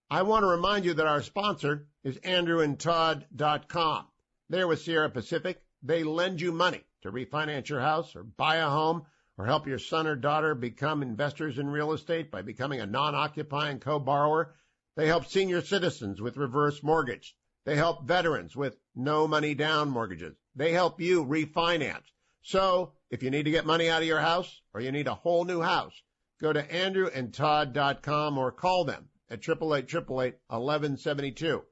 I 0.10 0.24
want 0.24 0.44
to 0.44 0.48
remind 0.48 0.86
you 0.86 0.94
that 0.96 1.08
our 1.08 1.22
sponsor 1.22 1.88
is 2.04 2.18
AndrewandTodd.com. 2.18 4.06
They're 4.52 4.68
with 4.68 4.82
Sierra 4.82 5.10
Pacific. 5.10 5.62
They 5.82 6.04
lend 6.04 6.42
you 6.42 6.52
money 6.52 6.84
to 7.04 7.12
refinance 7.12 7.70
your 7.70 7.80
house 7.80 8.18
or 8.18 8.24
buy 8.24 8.58
a 8.58 8.70
home 8.70 9.06
or 9.38 9.46
help 9.46 9.66
your 9.66 9.80
son 9.80 10.08
or 10.08 10.18
daughter 10.18 10.56
become 10.56 11.02
investors 11.02 11.58
in 11.58 11.70
real 11.70 11.94
estate 11.94 12.30
by 12.30 12.42
becoming 12.42 12.82
a 12.82 12.86
non-occupying 12.86 13.80
co-borrower. 13.80 14.54
They 14.98 15.08
help 15.08 15.26
senior 15.28 15.62
citizens 15.62 16.20
with 16.20 16.36
reverse 16.36 16.84
mortgage. 16.84 17.34
They 17.64 17.78
help 17.78 18.04
veterans 18.04 18.54
with 18.54 18.76
no 18.94 19.26
money 19.26 19.56
down 19.56 19.90
mortgages. 19.90 20.36
They 20.54 20.74
help 20.74 21.00
you 21.00 21.24
refinance. 21.24 22.12
So 22.42 22.92
if 23.10 23.24
you 23.24 23.30
need 23.30 23.44
to 23.44 23.52
get 23.52 23.66
money 23.66 23.90
out 23.90 24.02
of 24.02 24.08
your 24.10 24.20
house 24.20 24.62
or 24.74 24.82
you 24.82 24.92
need 24.92 25.08
a 25.08 25.16
whole 25.16 25.46
new 25.46 25.62
house, 25.62 25.94
go 26.42 26.52
to 26.52 26.62
andrewandtodd.com 26.62 28.38
or 28.38 28.52
call 28.52 28.84
them 28.84 29.08
at 29.30 29.48
888 29.48 30.36
1172. 30.50 31.64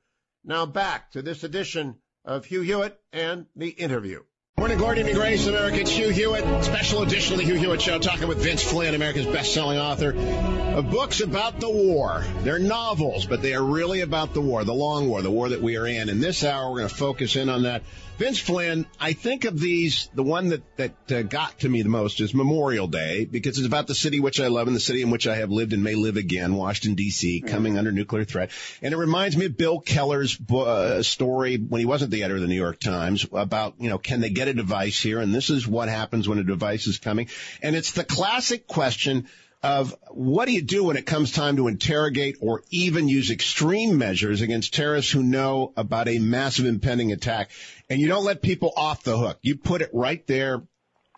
Now 0.46 0.66
back 0.66 1.12
to 1.12 1.22
this 1.22 1.44
edition 1.44 1.98
of 2.30 2.46
Hugh 2.46 2.62
Hewitt 2.62 3.02
and 3.12 3.48
the 3.56 3.70
interview. 3.70 4.22
Morning, 4.60 4.78
Gordon 4.78 5.08
and 5.08 5.16
Grace, 5.16 5.48
America. 5.48 5.80
It's 5.80 5.90
Hugh 5.90 6.10
Hewitt, 6.10 6.66
special 6.66 7.02
edition 7.02 7.32
of 7.32 7.40
the 7.40 7.46
Hugh 7.46 7.56
Hewitt 7.56 7.82
Show, 7.82 7.98
talking 7.98 8.28
with 8.28 8.44
Vince 8.44 8.62
Flynn, 8.62 8.94
America's 8.94 9.26
best-selling 9.26 9.80
author 9.80 10.14
of 10.14 10.92
books 10.92 11.22
about 11.22 11.62
the 11.62 11.70
war. 11.70 12.26
They're 12.40 12.60
novels, 12.60 13.26
but 13.26 13.42
they 13.42 13.54
are 13.54 13.64
really 13.64 14.02
about 14.02 14.34
the 14.34 14.42
war, 14.42 14.66
the 14.66 14.74
long 14.74 15.08
war, 15.08 15.22
the 15.22 15.32
war 15.32 15.48
that 15.48 15.62
we 15.62 15.78
are 15.78 15.88
in. 15.88 16.10
In 16.10 16.20
this 16.20 16.44
hour, 16.44 16.70
we're 16.70 16.80
going 16.80 16.90
to 16.90 16.96
focus 16.96 17.38
in 17.38 17.48
on 17.48 17.64
that. 17.64 17.84
Vince 18.20 18.38
Flynn, 18.38 18.86
I 19.00 19.14
think 19.14 19.46
of 19.46 19.58
these, 19.58 20.10
the 20.14 20.24
one 20.24 20.50
that, 20.50 20.76
that 20.76 21.12
uh, 21.12 21.22
got 21.22 21.58
to 21.60 21.70
me 21.70 21.84
the 21.84 21.90
most 21.90 22.20
is 22.20 22.34
Memorial 22.34 22.86
Day, 22.86 23.24
because 23.24 23.58
it's 23.58 23.66
about 23.66 23.88
the 23.88 23.96
city 23.96 24.20
which 24.20 24.42
I 24.42 24.48
love 24.48 24.68
and 24.68 24.76
the 24.76 24.82
city 24.82 25.02
in 25.02 25.10
which 25.10 25.26
I 25.26 25.38
have 25.38 25.52
lived 25.52 25.72
and 25.72 25.86
may 25.86 25.96
live 25.96 26.18
again, 26.18 26.54
Washington, 26.54 26.96
D.C., 26.96 27.40
coming 27.40 27.78
under 27.78 27.94
nuclear 27.94 28.26
threat. 28.26 28.52
And 28.82 28.94
it 28.94 28.98
reminds 28.98 29.38
me 29.38 29.46
of 29.46 29.56
Bill 29.56 29.80
Keller's 29.80 30.38
uh, 30.52 31.02
story 31.02 31.56
when 31.56 31.80
he 31.80 31.86
wasn't 31.86 32.12
the 32.12 32.24
editor 32.24 32.36
of 32.36 32.42
the 32.42 32.50
New 32.50 32.56
York 32.56 32.82
Times 32.82 33.26
about, 33.32 33.76
you 33.80 33.90
know, 33.90 33.98
can 33.98 34.20
they 34.20 34.30
get 34.30 34.49
a 34.50 34.54
device 34.54 35.02
here? 35.02 35.20
And 35.20 35.34
this 35.34 35.50
is 35.50 35.68
what 35.68 35.90
happens 35.90 36.28
when 36.28 36.38
a 36.38 36.44
device 36.44 36.88
is 36.88 36.98
coming. 36.98 37.30
And 37.62 37.76
it's 37.76 37.94
the 37.94 38.04
classic 38.04 38.68
question 38.68 39.28
of 39.62 39.96
what 40.12 40.46
do 40.46 40.54
you 40.54 40.62
do 40.62 40.86
when 40.86 40.96
it 40.96 41.06
comes 41.06 41.32
time 41.32 41.58
to 41.58 41.68
interrogate 41.68 42.38
or 42.42 42.64
even 42.70 43.10
use 43.10 43.30
extreme 43.30 43.98
measures 43.98 44.42
against 44.42 44.74
terrorists 44.74 45.12
who 45.12 45.22
know 45.22 45.74
about 45.76 46.08
a 46.08 46.18
massive 46.20 46.66
impending 46.66 47.12
attack 47.12 47.52
and 47.90 48.00
you 48.00 48.08
don't 48.08 48.24
let 48.24 48.42
people 48.42 48.72
off 48.76 49.04
the 49.04 49.18
hook. 49.18 49.38
You 49.42 49.58
put 49.58 49.82
it 49.82 49.90
right 49.94 50.26
there. 50.28 50.62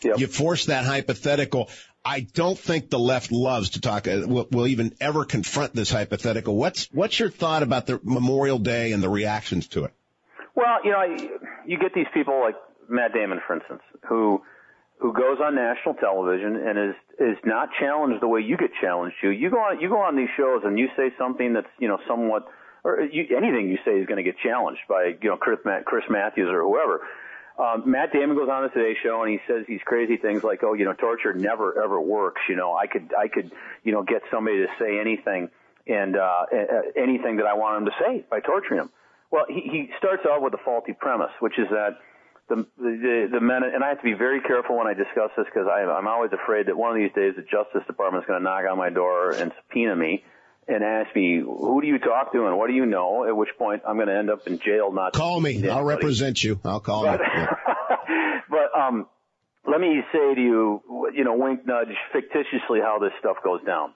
Yep. 0.04 0.18
You 0.18 0.28
force 0.28 0.66
that 0.66 0.86
hypothetical. 0.86 1.70
I 2.04 2.22
don't 2.22 2.58
think 2.58 2.90
the 2.90 2.98
left 2.98 3.32
loves 3.32 3.72
to 3.72 3.82
talk, 3.82 4.08
uh, 4.08 4.24
will, 4.26 4.48
will 4.50 4.66
even 4.66 4.96
ever 5.00 5.26
confront 5.26 5.76
this 5.76 5.92
hypothetical. 5.92 6.56
What's, 6.56 6.90
what's 6.92 7.20
your 7.20 7.30
thought 7.30 7.62
about 7.62 7.86
the 7.86 8.00
Memorial 8.04 8.58
Day 8.58 8.94
and 8.94 9.04
the 9.04 9.10
reactions 9.10 9.68
to 9.70 9.84
it? 9.84 9.94
Well, 10.56 10.84
you 10.84 10.92
know, 10.92 11.04
you 11.68 11.78
get 11.78 11.94
these 11.94 12.08
people 12.14 12.40
like 12.42 12.56
Matt 12.92 13.14
Damon, 13.14 13.40
for 13.48 13.56
instance, 13.56 13.82
who 14.08 14.42
who 15.00 15.14
goes 15.14 15.40
on 15.42 15.56
national 15.56 15.96
television 15.96 16.56
and 16.56 16.78
is 16.78 16.96
is 17.20 17.38
not 17.44 17.70
challenged 17.80 18.22
the 18.22 18.28
way 18.28 18.42
you 18.42 18.58
get 18.58 18.72
challenged. 18.80 19.16
You 19.24 19.30
you 19.30 19.50
go 19.50 19.58
on 19.58 19.80
you 19.80 19.90
go 19.90 20.00
on 20.00 20.16
these 20.16 20.30
shows 20.38 20.62
and 20.64 20.78
you 20.78 20.90
say 20.96 21.12
something 21.18 21.54
that's 21.54 21.72
you 21.80 21.88
know 21.88 21.98
somewhat 22.08 22.48
or 22.84 23.02
you, 23.02 23.36
anything 23.36 23.70
you 23.70 23.78
say 23.86 24.00
is 24.00 24.06
going 24.06 24.18
to 24.18 24.24
get 24.24 24.38
challenged 24.40 24.82
by 24.88 25.16
you 25.22 25.30
know 25.30 25.38
Chris, 25.38 25.60
Chris 25.86 26.04
Matthews 26.10 26.50
or 26.52 26.62
whoever. 26.62 27.02
Um, 27.60 27.84
Matt 27.86 28.12
Damon 28.14 28.36
goes 28.36 28.50
on 28.50 28.64
the 28.64 28.70
Today 28.70 28.98
Show 29.04 29.24
and 29.24 29.32
he 29.32 29.40
says 29.48 29.66
these 29.68 29.82
crazy 29.86 30.18
things 30.18 30.44
like, 30.44 30.64
"Oh, 30.64 30.74
you 30.74 30.86
know, 30.86 30.94
torture 30.94 31.34
never 31.34 31.82
ever 31.82 32.00
works." 32.00 32.42
You 32.48 32.56
know, 32.56 32.76
I 32.76 32.88
could 32.88 33.12
I 33.18 33.28
could 33.28 33.52
you 33.84 33.92
know 33.92 34.04
get 34.04 34.22
somebody 34.30 34.58
to 34.58 34.68
say 34.80 35.00
anything 35.00 35.50
and 35.88 36.16
uh, 36.16 36.46
anything 36.96 37.38
that 37.38 37.48
I 37.48 37.56
want 37.56 37.78
him 37.82 37.86
to 37.86 37.92
say 38.00 38.26
by 38.30 38.40
torturing 38.40 38.82
him. 38.82 38.90
Well, 39.32 39.46
he, 39.48 39.62
he 39.62 39.90
starts 39.98 40.24
out 40.30 40.42
with 40.42 40.54
a 40.54 40.60
faulty 40.64 40.94
premise, 40.94 41.32
which 41.40 41.58
is 41.58 41.68
that 41.70 41.98
the, 42.52 42.68
the 42.78 43.30
the 43.32 43.40
men 43.40 43.64
and 43.64 43.84
I 43.84 43.90
have 43.90 43.98
to 43.98 44.04
be 44.04 44.14
very 44.14 44.42
careful 44.42 44.78
when 44.78 44.88
I 44.88 44.94
discuss 44.94 45.32
this 45.38 45.46
because 45.46 45.68
I'm 45.68 46.08
always 46.08 46.32
afraid 46.34 46.68
that 46.68 46.78
one 46.78 46.92
of 46.92 46.98
these 46.98 47.14
days 47.16 47.34
the 47.36 47.44
Justice 47.44 47.88
Department 47.88 48.24
is 48.24 48.28
going 48.28 48.40
to 48.40 48.44
knock 48.44 48.66
on 48.70 48.78
my 48.78 48.90
door 48.90 49.32
and 49.32 49.52
subpoena 49.56 49.96
me 49.96 50.24
and 50.68 50.84
ask 50.84 51.16
me 51.16 51.40
who 51.40 51.82
do 51.82 51.88
you 51.88 51.98
talk 52.00 52.34
to 52.34 52.46
and 52.46 52.58
what 52.58 52.68
do 52.68 52.74
you 52.74 52.86
know. 52.86 53.26
At 53.26 53.36
which 53.36 53.50
point 53.58 53.84
I'm 53.88 53.96
going 53.96 54.08
to 54.08 54.18
end 54.18 54.30
up 54.30 54.48
in 54.48 54.60
jail. 54.60 54.92
Not 54.92 55.14
call 55.14 55.40
me. 55.40 55.52
Anybody. 55.52 55.72
I'll 55.72 55.84
represent 55.84 56.44
you. 56.44 56.60
I'll 56.66 56.82
call 56.82 57.04
but, 57.04 57.20
you. 57.20 57.26
Yeah. 57.34 57.54
but 58.50 58.80
um, 58.80 59.08
let 59.66 59.80
me 59.80 60.02
say 60.12 60.36
to 60.36 60.42
you, 60.42 61.12
you 61.16 61.24
know, 61.24 61.36
wink 61.36 61.66
nudge 61.66 61.96
fictitiously 62.12 62.80
how 62.82 63.00
this 63.00 63.12
stuff 63.20 63.38
goes 63.44 63.64
down 63.64 63.94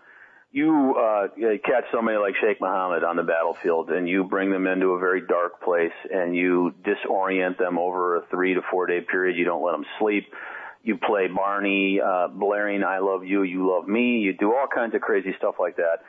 you 0.56 0.96
uh, 0.98 1.28
catch 1.66 1.84
somebody 1.94 2.18
like 2.18 2.34
Sheikh 2.40 2.62
Mohammed 2.62 3.04
on 3.04 3.18
the 3.18 3.24
battlefield 3.24 3.90
and 3.90 4.08
you 4.08 4.24
bring 4.24 4.52
them 4.52 4.68
into 4.68 4.92
a 4.92 5.00
very 5.00 5.20
dark 5.20 5.62
place 5.62 5.92
and 6.10 6.34
you 6.34 6.74
disorient 6.82 7.58
them 7.58 7.78
over 7.78 8.16
a 8.16 8.26
three 8.28 8.54
to 8.54 8.62
four 8.72 8.88
day 8.88 9.02
period. 9.02 9.36
You 9.36 9.44
don't 9.44 9.62
let 9.62 9.74
them 9.74 9.86
sleep. 10.00 10.34
You 10.82 10.96
play 10.96 11.28
Barney, 11.28 12.00
uh, 12.00 12.30
blaring 12.30 12.86
"I 12.86 13.00
love 13.00 13.26
you, 13.26 13.44
you 13.44 13.70
love 13.70 13.86
me." 13.86 14.20
You 14.20 14.32
do 14.32 14.56
all 14.56 14.68
kinds 14.74 14.96
of 14.96 15.02
crazy 15.02 15.36
stuff 15.38 15.56
like 15.60 15.76
that, 15.76 16.04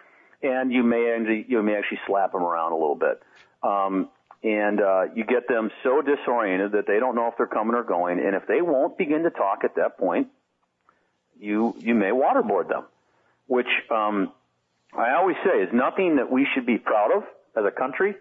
and 0.45 0.73
you 0.73 0.85
may 0.85 1.13
actually, 1.19 1.45
you 1.49 1.61
may 1.65 1.75
actually 1.75 2.01
slap 2.07 2.31
them 2.31 2.45
around 2.45 2.71
a 2.71 2.77
little 2.77 2.95
bit. 2.95 3.21
Um, 3.65 4.11
and 4.45 4.81
uh, 4.81 5.07
you 5.13 5.25
get 5.25 5.49
them 5.49 5.73
so 5.83 6.03
disoriented 6.03 6.73
that 6.73 6.87
they 6.87 7.01
don't 7.01 7.17
know 7.17 7.27
if 7.27 7.35
they're 7.37 7.49
coming 7.49 7.75
or 7.75 7.83
going, 7.83 8.21
and 8.21 8.37
if 8.37 8.47
they 8.47 8.63
won't 8.63 8.97
begin 8.97 9.25
to 9.25 9.31
talk 9.31 9.65
at 9.65 9.75
that 9.75 9.99
point, 9.99 10.29
you 11.37 11.75
you 11.81 11.97
may 11.97 12.11
waterboard 12.11 12.69
them 12.69 12.85
which 13.47 13.69
um, 13.91 14.33
I 14.97 15.15
always 15.15 15.37
say 15.45 15.61
is 15.61 15.69
nothing 15.73 16.17
that 16.17 16.31
we 16.31 16.47
should 16.55 16.67
be 16.67 16.79
proud 16.79 17.13
of 17.13 17.25
as 17.57 17.65
a 17.65 17.71
country, 17.71 18.15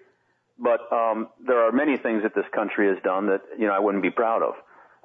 but 0.60 0.92
um, 0.92 1.30
there 1.46 1.68
are 1.68 1.72
many 1.72 1.98
things 1.98 2.24
that 2.24 2.36
this 2.36 2.46
country 2.54 2.88
has 2.88 2.98
done 3.04 3.28
that 3.28 3.42
you 3.58 3.68
know 3.68 3.74
I 3.74 3.80
wouldn't 3.80 4.04
be 4.04 4.12
proud 4.12 4.44
of. 4.44 4.54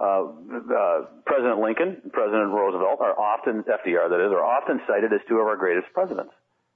Uh, 0.00 0.32
uh, 0.74 1.04
President 1.26 1.60
Lincoln, 1.60 2.00
President 2.12 2.50
Roosevelt 2.50 3.00
are 3.00 3.18
often 3.18 3.62
FDR 3.62 4.08
that 4.08 4.20
is 4.24 4.32
are 4.32 4.44
often 4.44 4.80
cited 4.88 5.12
as 5.12 5.20
two 5.28 5.36
of 5.38 5.46
our 5.46 5.56
greatest 5.56 5.92
presidents. 5.92 6.32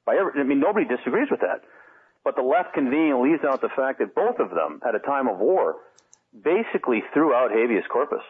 By 0.07 0.17
every, 0.17 0.41
I 0.41 0.45
mean 0.45 0.61
nobody 0.61 0.87
disagrees 0.87 1.29
with 1.31 1.41
that, 1.41 1.63
but 2.23 2.37
the 2.37 2.43
left 2.43 2.75
conveniently 2.75 3.31
leaves 3.31 3.45
out 3.45 3.61
the 3.63 3.73
fact 3.75 3.99
that 3.99 4.15
both 4.15 4.39
of 4.39 4.51
them 4.51 4.81
at 4.87 4.95
a 4.95 5.01
time 5.01 5.29
of 5.29 5.39
war 5.39 5.77
basically 6.35 7.03
threw 7.13 7.35
out 7.35 7.51
habeas 7.51 7.85
corpus 7.91 8.23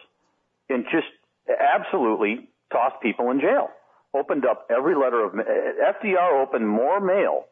and 0.69 0.85
just 0.85 1.07
absolutely 1.49 2.49
tossed 2.71 3.01
people 3.01 3.31
in 3.31 3.39
jail 3.39 3.69
opened 4.17 4.45
up 4.45 4.67
every 4.69 4.95
letter 4.95 5.23
of 5.23 5.33
FDR 5.33 6.41
opened 6.41 6.67
more 6.67 6.99
mail 6.99 7.45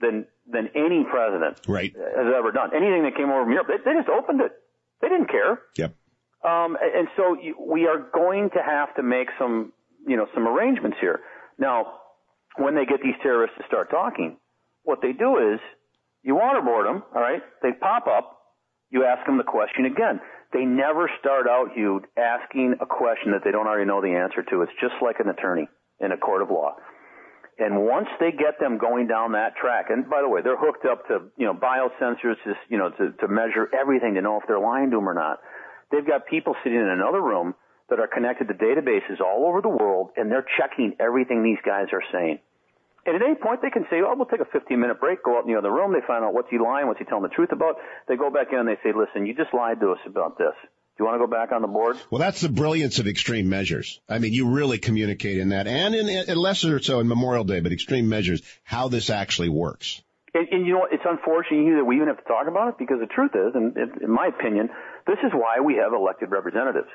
than 0.00 0.26
than 0.50 0.68
any 0.74 1.04
president 1.04 1.60
right. 1.66 1.92
has 1.94 2.32
ever 2.36 2.52
done. 2.52 2.70
Anything 2.74 3.02
that 3.04 3.16
came 3.16 3.30
over 3.30 3.44
from 3.44 3.52
Europe, 3.52 3.68
they, 3.68 3.78
they 3.84 3.96
just 3.96 4.08
opened 4.08 4.40
it. 4.40 4.52
They 5.00 5.08
didn't 5.08 5.28
care. 5.28 5.60
Yep. 5.76 5.94
Um, 6.42 6.76
and 6.80 7.08
so 7.16 7.36
we 7.60 7.86
are 7.86 7.98
going 8.14 8.50
to 8.50 8.62
have 8.64 8.94
to 8.96 9.02
make 9.02 9.28
some, 9.38 9.72
you 10.06 10.16
know, 10.16 10.26
some 10.34 10.46
arrangements 10.46 10.96
here. 11.00 11.20
Now, 11.58 12.00
when 12.56 12.74
they 12.74 12.86
get 12.86 13.02
these 13.02 13.16
terrorists 13.22 13.56
to 13.58 13.64
start 13.66 13.90
talking, 13.90 14.38
what 14.84 15.00
they 15.02 15.12
do 15.12 15.52
is 15.52 15.60
you 16.22 16.34
waterboard 16.34 16.86
them, 16.86 17.02
all 17.14 17.20
right? 17.20 17.42
They 17.62 17.72
pop 17.72 18.06
up, 18.06 18.38
you 18.90 19.04
ask 19.04 19.26
them 19.26 19.36
the 19.36 19.44
question 19.44 19.84
again. 19.84 20.20
They 20.52 20.64
never 20.64 21.10
start 21.20 21.46
out, 21.46 21.76
you 21.76 22.00
asking 22.16 22.76
a 22.80 22.86
question 22.86 23.32
that 23.32 23.42
they 23.44 23.50
don't 23.50 23.66
already 23.66 23.84
know 23.84 24.00
the 24.00 24.16
answer 24.16 24.42
to. 24.42 24.62
It's 24.62 24.72
just 24.80 24.94
like 25.02 25.16
an 25.20 25.28
attorney 25.28 25.68
in 26.00 26.12
a 26.12 26.16
court 26.16 26.42
of 26.42 26.50
law. 26.50 26.76
And 27.58 27.84
once 27.86 28.06
they 28.20 28.30
get 28.30 28.60
them 28.60 28.78
going 28.78 29.08
down 29.08 29.32
that 29.32 29.56
track, 29.56 29.86
and 29.90 30.08
by 30.08 30.22
the 30.22 30.28
way, 30.28 30.42
they're 30.42 30.58
hooked 30.58 30.86
up 30.86 31.08
to, 31.08 31.26
you 31.36 31.46
know, 31.46 31.54
biosensors 31.54 32.38
just, 32.46 32.62
you 32.68 32.78
know, 32.78 32.90
to, 32.90 33.10
to 33.18 33.26
measure 33.26 33.68
everything 33.74 34.14
to 34.14 34.22
know 34.22 34.38
if 34.38 34.46
they're 34.46 34.60
lying 34.60 34.90
to 34.90 34.96
them 34.96 35.08
or 35.08 35.14
not. 35.14 35.40
They've 35.90 36.06
got 36.06 36.26
people 36.26 36.54
sitting 36.62 36.78
in 36.78 36.88
another 36.88 37.20
room 37.20 37.54
that 37.90 37.98
are 37.98 38.06
connected 38.06 38.46
to 38.46 38.54
databases 38.54 39.20
all 39.20 39.46
over 39.48 39.60
the 39.60 39.68
world, 39.68 40.10
and 40.16 40.30
they're 40.30 40.46
checking 40.56 40.94
everything 41.00 41.42
these 41.42 41.58
guys 41.64 41.86
are 41.92 42.02
saying. 42.12 42.38
And 43.06 43.16
at 43.16 43.22
any 43.22 43.34
point, 43.34 43.62
they 43.62 43.70
can 43.70 43.86
say, 43.90 44.02
"Oh, 44.04 44.12
we'll 44.14 44.26
take 44.26 44.44
a 44.44 44.50
15-minute 44.56 45.00
break, 45.00 45.24
go 45.24 45.38
out 45.38 45.46
in 45.46 45.50
the 45.50 45.58
other 45.58 45.72
room." 45.72 45.94
They 45.94 46.04
find 46.06 46.22
out 46.22 46.34
what's 46.34 46.50
he 46.50 46.58
lying, 46.58 46.86
what's 46.86 46.98
he 46.98 47.06
telling 47.06 47.22
the 47.22 47.34
truth 47.34 47.52
about. 47.52 47.76
They 48.06 48.16
go 48.16 48.30
back 48.30 48.52
in 48.52 48.58
and 48.58 48.68
they 48.68 48.76
say, 48.84 48.92
"Listen, 48.92 49.24
you 49.24 49.34
just 49.34 49.54
lied 49.54 49.80
to 49.80 49.92
us 49.92 50.02
about 50.06 50.36
this. 50.36 50.52
Do 50.98 51.04
you 51.04 51.06
want 51.06 51.20
to 51.20 51.26
go 51.26 51.30
back 51.30 51.52
on 51.52 51.62
the 51.62 51.68
board?" 51.68 51.96
Well, 52.10 52.18
that's 52.18 52.40
the 52.40 52.48
brilliance 52.48 52.98
of 52.98 53.06
extreme 53.06 53.48
measures. 53.48 54.00
I 54.08 54.18
mean, 54.18 54.32
you 54.32 54.50
really 54.50 54.78
communicate 54.78 55.38
in 55.38 55.50
that, 55.50 55.66
and 55.68 55.94
in, 55.94 56.08
in 56.08 56.36
lesser 56.36 56.80
so 56.80 56.98
in 57.00 57.08
Memorial 57.08 57.44
Day, 57.44 57.60
but 57.60 57.72
extreme 57.72 58.08
measures, 58.08 58.42
how 58.64 58.88
this 58.88 59.08
actually 59.08 59.48
works. 59.48 60.02
And, 60.34 60.48
and 60.50 60.66
you 60.66 60.74
know, 60.74 60.88
it's 60.90 61.04
unfortunate 61.08 61.76
that 61.76 61.84
we 61.84 61.96
even 61.96 62.08
have 62.08 62.18
to 62.18 62.28
talk 62.28 62.48
about 62.48 62.68
it 62.70 62.78
because 62.78 62.98
the 63.00 63.06
truth 63.06 63.32
is, 63.34 63.54
and 63.54 63.76
in 64.02 64.10
my 64.10 64.26
opinion, 64.26 64.68
this 65.06 65.18
is 65.24 65.32
why 65.32 65.60
we 65.64 65.76
have 65.76 65.94
elected 65.94 66.30
representatives. 66.30 66.88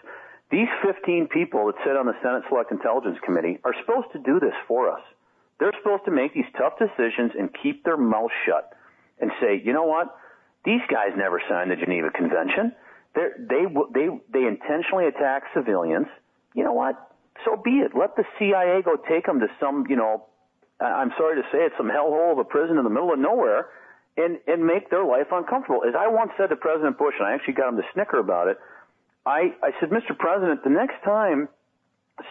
These 0.51 0.69
15 0.85 1.29
people 1.33 1.65
that 1.67 1.75
sit 1.83 1.97
on 1.97 2.05
the 2.05 2.13
Senate 2.21 2.43
Select 2.47 2.71
Intelligence 2.71 3.17
Committee 3.25 3.59
are 3.63 3.73
supposed 3.81 4.11
to 4.13 4.19
do 4.19 4.39
this 4.39 4.53
for 4.67 4.91
us. 4.91 5.01
They're 5.59 5.73
supposed 5.81 6.05
to 6.05 6.11
make 6.11 6.33
these 6.33 6.49
tough 6.57 6.77
decisions 6.77 7.31
and 7.37 7.49
keep 7.63 7.83
their 7.83 7.97
mouth 7.97 8.31
shut 8.45 8.73
and 9.19 9.31
say, 9.41 9.61
you 9.63 9.73
know 9.73 9.85
what? 9.85 10.13
These 10.65 10.81
guys 10.89 11.17
never 11.17 11.41
signed 11.49 11.71
the 11.71 11.75
Geneva 11.75 12.11
Convention. 12.11 12.73
They're, 13.15 13.33
they 13.37 13.65
they 13.93 14.07
they 14.31 14.45
intentionally 14.45 15.05
attack 15.05 15.43
civilians. 15.53 16.07
You 16.53 16.63
know 16.63 16.73
what? 16.73 16.95
So 17.45 17.57
be 17.57 17.81
it. 17.81 17.91
Let 17.97 18.15
the 18.15 18.23
CIA 18.39 18.81
go 18.81 18.95
take 18.95 19.25
them 19.25 19.39
to 19.39 19.47
some, 19.59 19.85
you 19.89 19.95
know, 19.95 20.25
I'm 20.79 21.11
sorry 21.17 21.41
to 21.41 21.47
say 21.51 21.59
it, 21.59 21.73
some 21.77 21.89
hellhole 21.89 22.31
of 22.31 22.37
a 22.39 22.43
prison 22.43 22.77
in 22.77 22.83
the 22.83 22.89
middle 22.89 23.13
of 23.13 23.19
nowhere, 23.19 23.69
and 24.17 24.39
and 24.47 24.65
make 24.65 24.89
their 24.89 25.05
life 25.05 25.27
uncomfortable. 25.31 25.81
As 25.87 25.93
I 25.97 26.07
once 26.07 26.31
said 26.37 26.49
to 26.49 26.55
President 26.55 26.97
Bush, 26.97 27.13
and 27.19 27.27
I 27.27 27.33
actually 27.33 27.53
got 27.53 27.69
him 27.69 27.77
to 27.77 27.83
snicker 27.93 28.19
about 28.19 28.47
it. 28.47 28.57
I 29.25 29.53
I 29.61 29.71
said, 29.79 29.89
Mr. 29.89 30.17
President, 30.17 30.63
the 30.63 30.69
next 30.69 31.03
time 31.03 31.49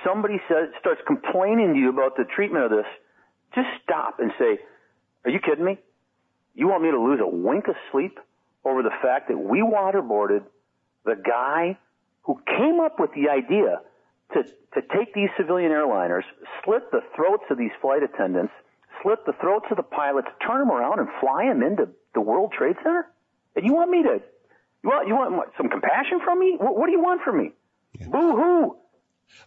somebody 0.04 0.40
says 0.48 0.68
starts 0.80 1.00
complaining 1.06 1.74
to 1.74 1.78
you 1.78 1.90
about 1.90 2.16
the 2.16 2.24
treatment 2.24 2.64
of 2.64 2.70
this, 2.70 2.86
just 3.54 3.68
stop 3.82 4.20
and 4.20 4.32
say, 4.38 4.59
Are 5.24 5.30
you 5.30 5.38
kidding 5.38 5.64
me? 5.64 5.78
You 6.54 6.68
want 6.68 6.82
me 6.82 6.90
to 6.90 7.00
lose 7.00 7.20
a 7.22 7.28
wink 7.28 7.68
of 7.68 7.74
sleep 7.90 8.18
over 8.64 8.82
the 8.82 8.92
fact 9.02 9.28
that 9.28 9.38
we 9.38 9.60
waterboarded 9.60 10.42
the 11.05 11.16
guy 11.16 11.79
who 12.23 12.41
came 12.47 12.81
up 12.81 12.99
with 12.99 13.11
the 13.15 13.31
idea 13.31 13.81
to, 14.35 14.43
to 14.43 14.83
take 14.97 15.15
these 15.15 15.29
civilian 15.37 15.70
airliners, 15.73 16.23
slit 16.65 16.91
the 16.91 17.01
throats 17.15 17.45
of 17.51 17.59
these 17.59 17.73
flight 17.81 18.03
attendants, 18.03 18.53
slit 19.03 19.24
the 19.27 19.35
throats 19.41 19.66
of 19.70 19.77
the 19.77 19.83
pilots, 19.83 20.29
turn 20.47 20.61
them 20.61 20.70
around 20.70 21.01
and 21.01 21.09
fly 21.20 21.47
them 21.47 21.62
into 21.62 21.89
the 22.15 22.20
World 22.20 22.53
Trade 22.57 22.77
Center? 22.83 23.07
And 23.57 23.66
you 23.66 23.74
want 23.74 23.91
me 23.91 24.03
to, 24.03 24.20
you 24.83 24.89
want, 24.89 25.09
you 25.09 25.15
want 25.15 25.51
some 25.57 25.69
compassion 25.69 26.20
from 26.24 26.39
me? 26.39 26.57
What, 26.59 26.77
what 26.77 26.87
do 26.87 26.93
you 26.93 27.03
want 27.03 27.23
from 27.23 27.39
me? 27.39 27.53
Yeah. 27.99 28.09
Boo 28.09 28.37
hoo! 28.37 28.77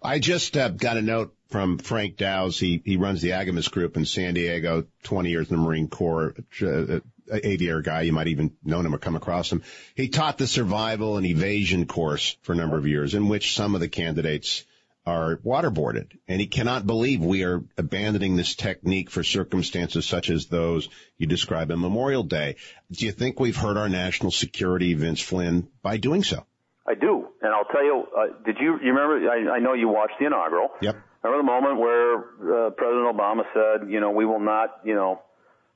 I 0.01 0.19
just 0.19 0.55
uh, 0.57 0.69
got 0.69 0.97
a 0.97 1.01
note 1.01 1.35
from 1.49 1.77
Frank 1.77 2.17
Dowse. 2.17 2.59
He 2.59 2.81
he 2.83 2.97
runs 2.97 3.21
the 3.21 3.29
Aggamas 3.29 3.69
Group 3.69 3.97
in 3.97 4.05
San 4.05 4.33
Diego. 4.33 4.85
Twenty 5.03 5.29
years 5.29 5.49
in 5.49 5.57
the 5.57 5.61
Marine 5.61 5.87
Corps, 5.87 6.35
uh, 6.61 6.99
aviator 7.31 7.81
guy. 7.81 8.01
You 8.01 8.13
might 8.13 8.27
even 8.27 8.55
known 8.63 8.85
him 8.85 8.95
or 8.95 8.99
come 8.99 9.15
across 9.15 9.51
him. 9.51 9.63
He 9.95 10.09
taught 10.09 10.37
the 10.37 10.47
survival 10.47 11.17
and 11.17 11.25
evasion 11.25 11.85
course 11.85 12.37
for 12.41 12.53
a 12.53 12.55
number 12.55 12.77
of 12.77 12.87
years, 12.87 13.13
in 13.13 13.27
which 13.27 13.55
some 13.55 13.75
of 13.75 13.81
the 13.81 13.87
candidates 13.87 14.63
are 15.05 15.37
waterboarded. 15.37 16.17
And 16.27 16.41
he 16.41 16.47
cannot 16.47 16.87
believe 16.87 17.21
we 17.21 17.43
are 17.43 17.63
abandoning 17.77 18.35
this 18.35 18.55
technique 18.55 19.11
for 19.11 19.23
circumstances 19.23 20.05
such 20.05 20.29
as 20.29 20.47
those 20.47 20.89
you 21.17 21.27
describe 21.27 21.69
in 21.69 21.79
Memorial 21.79 22.23
Day. 22.23 22.55
Do 22.91 23.05
you 23.05 23.11
think 23.11 23.39
we've 23.39 23.55
hurt 23.55 23.77
our 23.77 23.89
national 23.89 24.31
security, 24.31 24.93
Vince 24.95 25.21
Flynn, 25.21 25.67
by 25.81 25.97
doing 25.97 26.23
so? 26.23 26.45
I 26.87 26.93
do, 26.95 27.27
and 27.41 27.51
I'll 27.53 27.65
tell 27.65 27.83
you. 27.83 28.03
Uh, 28.15 28.25
did 28.45 28.57
you 28.59 28.79
you 28.81 28.93
remember? 28.93 29.29
I, 29.29 29.55
I 29.55 29.59
know 29.59 29.73
you 29.73 29.89
watched 29.89 30.15
the 30.19 30.27
inaugural. 30.27 30.69
Yep. 30.81 30.95
Remember 31.23 31.41
the 31.41 31.51
moment 31.51 31.79
where 31.79 32.67
uh, 32.67 32.69
President 32.69 33.17
Obama 33.17 33.41
said, 33.53 33.89
you 33.89 33.99
know, 33.99 34.11
we 34.11 34.25
will 34.25 34.39
not, 34.39 34.81
you 34.83 34.93
know, 34.93 35.21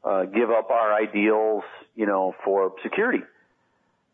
uh, 0.03 0.25
give 0.25 0.49
up 0.49 0.69
our 0.69 0.93
ideals, 0.93 1.63
you 1.95 2.05
know, 2.05 2.33
for 2.43 2.73
security. 2.83 3.23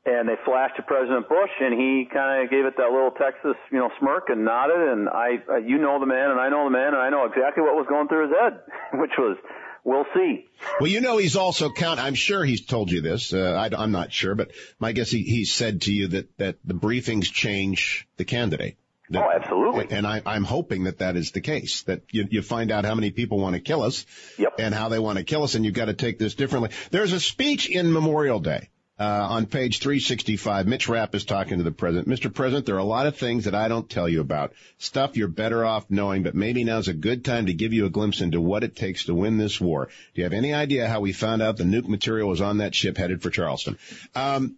And 0.06 0.30
they 0.30 0.36
flashed 0.46 0.76
to 0.76 0.84
President 0.84 1.28
Bush, 1.28 1.50
and 1.60 1.74
he 1.74 2.08
kind 2.12 2.44
of 2.44 2.52
gave 2.52 2.66
it 2.66 2.78
that 2.78 2.92
little 2.92 3.12
Texas, 3.12 3.56
you 3.72 3.80
know, 3.80 3.90
smirk 4.00 4.30
and 4.30 4.46
nodded. 4.46 4.78
And 4.78 5.10
I, 5.10 5.42
uh, 5.50 5.56
you 5.58 5.80
know 5.80 6.00
the 6.00 6.06
man, 6.06 6.30
and 6.30 6.40
I 6.40 6.50
know 6.50 6.66
the 6.66 6.70
man, 6.70 6.94
and 6.94 6.98
I 6.98 7.10
know 7.10 7.26
exactly 7.26 7.64
what 7.64 7.76
was 7.76 7.88
going 7.90 8.08
through 8.08 8.28
his 8.28 8.38
head, 8.40 8.60
which 9.00 9.14
was, 9.18 9.38
we'll 9.84 10.06
see. 10.14 10.46
Well, 10.80 10.92
you 10.92 11.02
know, 11.02 11.18
he's 11.18 11.36
also 11.36 11.72
count. 11.72 12.00
I'm 12.00 12.14
sure 12.14 12.46
he's 12.46 12.66
told 12.66 12.92
you 12.92 13.02
this. 13.02 13.34
Uh, 13.34 13.70
I, 13.72 13.84
am 13.84 13.92
not 13.92 14.14
sure, 14.14 14.36
but 14.36 14.52
my 14.78 14.92
guess 14.92 15.10
he, 15.10 15.24
he 15.24 15.46
said 15.46 15.82
to 15.84 15.94
you 15.94 16.10
that 16.10 16.38
that 16.38 16.58
the 16.64 16.76
briefings 16.76 17.32
change 17.32 18.08
the 18.18 18.26
candidate. 18.26 18.78
That, 19.10 19.24
oh, 19.24 19.32
absolutely. 19.32 19.88
And 19.96 20.08
I, 20.08 20.22
I'm 20.26 20.44
hoping 20.44 20.86
that 20.86 21.00
that 21.00 21.16
is 21.16 21.32
the 21.32 21.42
case. 21.42 21.84
That 21.84 22.02
you, 22.12 22.28
you 22.30 22.42
find 22.42 22.72
out 22.72 22.86
how 22.86 22.96
many 22.96 23.12
people 23.12 23.40
want 23.40 23.56
to 23.56 23.62
kill 23.62 23.84
us, 23.84 24.06
yep. 24.38 24.56
and 24.60 24.74
how 24.74 24.90
they 24.90 25.00
want 25.00 25.18
to 25.18 25.24
kill 25.24 25.44
us, 25.44 25.56
and 25.56 25.64
you've 25.64 25.76
got 25.76 25.86
to 25.86 25.94
take 25.94 26.18
this 26.18 26.36
differently. 26.36 26.72
There's 26.92 27.14
a 27.14 27.20
speech 27.20 27.70
in 27.70 27.92
Memorial 27.92 28.40
Day 28.40 28.70
uh, 28.98 29.28
on 29.30 29.46
page 29.46 29.80
365, 29.80 30.68
Mitch 30.68 30.88
Rapp 30.88 31.16
is 31.16 31.26
talking 31.26 31.58
to 31.58 31.66
the 31.66 31.72
president. 31.72 32.08
Mr. 32.08 32.34
President, 32.34 32.66
there 32.66 32.76
are 32.76 32.80
a 32.80 32.84
lot 32.86 33.08
of 33.08 33.18
things 33.18 33.44
that 33.44 33.54
I 33.54 33.68
don't 33.68 33.90
tell 33.90 34.08
you 34.08 34.22
about. 34.22 34.54
Stuff 34.78 35.18
you're 35.18 35.28
better 35.28 35.66
off 35.66 35.86
knowing, 35.90 36.24
but 36.24 36.34
maybe 36.34 36.64
now's 36.64 36.88
a 36.88 36.94
good 36.94 37.26
time 37.26 37.48
to 37.48 37.54
give 37.54 37.74
you 37.74 37.86
a 37.86 37.90
glimpse 37.90 38.22
into 38.22 38.40
what 38.40 38.64
it 38.64 38.74
takes 38.74 39.06
to 39.06 39.14
win 39.14 39.38
this 39.38 39.60
war. 39.60 39.88
Do 39.88 40.22
you 40.22 40.24
have 40.24 40.32
any 40.32 40.54
idea 40.54 40.88
how 40.88 41.02
we 41.02 41.12
found 41.12 41.42
out 41.42 41.58
the 41.58 41.66
nuke 41.66 41.90
material 41.90 42.30
was 42.30 42.40
on 42.40 42.60
that 42.60 42.74
ship 42.74 42.98
headed 42.98 43.22
for 43.22 43.30
Charleston? 43.30 43.78
Um, 44.16 44.56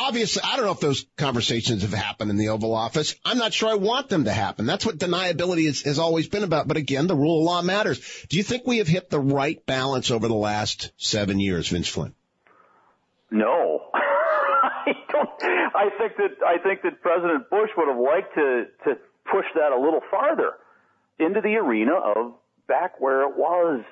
obviously, 0.00 0.42
I 0.44 0.56
don't 0.56 0.66
know 0.66 0.72
if 0.72 0.80
those 0.80 1.06
conversations 1.16 1.82
have 1.82 1.92
happened 1.92 2.30
in 2.30 2.38
the 2.38 2.48
Oval 2.48 2.74
Office. 2.74 3.14
I'm 3.24 3.38
not 3.38 3.54
sure 3.54 3.68
I 3.68 3.74
want 3.74 4.08
them 4.08 4.24
to 4.24 4.32
happen. 4.32 4.66
That's 4.66 4.84
what 4.84 4.98
deniability 4.98 5.68
is, 5.68 5.82
has 5.82 6.00
always 6.00 6.26
been 6.26 6.42
about. 6.42 6.66
But 6.66 6.78
again, 6.78 7.06
the 7.06 7.14
rule 7.14 7.38
of 7.38 7.44
law 7.44 7.62
matters. 7.62 8.00
Do 8.28 8.38
you 8.38 8.42
think 8.42 8.66
we 8.66 8.78
have 8.78 8.88
hit 8.88 9.08
the 9.08 9.20
right 9.20 9.64
balance 9.66 10.10
over 10.10 10.26
the 10.26 10.34
last 10.34 10.90
seven 10.96 11.38
years, 11.38 11.68
Vince 11.68 11.86
Flynn? 11.86 12.14
No. 13.32 13.88
I 13.94 14.92
don't. 15.10 15.30
I 15.74 15.88
think 15.98 16.16
that 16.16 16.46
I 16.46 16.58
think 16.62 16.82
that 16.82 17.00
President 17.00 17.50
Bush 17.50 17.70
would 17.76 17.88
have 17.88 17.98
liked 17.98 18.34
to 18.34 18.66
to 18.84 18.98
push 19.30 19.46
that 19.54 19.72
a 19.72 19.80
little 19.80 20.00
farther 20.10 20.52
into 21.18 21.40
the 21.40 21.56
arena 21.56 21.94
of 21.94 22.34
back 22.68 23.00
where 23.00 23.22
it 23.22 23.36
was, 23.36 23.82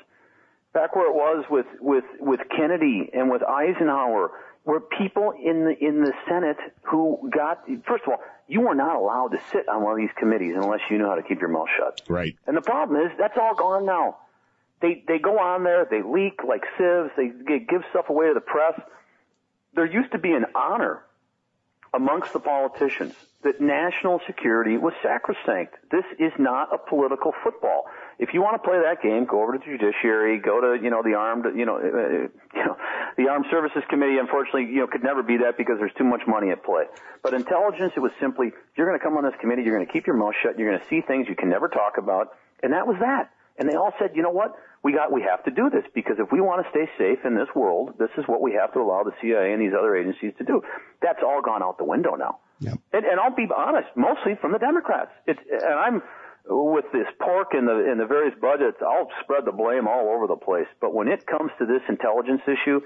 back 0.72 0.94
where 0.94 1.06
it 1.06 1.14
was 1.14 1.44
with 1.50 1.66
with 1.80 2.04
with 2.18 2.40
Kennedy 2.56 3.10
and 3.12 3.30
with 3.30 3.42
Eisenhower, 3.42 4.30
where 4.64 4.80
people 4.80 5.32
in 5.32 5.64
the 5.64 5.84
in 5.84 6.02
the 6.02 6.12
Senate 6.28 6.58
who 6.82 7.30
got 7.32 7.64
first 7.86 8.04
of 8.04 8.10
all, 8.10 8.20
you 8.46 8.60
were 8.60 8.74
not 8.74 8.96
allowed 8.96 9.28
to 9.28 9.40
sit 9.52 9.68
on 9.68 9.82
one 9.82 9.92
of 9.92 9.98
these 9.98 10.14
committees 10.18 10.54
unless 10.56 10.80
you 10.90 10.98
knew 10.98 11.06
how 11.06 11.14
to 11.14 11.22
keep 11.22 11.40
your 11.40 11.50
mouth 11.50 11.68
shut. 11.76 12.02
Right. 12.08 12.36
And 12.46 12.56
the 12.56 12.62
problem 12.62 13.00
is 13.00 13.12
that's 13.18 13.38
all 13.40 13.54
gone 13.54 13.86
now. 13.86 14.18
They 14.80 15.02
they 15.06 15.18
go 15.18 15.38
on 15.38 15.64
there, 15.64 15.86
they 15.90 16.02
leak 16.02 16.40
like 16.46 16.64
sieves, 16.78 17.10
they 17.16 17.58
give 17.58 17.82
stuff 17.90 18.08
away 18.08 18.28
to 18.28 18.34
the 18.34 18.40
press 18.40 18.80
there 19.74 19.86
used 19.86 20.12
to 20.12 20.18
be 20.18 20.32
an 20.32 20.46
honor 20.54 21.02
amongst 21.92 22.32
the 22.32 22.40
politicians 22.40 23.14
that 23.42 23.60
national 23.60 24.20
security 24.26 24.76
was 24.76 24.92
sacrosanct. 25.02 25.74
This 25.90 26.04
is 26.18 26.32
not 26.38 26.68
a 26.74 26.78
political 26.78 27.32
football. 27.42 27.84
If 28.18 28.34
you 28.34 28.42
want 28.42 28.62
to 28.62 28.68
play 28.68 28.78
that 28.84 29.02
game, 29.02 29.24
go 29.24 29.42
over 29.42 29.52
to 29.52 29.58
the 29.58 29.64
judiciary, 29.64 30.38
go 30.38 30.60
to 30.60 30.82
you 30.82 30.90
know 30.90 31.02
the 31.02 31.14
armed 31.14 31.46
you 31.56 31.64
know 31.64 31.76
uh, 31.76 32.28
you 32.54 32.64
know 32.64 32.76
the 33.16 33.28
armed 33.28 33.46
services 33.50 33.82
committee. 33.88 34.18
Unfortunately, 34.18 34.66
you 34.66 34.80
know 34.80 34.86
could 34.86 35.02
never 35.02 35.22
be 35.22 35.38
that 35.38 35.56
because 35.56 35.76
there's 35.78 35.94
too 35.96 36.04
much 36.04 36.22
money 36.28 36.50
at 36.50 36.62
play. 36.62 36.84
But 37.22 37.32
intelligence, 37.32 37.94
it 37.96 38.00
was 38.00 38.12
simply 38.20 38.52
you're 38.76 38.86
going 38.86 38.98
to 38.98 39.02
come 39.02 39.16
on 39.16 39.24
this 39.24 39.38
committee, 39.40 39.62
you're 39.62 39.74
going 39.74 39.86
to 39.86 39.92
keep 39.92 40.06
your 40.06 40.16
mouth 40.16 40.34
shut, 40.42 40.58
you're 40.58 40.68
going 40.68 40.80
to 40.80 40.88
see 40.88 41.00
things 41.00 41.26
you 41.28 41.36
can 41.36 41.48
never 41.48 41.68
talk 41.68 41.96
about, 41.96 42.36
and 42.62 42.74
that 42.74 42.86
was 42.86 42.96
that. 43.00 43.32
And 43.60 43.68
they 43.68 43.76
all 43.76 43.92
said, 44.00 44.12
you 44.14 44.22
know 44.22 44.30
what? 44.30 44.56
we 44.82 44.92
got 44.92 45.12
we 45.12 45.22
have 45.22 45.44
to 45.44 45.50
do 45.50 45.68
this 45.68 45.84
because 45.94 46.16
if 46.18 46.32
we 46.32 46.40
want 46.40 46.64
to 46.64 46.70
stay 46.70 46.88
safe 46.96 47.18
in 47.24 47.34
this 47.34 47.48
world, 47.54 47.94
this 47.98 48.08
is 48.16 48.24
what 48.26 48.40
we 48.40 48.52
have 48.54 48.72
to 48.72 48.80
allow 48.80 49.02
the 49.02 49.12
CIA 49.20 49.52
and 49.52 49.60
these 49.60 49.76
other 49.78 49.94
agencies 49.94 50.32
to 50.38 50.44
do. 50.44 50.62
That's 51.02 51.20
all 51.22 51.42
gone 51.42 51.62
out 51.62 51.76
the 51.76 51.84
window 51.84 52.14
now. 52.14 52.38
Yep. 52.60 52.78
And, 52.92 53.04
and 53.04 53.20
I'll 53.20 53.34
be 53.34 53.46
honest, 53.54 53.88
mostly 53.94 54.36
from 54.40 54.52
the 54.52 54.58
Democrats. 54.58 55.10
It's, 55.26 55.40
and 55.50 55.74
I'm 55.74 56.02
with 56.48 56.86
this 56.92 57.06
pork 57.20 57.48
and 57.52 57.68
the 57.68 57.92
in 57.92 57.98
the 57.98 58.06
various 58.06 58.34
budgets, 58.40 58.78
I'll 58.80 59.08
spread 59.22 59.44
the 59.44 59.52
blame 59.52 59.86
all 59.86 60.08
over 60.16 60.26
the 60.26 60.40
place. 60.40 60.68
But 60.80 60.94
when 60.94 61.08
it 61.08 61.26
comes 61.26 61.50
to 61.58 61.66
this 61.66 61.82
intelligence 61.88 62.40
issue, 62.48 62.80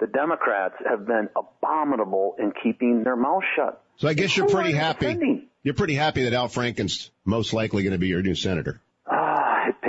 the 0.00 0.06
Democrats 0.06 0.74
have 0.88 1.06
been 1.06 1.28
abominable 1.36 2.36
in 2.38 2.52
keeping 2.62 3.04
their 3.04 3.16
mouth 3.16 3.44
shut. 3.54 3.82
So 3.98 4.08
I 4.08 4.14
guess 4.14 4.34
you're 4.36 4.48
pretty 4.48 4.72
happy. 4.72 5.06
Defending. 5.06 5.48
You're 5.62 5.74
pretty 5.74 5.94
happy 5.94 6.24
that 6.24 6.32
Al 6.32 6.48
Franken's 6.48 7.10
most 7.24 7.52
likely 7.52 7.82
going 7.84 7.92
to 7.92 7.98
be 7.98 8.08
your 8.08 8.22
new 8.22 8.34
senator. 8.34 8.80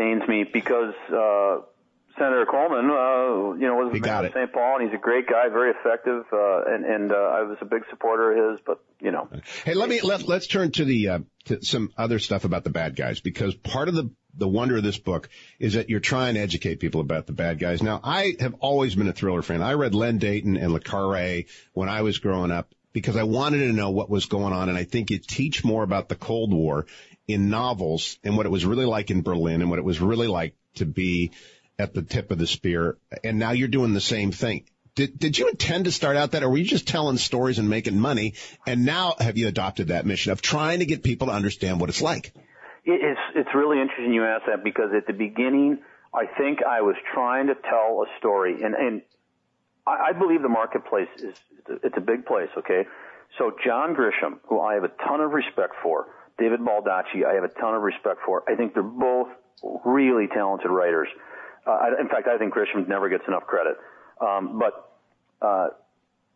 Pains 0.06 0.28
me 0.28 0.46
because 0.52 0.94
uh, 1.10 1.62
Senator 2.18 2.46
Coleman, 2.46 2.90
uh, 2.90 3.60
you 3.60 3.68
know, 3.68 3.76
was 3.76 3.94
he 3.94 4.00
got 4.00 4.32
St. 4.32 4.54
Paul, 4.54 4.78
and 4.80 4.90
he's 4.90 4.98
a 4.98 5.02
great 5.02 5.28
guy, 5.28 5.50
very 5.50 5.72
effective, 5.72 6.26
uh, 6.32 6.64
and 6.66 6.86
and 6.86 7.12
uh, 7.12 7.16
I 7.16 7.42
was 7.42 7.58
a 7.62 7.66
big 7.66 7.84
supporter 7.90 8.32
of 8.32 8.52
his. 8.52 8.60
But 8.66 8.84
you 9.02 9.12
know, 9.12 9.28
hey, 9.64 9.74
let 9.74 9.90
me 9.90 10.02
let 10.02 10.28
let's 10.28 10.48
turn 10.48 10.72
to 10.74 10.86
the 10.86 11.10
uh, 11.10 11.20
to 11.46 11.64
some 11.64 11.92
other 11.98 12.20
stuff 12.20 12.46
about 12.46 12.64
the 12.64 12.70
bad 12.70 12.96
guys 12.96 13.20
because 13.20 13.56
part 13.56 13.90
of 13.90 13.96
the 13.96 14.12
the 14.38 14.48
wonder 14.48 14.78
of 14.78 14.84
this 14.84 14.98
book 14.98 15.30
is 15.60 15.74
that 15.74 15.90
you're 15.90 16.00
trying 16.00 16.36
to 16.36 16.40
educate 16.40 16.80
people 16.80 17.02
about 17.02 17.26
the 17.26 17.34
bad 17.34 17.58
guys. 17.58 17.82
Now, 17.82 18.00
I 18.04 18.36
have 18.40 18.56
always 18.60 18.96
been 18.96 19.08
a 19.08 19.14
thriller 19.14 19.42
fan. 19.42 19.62
I 19.62 19.74
read 19.74 19.96
Len 19.96 20.20
Deighton 20.20 20.56
and 20.58 20.72
Le 20.72 20.80
Carre 20.80 21.46
when 21.74 21.90
I 21.90 22.04
was 22.04 22.20
growing 22.20 22.52
up 22.52 22.70
because 22.94 23.18
I 23.18 23.24
wanted 23.24 23.60
to 23.60 23.74
know 23.74 23.90
what 23.90 24.10
was 24.10 24.26
going 24.26 24.54
on, 24.54 24.70
and 24.70 24.78
I 24.78 24.86
think 24.86 25.12
it 25.12 25.28
teach 25.28 25.66
more 25.66 25.84
about 25.84 26.08
the 26.08 26.16
Cold 26.16 26.54
War 26.54 26.86
in 27.28 27.50
novels 27.50 28.18
and 28.24 28.38
what 28.38 28.46
it 28.46 28.50
was 28.50 28.66
really 28.66 28.86
like 28.86 29.12
in 29.12 29.22
Berlin 29.22 29.62
and 29.62 29.70
what 29.70 29.80
it 29.80 29.86
was 29.86 30.00
really 30.00 30.28
like 30.28 30.56
to 30.76 30.86
be 30.86 31.32
at 31.78 31.94
the 31.94 32.02
tip 32.02 32.32
of 32.32 32.38
the 32.38 32.48
spear, 32.48 32.98
and 33.24 33.38
now 33.38 33.52
you're 33.52 33.68
doing 33.68 33.94
the 33.94 34.02
same 34.02 34.32
thing. 34.32 34.64
Did, 34.96 35.20
did 35.20 35.38
you 35.38 35.50
intend 35.50 35.86
to 35.86 35.92
start 35.92 36.16
out 36.16 36.32
that, 36.32 36.44
or 36.44 36.50
were 36.50 36.58
you 36.58 36.64
just 36.64 36.88
telling 36.88 37.18
stories 37.18 37.60
and 37.60 37.70
making 37.70 38.00
money? 38.00 38.36
And 38.66 38.86
now 38.86 39.16
have 39.20 39.38
you 39.38 39.50
adopted 39.50 39.90
that 39.90 40.06
mission 40.06 40.32
of 40.32 40.42
trying 40.42 40.80
to 40.80 40.86
get 40.86 41.04
people 41.04 41.28
to 41.28 41.34
understand 41.34 41.82
what 41.82 41.90
it's 41.90 42.02
like? 42.02 42.32
It's 42.86 43.20
it's 43.36 43.50
really 43.54 43.82
interesting 43.82 44.14
you 44.14 44.24
ask 44.24 44.46
that 44.46 44.64
because 44.64 44.92
at 44.96 45.08
the 45.08 45.14
beginning, 45.14 45.80
I 46.14 46.28
think 46.38 46.64
I 46.64 46.82
was 46.82 46.96
trying 47.14 47.48
to 47.48 47.56
tell 47.56 48.06
a 48.06 48.20
story, 48.20 48.64
and 48.64 48.76
and 48.76 49.02
I, 49.86 50.10
I 50.10 50.14
believe 50.14 50.42
the 50.42 50.50
marketplace 50.50 51.10
is 51.18 51.36
it's 51.84 51.98
a 51.98 52.02
big 52.02 52.26
place. 52.26 52.50
Okay, 52.58 52.86
so 53.38 53.52
John 53.66 53.96
Grisham, 53.96 54.40
who 54.48 54.62
I 54.62 54.76
have 54.76 54.84
a 54.84 54.92
ton 55.08 55.20
of 55.20 55.32
respect 55.32 55.74
for, 55.82 56.06
David 56.38 56.60
Baldacci, 56.60 57.26
I 57.26 57.34
have 57.36 57.44
a 57.44 57.54
ton 57.60 57.76
of 57.76 57.82
respect 57.82 58.20
for. 58.26 58.44
I 58.50 58.56
think 58.56 58.74
they're 58.74 58.84
both 58.84 59.28
really 59.86 60.28
talented 60.28 60.70
writers. 60.70 61.08
Uh, 61.66 61.92
in 62.00 62.10
fact, 62.10 62.28
I 62.28 62.38
think 62.38 62.54
Grisham 62.54 62.88
never 62.88 63.10
gets 63.10 63.24
enough 63.28 63.44
credit. 63.48 63.78
Um, 64.22 64.60
but 64.60 64.92
uh, 65.42 65.68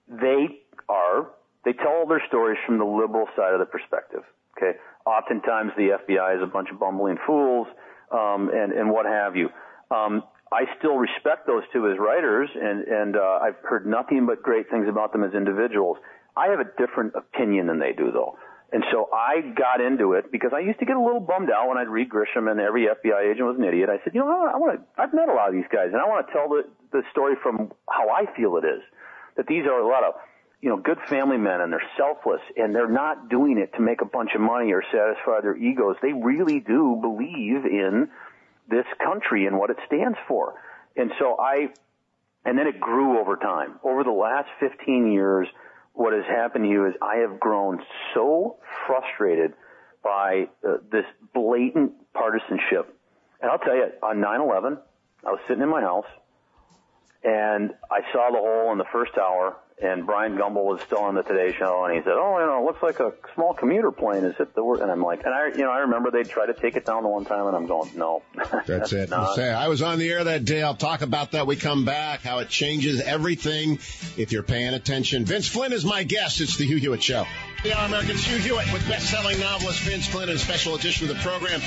they 0.08 0.62
are 0.88 1.30
they 1.66 1.74
tell 1.74 1.92
all 1.92 2.08
their 2.08 2.24
stories 2.28 2.58
from 2.66 2.78
the 2.78 2.86
liberal 2.86 3.28
side 3.36 3.54
of 3.54 3.60
the 3.60 3.66
perspective. 3.66 4.24
Okay, 4.58 4.78
oftentimes 5.06 5.72
the 5.78 5.98
FBI 6.08 6.38
is 6.38 6.44
a 6.44 6.48
bunch 6.48 6.70
of 6.72 6.80
bumbling 6.80 7.18
fools 7.26 7.68
um, 8.12 8.50
and 8.54 8.74
and 8.74 8.90
what 8.90 9.06
have 9.06 9.36
you. 9.36 9.50
Um, 9.92 10.24
I 10.52 10.66
still 10.80 10.98
respect 10.98 11.46
those 11.46 11.64
two 11.72 11.88
as 11.90 11.98
writers, 12.00 12.50
and 12.56 12.84
and 12.88 13.16
uh, 13.16 13.40
I've 13.42 13.58
heard 13.64 13.86
nothing 13.86 14.26
but 14.26 14.42
great 14.42 14.70
things 14.70 14.88
about 14.90 15.14
them 15.14 15.24
as 15.24 15.34
individuals. 15.34 15.98
I 16.36 16.48
have 16.48 16.60
a 16.60 16.70
different 16.78 17.14
opinion 17.16 17.68
than 17.68 17.80
they 17.80 17.92
do, 17.92 18.12
though. 18.12 18.38
And 18.72 18.84
so 18.92 19.10
I 19.12 19.42
got 19.42 19.82
into 19.82 20.14
it 20.14 20.32
because 20.32 20.52
I 20.54 20.60
used 20.60 20.80
to 20.80 20.86
get 20.86 20.96
a 20.96 21.02
little 21.02 21.20
bummed 21.20 21.50
out 21.50 21.68
when 21.70 21.78
I'd 21.78 21.88
read 21.88 22.10
Grisham 22.10 22.50
and 22.50 22.60
every 22.60 22.86
FBI 22.86 23.32
agent 23.32 23.48
was 23.48 23.58
an 23.58 23.64
idiot. 23.64 23.90
I 23.90 23.98
said, 24.04 24.14
you 24.14 24.22
know, 24.22 24.30
I 24.30 24.58
want 24.58 24.80
to, 24.80 25.02
I've 25.02 25.14
met 25.14 25.28
a 25.28 25.34
lot 25.34 25.50
of 25.50 25.56
these 25.56 25.70
guys 25.72 25.88
and 25.92 25.98
I 25.98 26.06
want 26.06 26.28
to 26.28 26.34
tell 26.34 26.50
the, 26.50 26.64
the 26.92 27.02
story 27.12 27.36
from 27.42 27.72
how 27.90 28.10
I 28.10 28.26
feel 28.36 28.58
it 28.58 28.66
is. 28.66 28.82
That 29.38 29.48
these 29.48 29.66
are 29.66 29.80
a 29.80 29.88
lot 29.88 30.04
of, 30.04 30.14
you 30.62 30.70
know, 30.70 30.78
good 30.78 31.00
family 31.08 31.38
men 31.38 31.62
and 31.62 31.74
they're 31.74 31.90
selfless 31.98 32.42
and 32.58 32.76
they're 32.76 32.92
not 32.92 33.30
doing 33.30 33.58
it 33.58 33.74
to 33.74 33.82
make 33.82 34.02
a 34.02 34.06
bunch 34.06 34.32
of 34.36 34.42
money 34.42 34.72
or 34.72 34.84
satisfy 34.92 35.42
their 35.42 35.58
egos. 35.58 35.96
They 36.02 36.14
really 36.14 36.60
do 36.60 37.00
believe 37.02 37.66
in 37.66 38.10
this 38.70 38.86
country 39.04 39.48
and 39.48 39.58
what 39.58 39.72
it 39.72 39.78
stands 39.88 40.18
for. 40.28 40.54
And 40.96 41.12
so 41.18 41.38
I, 41.40 41.70
and 42.46 42.58
then 42.58 42.68
it 42.68 42.80
grew 42.80 43.20
over 43.20 43.36
time. 43.36 43.80
Over 43.84 44.04
the 44.04 44.12
last 44.12 44.50
15 44.60 45.12
years, 45.12 45.48
what 46.00 46.14
has 46.14 46.24
happened 46.26 46.64
to 46.64 46.70
you 46.70 46.86
is 46.86 46.94
I 47.02 47.18
have 47.18 47.42
grown 47.42 47.84
so 48.14 48.56
frustrated 48.88 49.54
by 50.02 50.48
uh, 50.66 50.78
this 50.90 51.04
blatant 51.34 51.92
partisanship. 52.14 52.96
And 53.42 53.52
I'll 53.52 53.60
tell 53.60 53.76
you, 53.76 53.88
on 54.02 54.22
9/11, 54.22 54.80
I 55.28 55.32
was 55.32 55.42
sitting 55.46 55.62
in 55.62 55.68
my 55.68 55.82
house 55.82 56.08
and 57.22 57.72
I 57.92 58.00
saw 58.14 58.32
the 58.32 58.38
hole 58.38 58.72
in 58.72 58.78
the 58.78 58.88
first 58.94 59.14
tower 59.14 59.58
and 59.82 60.06
Bryant 60.06 60.38
Gumbel 60.38 60.66
was 60.66 60.82
still 60.82 61.00
on 61.00 61.16
the 61.16 61.22
Today 61.24 61.56
Show, 61.58 61.86
and 61.86 61.96
he 61.96 62.02
said, 62.02 62.14
"Oh, 62.14 62.40
you 62.40 62.46
know, 62.46 62.62
it 62.62 62.66
looks 62.66 62.84
like 62.84 63.00
a 63.00 63.14
small 63.34 63.54
commuter 63.54 63.92
plane 63.92 64.24
has 64.24 64.36
hit 64.36 64.54
the 64.54 64.64
work." 64.64 64.82
And 64.82 64.92
I'm 64.92 65.02
like, 65.02 65.24
and 65.24 65.34
I, 65.34 65.48
you 65.48 65.64
know, 65.64 65.72
I 65.72 65.80
remember 65.80 66.12
they 66.12 66.24
tried 66.24 66.48
to 66.48 66.54
take 66.54 66.76
it 66.76 66.86
down 66.86 67.04
the 67.04 67.10
one 67.10 67.26
time, 67.26 67.48
and 67.48 67.56
I'm 67.56 67.66
going, 67.66 67.92
"No, 67.96 68.22
that's, 68.36 68.68
that's 68.68 68.94
it." 68.94 69.10
Say, 69.36 69.50
I 69.50 69.68
was 69.68 69.82
on 69.82 70.00
the 70.00 70.10
air 70.10 70.24
that 70.24 70.46
day. 70.46 70.62
I'll 70.62 70.76
talk 70.76 71.02
about 71.02 71.32
that. 71.32 71.48
We 71.48 71.56
come 71.56 71.86
back, 71.86 72.22
how 72.22 72.40
it 72.40 72.50
changes 72.50 73.02
everything 73.02 73.80
if 74.18 74.32
you're 74.32 74.44
paying 74.44 74.74
attention. 74.74 75.26
Vince 75.26 75.48
Flynn 75.48 75.74
is 75.74 75.86
my 75.86 76.04
guest. 76.04 76.42
It's 76.42 76.58
the 76.58 76.66
Hugh 76.66 76.78
Hewitt 76.78 77.04
Show. 77.04 77.26
The 77.64 77.78
Americans 77.86 78.24
Hugh 78.24 78.38
Hewitt 78.38 78.72
with 78.72 78.88
best-selling 78.88 79.38
novelist 79.42 79.82
Vince 79.82 80.08
Flynn 80.08 80.30
and 80.30 80.40
special 80.40 80.76
edition 80.76 81.10
of 81.10 81.16
the 81.16 81.22
program. 81.22 81.60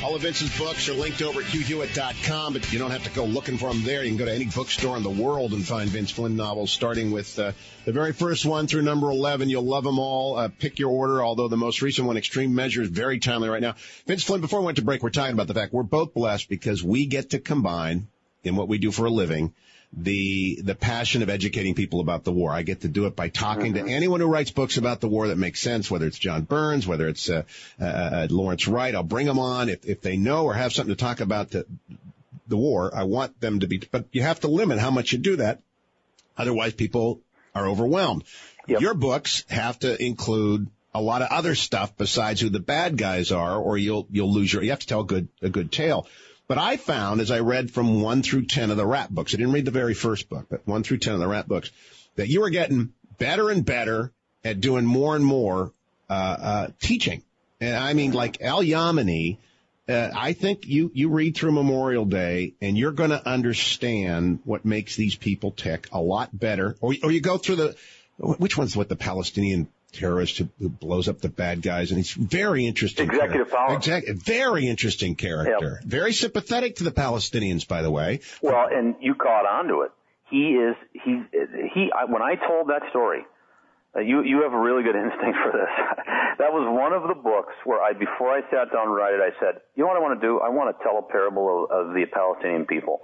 All 0.00 0.14
of 0.14 0.22
Vince's 0.22 0.56
books 0.56 0.88
are 0.88 0.94
linked 0.94 1.22
over 1.22 1.40
at 1.40 1.46
hughhewitt.com, 1.46 2.52
but 2.52 2.72
you 2.72 2.78
don't 2.78 2.92
have 2.92 3.02
to 3.02 3.10
go 3.10 3.24
looking 3.24 3.58
for 3.58 3.68
them 3.68 3.82
there. 3.82 4.04
You 4.04 4.10
can 4.10 4.16
go 4.16 4.26
to 4.26 4.32
any 4.32 4.44
bookstore 4.44 4.96
in 4.96 5.02
the 5.02 5.10
world 5.10 5.52
and 5.52 5.66
find 5.66 5.90
Vince 5.90 6.12
Flynn 6.12 6.36
novels, 6.36 6.70
starting 6.70 7.10
with 7.10 7.36
uh, 7.36 7.50
the 7.84 7.92
very 7.92 8.12
first 8.12 8.44
one 8.44 8.66
through 8.66 8.82
number 8.82 9.10
11. 9.10 9.48
You'll 9.48 9.62
love 9.62 9.84
them 9.84 9.98
all. 9.98 10.36
Uh, 10.36 10.48
pick 10.48 10.78
your 10.78 10.90
order, 10.90 11.22
although 11.22 11.48
the 11.48 11.56
most 11.56 11.82
recent 11.82 12.06
one, 12.06 12.16
Extreme 12.16 12.54
Measure, 12.54 12.82
is 12.82 12.88
very 12.88 13.18
timely 13.18 13.48
right 13.48 13.62
now. 13.62 13.74
Vince 14.06 14.24
Flynn, 14.24 14.40
before 14.40 14.60
we 14.60 14.66
went 14.66 14.76
to 14.78 14.84
break, 14.84 15.02
we're 15.02 15.10
talking 15.10 15.34
about 15.34 15.46
the 15.46 15.54
fact 15.54 15.72
we're 15.72 15.82
both 15.82 16.14
blessed 16.14 16.48
because 16.48 16.82
we 16.82 17.06
get 17.06 17.30
to 17.30 17.38
combine 17.38 18.08
in 18.44 18.56
what 18.56 18.68
we 18.68 18.78
do 18.78 18.90
for 18.90 19.06
a 19.06 19.10
living– 19.10 19.54
the 19.92 20.60
the 20.62 20.74
passion 20.74 21.22
of 21.22 21.30
educating 21.30 21.74
people 21.74 22.00
about 22.00 22.22
the 22.24 22.32
war. 22.32 22.52
I 22.52 22.62
get 22.62 22.82
to 22.82 22.88
do 22.88 23.06
it 23.06 23.16
by 23.16 23.28
talking 23.28 23.74
mm-hmm. 23.74 23.86
to 23.86 23.92
anyone 23.92 24.20
who 24.20 24.26
writes 24.26 24.50
books 24.50 24.76
about 24.76 25.00
the 25.00 25.08
war 25.08 25.28
that 25.28 25.38
makes 25.38 25.60
sense, 25.60 25.90
whether 25.90 26.06
it's 26.06 26.18
John 26.18 26.42
Burns, 26.42 26.86
whether 26.86 27.08
it's 27.08 27.28
uh, 27.28 27.42
uh, 27.80 27.84
uh, 27.84 28.26
Lawrence 28.30 28.68
Wright. 28.68 28.94
I'll 28.94 29.02
bring 29.02 29.26
them 29.26 29.38
on 29.38 29.68
if 29.68 29.84
if 29.84 30.00
they 30.00 30.16
know 30.16 30.44
or 30.44 30.54
have 30.54 30.72
something 30.72 30.94
to 30.94 31.00
talk 31.00 31.20
about 31.20 31.50
the 31.50 31.66
the 32.46 32.56
war. 32.56 32.94
I 32.94 33.04
want 33.04 33.40
them 33.40 33.60
to 33.60 33.66
be, 33.66 33.78
but 33.90 34.06
you 34.12 34.22
have 34.22 34.40
to 34.40 34.48
limit 34.48 34.78
how 34.78 34.90
much 34.90 35.12
you 35.12 35.18
do 35.18 35.36
that. 35.36 35.60
Otherwise, 36.36 36.72
people 36.72 37.20
are 37.54 37.68
overwhelmed. 37.68 38.24
Yep. 38.66 38.80
Your 38.80 38.94
books 38.94 39.44
have 39.48 39.78
to 39.80 40.02
include 40.02 40.68
a 40.94 41.00
lot 41.00 41.22
of 41.22 41.28
other 41.30 41.54
stuff 41.54 41.96
besides 41.96 42.40
who 42.40 42.48
the 42.48 42.60
bad 42.60 42.96
guys 42.96 43.32
are, 43.32 43.56
or 43.56 43.78
you'll 43.78 44.06
you'll 44.10 44.32
lose 44.32 44.52
your. 44.52 44.62
You 44.62 44.70
have 44.70 44.80
to 44.80 44.86
tell 44.86 45.00
a 45.00 45.06
good 45.06 45.28
a 45.42 45.48
good 45.48 45.72
tale. 45.72 46.06
But 46.46 46.58
I 46.58 46.78
found 46.78 47.20
as 47.20 47.30
I 47.30 47.40
read 47.40 47.70
from 47.70 48.02
one 48.02 48.22
through 48.22 48.46
10 48.46 48.72
of 48.72 48.76
the 48.76 48.84
Rapp 48.84 49.08
books, 49.08 49.32
I 49.32 49.36
didn't 49.36 49.52
read 49.52 49.66
the 49.66 49.70
very 49.70 49.94
first 49.94 50.28
book, 50.28 50.46
but 50.50 50.66
one 50.66 50.82
through 50.82 50.98
10 50.98 51.14
of 51.14 51.20
the 51.20 51.28
Rapp 51.28 51.46
books, 51.46 51.70
that 52.16 52.26
you 52.26 52.40
were 52.40 52.50
getting 52.50 52.92
better 53.18 53.50
and 53.50 53.64
better 53.64 54.12
at 54.42 54.60
doing 54.60 54.84
more 54.84 55.14
and 55.14 55.24
more, 55.24 55.72
uh, 56.08 56.12
uh, 56.12 56.68
teaching. 56.80 57.22
And 57.60 57.76
I 57.76 57.92
mean, 57.94 58.10
like 58.10 58.42
Al 58.42 58.64
Yamini, 58.64 59.38
uh, 59.90 60.10
I 60.14 60.32
think 60.32 60.66
you, 60.66 60.90
you 60.94 61.10
read 61.10 61.36
through 61.36 61.52
Memorial 61.52 62.04
Day 62.04 62.54
and 62.60 62.76
you're 62.76 62.92
going 62.92 63.10
to 63.10 63.28
understand 63.28 64.40
what 64.44 64.64
makes 64.64 64.96
these 64.96 65.14
people 65.14 65.50
tick 65.50 65.88
a 65.92 66.00
lot 66.00 66.36
better. 66.38 66.76
Or, 66.80 66.94
or 67.02 67.10
you 67.10 67.20
go 67.20 67.38
through 67.38 67.56
the, 67.56 67.76
which 68.18 68.56
one's 68.56 68.76
what 68.76 68.88
the 68.88 68.96
Palestinian 68.96 69.68
terrorist 69.92 70.38
who, 70.38 70.48
who, 70.58 70.68
blows 70.68 71.08
up 71.08 71.20
the 71.20 71.28
bad 71.28 71.62
guys, 71.62 71.90
and 71.90 71.98
he's 71.98 72.12
very 72.12 72.66
interesting. 72.66 73.08
Executive 73.08 73.50
power. 73.50 73.74
Exactly. 73.74 74.14
Very 74.14 74.68
interesting 74.68 75.14
character. 75.16 75.80
Yep. 75.80 75.90
Very 75.90 76.12
sympathetic 76.12 76.76
to 76.76 76.84
the 76.84 76.92
Palestinians, 76.92 77.66
by 77.66 77.82
the 77.82 77.90
way. 77.90 78.20
Well, 78.42 78.68
and 78.70 78.94
you 79.00 79.14
caught 79.14 79.46
on 79.46 79.68
to 79.68 79.82
it. 79.82 79.90
He 80.30 80.50
is 80.50 80.76
he 80.92 81.22
he. 81.74 81.90
When 82.06 82.22
I 82.22 82.36
told 82.36 82.68
that 82.68 82.82
story, 82.90 83.24
uh, 83.96 84.00
you 84.00 84.22
you 84.22 84.42
have 84.42 84.52
a 84.52 84.58
really 84.58 84.82
good 84.82 84.96
instinct 85.04 85.38
for 85.42 85.52
this. 85.52 85.72
that 86.38 86.52
was 86.52 86.66
one 86.68 86.92
of 86.92 87.08
the 87.08 87.18
books 87.18 87.54
where 87.64 87.80
I 87.82 87.92
before 87.92 88.30
I 88.30 88.40
sat 88.50 88.72
down 88.72 88.86
to 88.86 88.92
write 88.92 89.14
it, 89.14 89.20
I 89.20 89.34
said, 89.40 89.60
you 89.74 89.84
know 89.84 89.88
what 89.88 89.96
I 89.96 90.00
want 90.00 90.20
to 90.20 90.26
do? 90.26 90.40
I 90.40 90.48
want 90.48 90.76
to 90.76 90.82
tell 90.82 90.98
a 90.98 91.02
parable 91.02 91.66
of, 91.70 91.88
of 91.88 91.94
the 91.94 92.06
Palestinian 92.06 92.66
people. 92.66 93.02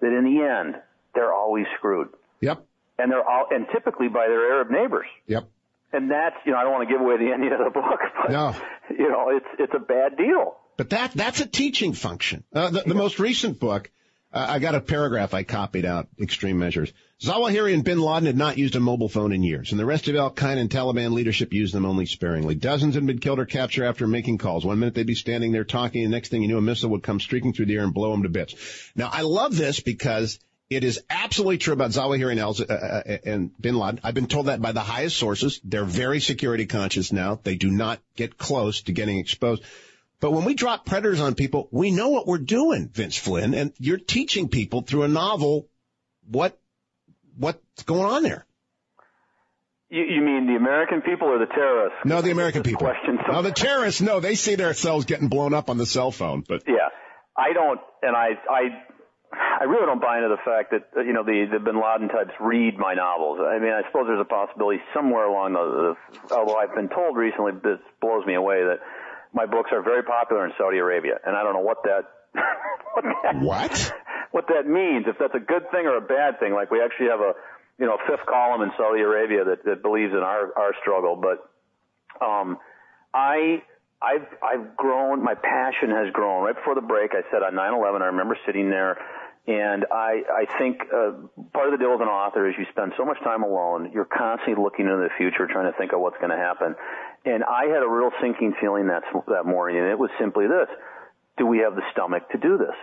That 0.00 0.10
in 0.10 0.24
the 0.24 0.42
end, 0.42 0.82
they're 1.14 1.32
always 1.32 1.66
screwed. 1.78 2.08
Yep. 2.40 2.66
And 2.98 3.10
they're 3.10 3.22
all, 3.22 3.46
and 3.50 3.66
typically 3.72 4.08
by 4.08 4.26
their 4.26 4.52
Arab 4.52 4.70
neighbors. 4.70 5.06
Yep 5.26 5.48
and 5.92 6.10
that's 6.10 6.36
you 6.44 6.52
know 6.52 6.58
I 6.58 6.62
don't 6.62 6.72
want 6.72 6.88
to 6.88 6.92
give 6.92 7.00
away 7.00 7.18
the 7.18 7.32
ending 7.32 7.52
of 7.52 7.58
the 7.58 7.70
book, 7.80 8.00
but 8.22 8.32
no. 8.32 8.56
you 8.90 9.10
know 9.10 9.28
it's 9.36 9.46
it's 9.58 9.72
a 9.74 9.78
bad 9.78 10.16
deal. 10.16 10.56
But 10.76 10.90
that 10.90 11.12
that's 11.12 11.40
a 11.40 11.46
teaching 11.46 11.92
function. 11.92 12.44
Uh, 12.52 12.70
the, 12.70 12.82
the 12.82 12.94
most 12.94 13.18
recent 13.18 13.60
book, 13.60 13.90
I 14.32 14.58
got 14.58 14.74
a 14.74 14.80
paragraph 14.80 15.34
I 15.34 15.42
copied 15.42 15.84
out. 15.84 16.08
Extreme 16.20 16.58
measures. 16.58 16.92
Zawahiri 17.20 17.74
and 17.74 17.84
Bin 17.84 18.00
Laden 18.00 18.26
had 18.26 18.36
not 18.36 18.58
used 18.58 18.74
a 18.74 18.80
mobile 18.80 19.08
phone 19.08 19.32
in 19.32 19.42
years, 19.42 19.70
and 19.70 19.78
the 19.78 19.84
rest 19.84 20.08
of 20.08 20.16
Al 20.16 20.32
Qaeda 20.32 20.56
and 20.56 20.70
Taliban 20.70 21.12
leadership 21.12 21.52
used 21.52 21.74
them 21.74 21.84
only 21.84 22.06
sparingly. 22.06 22.54
Dozens 22.54 22.94
had 22.94 23.06
been 23.06 23.18
killed 23.18 23.38
or 23.38 23.44
captured 23.44 23.84
after 23.84 24.08
making 24.08 24.38
calls. 24.38 24.64
One 24.64 24.78
minute 24.78 24.94
they'd 24.94 25.06
be 25.06 25.14
standing 25.14 25.52
there 25.52 25.64
talking, 25.64 26.02
and 26.02 26.12
the 26.12 26.16
next 26.16 26.30
thing 26.30 26.42
you 26.42 26.48
knew, 26.48 26.58
a 26.58 26.62
missile 26.62 26.90
would 26.90 27.02
come 27.02 27.20
streaking 27.20 27.52
through 27.52 27.66
the 27.66 27.76
air 27.76 27.84
and 27.84 27.94
blow 27.94 28.10
them 28.10 28.24
to 28.24 28.28
bits. 28.28 28.54
Now 28.96 29.10
I 29.12 29.22
love 29.22 29.56
this 29.56 29.80
because 29.80 30.40
it 30.68 30.84
is 30.84 31.00
absolutely 31.10 31.58
true 31.58 31.74
about 31.74 31.90
Zawahiri 31.90 32.32
and, 32.32 32.40
uh, 32.40 32.74
uh, 32.74 33.18
and 33.24 33.50
Bin 33.60 33.76
Laden. 33.76 34.00
I've 34.02 34.14
been 34.14 34.26
told 34.26 34.46
that 34.46 34.62
by 34.62 34.72
the 34.72 34.80
highest 34.80 35.16
sources. 35.16 35.60
They're 35.62 35.84
very 35.84 36.20
security 36.20 36.66
conscious 36.66 37.12
now. 37.12 37.38
They 37.42 37.56
do 37.56 37.70
not 37.70 38.00
get 38.16 38.38
close 38.38 38.82
to 38.82 38.92
getting 38.92 39.18
exposed. 39.18 39.62
But 40.22 40.30
when 40.30 40.44
we 40.44 40.54
drop 40.54 40.86
predators 40.86 41.20
on 41.20 41.34
people, 41.34 41.68
we 41.72 41.90
know 41.90 42.10
what 42.10 42.28
we're 42.28 42.38
doing, 42.38 42.88
Vince 42.88 43.16
Flynn, 43.16 43.54
and 43.54 43.72
you're 43.80 43.98
teaching 43.98 44.48
people 44.48 44.82
through 44.82 45.02
a 45.02 45.08
novel 45.08 45.68
what 46.30 46.56
what's 47.36 47.82
going 47.82 48.04
on 48.04 48.22
there. 48.22 48.46
You, 49.90 50.04
you 50.04 50.20
mean 50.22 50.46
the 50.46 50.54
American 50.54 51.02
people 51.02 51.26
or 51.26 51.40
the 51.40 51.52
terrorists? 51.52 51.98
No, 52.04 52.22
the 52.22 52.30
American 52.30 52.62
people. 52.62 52.86
Question. 52.86 53.18
No, 53.28 53.42
the 53.42 53.50
terrorists. 53.50 54.00
No, 54.00 54.20
they 54.20 54.36
see 54.36 54.54
themselves 54.54 55.06
getting 55.06 55.26
blown 55.26 55.54
up 55.54 55.68
on 55.68 55.76
the 55.76 55.86
cell 55.86 56.12
phone. 56.12 56.44
But 56.46 56.62
yeah, 56.68 56.88
I 57.36 57.52
don't, 57.52 57.80
and 58.02 58.14
I, 58.14 58.38
I, 58.48 58.62
I 59.60 59.64
really 59.64 59.86
don't 59.86 60.00
buy 60.00 60.18
into 60.18 60.28
the 60.28 60.42
fact 60.44 60.70
that 60.70 61.04
you 61.04 61.12
know 61.12 61.24
the 61.24 61.48
the 61.50 61.58
Bin 61.58 61.82
Laden 61.82 62.08
types 62.08 62.30
read 62.40 62.78
my 62.78 62.94
novels. 62.94 63.40
I 63.42 63.58
mean, 63.58 63.72
I 63.72 63.82
suppose 63.88 64.06
there's 64.06 64.20
a 64.20 64.24
possibility 64.24 64.80
somewhere 64.94 65.26
along 65.26 65.54
the, 65.54 65.96
the 66.30 66.34
although 66.36 66.58
I've 66.58 66.76
been 66.76 66.88
told 66.88 67.16
recently 67.16 67.52
this 67.60 67.80
blows 68.00 68.24
me 68.24 68.34
away 68.34 68.62
that 68.62 68.78
my 69.32 69.46
books 69.46 69.70
are 69.72 69.82
very 69.82 70.02
popular 70.02 70.46
in 70.46 70.52
Saudi 70.58 70.78
Arabia, 70.78 71.18
and 71.24 71.36
I 71.36 71.42
don't 71.42 71.54
know 71.54 71.60
what 71.60 71.82
that 71.84 72.04
what 72.94 73.04
that, 73.22 73.40
what 73.40 73.92
what 74.30 74.46
that 74.48 74.66
means. 74.66 75.06
If 75.08 75.16
that's 75.18 75.34
a 75.34 75.40
good 75.40 75.70
thing 75.70 75.86
or 75.86 75.96
a 75.96 76.00
bad 76.00 76.40
thing. 76.40 76.52
Like 76.54 76.70
we 76.70 76.82
actually 76.82 77.08
have 77.08 77.20
a 77.20 77.32
you 77.78 77.86
know 77.86 77.98
fifth 78.08 78.26
column 78.26 78.62
in 78.62 78.70
Saudi 78.76 79.00
Arabia 79.02 79.44
that, 79.44 79.64
that 79.64 79.82
believes 79.82 80.12
in 80.12 80.20
our 80.20 80.52
our 80.56 80.74
struggle, 80.80 81.16
but 81.16 81.48
um, 82.24 82.58
I. 83.14 83.62
I've 84.04 84.26
I've 84.42 84.76
grown. 84.76 85.22
My 85.22 85.36
passion 85.36 85.90
has 85.90 86.12
grown. 86.12 86.42
Right 86.42 86.56
before 86.56 86.74
the 86.74 86.80
break, 86.80 87.12
I 87.14 87.22
said 87.30 87.44
on 87.44 87.54
9/11. 87.54 88.02
I 88.02 88.06
remember 88.06 88.36
sitting 88.44 88.68
there, 88.68 88.98
and 89.46 89.86
I 89.92 90.22
I 90.26 90.58
think 90.58 90.82
uh, 90.92 91.12
part 91.52 91.66
of 91.66 91.72
the 91.72 91.78
deal 91.78 91.94
as 91.94 92.00
an 92.00 92.06
author 92.06 92.48
is 92.48 92.54
you 92.58 92.64
spend 92.70 92.92
so 92.96 93.04
much 93.04 93.18
time 93.24 93.42
alone. 93.42 93.90
You're 93.92 94.04
constantly 94.06 94.62
looking 94.62 94.86
into 94.86 94.98
the 94.98 95.10
future, 95.18 95.46
trying 95.46 95.70
to 95.70 95.76
think 95.76 95.92
of 95.92 96.00
what's 96.00 96.16
going 96.18 96.30
to 96.30 96.36
happen. 96.36 96.74
And 97.24 97.44
I 97.44 97.66
had 97.66 97.82
a 97.82 97.88
real 97.88 98.10
sinking 98.20 98.54
feeling 98.60 98.88
that 98.88 99.02
that 99.28 99.44
morning, 99.46 99.78
and 99.78 99.88
it 99.88 99.98
was 99.98 100.10
simply 100.18 100.46
this: 100.46 100.68
Do 101.38 101.46
we 101.46 101.58
have 101.58 101.76
the 101.76 101.82
stomach 101.92 102.28
to 102.30 102.38
do 102.38 102.58
this? 102.58 102.74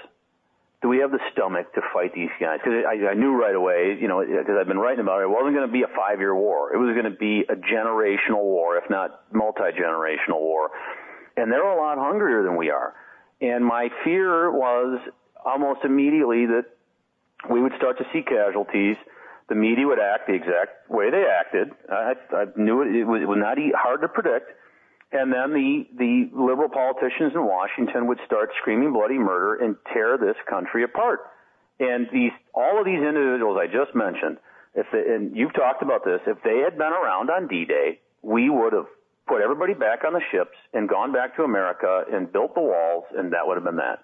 Do 0.82 0.88
we 0.88 0.99
have 0.99 1.11
the 1.11 1.20
stomach 1.34 1.74
to 1.74 1.82
fight 1.94 2.14
these 2.16 2.32
guys? 2.40 2.60
Because 2.64 2.86
I, 2.88 3.11
I 3.11 3.14
knew 3.14 3.36
right 3.36 3.53
away, 3.53 3.98
you 3.99 4.07
know, 4.07 4.24
because 4.24 4.56
I've 4.57 4.68
been 4.68 4.80
writing 4.80 5.02
about 5.02 5.20
it. 5.20 5.24
It 5.24 5.30
wasn't 5.30 5.56
going 5.56 5.68
to 5.68 5.74
be 5.74 5.84
a 5.84 5.91
five-year 5.94 6.34
war. 6.34 6.74
It 6.74 6.78
was 6.78 6.95
going 6.95 7.11
to 7.11 7.18
be 7.18 7.44
a 7.49 7.56
generational 7.56 8.44
war, 8.44 8.78
if 8.78 8.90
not 8.90 9.26
multi-generational 9.34 10.40
war. 10.40 10.72
And 11.36 11.52
they're 11.52 11.68
a 11.68 11.76
lot 11.76 11.98
hungrier 11.98 12.44
than 12.44 12.56
we 12.56 12.70
are. 12.70 12.95
And 13.41 13.66
my 13.66 13.90
fear 14.06 14.52
was 14.52 15.02
almost 15.44 15.84
immediately 15.84 16.45
that 16.45 16.66
we 17.52 17.61
would 17.61 17.74
start 17.78 17.98
to 17.98 18.06
see 18.14 18.22
casualties 18.22 18.95
the 19.50 19.56
media 19.56 19.86
would 19.86 20.00
act 20.00 20.28
the 20.28 20.34
exact 20.34 20.90
way 20.90 21.10
they 21.10 21.26
acted. 21.26 21.70
I, 21.90 22.14
I 22.32 22.46
knew 22.56 22.82
it, 22.82 22.96
it 22.96 23.04
was, 23.04 23.22
it 23.22 23.28
was 23.28 23.40
not 23.42 23.58
hard 23.76 24.02
to 24.02 24.08
predict. 24.08 24.52
And 25.12 25.34
then 25.34 25.54
the, 25.54 25.88
the 25.98 26.30
liberal 26.38 26.70
politicians 26.70 27.34
in 27.34 27.44
Washington 27.46 28.06
would 28.08 28.20
start 28.26 28.52
screaming 28.62 28.94
bloody 28.94 29.18
murder 29.18 29.56
and 29.66 29.76
tear 29.92 30.18
this 30.18 30.38
country 30.48 30.84
apart. 30.84 31.22
And 31.80 32.08
these, 32.14 32.32
all 32.54 32.80
of 32.80 32.86
these 32.86 33.02
individuals 33.02 33.58
I 33.60 33.66
just 33.66 33.96
mentioned, 33.96 34.38
if 34.76 34.86
they, 34.94 35.00
and 35.00 35.36
you've 35.36 35.54
talked 35.54 35.82
about 35.82 36.06
this, 36.06 36.22
if 36.28 36.38
they 36.44 36.60
had 36.60 36.78
been 36.78 36.94
around 36.94 37.32
on 37.32 37.48
D-Day, 37.48 38.00
we 38.22 38.50
would 38.52 38.74
have 38.74 38.86
put 39.28 39.42
everybody 39.42 39.74
back 39.74 40.04
on 40.06 40.14
the 40.14 40.22
ships 40.32 40.58
and 40.74 40.88
gone 40.88 41.12
back 41.12 41.36
to 41.38 41.44
America 41.44 42.04
and 42.12 42.32
built 42.32 42.54
the 42.54 42.62
walls, 42.62 43.06
and 43.18 43.34
that 43.34 43.48
would 43.48 43.56
have 43.56 43.64
been 43.64 43.78
that. 43.78 44.04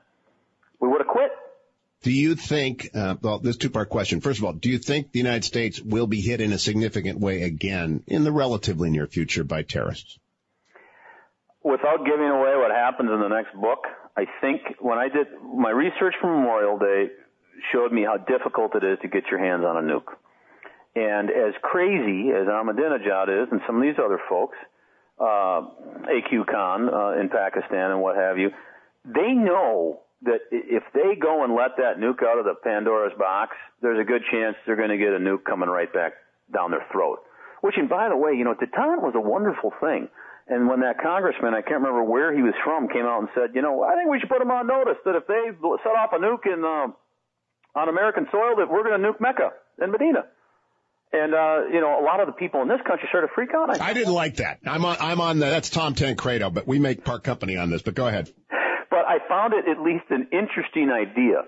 We 0.79 0.87
would 0.87 1.01
have 1.01 1.07
quit. 1.07 1.31
Do 2.05 2.11
you 2.11 2.35
think, 2.35 2.91
uh, 2.93 3.15
well, 3.19 3.39
this 3.39 3.57
two 3.57 3.71
part 3.71 3.89
question. 3.89 4.21
First 4.21 4.37
of 4.37 4.45
all, 4.45 4.53
do 4.53 4.69
you 4.69 4.77
think 4.77 5.11
the 5.11 5.17
United 5.17 5.43
States 5.43 5.81
will 5.81 6.05
be 6.05 6.21
hit 6.21 6.39
in 6.39 6.53
a 6.53 6.59
significant 6.59 7.19
way 7.19 7.41
again 7.41 8.03
in 8.05 8.23
the 8.23 8.31
relatively 8.31 8.91
near 8.91 9.07
future 9.07 9.43
by 9.43 9.63
terrorists? 9.63 10.19
Without 11.63 12.05
giving 12.05 12.29
away 12.29 12.53
what 12.57 12.69
happens 12.69 13.09
in 13.09 13.19
the 13.19 13.27
next 13.27 13.55
book, 13.59 13.85
I 14.15 14.25
think 14.39 14.61
when 14.79 14.99
I 14.99 15.09
did 15.09 15.25
my 15.41 15.71
research 15.71 16.13
for 16.21 16.27
Memorial 16.27 16.77
Day 16.77 17.07
showed 17.73 17.91
me 17.91 18.03
how 18.03 18.17
difficult 18.17 18.75
it 18.75 18.83
is 18.83 18.99
to 19.01 19.07
get 19.07 19.23
your 19.31 19.39
hands 19.39 19.65
on 19.65 19.75
a 19.75 19.81
nuke. 19.81 20.13
And 20.95 21.31
as 21.31 21.55
crazy 21.63 22.29
as 22.29 22.45
Ahmadinejad 22.45 23.45
is 23.45 23.49
and 23.51 23.61
some 23.65 23.77
of 23.77 23.81
these 23.81 23.97
other 23.97 24.19
folks, 24.29 24.57
uh, 25.19 25.73
AQ 26.05 26.45
Khan 26.51 26.87
uh, 26.87 27.19
in 27.19 27.29
Pakistan 27.29 27.89
and 27.89 27.99
what 27.99 28.15
have 28.15 28.37
you, 28.37 28.51
they 29.05 29.33
know 29.33 30.04
that 30.25 30.41
if 30.51 30.83
they 30.93 31.15
go 31.15 31.43
and 31.43 31.53
let 31.53 31.77
that 31.77 31.97
nuke 31.97 32.25
out 32.25 32.37
of 32.37 32.45
the 32.45 32.55
Pandora's 32.63 33.13
box, 33.17 33.55
there's 33.81 33.99
a 33.99 34.03
good 34.03 34.21
chance 34.31 34.55
they're 34.65 34.75
going 34.75 34.89
to 34.89 34.97
get 34.97 35.13
a 35.13 35.21
nuke 35.21 35.45
coming 35.45 35.69
right 35.69 35.91
back 35.91 36.13
down 36.53 36.71
their 36.71 36.85
throat. 36.91 37.19
Which, 37.61 37.75
and 37.77 37.89
by 37.89 38.09
the 38.09 38.17
way, 38.17 38.33
you 38.33 38.43
know, 38.43 38.53
deterrent 38.53 39.01
was 39.01 39.13
a 39.15 39.21
wonderful 39.21 39.71
thing. 39.81 40.09
And 40.47 40.69
when 40.69 40.81
that 40.81 41.01
congressman, 41.01 41.53
I 41.53 41.61
can't 41.61 41.81
remember 41.81 42.03
where 42.03 42.29
he 42.35 42.41
was 42.41 42.53
from, 42.63 42.87
came 42.89 43.05
out 43.05 43.25
and 43.25 43.29
said, 43.33 43.55
you 43.55 43.61
know, 43.61 43.81
I 43.81 43.95
think 43.95 44.11
we 44.11 44.19
should 44.19 44.29
put 44.29 44.39
them 44.39 44.51
on 44.51 44.67
notice 44.67 45.01
that 45.05 45.15
if 45.15 45.25
they 45.25 45.49
set 45.57 45.95
off 45.97 46.13
a 46.13 46.21
nuke 46.21 46.45
in 46.45 46.61
uh, 46.61 46.93
on 47.79 47.89
American 47.89 48.27
soil, 48.31 48.57
that 48.57 48.69
we're 48.69 48.83
going 48.83 49.01
to 49.01 49.07
nuke 49.07 49.19
Mecca 49.19 49.53
and 49.79 49.91
Medina. 49.91 50.25
And 51.13 51.33
uh, 51.33 51.69
you 51.71 51.81
know, 51.81 52.01
a 52.01 52.03
lot 52.03 52.19
of 52.19 52.27
the 52.27 52.33
people 52.33 52.61
in 52.61 52.67
this 52.67 52.81
country 52.85 53.07
started 53.09 53.27
to 53.27 53.33
freak 53.33 53.51
out. 53.55 53.79
I, 53.79 53.89
I 53.89 53.93
didn't 53.93 54.13
like 54.13 54.37
that. 54.37 54.59
I'm 54.65 54.83
on. 54.83 54.97
I'm 54.99 55.21
on. 55.21 55.39
The, 55.39 55.45
that's 55.45 55.69
Tom 55.69 55.93
Tancredo, 55.93 56.49
but 56.49 56.67
we 56.67 56.77
make 56.77 57.05
part 57.05 57.23
Company 57.23 57.55
on 57.57 57.69
this. 57.69 57.81
But 57.81 57.95
go 57.95 58.07
ahead 58.07 58.29
I 59.07 59.19
found 59.27 59.53
it 59.53 59.65
at 59.69 59.81
least 59.81 60.05
an 60.09 60.27
interesting 60.31 60.89
idea. 60.91 61.45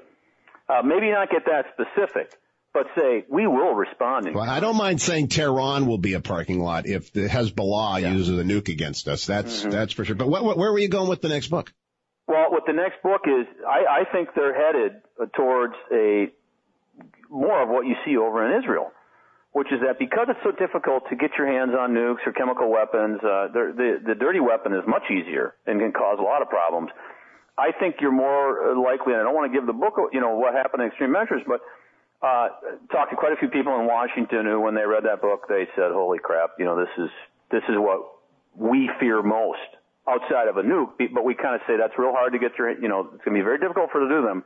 Uh, 0.69 0.81
maybe 0.83 1.11
not 1.11 1.29
get 1.29 1.45
that 1.45 1.65
specific, 1.73 2.31
but 2.73 2.87
say 2.95 3.25
we 3.29 3.47
will 3.47 3.73
respond. 3.73 4.33
well, 4.33 4.49
I 4.49 4.59
don't 4.59 4.75
mind 4.75 5.01
saying 5.01 5.29
Tehran 5.29 5.87
will 5.87 5.97
be 5.97 6.13
a 6.13 6.19
parking 6.19 6.59
lot 6.59 6.85
if 6.85 7.11
the 7.13 7.27
Hezbollah 7.27 8.01
yeah. 8.01 8.11
uses 8.11 8.37
a 8.37 8.43
nuke 8.43 8.69
against 8.69 9.07
us. 9.07 9.25
That's 9.25 9.61
mm-hmm. 9.61 9.71
that's 9.71 9.93
for 9.93 10.03
sure. 10.03 10.15
But 10.15 10.27
what, 10.27 10.43
what, 10.43 10.57
where 10.57 10.71
were 10.71 10.79
you 10.79 10.89
going 10.89 11.09
with 11.09 11.21
the 11.21 11.29
next 11.29 11.47
book? 11.47 11.73
Well, 12.27 12.51
what 12.51 12.63
the 12.67 12.73
next 12.73 13.01
book 13.01 13.21
is, 13.25 13.47
I, 13.65 14.01
I 14.01 14.11
think 14.11 14.29
they're 14.35 14.53
headed 14.53 15.01
towards 15.33 15.75
a 15.91 16.27
more 17.29 17.63
of 17.63 17.69
what 17.69 17.85
you 17.85 17.95
see 18.05 18.17
over 18.17 18.45
in 18.45 18.61
Israel, 18.61 18.91
which 19.53 19.67
is 19.71 19.79
that 19.85 19.97
because 19.99 20.27
it's 20.29 20.39
so 20.43 20.51
difficult 20.51 21.03
to 21.09 21.15
get 21.15 21.31
your 21.37 21.47
hands 21.47 21.71
on 21.77 21.93
nukes 21.93 22.25
or 22.25 22.33
chemical 22.33 22.69
weapons, 22.69 23.19
uh, 23.23 23.47
the 23.53 23.99
the 24.05 24.15
dirty 24.15 24.39
weapon 24.39 24.73
is 24.73 24.83
much 24.85 25.03
easier 25.09 25.55
and 25.65 25.79
can 25.79 25.93
cause 25.93 26.19
a 26.19 26.23
lot 26.23 26.41
of 26.41 26.49
problems. 26.49 26.89
I 27.57 27.71
think 27.73 27.95
you're 27.99 28.11
more 28.11 28.77
likely, 28.77 29.13
and 29.13 29.21
I 29.21 29.23
don't 29.25 29.33
want 29.33 29.51
to 29.51 29.57
give 29.57 29.65
the 29.65 29.73
book, 29.73 29.95
you 30.13 30.21
know, 30.21 30.35
what 30.35 30.53
happened 30.53 30.83
in 30.83 30.89
Extreme 30.89 31.11
Measures, 31.11 31.41
but 31.47 31.61
uh, 32.21 32.49
talked 32.91 33.11
to 33.11 33.17
quite 33.17 33.33
a 33.33 33.37
few 33.37 33.49
people 33.49 33.73
in 33.79 33.87
Washington 33.87 34.45
who, 34.45 34.61
when 34.61 34.75
they 34.75 34.85
read 34.85 35.03
that 35.05 35.21
book, 35.21 35.45
they 35.49 35.65
said, 35.75 35.89
"Holy 35.91 36.19
crap! 36.19 36.51
You 36.59 36.65
know, 36.65 36.77
this 36.77 36.93
is 36.97 37.09
this 37.51 37.63
is 37.69 37.75
what 37.77 38.01
we 38.55 38.89
fear 38.99 39.21
most 39.21 39.69
outside 40.07 40.47
of 40.47 40.57
a 40.57 40.63
nuke." 40.63 40.97
But 41.13 41.25
we 41.25 41.35
kind 41.35 41.55
of 41.55 41.61
say 41.67 41.77
that's 41.77 41.93
real 41.97 42.13
hard 42.13 42.33
to 42.33 42.39
get 42.39 42.57
your, 42.57 42.69
you 42.71 42.87
know, 42.87 43.09
it's 43.13 43.23
going 43.25 43.37
to 43.37 43.41
be 43.41 43.45
very 43.45 43.59
difficult 43.59 43.91
for 43.91 44.01
to 44.01 44.09
do 44.09 44.21
them. 44.21 44.43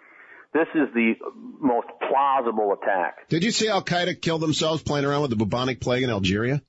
This 0.54 0.68
is 0.76 0.94
the 0.94 1.14
most 1.60 1.88
plausible 2.10 2.74
attack. 2.74 3.30
Did 3.30 3.44
you 3.44 3.52
see 3.52 3.70
Al 3.70 3.84
Qaeda 3.84 4.20
kill 4.20 4.38
themselves 4.38 4.84
playing 4.84 5.06
around 5.06 5.22
with 5.22 5.32
the 5.32 5.38
bubonic 5.38 5.80
plague 5.80 6.04
in 6.04 6.10
Algeria? 6.10 6.62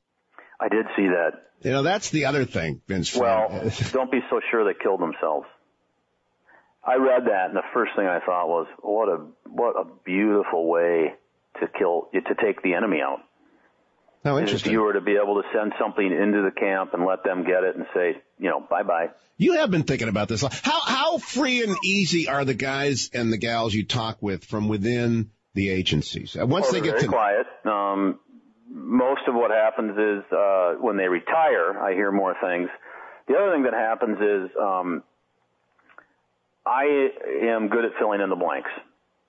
I 0.60 0.68
did 0.68 0.86
see 0.94 1.08
that. 1.08 1.32
You 1.62 1.72
know, 1.72 1.82
that's 1.82 2.10
the 2.10 2.26
other 2.26 2.44
thing, 2.44 2.80
Vince. 2.86 3.14
Well, 3.14 3.70
don't 3.92 4.10
be 4.10 4.20
so 4.30 4.40
sure 4.50 4.64
they 4.64 4.78
killed 4.80 5.00
themselves. 5.00 5.46
I 6.84 6.96
read 6.96 7.26
that, 7.26 7.46
and 7.48 7.56
the 7.56 7.62
first 7.72 7.92
thing 7.96 8.06
I 8.06 8.20
thought 8.20 8.48
was, 8.48 8.66
"What 8.80 9.08
a 9.08 9.26
what 9.48 9.76
a 9.76 9.84
beautiful 10.04 10.68
way 10.68 11.14
to 11.60 11.68
kill 11.68 12.08
to 12.12 12.34
take 12.34 12.62
the 12.62 12.74
enemy 12.74 13.00
out." 13.00 13.20
Oh, 14.24 14.38
interesting. 14.38 14.70
If 14.70 14.72
you 14.72 14.82
were 14.82 14.92
to 14.92 15.00
be 15.00 15.16
able 15.16 15.42
to 15.42 15.48
send 15.52 15.72
something 15.80 16.04
into 16.04 16.42
the 16.42 16.52
camp 16.52 16.94
and 16.94 17.04
let 17.04 17.24
them 17.24 17.44
get 17.44 17.64
it 17.64 17.74
and 17.74 17.86
say, 17.92 18.22
you 18.38 18.50
know, 18.50 18.60
bye 18.60 18.84
bye. 18.84 19.10
You 19.36 19.54
have 19.54 19.70
been 19.70 19.82
thinking 19.82 20.08
about 20.08 20.28
this. 20.28 20.42
How 20.42 20.80
how 20.80 21.18
free 21.18 21.64
and 21.64 21.76
easy 21.84 22.28
are 22.28 22.44
the 22.44 22.54
guys 22.54 23.10
and 23.12 23.32
the 23.32 23.36
gals 23.36 23.74
you 23.74 23.84
talk 23.84 24.18
with 24.20 24.44
from 24.44 24.68
within 24.68 25.30
the 25.54 25.70
agencies? 25.70 26.36
Uh, 26.40 26.46
once 26.46 26.66
oh, 26.68 26.72
they 26.72 26.80
get 26.80 26.92
very 26.92 27.02
to 27.02 27.08
quiet. 27.08 27.46
Um, 27.64 28.20
most 28.68 29.22
of 29.26 29.34
what 29.34 29.50
happens 29.50 29.98
is 29.98 30.32
uh, 30.32 30.74
when 30.80 30.96
they 30.96 31.08
retire, 31.08 31.78
I 31.78 31.92
hear 31.94 32.12
more 32.12 32.36
things. 32.40 32.68
The 33.26 33.34
other 33.34 33.52
thing 33.52 33.64
that 33.64 33.74
happens 33.74 34.18
is 34.18 34.56
um, 34.60 35.02
I 36.66 37.08
am 37.42 37.68
good 37.68 37.84
at 37.84 37.92
filling 37.98 38.20
in 38.20 38.30
the 38.30 38.36
blanks. 38.36 38.70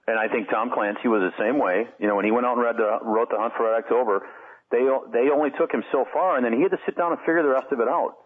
And 0.05 0.19
I 0.19 0.27
think 0.27 0.49
Tom 0.49 0.69
Clancy 0.73 1.07
was 1.07 1.21
the 1.23 1.35
same 1.39 1.59
way. 1.59 1.87
You 1.99 2.07
know, 2.07 2.15
when 2.15 2.25
he 2.25 2.31
went 2.31 2.45
out 2.45 2.53
and 2.53 2.61
read 2.61 2.75
the, 2.77 2.99
wrote 3.01 3.29
The 3.29 3.37
Hunt 3.39 3.53
for 3.55 3.71
Red 3.71 3.83
October, 3.83 4.27
they, 4.69 4.83
they 5.13 5.31
only 5.31 5.49
took 5.57 5.71
him 5.71 5.83
so 5.91 6.05
far 6.11 6.35
and 6.35 6.45
then 6.45 6.53
he 6.53 6.61
had 6.61 6.71
to 6.71 6.81
sit 6.85 6.97
down 6.97 7.11
and 7.11 7.19
figure 7.21 7.41
the 7.41 7.49
rest 7.49 7.71
of 7.71 7.79
it 7.79 7.87
out. 7.87 8.19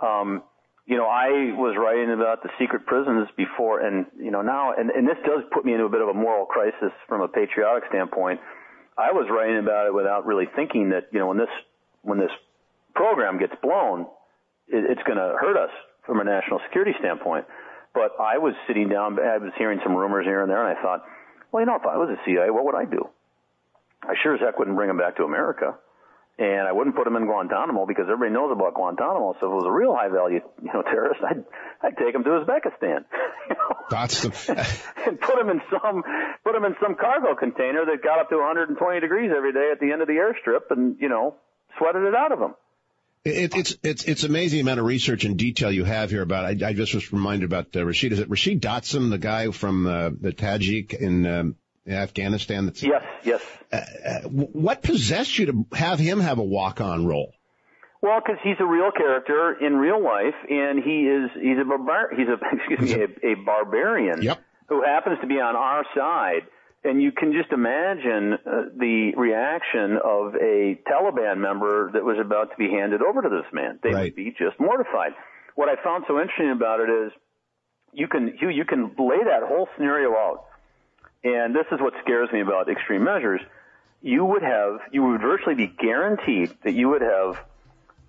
Um, 0.00 0.42
you 0.86 0.96
know, 0.96 1.04
I 1.04 1.52
was 1.52 1.76
writing 1.76 2.08
about 2.14 2.42
the 2.42 2.48
secret 2.58 2.86
prisons 2.86 3.28
before 3.36 3.84
and, 3.84 4.06
you 4.16 4.30
know, 4.30 4.40
now, 4.40 4.72
and, 4.72 4.88
and 4.88 5.06
this 5.06 5.18
does 5.26 5.44
put 5.52 5.66
me 5.66 5.72
into 5.72 5.84
a 5.84 5.92
bit 5.92 6.00
of 6.00 6.08
a 6.08 6.14
moral 6.14 6.46
crisis 6.46 6.96
from 7.06 7.20
a 7.20 7.28
patriotic 7.28 7.84
standpoint. 7.90 8.40
I 8.96 9.12
was 9.12 9.28
writing 9.30 9.58
about 9.58 9.86
it 9.86 9.92
without 9.92 10.24
really 10.24 10.46
thinking 10.56 10.90
that, 10.90 11.12
you 11.12 11.18
know, 11.18 11.28
when 11.28 11.36
this, 11.36 11.52
when 12.02 12.18
this 12.18 12.32
program 12.94 13.38
gets 13.38 13.52
blown, 13.60 14.08
it, 14.66 14.88
it's 14.88 15.02
going 15.04 15.18
to 15.18 15.36
hurt 15.36 15.60
us 15.60 15.70
from 16.06 16.20
a 16.20 16.24
national 16.24 16.60
security 16.64 16.94
standpoint. 16.98 17.44
But 17.94 18.12
I 18.20 18.38
was 18.38 18.54
sitting 18.66 18.88
down, 18.88 19.18
I 19.18 19.38
was 19.38 19.52
hearing 19.58 19.80
some 19.82 19.94
rumors 19.94 20.24
here 20.26 20.40
and 20.42 20.50
there, 20.50 20.64
and 20.66 20.76
I 20.76 20.80
thought, 20.82 21.04
well, 21.50 21.62
you 21.62 21.66
know, 21.66 21.76
if 21.76 21.86
I 21.86 21.96
was 21.96 22.10
a 22.10 22.18
CIA, 22.24 22.50
what 22.50 22.64
would 22.64 22.74
I 22.74 22.84
do? 22.84 23.08
I 24.02 24.14
sure 24.22 24.34
as 24.34 24.40
heck 24.40 24.58
wouldn't 24.58 24.76
bring 24.76 24.88
them 24.88 24.98
back 24.98 25.16
to 25.16 25.24
America. 25.24 25.74
and 26.38 26.68
I 26.68 26.72
wouldn't 26.72 26.94
put 26.94 27.06
him 27.06 27.16
in 27.16 27.26
Guantanamo 27.26 27.84
because 27.86 28.04
everybody 28.06 28.30
knows 28.32 28.52
about 28.52 28.74
Guantanamo. 28.74 29.34
So 29.40 29.46
if 29.46 29.50
it 29.50 29.58
was 29.58 29.66
a 29.66 29.72
real 29.72 29.94
high 29.94 30.08
value, 30.08 30.40
you 30.62 30.70
know, 30.72 30.82
terrorist, 30.82 31.20
I'd 31.26 31.42
I'd 31.82 31.96
take 31.96 32.14
him 32.14 32.22
to 32.22 32.30
Uzbekistan. 32.30 33.04
you 33.50 33.56
know? 33.56 33.74
That's 33.90 34.22
the 34.22 34.30
and 35.06 35.20
put 35.20 35.38
him 35.38 35.50
in 35.50 35.60
some 35.70 36.04
put 36.44 36.54
him 36.54 36.64
in 36.64 36.76
some 36.80 36.94
cargo 36.94 37.34
container 37.34 37.84
that 37.86 38.04
got 38.04 38.20
up 38.20 38.28
to 38.30 38.36
120 38.36 39.00
degrees 39.00 39.32
every 39.36 39.52
day 39.52 39.70
at 39.72 39.80
the 39.80 39.90
end 39.90 40.00
of 40.00 40.06
the 40.06 40.14
airstrip, 40.14 40.70
and 40.70 40.96
you 41.00 41.08
know, 41.08 41.34
sweated 41.76 42.02
it 42.02 42.14
out 42.14 42.30
of 42.30 42.38
him. 42.38 42.54
It, 43.24 43.54
it's 43.56 43.76
it's 43.82 44.04
it's 44.04 44.24
amazing 44.24 44.60
amount 44.60 44.80
of 44.80 44.86
research 44.86 45.24
and 45.24 45.36
detail 45.36 45.70
you 45.70 45.84
have 45.84 46.10
here 46.10 46.22
about. 46.22 46.44
I, 46.44 46.68
I 46.68 46.72
just 46.72 46.94
was 46.94 47.12
reminded 47.12 47.44
about 47.44 47.74
uh, 47.74 47.84
Rashid. 47.84 48.12
Is 48.12 48.20
it 48.20 48.30
Rashid 48.30 48.62
Dostum, 48.62 49.10
the 49.10 49.18
guy 49.18 49.50
from 49.50 49.86
uh, 49.86 50.10
the 50.20 50.32
Tajik 50.32 50.94
in 50.94 51.26
um, 51.26 51.56
Afghanistan? 51.86 52.66
That's, 52.66 52.82
yes, 52.82 53.04
yes. 53.24 53.42
Uh, 53.72 53.76
uh, 53.76 54.20
what 54.28 54.82
possessed 54.82 55.38
you 55.38 55.46
to 55.46 55.66
have 55.76 55.98
him 55.98 56.20
have 56.20 56.38
a 56.38 56.44
walk-on 56.44 57.06
role? 57.06 57.32
Well, 58.00 58.20
because 58.20 58.38
he's 58.44 58.56
a 58.60 58.66
real 58.66 58.92
character 58.92 59.56
in 59.60 59.74
real 59.76 60.02
life, 60.02 60.36
and 60.48 60.82
he 60.82 61.08
is 61.08 61.30
he's 61.34 61.58
a 61.60 61.64
barbar 61.64 62.10
he's 62.16 62.28
a 62.28 62.38
excuse 62.52 62.96
me 62.96 63.02
a, 63.02 63.32
a 63.32 63.34
barbarian 63.34 64.22
yep. 64.22 64.40
who 64.68 64.82
happens 64.82 65.18
to 65.20 65.26
be 65.26 65.40
on 65.40 65.56
our 65.56 65.84
side 65.96 66.42
and 66.84 67.02
you 67.02 67.12
can 67.12 67.32
just 67.32 67.52
imagine 67.52 68.34
uh, 68.34 68.62
the 68.76 69.12
reaction 69.16 69.98
of 70.02 70.34
a 70.36 70.78
Taliban 70.86 71.38
member 71.38 71.90
that 71.92 72.04
was 72.04 72.18
about 72.20 72.50
to 72.50 72.56
be 72.56 72.70
handed 72.70 73.02
over 73.02 73.22
to 73.22 73.28
this 73.28 73.46
man. 73.52 73.78
They 73.82 73.90
right. 73.90 74.04
would 74.04 74.14
be 74.14 74.30
just 74.30 74.58
mortified. 74.60 75.12
What 75.54 75.68
I 75.68 75.82
found 75.82 76.04
so 76.06 76.20
interesting 76.20 76.50
about 76.50 76.80
it 76.80 76.88
is 76.88 77.12
you 77.92 78.06
can 78.06 78.38
you, 78.40 78.48
you 78.50 78.64
can 78.64 78.94
lay 78.96 79.24
that 79.24 79.42
whole 79.42 79.68
scenario 79.76 80.12
out, 80.12 80.46
and 81.24 81.54
this 81.54 81.66
is 81.72 81.80
what 81.80 81.94
scares 82.02 82.28
me 82.32 82.40
about 82.40 82.68
extreme 82.68 83.02
measures. 83.02 83.40
You 84.00 84.24
would 84.24 84.42
have 84.42 84.78
you 84.92 85.02
would 85.02 85.20
virtually 85.20 85.56
be 85.56 85.66
guaranteed 85.66 86.56
that 86.62 86.74
you 86.74 86.88
would 86.90 87.02
have 87.02 87.44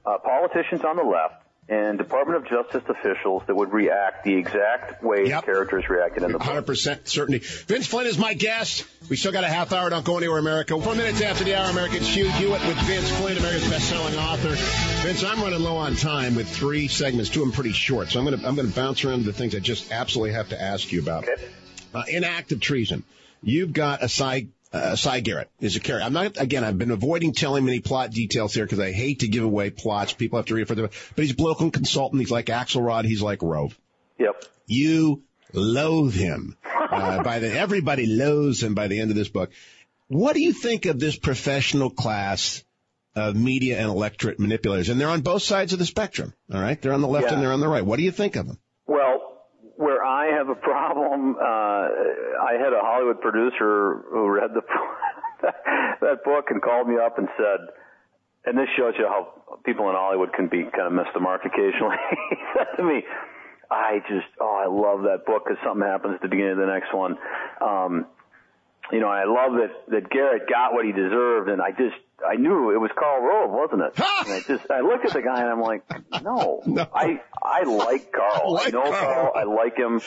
uh, 0.05 0.17
politicians 0.19 0.83
on 0.83 0.95
the 0.95 1.03
left 1.03 1.43
and 1.69 1.99
Department 1.99 2.37
of 2.37 2.49
Justice 2.49 2.83
officials 2.89 3.43
that 3.45 3.55
would 3.55 3.71
react 3.71 4.23
the 4.25 4.33
exact 4.33 5.03
way 5.03 5.27
Yep. 5.27 5.45
characters 5.45 5.87
reacted 5.87 6.23
in 6.23 6.31
the 6.31 6.39
book. 6.39 6.47
100% 6.47 7.07
certainty. 7.07 7.39
Vince 7.39 7.85
Flynn 7.85 8.07
is 8.07 8.17
my 8.17 8.33
guest. 8.33 8.85
We 9.07 9.15
still 9.15 9.31
got 9.31 9.43
a 9.43 9.47
half 9.47 9.71
hour. 9.71 9.89
Don't 9.91 10.03
go 10.03 10.17
anywhere, 10.17 10.39
America. 10.39 10.79
Four 10.81 10.95
minutes 10.95 11.21
after 11.21 11.43
the 11.43 11.55
hour, 11.55 11.69
America. 11.69 11.97
It's 11.97 12.07
Hugh 12.07 12.27
Hewitt 12.31 12.65
with 12.65 12.77
Vince 12.81 13.09
Flynn, 13.17 13.37
America's 13.37 13.69
best-selling 13.69 14.15
author. 14.15 14.55
Vince, 15.03 15.23
I'm 15.23 15.39
running 15.41 15.61
low 15.61 15.77
on 15.77 15.95
time 15.95 16.35
with 16.35 16.49
three 16.49 16.87
segments. 16.87 17.29
Two 17.29 17.41
of 17.41 17.47
them 17.47 17.53
pretty 17.53 17.71
short, 17.73 18.09
so 18.09 18.19
I'm 18.19 18.25
going 18.25 18.39
to 18.39 18.47
I'm 18.47 18.55
going 18.55 18.67
to 18.67 18.75
bounce 18.75 19.05
around 19.05 19.19
to 19.19 19.25
the 19.25 19.33
things 19.33 19.53
I 19.53 19.59
just 19.59 19.91
absolutely 19.91 20.33
have 20.33 20.49
to 20.49 20.59
ask 20.59 20.91
you 20.91 21.01
about. 21.01 21.27
Okay. 21.29 21.43
Uh, 21.93 22.03
of 22.51 22.59
treason. 22.59 23.03
You've 23.41 23.73
got 23.73 24.03
a 24.03 24.09
side. 24.09 24.49
Uh, 24.71 24.95
Cy 24.95 25.19
Garrett 25.21 25.49
is 25.59 25.75
a 25.75 25.79
character. 25.79 26.05
I'm 26.05 26.13
not, 26.13 26.39
again, 26.39 26.63
I've 26.63 26.77
been 26.77 26.91
avoiding 26.91 27.33
telling 27.33 27.65
many 27.65 27.79
plot 27.79 28.11
details 28.11 28.53
here 28.53 28.65
because 28.65 28.79
I 28.79 28.91
hate 28.91 29.21
to 29.21 29.27
give 29.27 29.43
away 29.43 29.71
plots. 29.71 30.13
People 30.13 30.37
have 30.37 30.45
to 30.47 30.53
read 30.53 30.61
it 30.63 30.67
for 30.67 30.75
them. 30.75 30.89
But 31.15 31.23
he's 31.23 31.31
a 31.31 31.35
political 31.35 31.71
consultant. 31.71 32.21
He's 32.21 32.29
like 32.29 32.45
Axelrod. 32.47 33.05
He's 33.05 33.21
like 33.21 33.41
Rove. 33.41 33.75
Yep. 34.19 34.43
You 34.67 35.23
loathe 35.53 36.13
him. 36.13 36.55
Uh, 36.91 37.23
by 37.23 37.39
the 37.39 37.51
everybody 37.51 38.05
loathes 38.05 38.61
him 38.61 38.75
by 38.75 38.87
the 38.87 38.99
end 38.99 39.09
of 39.09 39.17
this 39.17 39.29
book. 39.29 39.51
What 40.07 40.33
do 40.33 40.41
you 40.41 40.53
think 40.53 40.85
of 40.85 40.99
this 40.99 41.15
professional 41.17 41.89
class 41.89 42.63
of 43.15 43.35
media 43.35 43.77
and 43.79 43.89
electorate 43.89 44.39
manipulators? 44.39 44.89
And 44.89 44.99
they're 45.01 45.09
on 45.09 45.21
both 45.21 45.41
sides 45.43 45.73
of 45.73 45.79
the 45.79 45.85
spectrum. 45.85 46.33
All 46.53 46.61
right, 46.61 46.79
they're 46.81 46.93
on 46.93 47.01
the 47.01 47.07
left 47.07 47.27
Yeah. 47.27 47.33
and 47.33 47.41
they're 47.43 47.53
on 47.53 47.59
the 47.59 47.67
right. 47.67 47.85
What 47.85 47.97
do 47.97 48.03
you 48.03 48.11
think 48.11 48.35
of 48.35 48.47
them? 48.47 48.59
Well, 48.87 49.45
where 49.75 50.03
I 50.03 50.37
have 50.37 50.49
a 50.49 50.55
problem, 50.55 51.35
uh, 51.35 51.87
I 52.49 52.53
had 52.53 52.73
a 52.73 52.81
Hollywood 52.81 53.21
producer 53.21 54.01
who 54.09 54.27
read 54.27 54.51
the 54.55 54.61
that 56.01 56.23
book 56.23 56.45
and 56.49 56.61
called 56.61 56.87
me 56.87 56.97
up 56.97 57.19
and 57.19 57.27
said, 57.37 57.69
and 58.45 58.57
this 58.57 58.67
shows 58.75 58.93
you 58.97 59.05
how 59.05 59.59
people 59.65 59.87
in 59.89 59.95
Hollywood 59.95 60.33
can 60.33 60.47
be 60.47 60.63
kind 60.63 60.87
of 60.87 60.93
miss 60.93 61.05
the 61.13 61.19
mark 61.19 61.41
occasionally. 61.45 61.97
he 62.29 62.37
said 62.57 62.73
to 62.77 62.83
me, 62.83 63.03
"I 63.69 63.99
just, 64.09 64.25
oh, 64.41 64.57
I 64.57 64.65
love 64.65 65.03
that 65.03 65.25
book 65.27 65.45
because 65.45 65.61
something 65.63 65.85
happens 65.85 66.15
at 66.15 66.21
the 66.21 66.27
beginning 66.27 66.53
of 66.53 66.57
the 66.57 66.73
next 66.73 66.89
one." 66.93 67.17
Um, 67.61 68.07
you 68.91 68.99
know, 68.99 69.09
I 69.09 69.25
love 69.25 69.53
that 69.61 69.93
that 69.93 70.09
Garrett 70.09 70.49
got 70.49 70.73
what 70.73 70.85
he 70.85 70.91
deserved, 70.91 71.49
and 71.49 71.61
I 71.61 71.69
just 71.69 72.01
I 72.27 72.35
knew 72.35 72.71
it 72.71 72.79
was 72.79 72.91
Karl 72.97 73.21
Rove, 73.21 73.51
wasn't 73.51 73.81
it? 73.81 73.93
And 73.97 74.33
I 74.33 74.41
just 74.47 74.69
I 74.71 74.81
looked 74.81 75.05
at 75.05 75.13
the 75.13 75.21
guy 75.21 75.39
and 75.41 75.49
I'm 75.49 75.61
like, 75.61 75.83
no, 76.21 76.61
No. 76.65 76.87
I 76.93 77.21
I 77.43 77.63
like 77.63 78.11
Karl. 78.11 78.57
I 78.57 78.63
like 78.63 78.67
I 78.67 78.77
know 78.77 78.91
Karl. 78.91 79.31
Karl. 79.31 79.33
I 79.35 79.43
like 79.43 79.77
him. 79.77 80.01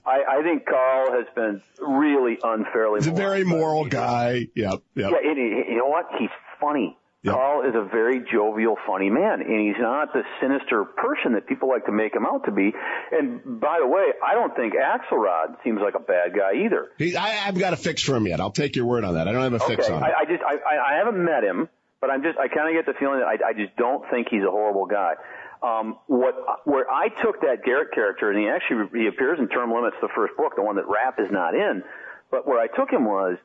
I 0.06 0.22
I 0.38 0.42
think 0.42 0.66
Karl 0.66 1.12
has 1.12 1.26
been 1.34 1.62
really 1.80 2.38
unfairly. 2.42 3.00
He's 3.00 3.08
a 3.08 3.12
very 3.12 3.44
moral 3.44 3.86
guy. 3.86 4.48
Yep, 4.54 4.82
yep. 4.94 5.10
Yeah, 5.12 5.30
and 5.30 5.38
he, 5.38 5.72
you 5.72 5.78
know 5.78 5.88
what? 5.88 6.06
He's 6.18 6.30
funny. 6.60 6.96
Yeah. 7.24 7.32
Karl 7.32 7.66
is 7.66 7.74
a 7.74 7.88
very 7.88 8.22
jovial, 8.30 8.76
funny 8.86 9.08
man, 9.08 9.40
and 9.40 9.60
he's 9.66 9.80
not 9.80 10.12
the 10.12 10.24
sinister 10.42 10.84
person 10.84 11.32
that 11.32 11.46
people 11.46 11.70
like 11.70 11.86
to 11.86 11.92
make 11.92 12.14
him 12.14 12.26
out 12.26 12.44
to 12.44 12.52
be. 12.52 12.70
And 13.12 13.60
by 13.60 13.78
the 13.80 13.86
way, 13.86 14.12
I 14.22 14.34
don't 14.34 14.54
think 14.54 14.74
Axelrod 14.74 15.56
seems 15.64 15.80
like 15.80 15.94
a 15.94 16.04
bad 16.04 16.36
guy 16.36 16.66
either. 16.66 16.88
He, 16.98 17.16
I, 17.16 17.48
I've 17.48 17.58
got 17.58 17.72
a 17.72 17.78
fix 17.78 18.02
for 18.02 18.14
him 18.14 18.26
yet. 18.26 18.40
I'll 18.40 18.52
take 18.52 18.76
your 18.76 18.84
word 18.84 19.04
on 19.04 19.14
that. 19.14 19.26
I 19.26 19.32
don't 19.32 19.40
have 19.40 19.54
a 19.54 19.58
fix 19.58 19.88
on 19.88 20.02
it. 20.02 20.04
I, 20.04 20.20
I 20.20 20.24
just 20.26 20.42
I, 20.44 20.56
I 20.56 20.92
I 20.92 20.98
haven't 20.98 21.24
met 21.24 21.42
him, 21.42 21.70
but 21.98 22.10
I'm 22.10 22.22
just 22.22 22.38
I 22.38 22.48
kind 22.48 22.68
of 22.68 22.84
get 22.84 22.92
the 22.92 22.98
feeling 23.00 23.20
that 23.20 23.26
I, 23.26 23.48
I 23.48 23.52
just 23.54 23.74
don't 23.76 24.04
think 24.10 24.28
he's 24.30 24.42
a 24.42 24.50
horrible 24.50 24.84
guy. 24.84 25.14
Um, 25.62 25.96
what 26.08 26.34
where 26.66 26.90
I 26.90 27.08
took 27.08 27.40
that 27.40 27.64
Garrett 27.64 27.94
character, 27.94 28.30
and 28.30 28.38
he 28.38 28.50
actually 28.50 29.00
he 29.00 29.06
appears 29.06 29.38
in 29.38 29.48
Term 29.48 29.72
Limits, 29.72 29.96
the 30.02 30.12
first 30.14 30.36
book, 30.36 30.56
the 30.56 30.62
one 30.62 30.76
that 30.76 30.86
Rapp 30.86 31.18
is 31.18 31.30
not 31.30 31.54
in. 31.54 31.82
But 32.30 32.46
where 32.46 32.60
I 32.60 32.66
took 32.66 32.90
him 32.90 33.06
was 33.06 33.38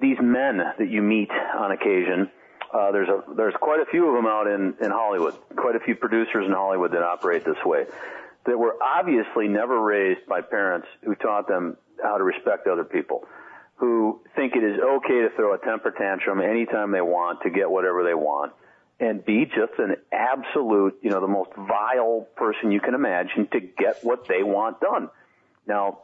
these 0.00 0.18
men 0.20 0.58
that 0.58 0.90
you 0.90 1.02
meet 1.02 1.30
on 1.30 1.72
occasion. 1.72 2.30
Uh, 2.72 2.92
there's 2.92 3.08
a 3.08 3.22
there's 3.34 3.54
quite 3.60 3.80
a 3.80 3.86
few 3.86 4.06
of 4.08 4.14
them 4.14 4.26
out 4.26 4.46
in 4.46 4.74
in 4.80 4.90
Hollywood. 4.90 5.34
Quite 5.56 5.76
a 5.76 5.80
few 5.80 5.94
producers 5.94 6.44
in 6.46 6.52
Hollywood 6.52 6.92
that 6.92 7.02
operate 7.02 7.44
this 7.44 7.62
way. 7.64 7.86
That 8.46 8.58
were 8.58 8.76
obviously 8.82 9.48
never 9.48 9.80
raised 9.80 10.26
by 10.26 10.40
parents 10.40 10.86
who 11.02 11.14
taught 11.14 11.48
them 11.48 11.76
how 12.02 12.18
to 12.18 12.24
respect 12.24 12.66
other 12.66 12.84
people. 12.84 13.24
Who 13.76 14.20
think 14.34 14.54
it 14.56 14.64
is 14.64 14.78
okay 14.80 15.20
to 15.22 15.28
throw 15.36 15.54
a 15.54 15.58
temper 15.58 15.92
tantrum 15.92 16.40
anytime 16.40 16.90
they 16.90 17.00
want 17.00 17.42
to 17.42 17.50
get 17.50 17.70
whatever 17.70 18.02
they 18.02 18.14
want, 18.14 18.52
and 19.00 19.24
be 19.24 19.44
just 19.44 19.78
an 19.78 19.96
absolute, 20.12 20.98
you 21.02 21.10
know, 21.10 21.20
the 21.20 21.28
most 21.28 21.50
vile 21.56 22.26
person 22.36 22.72
you 22.72 22.80
can 22.80 22.94
imagine 22.94 23.48
to 23.52 23.60
get 23.60 23.98
what 24.02 24.26
they 24.26 24.42
want 24.42 24.80
done. 24.80 25.10
Now, 25.66 26.00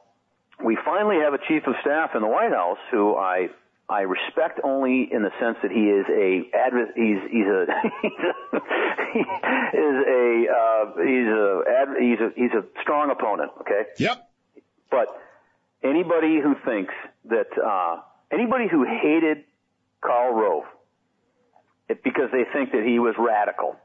we 0.65 0.79
finally 0.85 1.17
have 1.17 1.35
a 1.35 1.39
chief 1.49 1.67
of 1.67 1.75
staff 1.81 2.11
in 2.15 2.23
the 2.23 2.29
White 2.29 2.53
House 2.53 2.79
who 2.93 3.17
I 3.17 3.49
I 3.89 4.01
respect 4.03 4.61
only 4.65 5.09
in 5.13 5.23
the 5.23 5.31
sense 5.39 5.59
that 5.63 5.71
he 5.71 5.91
is 5.91 6.07
a 6.09 6.49
adv- 6.57 6.95
he's 6.97 7.19
he's 7.31 7.47
a 7.47 7.67
he 9.13 9.21
is 9.21 9.97
a 10.09 10.47
uh, 10.49 10.85
he's 11.05 11.29
a 11.29 11.63
ad- 11.69 11.97
he's 12.01 12.21
a 12.21 12.31
he's 12.35 12.53
a 12.53 12.65
strong 12.81 13.11
opponent. 13.11 13.53
Okay, 13.61 13.83
yep. 13.99 14.29
but 14.91 15.09
anybody 15.83 16.41
who 16.41 16.55
thinks 16.65 16.95
that 17.27 17.49
uh, 17.63 18.01
anybody 18.33 18.69
who 18.69 18.85
hated 18.85 19.45
Karl 20.01 20.35
Rove 20.35 20.65
it, 21.89 22.03
because 22.03 22.31
they 22.33 22.45
think 22.53 22.73
that 22.73 22.85
he 22.85 22.99
was 22.99 23.15
radical 23.19 23.77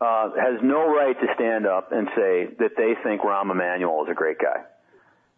uh, 0.00 0.30
has 0.38 0.60
no 0.62 0.86
right 0.86 1.18
to 1.20 1.26
stand 1.34 1.66
up 1.66 1.90
and 1.92 2.08
say 2.14 2.48
that 2.58 2.76
they 2.76 2.94
think 3.02 3.22
Rahm 3.22 3.50
Emanuel 3.50 4.04
is 4.04 4.10
a 4.10 4.14
great 4.14 4.38
guy 4.38 4.62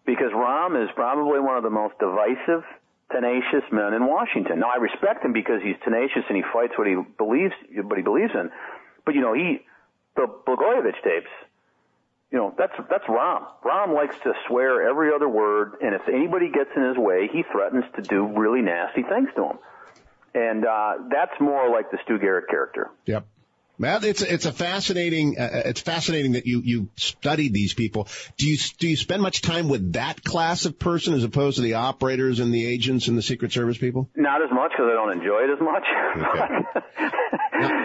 because 0.04 0.32
Rahm 0.34 0.82
is 0.82 0.90
probably 0.94 1.40
one 1.40 1.56
of 1.56 1.62
the 1.62 1.70
most 1.70 1.94
divisive, 1.98 2.64
tenacious 3.12 3.64
men 3.72 3.94
in 3.94 4.06
Washington. 4.06 4.60
Now 4.60 4.70
I 4.74 4.78
respect 4.78 5.24
him 5.24 5.32
because 5.32 5.62
he's 5.62 5.76
tenacious 5.84 6.24
and 6.28 6.36
he 6.36 6.44
fights 6.52 6.74
what 6.76 6.86
he 6.86 6.96
believes, 7.18 7.54
what 7.74 7.96
he 7.96 8.02
believes 8.02 8.32
in. 8.34 8.50
But 9.04 9.14
you 9.14 9.20
know, 9.20 9.34
he 9.34 9.64
the 10.16 10.26
Blagojevich 10.46 11.02
tapes. 11.02 11.30
You 12.30 12.38
know, 12.38 12.54
that's 12.56 12.72
that's 12.88 13.04
Rahm. 13.04 13.44
Rahm 13.64 13.94
likes 13.94 14.14
to 14.22 14.32
swear 14.46 14.88
every 14.88 15.12
other 15.12 15.28
word, 15.28 15.74
and 15.82 15.94
if 15.94 16.08
anybody 16.08 16.48
gets 16.48 16.70
in 16.76 16.82
his 16.84 16.96
way, 16.96 17.28
he 17.32 17.42
threatens 17.50 17.84
to 17.96 18.02
do 18.02 18.26
really 18.38 18.62
nasty 18.62 19.02
things 19.02 19.28
to 19.34 19.44
him. 19.46 19.58
And 20.32 20.64
uh, 20.64 20.92
that's 21.10 21.40
more 21.40 21.68
like 21.70 21.90
the 21.90 21.98
Stu 22.04 22.20
Garrett 22.20 22.48
character. 22.48 22.88
Yep. 23.06 23.26
Well, 23.80 24.04
it's 24.04 24.20
it's 24.20 24.44
a 24.44 24.52
fascinating. 24.52 25.38
Uh, 25.38 25.62
it's 25.64 25.80
fascinating 25.80 26.32
that 26.32 26.44
you 26.44 26.60
you 26.62 26.90
studied 26.96 27.54
these 27.54 27.72
people. 27.72 28.08
Do 28.36 28.46
you 28.46 28.58
do 28.76 28.86
you 28.86 28.96
spend 28.96 29.22
much 29.22 29.40
time 29.40 29.70
with 29.70 29.94
that 29.94 30.22
class 30.22 30.66
of 30.66 30.78
person 30.78 31.14
as 31.14 31.24
opposed 31.24 31.56
to 31.56 31.62
the 31.62 31.76
operators 31.80 32.40
and 32.40 32.52
the 32.52 32.66
agents 32.66 33.08
and 33.08 33.16
the 33.16 33.22
Secret 33.22 33.52
Service 33.52 33.78
people? 33.78 34.10
Not 34.14 34.42
as 34.42 34.50
much 34.52 34.72
because 34.72 34.84
I 34.84 34.92
don't 34.92 35.12
enjoy 35.16 35.44
it 35.44 35.50
as 35.56 35.60
much. 35.64 35.84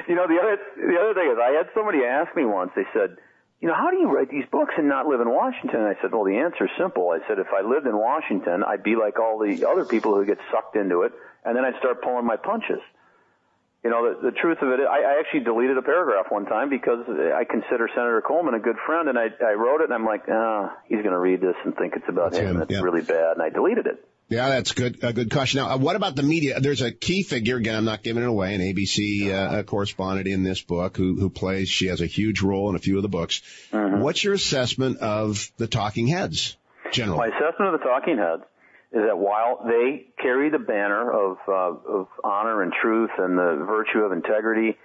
you 0.10 0.16
know, 0.16 0.28
the 0.28 0.42
other 0.44 0.58
the 0.76 1.00
other 1.00 1.14
thing 1.14 1.32
is, 1.32 1.38
I 1.42 1.52
had 1.56 1.70
somebody 1.74 2.04
ask 2.04 2.36
me 2.36 2.44
once. 2.44 2.74
They 2.76 2.84
said, 2.92 3.16
"You 3.62 3.70
know, 3.70 3.76
how 3.76 3.90
do 3.90 3.96
you 3.96 4.12
write 4.12 4.30
these 4.30 4.44
books 4.52 4.74
and 4.78 4.90
not 4.90 5.08
live 5.08 5.22
in 5.22 5.30
Washington?" 5.30 5.80
And 5.80 5.88
I 5.88 5.96
said, 6.02 6.12
"Well, 6.12 6.26
the 6.26 6.40
answer 6.44 6.66
is 6.66 6.72
simple. 6.78 7.12
I 7.12 7.20
said, 7.26 7.40
if 7.40 7.54
I 7.56 7.62
lived 7.66 7.88
in 7.88 7.96
Washington, 7.96 8.66
I'd 8.68 8.84
be 8.84 8.98
like 8.98 9.18
all 9.18 9.40
the 9.40 9.64
other 9.64 9.86
people 9.86 10.14
who 10.14 10.26
get 10.26 10.40
sucked 10.52 10.76
into 10.76 11.04
it, 11.04 11.14
and 11.46 11.56
then 11.56 11.64
I'd 11.64 11.78
start 11.80 12.02
pulling 12.04 12.26
my 12.26 12.36
punches." 12.36 12.82
You 13.86 13.92
know, 13.92 14.16
the, 14.16 14.32
the 14.32 14.36
truth 14.36 14.58
of 14.64 14.70
it, 14.70 14.80
I, 14.82 15.14
I 15.14 15.20
actually 15.20 15.42
deleted 15.42 15.78
a 15.78 15.84
paragraph 15.84 16.26
one 16.30 16.46
time 16.46 16.72
because 16.72 17.06
I 17.08 17.44
consider 17.46 17.88
Senator 17.94 18.20
Coleman 18.26 18.56
a 18.56 18.60
good 18.60 18.78
friend, 18.84 19.08
and 19.10 19.16
I, 19.16 19.28
I 19.46 19.54
wrote 19.54 19.82
it, 19.82 19.84
and 19.84 19.94
I'm 19.94 20.06
like, 20.06 20.24
ah, 20.28 20.76
he's 20.88 21.04
going 21.04 21.12
to 21.12 21.20
read 21.20 21.40
this 21.40 21.54
and 21.64 21.76
think 21.76 21.94
it's 21.96 22.10
about 22.10 22.32
That's 22.32 22.44
him. 22.44 22.64
It's 22.64 22.72
yeah. 22.72 22.82
really 22.82 23.04
bad, 23.04 23.34
and 23.34 23.44
I 23.44 23.50
deleted 23.50 23.86
it. 23.86 24.04
Yeah, 24.28 24.50
that's 24.50 24.72
good. 24.72 25.04
A 25.04 25.14
good 25.14 25.30
question. 25.30 25.60
Now, 25.60 25.70
uh, 25.70 25.78
what 25.78 25.96
about 25.96 26.16
the 26.16 26.24
media? 26.24 26.60
There's 26.60 26.82
a 26.82 26.92
key 26.92 27.22
figure. 27.22 27.58
Again, 27.58 27.76
I'm 27.76 27.86
not 27.86 28.02
giving 28.02 28.24
it 28.24 28.28
away. 28.28 28.56
An 28.56 28.62
ABC 28.62 29.30
uh, 29.32 29.62
correspondent 29.62 30.28
in 30.28 30.42
this 30.42 30.64
book 30.64 30.98
who 30.98 31.20
who 31.20 31.30
plays. 31.30 31.70
She 31.70 31.86
has 31.86 32.02
a 32.02 32.08
huge 32.08 32.42
role 32.42 32.72
in 32.72 32.76
a 32.76 32.80
few 32.80 32.96
of 32.98 33.04
the 33.04 33.08
books. 33.08 33.44
Mm-hmm. 33.72 34.02
What's 34.02 34.24
your 34.24 34.34
assessment 34.34 34.98
of 34.98 35.52
the 35.58 35.68
talking 35.68 36.08
heads? 36.08 36.58
General. 36.92 37.20
My 37.20 37.28
assessment 37.28 37.76
of 37.76 37.80
the 37.80 37.86
talking 37.86 38.18
heads 38.18 38.42
is 38.96 39.02
that 39.06 39.18
while 39.18 39.60
they 39.68 40.08
carry 40.22 40.50
the 40.50 40.60
banner 40.60 41.12
of 41.12 41.38
uh, 41.48 41.92
of 41.92 42.08
honor 42.24 42.64
and 42.64 42.74
truth 42.82 43.12
and 43.18 43.38
the 43.38 43.64
virtue 43.68 44.00
of 44.00 44.12
integrity, 44.12 44.78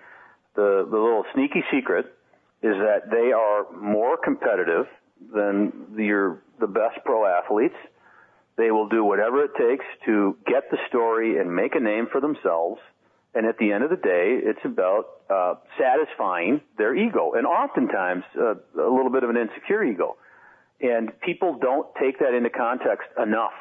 the 0.57 0.87
the 0.91 0.99
little 0.99 1.24
sneaky 1.32 1.62
secret 1.73 2.07
is 2.62 2.74
that 2.77 3.11
they 3.11 3.32
are 3.32 3.70
more 3.73 4.19
competitive 4.19 4.87
than 5.32 5.73
your 5.97 6.43
the 6.59 6.66
best 6.66 6.99
pro 7.05 7.24
athletes 7.24 7.77
they 8.61 8.70
will 8.70 8.89
do 8.89 9.03
whatever 9.03 9.45
it 9.45 9.53
takes 9.57 9.87
to 10.05 10.37
get 10.47 10.70
the 10.70 10.77
story 10.89 11.39
and 11.39 11.55
make 11.55 11.74
a 11.74 11.81
name 11.81 12.09
for 12.12 12.20
themselves. 12.20 12.78
And 13.35 13.47
at 13.47 13.57
the 13.57 13.73
end 13.73 13.85
of 13.85 13.91
the 13.91 13.97
day, 13.97 14.39
it's 14.43 14.61
about 14.65 15.05
uh, 15.31 15.55
satisfying 15.78 16.61
their 16.77 16.95
ego, 16.95 17.32
and 17.35 17.47
oftentimes 17.47 18.24
uh, 18.37 18.55
a 18.55 18.91
little 18.91 19.11
bit 19.11 19.23
of 19.23 19.31
an 19.31 19.37
insecure 19.37 19.82
ego. 19.85 20.16
And 20.81 21.11
people 21.20 21.59
don't 21.61 21.87
take 21.95 22.19
that 22.19 22.35
into 22.35 22.51
context 22.51 23.09
enough. 23.23 23.55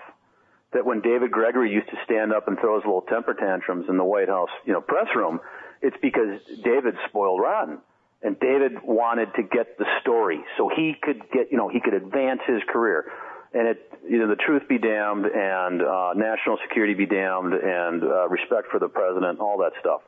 That 0.74 0.86
when 0.86 1.02
David 1.02 1.32
Gregory 1.32 1.72
used 1.72 1.90
to 1.90 1.98
stand 2.06 2.32
up 2.32 2.48
and 2.48 2.58
throw 2.60 2.76
his 2.76 2.86
little 2.86 3.02
temper 3.02 3.34
tantrums 3.34 3.88
in 3.90 3.98
the 3.98 4.04
White 4.04 4.30
House, 4.30 4.50
you 4.66 4.74
know, 4.74 4.82
press 4.82 5.08
room, 5.16 5.40
it's 5.82 5.98
because 6.02 6.40
David 6.64 6.96
spoiled 7.08 7.42
rotten. 7.42 7.80
And 8.22 8.38
David 8.40 8.84
wanted 8.84 9.34
to 9.36 9.44
get 9.44 9.78
the 9.78 9.86
story 10.02 10.44
so 10.58 10.70
he 10.76 10.94
could 11.02 11.22
get, 11.32 11.52
you 11.52 11.58
know, 11.58 11.70
he 11.70 11.80
could 11.80 11.94
advance 11.94 12.42
his 12.46 12.62
career 12.68 13.06
and 13.54 13.68
it 13.68 13.92
you 14.08 14.20
know 14.20 14.28
the 14.28 14.36
truth 14.36 14.68
be 14.68 14.78
damned 14.78 15.26
and 15.26 15.82
uh, 15.82 16.14
national 16.16 16.58
security 16.68 16.94
be 16.94 17.06
damned 17.06 17.54
and 17.54 18.04
uh, 18.04 18.28
respect 18.30 18.68
for 18.72 18.80
the 18.80 18.88
president 18.88 19.40
all 19.40 19.58
that 19.58 19.72
stuff 19.80 20.02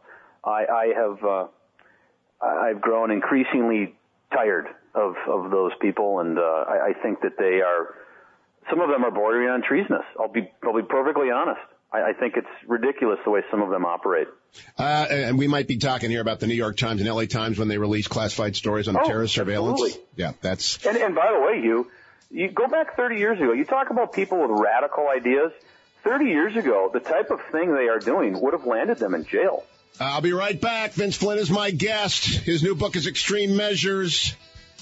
i 0.44 0.66
i 0.66 0.94
have 0.96 1.24
uh, 1.24 1.48
i've 2.42 2.82
grown 2.82 3.12
increasingly 3.12 3.96
tired 4.34 4.68
of 4.94 5.16
of 5.28 5.52
those 5.52 5.72
people 5.82 6.20
and 6.20 6.38
uh, 6.38 6.42
I, 6.42 6.90
I 6.90 6.94
think 7.02 7.22
that 7.22 7.38
they 7.38 7.62
are 7.62 7.96
some 8.70 8.80
of 8.82 8.90
them 8.90 9.04
are 9.04 9.12
bordering 9.12 9.50
on 9.50 9.62
treasonous 9.62 10.06
i'll 10.20 10.32
be 10.32 10.50
i'll 10.64 10.76
be 10.76 10.88
perfectly 10.88 11.32
honest 11.32 11.62
I, 11.92 12.10
I 12.10 12.14
think 12.14 12.36
it's 12.38 12.48
ridiculous 12.68 13.20
the 13.26 13.32
way 13.32 13.42
some 13.52 13.62
of 13.62 13.70
them 13.70 13.86
operate. 13.86 14.28
Uh, 14.78 15.08
and 15.10 15.38
we 15.38 15.48
might 15.48 15.68
be 15.68 15.78
talking 15.78 16.10
here 16.10 16.22
about 16.22 16.40
the 16.40 16.48
New 16.48 16.56
York 16.56 16.78
Times 16.78 17.02
and 17.02 17.10
LA 17.10 17.26
Times 17.26 17.58
when 17.58 17.68
they 17.68 17.78
release 17.78 18.08
classified 18.08 18.56
stories 18.56 18.88
on 18.88 18.98
oh, 18.98 19.04
terrorist 19.06 19.34
surveillance. 19.34 19.82
Absolutely. 19.82 20.08
Yeah, 20.16 20.34
that's. 20.42 20.86
And, 20.86 20.98
and 20.98 21.16
by 21.16 21.32
the 21.34 21.40
way, 21.40 21.62
you 21.64 21.92
you 22.30 22.50
go 22.50 22.68
back 22.68 22.96
30 22.96 23.18
years 23.18 23.38
ago. 23.40 23.54
You 23.54 23.66
talk 23.66 23.90
about 23.90 24.14
people 24.14 24.42
with 24.42 24.52
radical 24.60 25.08
ideas. 25.08 25.52
30 26.04 26.26
years 26.26 26.56
ago, 26.56 26.90
the 26.92 27.00
type 27.00 27.30
of 27.30 27.40
thing 27.52 27.76
they 27.76 27.88
are 27.88 28.00
doing 28.00 28.40
would 28.42 28.54
have 28.54 28.66
landed 28.66 28.98
them 28.98 29.14
in 29.14 29.24
jail. 29.26 29.64
I'll 30.00 30.22
be 30.22 30.34
right 30.34 30.60
back. 30.60 30.94
Vince 30.94 31.16
Flynn 31.16 31.38
is 31.38 31.52
my 31.52 31.70
guest. 31.70 32.26
His 32.26 32.64
new 32.64 32.74
book 32.74 32.96
is 32.96 33.06
Extreme 33.06 33.56
Measures. 33.56 34.36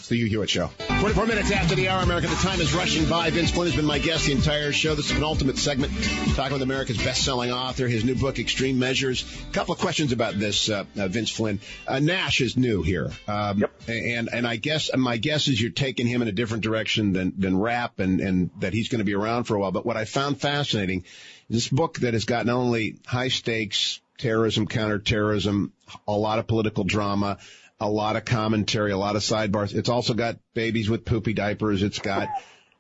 The 0.10 0.18
Hugh 0.18 0.26
Hewitt 0.26 0.50
Show. 0.50 0.72
24 1.00 1.28
minutes 1.28 1.52
after 1.52 1.76
the 1.76 1.88
hour, 1.88 2.02
America. 2.02 2.28
The 2.28 2.36
time 2.36 2.60
is 2.60 2.74
rushing 2.74 3.08
by. 3.08 3.30
Vince 3.30 3.52
Flynn 3.52 3.68
has 3.68 3.76
been 3.76 3.86
my 3.86 4.00
guest 4.00 4.26
the 4.26 4.32
entire 4.32 4.72
show. 4.72 4.96
This 4.96 5.12
is 5.12 5.18
an 5.18 5.24
ultimate 5.24 5.58
segment. 5.58 5.94
Talking 6.36 6.54
with 6.54 6.62
America's 6.64 6.98
best-selling 6.98 7.52
author. 7.52 7.88
His 7.88 8.04
new 8.04 8.16
book, 8.16 8.40
Extreme 8.40 8.80
Measures. 8.80 9.24
A 9.48 9.54
couple 9.54 9.74
of 9.74 9.80
questions 9.80 10.12
about 10.12 10.34
this, 10.34 10.68
uh, 10.68 10.86
uh, 10.98 11.08
Vince 11.08 11.30
Flynn. 11.30 11.60
Uh, 11.88 12.00
Nash 12.00 12.42
is 12.42 12.58
new 12.58 12.82
here. 12.82 13.12
Um, 13.28 13.60
yep. 13.60 13.72
And, 13.88 14.30
and 14.34 14.48
I 14.48 14.56
guess, 14.56 14.90
my 14.98 15.18
guess 15.18 15.48
is 15.48 15.62
you're 15.62 15.72
taking 15.72 16.08
him 16.08 16.24
in 16.24 16.28
a 16.28 16.34
different 16.34 16.64
direction 16.64 17.14
than, 17.14 17.34
than 17.38 17.60
Rapp 17.60 18.00
and, 18.00 18.20
and 18.20 18.50
that 18.60 18.74
he's 18.74 18.90
going 18.90 19.00
to 19.00 19.06
be 19.06 19.16
around 19.16 19.44
for 19.44 19.56
a 19.56 19.60
while. 19.60 19.72
But 19.72 19.86
what 19.86 19.96
I 19.96 20.06
found 20.06 20.42
fascinating, 20.42 21.06
this 21.50 21.70
book 21.70 22.00
that 22.00 22.14
has 22.14 22.26
got 22.26 22.48
not 22.48 22.56
only 22.56 22.98
high 23.06 23.30
stakes, 23.30 24.02
terrorism, 24.18 24.68
counterterrorism, 24.68 25.72
a 26.08 26.12
lot 26.12 26.40
of 26.40 26.48
political 26.48 26.84
drama, 26.84 27.38
a 27.80 27.90
lot 27.90 28.16
of 28.16 28.26
commentary, 28.26 28.92
a 28.92 28.98
lot 28.98 29.16
of 29.16 29.22
sidebars. 29.22 29.74
It's 29.74 29.90
also 29.90 30.14
got 30.14 30.38
babies 30.54 30.90
with 30.90 31.06
poopy 31.06 31.34
diapers. 31.34 31.82
It's 31.82 32.00
got, 32.00 32.28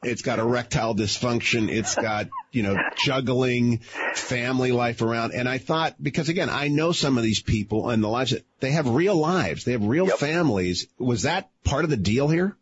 it's 0.03 0.21
got 0.21 0.39
erectile 0.39 0.93
dysfunction. 0.93 1.69
It's 1.69 1.95
got, 1.95 2.27
you 2.51 2.63
know, 2.63 2.75
juggling 2.97 3.79
family 4.13 4.71
life 4.71 5.01
around. 5.01 5.33
And 5.33 5.47
I 5.47 5.57
thought, 5.57 5.95
because 6.01 6.27
again, 6.27 6.49
I 6.49 6.67
know 6.67 6.91
some 6.91 7.17
of 7.17 7.23
these 7.23 7.41
people 7.41 7.89
and 7.89 8.03
the 8.03 8.09
lives 8.09 8.31
that 8.31 8.45
they 8.59 8.71
have 8.71 8.89
real 8.89 9.15
lives. 9.15 9.63
They 9.63 9.71
have 9.71 9.83
real 9.83 10.07
yep. 10.07 10.17
families. 10.17 10.87
Was 10.97 11.23
that 11.23 11.49
part 11.63 11.85
of 11.85 11.89
the 11.89 11.97
deal 11.97 12.27
here? 12.27 12.57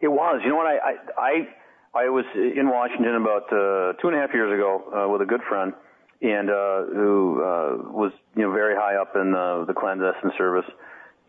It 0.00 0.08
was. 0.08 0.40
You 0.42 0.50
know 0.50 0.56
what? 0.56 0.66
I, 0.66 0.78
I, 0.78 0.94
I, 1.18 2.04
I 2.04 2.08
was 2.08 2.24
in 2.34 2.70
Washington 2.70 3.16
about, 3.16 3.52
uh, 3.52 3.92
two 4.00 4.08
and 4.08 4.16
a 4.16 4.20
half 4.20 4.32
years 4.32 4.52
ago, 4.52 5.04
uh, 5.04 5.08
with 5.12 5.20
a 5.20 5.26
good 5.26 5.42
friend 5.46 5.74
and, 6.22 6.48
uh, 6.48 6.84
who, 6.86 7.42
uh, 7.42 7.92
was, 7.92 8.12
you 8.34 8.42
know, 8.42 8.52
very 8.52 8.74
high 8.74 8.96
up 8.96 9.14
in, 9.14 9.34
uh, 9.34 9.64
the 9.66 9.74
clandestine 9.74 10.32
service 10.38 10.64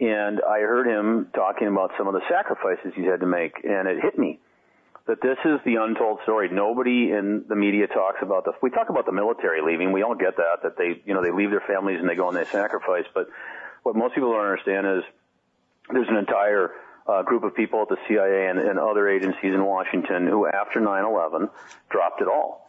and 0.03 0.41
I 0.41 0.59
heard 0.59 0.87
him 0.87 1.27
talking 1.33 1.67
about 1.67 1.91
some 1.97 2.07
of 2.07 2.13
the 2.13 2.21
sacrifices 2.29 2.91
he's 2.95 3.05
had 3.05 3.21
to 3.21 3.25
make, 3.25 3.63
and 3.63 3.87
it 3.87 4.01
hit 4.01 4.17
me 4.19 4.39
that 5.07 5.21
this 5.21 5.37
is 5.45 5.59
the 5.65 5.75
untold 5.75 6.19
story. 6.23 6.49
Nobody 6.49 7.11
in 7.11 7.45
the 7.47 7.55
media 7.55 7.87
talks 7.87 8.19
about 8.21 8.45
the. 8.45 8.53
We 8.61 8.69
talk 8.69 8.89
about 8.89 9.05
the 9.05 9.11
military 9.11 9.61
leaving. 9.61 9.91
We 9.91 10.03
all 10.03 10.15
get 10.15 10.37
that 10.37 10.63
that 10.63 10.77
they, 10.77 11.01
you 11.05 11.13
know, 11.13 11.21
they 11.21 11.31
leave 11.31 11.51
their 11.51 11.63
families 11.67 11.99
and 11.99 12.09
they 12.09 12.15
go 12.15 12.27
and 12.27 12.37
they 12.37 12.45
sacrifice. 12.45 13.05
But 13.13 13.27
what 13.83 13.95
most 13.95 14.15
people 14.15 14.31
don't 14.31 14.41
understand 14.41 14.87
is 14.87 15.03
there's 15.91 16.07
an 16.07 16.17
entire 16.17 16.71
uh, 17.07 17.23
group 17.23 17.43
of 17.43 17.55
people 17.55 17.81
at 17.81 17.89
the 17.89 17.97
CIA 18.07 18.47
and, 18.47 18.59
and 18.59 18.79
other 18.79 19.09
agencies 19.09 19.53
in 19.53 19.63
Washington 19.63 20.27
who, 20.27 20.47
after 20.47 20.79
9/11, 20.79 21.49
dropped 21.89 22.21
it 22.21 22.27
all 22.27 22.62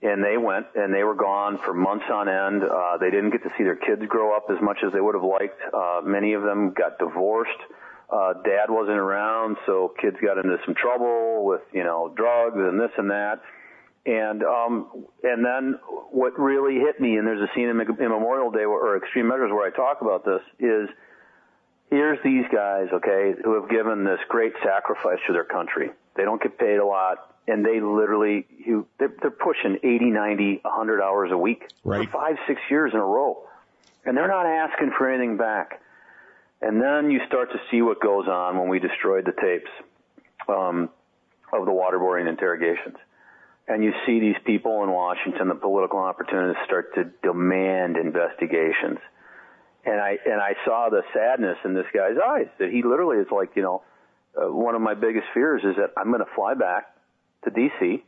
and 0.00 0.22
they 0.22 0.36
went 0.36 0.66
and 0.74 0.94
they 0.94 1.02
were 1.02 1.14
gone 1.14 1.58
for 1.58 1.74
months 1.74 2.06
on 2.12 2.28
end. 2.28 2.62
Uh, 2.62 2.98
they 2.98 3.10
didn't 3.10 3.30
get 3.30 3.42
to 3.42 3.50
see 3.58 3.64
their 3.64 3.76
kids 3.76 4.02
grow 4.08 4.36
up 4.36 4.46
as 4.50 4.62
much 4.62 4.78
as 4.86 4.92
they 4.92 5.00
would 5.00 5.14
have 5.14 5.24
liked. 5.24 5.60
Uh, 5.74 6.00
many 6.04 6.34
of 6.34 6.42
them 6.42 6.72
got 6.72 6.98
divorced. 6.98 7.58
Uh, 8.10 8.32
dad 8.44 8.70
wasn't 8.70 8.96
around, 8.96 9.56
so 9.66 9.92
kids 10.00 10.16
got 10.24 10.38
into 10.38 10.56
some 10.64 10.74
trouble 10.74 11.44
with, 11.44 11.60
you 11.72 11.84
know, 11.84 12.12
drugs 12.16 12.56
and 12.56 12.80
this 12.80 12.90
and 12.96 13.10
that. 13.10 13.40
And, 14.06 14.42
um, 14.44 15.04
and 15.22 15.44
then 15.44 15.78
what 16.10 16.38
really 16.38 16.76
hit 16.76 16.98
me, 17.00 17.18
and 17.18 17.26
there's 17.26 17.42
a 17.42 17.52
scene 17.54 17.68
in, 17.68 17.78
in 17.78 18.08
Memorial 18.08 18.50
Day 18.50 18.64
where, 18.64 18.80
or 18.80 18.96
Extreme 18.96 19.28
Measures 19.28 19.50
where 19.50 19.66
I 19.66 19.76
talk 19.76 20.00
about 20.00 20.24
this, 20.24 20.40
is 20.58 20.88
here's 21.90 22.18
these 22.24 22.44
guys, 22.50 22.86
okay, 22.94 23.34
who 23.44 23.60
have 23.60 23.68
given 23.68 24.04
this 24.04 24.20
great 24.28 24.54
sacrifice 24.64 25.18
to 25.26 25.34
their 25.34 25.44
country. 25.44 25.90
They 26.16 26.22
don't 26.22 26.40
get 26.40 26.58
paid 26.58 26.78
a 26.78 26.86
lot 26.86 27.34
and 27.48 27.64
they 27.64 27.80
literally 27.80 28.46
you 28.64 28.86
they're, 28.98 29.12
they're 29.20 29.30
pushing 29.30 29.78
80, 29.82 30.10
90, 30.10 30.60
100 30.62 31.02
hours 31.02 31.30
a 31.32 31.38
week 31.38 31.66
right. 31.82 32.06
for 32.06 32.12
five, 32.12 32.36
six 32.46 32.60
years 32.70 32.92
in 32.92 33.00
a 33.00 33.04
row, 33.04 33.42
and 34.04 34.16
they're 34.16 34.28
not 34.28 34.46
asking 34.46 34.92
for 34.96 35.10
anything 35.10 35.36
back. 35.36 35.80
And 36.60 36.80
then 36.80 37.10
you 37.10 37.20
start 37.26 37.50
to 37.52 37.58
see 37.70 37.82
what 37.82 38.00
goes 38.00 38.26
on 38.26 38.58
when 38.58 38.68
we 38.68 38.78
destroyed 38.80 39.24
the 39.24 39.32
tapes 39.32 39.70
um, 40.48 40.90
of 41.52 41.64
the 41.64 41.70
waterboarding 41.70 42.28
interrogations. 42.28 42.96
And 43.68 43.84
you 43.84 43.92
see 44.06 44.18
these 44.18 44.36
people 44.44 44.82
in 44.82 44.90
Washington, 44.90 45.48
the 45.48 45.54
political 45.54 45.98
opportunists, 46.00 46.62
start 46.64 46.94
to 46.94 47.04
demand 47.22 47.96
investigations. 47.96 48.98
And 49.84 50.00
I 50.00 50.18
and 50.26 50.40
I 50.40 50.54
saw 50.64 50.88
the 50.90 51.02
sadness 51.14 51.56
in 51.64 51.74
this 51.74 51.86
guy's 51.94 52.16
eyes 52.22 52.48
that 52.58 52.70
he 52.70 52.82
literally 52.82 53.18
is 53.18 53.28
like, 53.30 53.56
you 53.56 53.62
know, 53.62 53.82
uh, 54.36 54.52
one 54.52 54.74
of 54.74 54.82
my 54.82 54.94
biggest 54.94 55.26
fears 55.32 55.62
is 55.64 55.76
that 55.76 55.92
I'm 55.96 56.08
going 56.08 56.24
to 56.24 56.30
fly 56.34 56.54
back 56.54 56.97
to 57.44 57.50
D.C. 57.50 58.04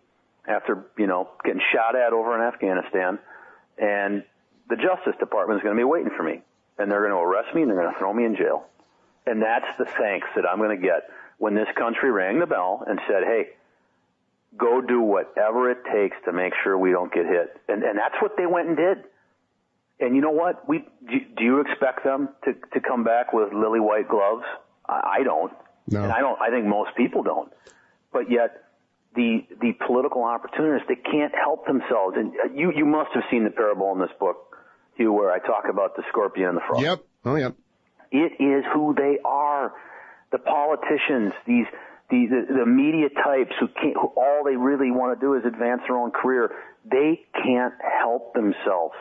after, 0.46 0.86
you 0.98 1.06
know, 1.06 1.28
getting 1.44 1.62
shot 1.72 1.96
at 1.96 2.12
over 2.12 2.34
in 2.34 2.42
Afghanistan, 2.42 3.18
and 3.78 4.24
the 4.68 4.76
Justice 4.76 5.18
Department 5.18 5.60
is 5.60 5.62
going 5.62 5.76
to 5.76 5.80
be 5.80 5.84
waiting 5.84 6.10
for 6.16 6.22
me, 6.22 6.42
and 6.78 6.90
they're 6.90 7.00
going 7.00 7.12
to 7.12 7.18
arrest 7.18 7.54
me 7.54 7.62
and 7.62 7.70
they're 7.70 7.80
going 7.80 7.92
to 7.92 7.98
throw 7.98 8.12
me 8.12 8.24
in 8.24 8.36
jail. 8.36 8.66
And 9.26 9.42
that's 9.42 9.76
the 9.78 9.84
thanks 9.84 10.28
that 10.34 10.44
I'm 10.48 10.58
going 10.58 10.76
to 10.78 10.82
get 10.82 11.10
when 11.38 11.54
this 11.54 11.68
country 11.76 12.10
rang 12.10 12.38
the 12.38 12.46
bell 12.46 12.84
and 12.86 13.00
said, 13.06 13.22
hey, 13.24 13.50
go 14.56 14.80
do 14.80 15.00
whatever 15.00 15.70
it 15.70 15.78
takes 15.92 16.16
to 16.24 16.32
make 16.32 16.52
sure 16.62 16.76
we 16.76 16.90
don't 16.90 17.12
get 17.12 17.26
hit. 17.26 17.60
And, 17.68 17.82
and 17.82 17.98
that's 17.98 18.20
what 18.20 18.36
they 18.36 18.46
went 18.46 18.68
and 18.68 18.76
did. 18.76 19.04
And 20.00 20.16
you 20.16 20.22
know 20.22 20.30
what? 20.30 20.66
We 20.68 20.78
do, 21.06 21.18
do 21.36 21.44
you 21.44 21.60
expect 21.60 22.04
them 22.04 22.30
to 22.44 22.54
to 22.72 22.80
come 22.80 23.04
back 23.04 23.34
with 23.34 23.52
lily 23.52 23.80
white 23.80 24.08
gloves? 24.08 24.44
I, 24.88 25.18
I 25.18 25.22
don't. 25.22 25.52
No. 25.88 26.02
And 26.02 26.10
I 26.10 26.20
don't. 26.20 26.40
I 26.40 26.48
think 26.48 26.64
most 26.64 26.96
people 26.96 27.22
don't. 27.22 27.52
But 28.10 28.30
yet 28.30 28.64
the 29.14 29.46
the 29.60 29.72
political 29.86 30.24
opportunists 30.24 30.86
they 30.88 30.96
can't 30.96 31.34
help 31.34 31.66
themselves. 31.66 32.16
And 32.16 32.32
uh, 32.32 32.52
you 32.54 32.72
you 32.74 32.84
must 32.84 33.10
have 33.14 33.24
seen 33.30 33.44
the 33.44 33.50
parable 33.50 33.92
in 33.92 33.98
this 33.98 34.14
book, 34.18 34.56
Hugh, 34.96 35.12
where 35.12 35.32
I 35.32 35.38
talk 35.38 35.64
about 35.68 35.96
the 35.96 36.02
scorpion 36.10 36.50
and 36.50 36.56
the 36.58 36.62
frog. 36.66 36.82
Yep. 36.82 37.04
Oh, 37.24 37.36
yeah. 37.36 37.50
It 38.12 38.32
is 38.40 38.64
who 38.72 38.94
they 38.94 39.18
are. 39.24 39.72
The 40.32 40.38
politicians, 40.38 41.32
these 41.46 41.66
the, 42.08 42.26
the, 42.26 42.54
the 42.60 42.66
media 42.66 43.08
types 43.08 43.52
who 43.58 43.68
can't, 43.68 43.94
who 43.94 44.12
all 44.16 44.42
they 44.44 44.56
really 44.56 44.90
want 44.90 45.18
to 45.18 45.24
do 45.24 45.34
is 45.34 45.44
advance 45.44 45.82
their 45.86 45.96
own 45.96 46.10
career. 46.10 46.50
They 46.84 47.22
can't 47.34 47.74
help 48.00 48.34
themselves. 48.34 48.94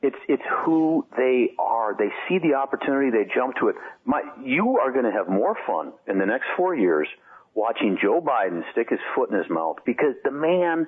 It's 0.00 0.16
it's 0.28 0.42
who 0.64 1.06
they 1.16 1.50
are. 1.58 1.94
They 1.98 2.10
see 2.28 2.38
the 2.38 2.54
opportunity, 2.54 3.10
they 3.10 3.32
jump 3.34 3.56
to 3.56 3.68
it. 3.68 3.76
My, 4.04 4.22
you 4.44 4.78
are 4.78 4.92
going 4.92 5.04
to 5.04 5.10
have 5.10 5.28
more 5.28 5.56
fun 5.66 5.92
in 6.06 6.18
the 6.18 6.26
next 6.26 6.46
four 6.56 6.74
years 6.74 7.08
watching 7.54 7.98
Joe 8.00 8.20
Biden 8.20 8.62
stick 8.72 8.90
his 8.90 9.00
foot 9.14 9.30
in 9.30 9.36
his 9.38 9.50
mouth 9.50 9.76
because 9.84 10.14
the 10.24 10.30
man 10.30 10.86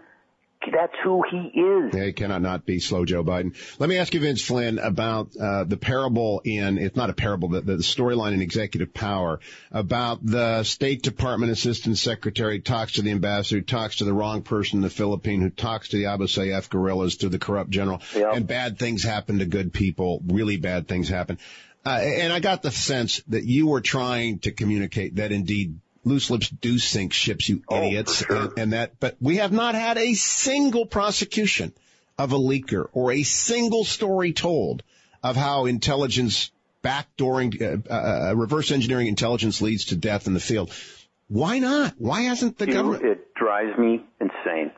that's 0.72 0.92
who 1.02 1.22
he 1.30 1.58
is. 1.58 1.94
Yeah, 1.94 2.04
he 2.04 2.12
cannot 2.12 2.42
not 2.42 2.66
be 2.66 2.80
slow 2.80 3.06
Joe 3.06 3.24
Biden. 3.24 3.56
Let 3.78 3.88
me 3.88 3.96
ask 3.96 4.12
you, 4.12 4.20
Vince 4.20 4.42
Flynn, 4.44 4.78
about 4.78 5.30
uh, 5.36 5.64
the 5.64 5.78
parable 5.78 6.42
in, 6.44 6.76
it's 6.76 6.96
not 6.96 7.08
a 7.08 7.14
parable, 7.14 7.48
the, 7.48 7.62
the 7.62 7.76
storyline 7.76 8.34
in 8.34 8.42
executive 8.42 8.92
power 8.92 9.40
about 9.72 10.24
the 10.24 10.62
State 10.64 11.02
Department 11.02 11.50
Assistant 11.50 11.96
Secretary 11.96 12.60
talks 12.60 12.92
to 12.92 13.02
the 13.02 13.10
ambassador, 13.10 13.60
who 13.60 13.64
talks 13.64 13.96
to 13.96 14.04
the 14.04 14.12
wrong 14.12 14.42
person 14.42 14.78
in 14.78 14.82
the 14.82 14.90
Philippines, 14.90 15.42
who 15.42 15.50
talks 15.50 15.88
to 15.88 15.96
the 15.96 16.06
Abu 16.06 16.24
Sayyaf 16.24 16.68
guerrillas, 16.68 17.16
to 17.16 17.30
the 17.30 17.38
corrupt 17.38 17.70
general, 17.70 18.02
Yep. 18.14 18.34
and 18.34 18.46
bad 18.46 18.78
things 18.78 19.02
happen 19.02 19.38
to 19.38 19.46
good 19.46 19.72
people. 19.72 20.22
Really 20.26 20.58
bad 20.58 20.86
things 20.86 21.08
happen. 21.08 21.38
Uh, 21.86 22.00
and 22.02 22.30
I 22.30 22.40
got 22.40 22.60
the 22.60 22.70
sense 22.70 23.22
that 23.28 23.44
you 23.44 23.68
were 23.68 23.80
trying 23.80 24.40
to 24.40 24.52
communicate 24.52 25.16
that 25.16 25.32
indeed 25.32 25.80
loose 26.04 26.30
lips 26.30 26.48
do 26.48 26.78
sink 26.78 27.12
ships, 27.12 27.48
you 27.48 27.62
Oh, 27.68 27.82
idiots, 27.82 28.24
sure. 28.24 28.36
and, 28.36 28.52
and 28.58 28.72
that. 28.72 28.98
But 29.00 29.16
we 29.20 29.36
have 29.36 29.52
not 29.52 29.74
had 29.74 29.98
a 29.98 30.14
single 30.14 30.86
prosecution 30.86 31.72
of 32.18 32.32
a 32.32 32.38
leaker 32.38 32.88
or 32.92 33.12
a 33.12 33.22
single 33.22 33.84
story 33.84 34.32
told 34.32 34.82
of 35.22 35.36
how 35.36 35.66
intelligence 35.66 36.50
backdooring, 36.82 37.60
uh, 37.90 37.92
uh, 38.30 38.34
reverse 38.34 38.70
engineering 38.70 39.06
intelligence 39.06 39.60
leads 39.60 39.86
to 39.86 39.96
death 39.96 40.26
in 40.26 40.34
the 40.34 40.40
field. 40.40 40.72
Why 41.28 41.58
not? 41.58 41.94
Why 41.98 42.22
hasn't 42.22 42.58
the 42.58 42.66
You 42.66 42.74
know, 42.74 42.82
government? 42.82 43.04
it 43.04 43.34
drives 43.34 43.78
me 43.78 44.04
insane. 44.20 44.72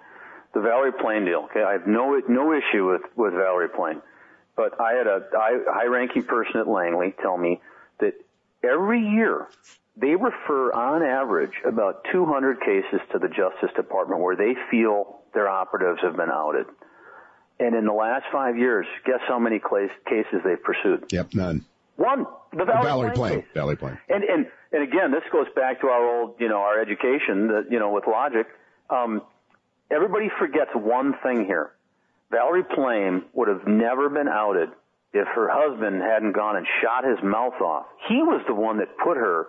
The 0.55 0.61
Valerie 0.61 0.93
Plame 0.93 1.25
deal. 1.25 1.47
Okay, 1.51 1.63
I 1.63 1.73
have 1.73 1.87
no 1.87 2.21
no 2.29 2.53
issue 2.53 2.91
with 2.91 3.03
with 3.17 3.33
Valerie 3.33 3.71
Plame, 3.71 4.03
but 4.55 4.79
I 4.81 4.93
had 4.95 5.07
a 5.07 5.23
high 5.33 5.87
ranking 5.87 6.25
person 6.25 6.61
at 6.61 6.69
Langley 6.69 7.15
tell 7.23 7.39
me 7.39 7.61
that 8.01 8.15
every 8.63 9.01
year 9.01 9.47
they 9.97 10.15
refer 10.15 10.73
on 10.73 11.03
average 11.03 11.53
about 11.67 12.05
200 12.13 12.61
cases 12.61 13.01
to 13.13 13.19
the 13.19 13.29
Justice 13.29 13.71
Department 13.77 14.21
where 14.21 14.37
they 14.37 14.55
feel 14.71 15.21
their 15.35 15.49
operatives 15.49 16.01
have 16.03 16.17
been 16.17 16.31
outed. 16.31 16.67
And 17.61 17.77
in 17.77 17.85
the 17.85 17.93
last 17.93 18.25
five 18.33 18.57
years, 18.57 18.87
guess 19.05 19.21
how 19.29 19.39
many 19.39 19.61
cases 19.61 20.41
they've 20.45 20.63
pursued? 20.63 21.05
Yep, 21.13 21.35
none. 21.35 21.65
One. 21.97 22.27
The 22.53 22.65
Valerie, 22.65 22.83
Valerie 22.85 23.11
Plame 23.11 23.15
Plame. 23.15 23.41
case. 23.41 23.51
Valerie 23.55 23.77
Plame. 23.77 23.99
And 24.09 24.25
and 24.25 24.47
and 24.73 24.83
again, 24.83 25.13
this 25.13 25.23
goes 25.31 25.47
back 25.55 25.81
to 25.83 25.87
our 25.87 26.21
old, 26.21 26.35
you 26.39 26.49
know, 26.49 26.59
our 26.59 26.81
education, 26.81 27.49
that 27.49 27.67
you 27.71 27.79
know, 27.79 27.93
with 27.93 28.05
logic. 28.07 28.47
Um, 28.91 29.23
everybody 29.91 30.29
forgets 30.39 30.71
one 30.75 31.15
thing 31.23 31.45
here. 31.45 31.73
Valerie 32.31 32.65
Plame 32.75 33.25
would 33.35 33.49
have 33.49 33.67
never 33.67 34.09
been 34.09 34.29
outed 34.29 34.71
if 35.13 35.29
her 35.29 35.49
husband 35.51 36.03
hadn't 36.03 36.33
gone 36.33 36.57
and 36.57 36.67
shot 36.83 37.05
his 37.05 37.23
mouth 37.23 37.61
off. 37.61 37.87
He 38.09 38.17
was 38.17 38.43
the 38.49 38.55
one 38.55 38.79
that 38.79 38.89
put 38.97 39.17
her 39.19 39.47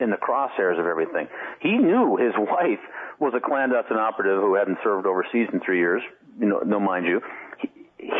in 0.00 0.10
the 0.10 0.16
crosshairs 0.16 0.78
of 0.78 0.86
everything. 0.86 1.28
He 1.60 1.76
knew 1.76 2.16
his 2.16 2.34
wife 2.38 2.80
was 3.18 3.32
a 3.36 3.40
clandestine 3.40 3.96
operative 3.96 4.40
who 4.40 4.54
hadn't 4.54 4.78
served 4.84 5.06
overseas 5.06 5.48
in 5.52 5.60
three 5.60 5.78
years. 5.78 6.02
You 6.38 6.46
know, 6.46 6.60
no, 6.64 6.80
mind 6.80 7.06
you. 7.06 7.20
He, 7.58 7.70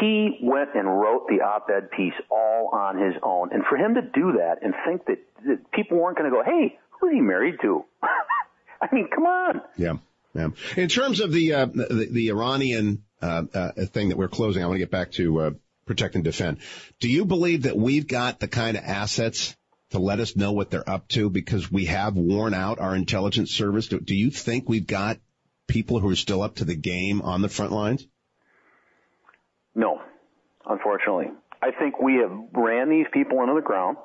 he 0.01 0.39
went 0.43 0.71
and 0.75 0.89
wrote 0.89 1.27
the 1.29 1.43
op-ed 1.43 1.91
piece 1.91 2.15
all 2.31 2.71
on 2.73 2.99
his 2.99 3.15
own. 3.23 3.51
And 3.53 3.63
for 3.69 3.77
him 3.77 3.95
to 3.95 4.03
do 4.03 4.39
that 4.39 4.63
and 4.63 4.75
think 4.87 5.05
that, 5.07 5.19
that 5.47 5.71
people 5.73 5.99
weren't 5.99 6.17
going 6.17 6.31
to 6.31 6.35
go, 6.35 6.43
hey, 6.43 6.79
who's 6.99 7.13
he 7.13 7.21
married 7.21 7.57
to? 7.63 7.85
I 8.81 8.95
mean, 8.95 9.09
come 9.15 9.25
on. 9.25 9.61
Yeah. 9.77 9.95
Yeah. 10.35 10.49
In 10.77 10.89
terms 10.89 11.21
of 11.21 11.33
the, 11.33 11.55
uh, 11.55 11.67
the, 11.67 12.09
the 12.11 12.29
Iranian, 12.29 13.03
uh, 13.23 13.45
uh, 13.55 13.73
thing 13.87 14.11
that 14.11 14.19
we're 14.19 14.29
closing, 14.29 14.63
I 14.63 14.67
want 14.67 14.77
to 14.77 14.81
get 14.81 14.91
back 14.91 15.13
to, 15.13 15.41
uh, 15.41 15.51
protect 15.87 16.17
and 16.17 16.25
defend. 16.25 16.59
Do 17.01 17.09
you 17.09 17.25
believe 17.25 17.63
that 17.63 17.77
we've 17.77 18.07
got 18.07 18.41
the 18.41 18.49
kind 18.49 18.77
of 18.77 18.83
assets 18.85 19.57
to 19.91 19.99
let 19.99 20.21
us 20.21 20.37
know 20.37 20.53
what 20.53 20.71
they're 20.71 20.89
up 20.89 21.09
to 21.09 21.31
because 21.31 21.71
we 21.71 21.87
have 21.87 22.17
worn 22.17 22.55
out 22.55 22.79
our 22.79 22.95
intelligence 22.95 23.51
service? 23.53 23.89
Do, 23.89 24.01
do 24.01 24.15
you 24.15 24.31
think 24.31 24.69
we've 24.69 24.87
got 24.87 25.19
people 25.67 26.01
who 26.01 26.11
are 26.11 26.17
still 26.17 26.43
up 26.43 26.57
to 26.57 26.65
the 26.65 26.77
game 26.77 27.23
on 27.23 27.43
the 27.43 27.49
front 27.49 27.73
lines? 27.73 28.07
No, 29.75 30.01
unfortunately. 30.69 31.31
I 31.63 31.71
think 31.71 32.01
we 32.01 32.17
have 32.17 32.33
ran 32.53 32.91
these 32.91 33.07
people 33.13 33.41
into 33.43 33.55
the 33.55 33.61
ground. 33.61 33.97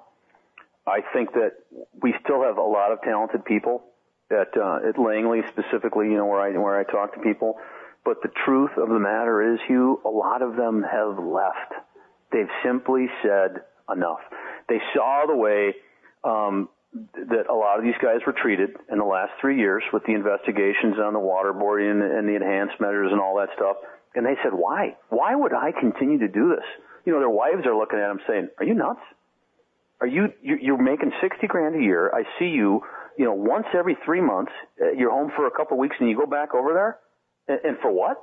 I 0.85 1.01
think 1.13 1.33
that 1.33 1.51
we 2.01 2.13
still 2.23 2.43
have 2.43 2.57
a 2.57 2.63
lot 2.63 2.91
of 2.91 3.01
talented 3.01 3.45
people 3.45 3.83
at 4.31 4.57
uh, 4.57 4.79
at 4.87 4.97
Langley 4.97 5.41
specifically, 5.49 6.07
you 6.07 6.17
know, 6.17 6.25
where 6.25 6.41
I 6.41 6.57
where 6.57 6.79
I 6.79 6.83
talk 6.83 7.13
to 7.13 7.19
people. 7.21 7.57
But 8.03 8.21
the 8.23 8.29
truth 8.45 8.71
of 8.77 8.89
the 8.89 8.99
matter 8.99 9.53
is, 9.53 9.59
Hugh, 9.67 10.01
a 10.03 10.09
lot 10.09 10.41
of 10.41 10.55
them 10.55 10.83
have 10.83 11.19
left. 11.19 11.73
They've 12.31 12.49
simply 12.63 13.07
said 13.21 13.61
enough. 13.93 14.21
They 14.69 14.79
saw 14.93 15.25
the 15.27 15.35
way 15.35 15.75
um, 16.23 16.69
that 16.93 17.47
a 17.49 17.53
lot 17.53 17.79
of 17.79 17.83
these 17.83 17.97
guys 18.01 18.19
were 18.25 18.33
treated 18.33 18.71
in 18.91 18.97
the 18.97 19.05
last 19.05 19.31
three 19.39 19.57
years 19.57 19.83
with 19.93 20.03
the 20.05 20.13
investigations 20.13 20.95
on 20.99 21.13
the 21.13 21.19
waterboarding 21.19 21.91
and, 21.91 22.03
and 22.03 22.27
the 22.27 22.35
enhanced 22.35 22.79
measures 22.79 23.11
and 23.11 23.21
all 23.21 23.37
that 23.37 23.49
stuff. 23.55 23.77
And 24.13 24.25
they 24.25 24.35
said, 24.43 24.53
why? 24.53 24.97
Why 25.09 25.35
would 25.35 25.53
I 25.53 25.71
continue 25.71 26.19
to 26.19 26.27
do 26.27 26.49
this? 26.49 26.65
You 27.05 27.13
know, 27.13 27.19
their 27.19 27.29
wives 27.29 27.65
are 27.65 27.75
looking 27.75 27.99
at 27.99 28.07
them 28.07 28.19
saying, 28.27 28.49
are 28.59 28.65
you 28.65 28.73
nuts? 28.73 28.99
Are 30.01 30.07
you, 30.07 30.33
you 30.41 30.57
you're 30.61 30.81
making 30.81 31.11
60 31.21 31.47
grand 31.47 31.75
a 31.75 31.81
year. 31.81 32.11
I 32.13 32.23
see 32.37 32.47
you, 32.47 32.81
you 33.17 33.25
know, 33.25 33.33
once 33.33 33.67
every 33.77 33.95
three 34.03 34.21
months, 34.21 34.51
uh, 34.81 34.91
you're 34.91 35.11
home 35.11 35.31
for 35.35 35.47
a 35.47 35.51
couple 35.51 35.77
of 35.77 35.79
weeks 35.79 35.95
and 35.99 36.09
you 36.09 36.17
go 36.17 36.25
back 36.25 36.53
over 36.53 36.73
there. 36.73 36.97
And, 37.47 37.71
and 37.71 37.77
for 37.81 37.91
what? 37.91 38.17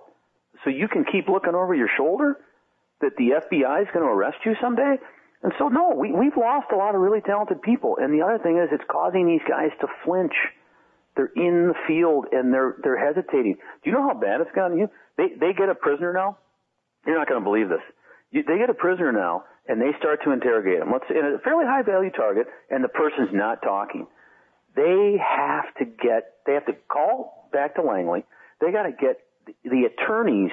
So 0.64 0.70
you 0.70 0.88
can 0.88 1.04
keep 1.10 1.28
looking 1.28 1.54
over 1.54 1.74
your 1.74 1.88
shoulder 1.96 2.36
that 3.00 3.16
the 3.16 3.30
FBI 3.30 3.82
is 3.82 3.88
going 3.94 4.04
to 4.04 4.10
arrest 4.10 4.38
you 4.44 4.54
someday? 4.60 4.96
And 5.42 5.52
so 5.58 5.68
no, 5.68 5.94
we, 5.94 6.12
we've 6.12 6.36
lost 6.36 6.66
a 6.72 6.76
lot 6.76 6.94
of 6.94 7.00
really 7.00 7.20
talented 7.20 7.62
people. 7.62 7.96
And 8.00 8.12
the 8.12 8.24
other 8.24 8.38
thing 8.38 8.58
is 8.58 8.68
it's 8.72 8.84
causing 8.90 9.26
these 9.26 9.44
guys 9.48 9.70
to 9.80 9.86
flinch. 10.04 10.34
They're 11.16 11.30
in 11.34 11.68
the 11.68 11.78
field 11.86 12.26
and 12.32 12.52
they're, 12.52 12.76
they're 12.82 12.98
hesitating. 12.98 13.56
Do 13.82 13.90
you 13.90 13.92
know 13.92 14.02
how 14.02 14.14
bad 14.14 14.40
it's 14.40 14.50
gotten 14.54 14.78
you? 14.78 14.88
They, 15.16 15.28
they 15.38 15.52
get 15.52 15.68
a 15.68 15.74
prisoner 15.74 16.12
now. 16.12 16.38
You're 17.06 17.18
not 17.18 17.28
going 17.28 17.40
to 17.40 17.44
believe 17.44 17.68
this. 17.68 17.82
You, 18.30 18.42
they 18.46 18.58
get 18.58 18.70
a 18.70 18.74
prisoner 18.74 19.12
now 19.12 19.44
and 19.68 19.80
they 19.80 19.90
start 19.98 20.20
to 20.24 20.32
interrogate 20.32 20.82
him. 20.82 20.90
Let's 20.92 21.04
say 21.08 21.18
in 21.18 21.24
a 21.24 21.38
fairly 21.38 21.66
high 21.66 21.82
value 21.82 22.10
target 22.10 22.46
and 22.70 22.82
the 22.82 22.88
person's 22.88 23.30
not 23.32 23.62
talking. 23.62 24.06
They 24.74 25.16
have 25.18 25.74
to 25.78 25.84
get, 25.84 26.34
they 26.46 26.54
have 26.54 26.66
to 26.66 26.74
call 26.90 27.48
back 27.52 27.76
to 27.76 27.82
Langley. 27.82 28.24
They 28.60 28.70
got 28.70 28.84
to 28.84 28.92
get 28.92 29.18
the, 29.46 29.54
the 29.64 29.86
attorneys 29.86 30.50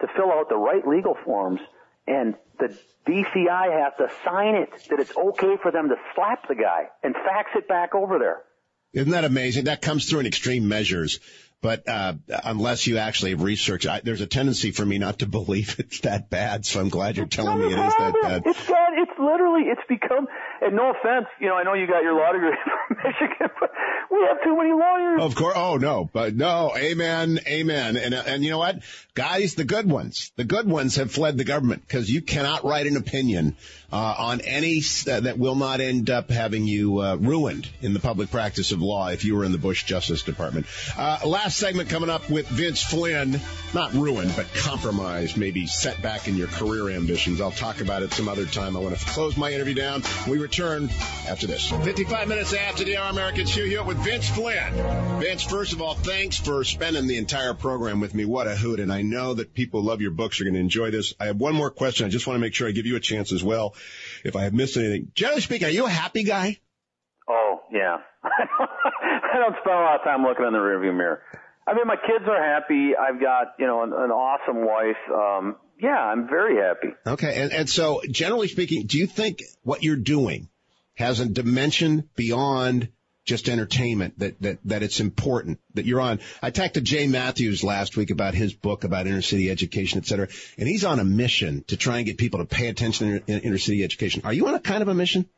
to 0.00 0.06
fill 0.16 0.30
out 0.30 0.48
the 0.48 0.56
right 0.56 0.86
legal 0.86 1.16
forms 1.24 1.60
and 2.08 2.34
the 2.58 2.76
DCI 3.06 3.84
has 3.84 3.92
to 3.98 4.10
sign 4.24 4.54
it 4.54 4.70
that 4.90 5.00
it's 5.00 5.16
okay 5.16 5.56
for 5.62 5.70
them 5.70 5.88
to 5.88 5.96
slap 6.14 6.48
the 6.48 6.54
guy 6.54 6.88
and 7.02 7.14
fax 7.14 7.50
it 7.54 7.68
back 7.68 7.94
over 7.94 8.18
there. 8.18 8.42
Isn't 8.92 9.12
that 9.12 9.24
amazing? 9.24 9.64
That 9.64 9.82
comes 9.82 10.08
through 10.08 10.20
in 10.20 10.26
extreme 10.26 10.66
measures. 10.68 11.20
But 11.60 11.88
uh, 11.88 12.14
unless 12.44 12.86
you 12.86 12.98
actually 12.98 13.32
have 13.32 13.42
researched, 13.42 13.86
I, 13.86 14.00
there's 14.00 14.20
a 14.20 14.28
tendency 14.28 14.70
for 14.70 14.86
me 14.86 14.98
not 14.98 15.20
to 15.20 15.26
believe 15.26 15.76
it's 15.78 16.00
that 16.00 16.30
bad. 16.30 16.64
So 16.64 16.80
I'm 16.80 16.88
glad 16.88 17.16
you're 17.16 17.26
telling 17.26 17.58
me 17.58 17.66
it 17.66 17.72
is 17.72 17.94
that 17.98 18.14
bad. 18.22 18.42
It's 18.46 18.66
bad. 18.66 18.92
It's 18.96 19.18
literally, 19.18 19.62
it's 19.62 19.82
become, 19.88 20.28
and 20.60 20.76
no 20.76 20.90
offense, 20.90 21.26
you 21.40 21.48
know, 21.48 21.56
I 21.56 21.64
know 21.64 21.74
you 21.74 21.88
got 21.88 22.02
your 22.04 22.14
law 22.14 22.32
degree 22.32 22.56
from 22.88 22.96
Michigan, 23.04 23.48
but 23.58 23.70
we 24.10 24.18
have 24.28 24.42
too 24.44 24.56
many 24.56 24.70
lawyers. 24.70 25.20
Of 25.22 25.34
course. 25.34 25.54
Oh 25.56 25.76
no, 25.76 26.08
but 26.12 26.34
no. 26.34 26.72
Amen. 26.76 27.40
Amen. 27.46 27.96
And 27.96 28.14
and 28.14 28.44
you 28.44 28.50
know 28.50 28.58
what, 28.58 28.80
guys, 29.14 29.54
the 29.54 29.64
good 29.64 29.90
ones, 29.90 30.30
the 30.36 30.44
good 30.44 30.68
ones 30.68 30.96
have 30.96 31.10
fled 31.10 31.38
the 31.38 31.44
government 31.44 31.82
because 31.86 32.08
you 32.10 32.22
cannot 32.22 32.64
write 32.64 32.86
an 32.86 32.96
opinion 32.96 33.56
uh, 33.90 34.14
on 34.18 34.40
any 34.42 34.80
that 35.06 35.38
will 35.38 35.54
not 35.54 35.80
end 35.80 36.10
up 36.10 36.30
having 36.30 36.66
you 36.66 36.98
uh, 36.98 37.16
ruined 37.16 37.68
in 37.80 37.94
the 37.94 38.00
public 38.00 38.30
practice 38.30 38.70
of 38.72 38.82
law 38.82 39.08
if 39.08 39.24
you 39.24 39.34
were 39.34 39.44
in 39.44 39.52
the 39.52 39.58
Bush 39.58 39.84
Justice 39.84 40.22
Department. 40.22 40.66
Uh, 40.96 41.18
last 41.24 41.56
segment 41.56 41.88
coming 41.88 42.10
up 42.10 42.28
with 42.28 42.46
Vince 42.48 42.82
Flynn, 42.82 43.40
not 43.74 43.94
ruined, 43.94 44.32
but 44.36 44.52
compromised, 44.54 45.36
maybe 45.36 45.66
set 45.66 46.00
back 46.02 46.28
in 46.28 46.36
your 46.36 46.48
career 46.48 46.90
ambitions. 46.90 47.40
I'll 47.40 47.50
talk 47.50 47.80
about 47.80 48.02
it 48.02 48.12
some 48.12 48.28
other 48.28 48.44
time. 48.44 48.76
I 48.76 48.80
want 48.80 48.96
to 48.96 49.06
close 49.06 49.36
my 49.36 49.52
interview 49.52 49.74
down. 49.74 50.02
We 50.28 50.38
return 50.38 50.90
after 51.26 51.46
this. 51.46 51.70
55 51.70 52.28
minutes 52.28 52.52
after 52.52 52.84
the 52.84 52.96
Our 52.98 53.10
Americans 53.10 53.54
Hugh 53.54 53.64
Hewitt 53.64 53.86
with 53.86 53.98
Vince 53.98 54.28
Flynn. 54.28 55.20
Vince, 55.20 55.42
first 55.42 55.72
of 55.72 55.80
all, 55.80 55.94
thanks 55.94 56.38
for 56.38 56.62
spending 56.62 57.06
the 57.06 57.16
entire 57.16 57.54
program 57.54 58.00
with 58.00 58.14
me. 58.14 58.26
What 58.26 58.46
a 58.46 58.54
hoot. 58.54 58.80
And 58.80 58.92
I 58.92 59.02
know 59.02 59.34
that 59.34 59.54
people 59.54 59.82
love 59.82 60.02
your 60.02 60.10
books. 60.10 60.38
You're 60.38 60.46
going 60.46 60.54
to 60.54 60.60
enjoy 60.60 60.90
this. 60.90 61.14
I 61.18 61.26
have 61.26 61.36
one 61.36 61.54
more 61.54 61.70
question. 61.70 62.06
I 62.06 62.10
just 62.10 62.26
want 62.26 62.36
to 62.36 62.40
make 62.40 62.54
sure 62.54 62.68
I 62.68 62.72
give 62.72 62.86
you 62.86 62.96
a 62.96 63.00
chance 63.00 63.32
as 63.32 63.42
well. 63.42 63.74
If 64.28 64.36
I 64.36 64.44
have 64.44 64.54
missed 64.54 64.76
anything, 64.76 65.10
generally 65.14 65.40
speaking, 65.40 65.66
are 65.68 65.72
you 65.72 65.86
a 65.86 65.90
happy 65.90 66.22
guy? 66.22 66.58
Oh, 67.28 67.60
yeah. 67.72 67.96
I 68.22 69.38
don't 69.38 69.56
spend 69.60 69.76
a 69.76 69.80
lot 69.80 70.00
of 70.00 70.04
time 70.04 70.22
looking 70.22 70.46
in 70.46 70.52
the 70.52 70.58
rearview 70.58 70.96
mirror. 70.96 71.22
I 71.66 71.74
mean, 71.74 71.86
my 71.86 71.96
kids 71.96 72.24
are 72.26 72.42
happy. 72.42 72.92
I've 72.96 73.20
got, 73.20 73.54
you 73.58 73.66
know, 73.66 73.82
an, 73.82 73.92
an 73.92 74.10
awesome 74.10 74.64
wife. 74.64 74.96
Um, 75.12 75.56
yeah, 75.80 75.98
I'm 75.98 76.28
very 76.28 76.56
happy. 76.56 76.94
Okay. 77.06 77.42
And, 77.42 77.52
and 77.52 77.68
so 77.68 78.00
generally 78.10 78.48
speaking, 78.48 78.86
do 78.86 78.98
you 78.98 79.06
think 79.06 79.42
what 79.62 79.82
you're 79.82 79.96
doing 79.96 80.48
has 80.94 81.20
a 81.20 81.26
dimension 81.26 82.08
beyond 82.16 82.88
just 83.28 83.48
entertainment 83.48 84.18
that, 84.18 84.40
that, 84.42 84.58
that 84.64 84.82
it's 84.82 85.00
important 85.00 85.60
that 85.74 85.84
you're 85.84 86.00
on? 86.00 86.20
I 86.42 86.50
talked 86.50 86.74
to 86.74 86.80
Jay 86.80 87.06
Mathews 87.06 87.62
last 87.62 87.96
week 87.96 88.10
about 88.10 88.34
his 88.34 88.52
book 88.54 88.84
about 88.84 89.06
inner 89.06 89.22
city 89.22 89.50
education, 89.50 89.98
et 90.00 90.06
cetera. 90.06 90.28
And 90.58 90.66
he's 90.66 90.84
on 90.84 90.98
a 90.98 91.04
mission 91.04 91.64
to 91.68 91.76
try 91.76 91.98
and 91.98 92.06
get 92.06 92.16
people 92.18 92.40
to 92.40 92.46
pay 92.46 92.68
attention 92.68 93.22
to 93.26 93.32
inner 93.46 93.58
city 93.58 93.84
education. 93.84 94.22
Are 94.24 94.32
you 94.32 94.48
on 94.48 94.54
a 94.54 94.60
kind 94.60 94.82
of 94.82 94.88
a 94.88 94.94
mission? 94.94 95.28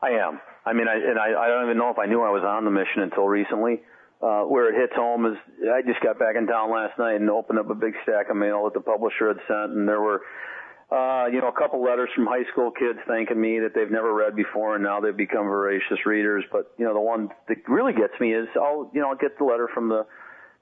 I 0.00 0.10
am. 0.26 0.40
I 0.64 0.72
mean, 0.72 0.86
I, 0.88 0.94
and 1.10 1.18
I, 1.18 1.28
I 1.44 1.46
don't 1.48 1.64
even 1.64 1.78
know 1.78 1.90
if 1.90 1.98
I 1.98 2.06
knew 2.06 2.22
I 2.22 2.30
was 2.30 2.44
on 2.46 2.64
the 2.64 2.70
mission 2.70 3.02
until 3.02 3.26
recently. 3.26 3.82
uh, 4.22 4.42
where 4.42 4.72
it 4.72 4.80
hits 4.80 4.94
home 4.94 5.26
is 5.26 5.36
I 5.66 5.82
just 5.82 6.00
got 6.00 6.18
back 6.18 6.36
in 6.38 6.46
town 6.46 6.70
last 6.70 6.96
night 6.98 7.16
and 7.16 7.28
opened 7.28 7.58
up 7.58 7.68
a 7.70 7.74
big 7.74 7.94
stack 8.04 8.30
of 8.30 8.36
mail 8.36 8.64
that 8.64 8.74
the 8.74 8.80
publisher 8.80 9.28
had 9.28 9.38
sent, 9.48 9.76
and 9.76 9.88
there 9.88 10.00
were, 10.00 10.22
uh, 10.90 11.26
you 11.32 11.40
know, 11.40 11.48
a 11.48 11.58
couple 11.58 11.82
letters 11.82 12.10
from 12.14 12.26
high 12.26 12.44
school 12.52 12.70
kids 12.70 12.98
thanking 13.06 13.40
me 13.40 13.60
that 13.60 13.74
they've 13.74 13.90
never 13.90 14.12
read 14.12 14.36
before, 14.36 14.74
and 14.74 14.84
now 14.84 15.00
they've 15.00 15.16
become 15.16 15.46
voracious 15.46 16.04
readers. 16.04 16.44
But 16.50 16.72
you 16.78 16.84
know, 16.84 16.94
the 16.94 17.00
one 17.00 17.30
that 17.48 17.58
really 17.68 17.92
gets 17.92 18.12
me 18.20 18.34
is 18.34 18.48
I'll, 18.56 18.90
you 18.92 19.00
know, 19.00 19.08
I'll 19.10 19.16
get 19.16 19.38
the 19.38 19.44
letter 19.44 19.68
from 19.72 19.88
the 19.88 20.06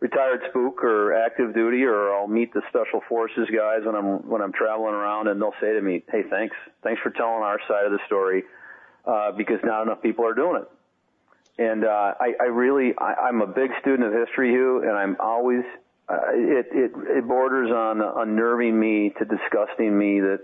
retired 0.01 0.41
spook 0.49 0.83
or 0.83 1.15
active 1.15 1.55
duty, 1.55 1.85
or 1.85 2.15
I'll 2.15 2.29
meet 2.29 2.53
the 2.53 2.63
special 2.69 3.03
forces 3.09 3.49
guys 3.55 3.81
when 3.85 3.95
I'm 3.95 4.29
when 4.29 4.43
I'm 4.43 4.53
traveling 4.53 4.95
around, 4.95 5.29
and 5.29 5.41
they'll 5.41 5.55
say 5.61 5.73
to 5.73 5.81
me, 5.81 6.03
"Hey, 6.11 6.23
thanks, 6.29 6.57
thanks 6.83 7.01
for 7.03 7.11
telling 7.11 7.43
our 7.43 7.59
side 7.69 7.87
of 7.87 7.93
the 7.93 8.01
story, 8.07 8.45
uh, 9.05 9.33
because 9.33 9.59
not 9.65 9.83
enough 9.83 10.03
people 10.03 10.27
are 10.27 10.35
doing 10.35 10.63
it." 10.63 10.71
And 11.61 11.85
uh, 11.85 12.15
I, 12.19 12.33
I 12.41 12.45
really, 12.45 12.95
I, 12.97 13.29
I'm 13.29 13.43
a 13.43 13.47
big 13.47 13.71
student 13.83 14.05
of 14.05 14.19
history, 14.19 14.51
Hugh, 14.51 14.83
and 14.83 14.93
I'm 14.93 15.17
always, 15.21 15.63
uh, 16.11 16.17
it, 16.35 16.67
it, 16.73 16.93
it 17.19 17.29
borders 17.29 17.71
on 17.71 18.01
unnerving 18.01 18.79
me 18.79 19.13
to 19.19 19.25
disgusting 19.25 19.97
me 19.97 20.21
that 20.21 20.41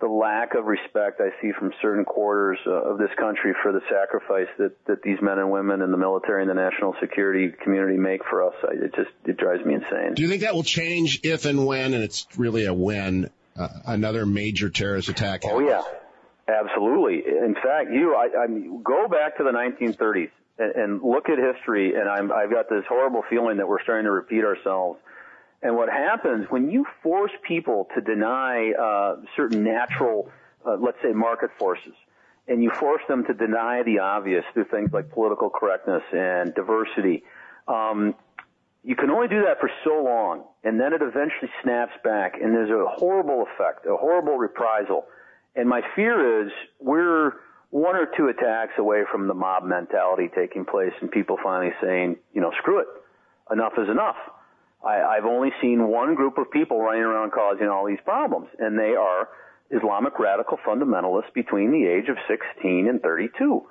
the 0.00 0.06
lack 0.06 0.54
of 0.54 0.66
respect 0.66 1.20
I 1.20 1.30
see 1.40 1.52
from 1.58 1.72
certain 1.80 2.04
quarters 2.04 2.58
uh, 2.66 2.70
of 2.70 2.98
this 2.98 3.10
country 3.18 3.54
for 3.62 3.72
the 3.72 3.80
sacrifice 3.90 4.48
that, 4.58 4.72
that 4.86 5.02
these 5.02 5.18
men 5.20 5.38
and 5.38 5.50
women 5.50 5.80
in 5.82 5.90
the 5.90 5.96
military 5.96 6.42
and 6.42 6.50
the 6.50 6.54
national 6.54 6.94
security 7.00 7.52
community 7.62 7.96
make 7.96 8.22
for 8.28 8.46
us. 8.46 8.54
I, 8.62 8.84
it 8.84 8.94
just, 8.94 9.10
it 9.24 9.36
drives 9.36 9.64
me 9.64 9.74
insane. 9.74 10.14
Do 10.14 10.22
you 10.22 10.28
think 10.28 10.42
that 10.42 10.54
will 10.54 10.62
change 10.62 11.20
if 11.22 11.44
and 11.46 11.66
when, 11.66 11.94
and 11.94 12.02
it's 12.02 12.26
really 12.36 12.66
a 12.66 12.74
when, 12.74 13.30
uh, 13.56 13.68
another 13.86 14.26
major 14.26 14.68
terrorist 14.68 15.08
attack 15.08 15.44
happens? 15.44 15.62
Oh, 15.62 15.68
yeah. 15.68 15.82
Absolutely. 16.48 17.24
In 17.26 17.54
fact, 17.54 17.90
you, 17.90 18.14
I, 18.14 18.44
I 18.44 18.46
mean, 18.46 18.82
go 18.82 19.08
back 19.08 19.38
to 19.38 19.44
the 19.44 19.50
1930s 19.50 20.30
and, 20.58 20.74
and 20.74 21.02
look 21.02 21.28
at 21.28 21.38
history, 21.38 21.94
and 21.94 22.08
I'm, 22.08 22.32
I've 22.32 22.50
got 22.50 22.68
this 22.68 22.84
horrible 22.88 23.22
feeling 23.28 23.58
that 23.58 23.68
we're 23.68 23.82
starting 23.82 24.04
to 24.04 24.10
repeat 24.10 24.44
ourselves. 24.44 24.98
And 25.62 25.76
what 25.76 25.88
happens 25.88 26.46
when 26.50 26.70
you 26.70 26.86
force 27.02 27.32
people 27.46 27.88
to 27.94 28.00
deny 28.00 28.72
uh, 28.72 29.16
certain 29.36 29.64
natural, 29.64 30.30
uh, 30.66 30.76
let's 30.76 30.98
say, 31.02 31.12
market 31.12 31.50
forces, 31.58 31.94
and 32.48 32.62
you 32.62 32.70
force 32.70 33.02
them 33.08 33.24
to 33.24 33.34
deny 33.34 33.82
the 33.82 33.98
obvious 33.98 34.44
through 34.54 34.66
things 34.66 34.90
like 34.92 35.10
political 35.10 35.50
correctness 35.50 36.02
and 36.12 36.54
diversity, 36.54 37.24
um, 37.66 38.14
you 38.84 38.94
can 38.94 39.10
only 39.10 39.26
do 39.26 39.42
that 39.42 39.58
for 39.58 39.68
so 39.82 40.04
long, 40.04 40.44
and 40.62 40.78
then 40.78 40.92
it 40.92 41.02
eventually 41.02 41.50
snaps 41.62 41.94
back, 42.04 42.34
and 42.40 42.54
there's 42.54 42.70
a 42.70 42.86
horrible 42.86 43.44
effect, 43.50 43.84
a 43.86 43.96
horrible 43.96 44.36
reprisal 44.36 45.06
and 45.56 45.68
my 45.68 45.80
fear 45.96 46.42
is 46.44 46.52
we're 46.78 47.32
one 47.70 47.96
or 47.96 48.06
two 48.16 48.28
attacks 48.28 48.72
away 48.78 49.02
from 49.10 49.28
the 49.28 49.34
mob 49.34 49.64
mentality 49.64 50.30
taking 50.34 50.64
place 50.64 50.92
and 51.00 51.10
people 51.10 51.36
finally 51.42 51.72
saying, 51.82 52.16
you 52.32 52.40
know, 52.40 52.52
screw 52.58 52.80
it. 52.80 52.86
Enough 53.50 53.72
is 53.78 53.88
enough. 53.88 54.16
I, 54.84 55.02
I've 55.02 55.24
only 55.24 55.50
seen 55.60 55.88
one 55.88 56.14
group 56.14 56.38
of 56.38 56.50
people 56.50 56.80
running 56.80 57.02
around 57.02 57.32
causing 57.32 57.68
all 57.68 57.86
these 57.86 58.00
problems, 58.04 58.48
and 58.58 58.78
they 58.78 58.94
are 58.94 59.28
Islamic 59.70 60.18
radical 60.18 60.58
fundamentalists 60.58 61.32
between 61.34 61.72
the 61.72 61.86
age 61.86 62.08
of 62.08 62.16
16 62.28 62.88
and 62.88 63.00
32. 63.02 63.62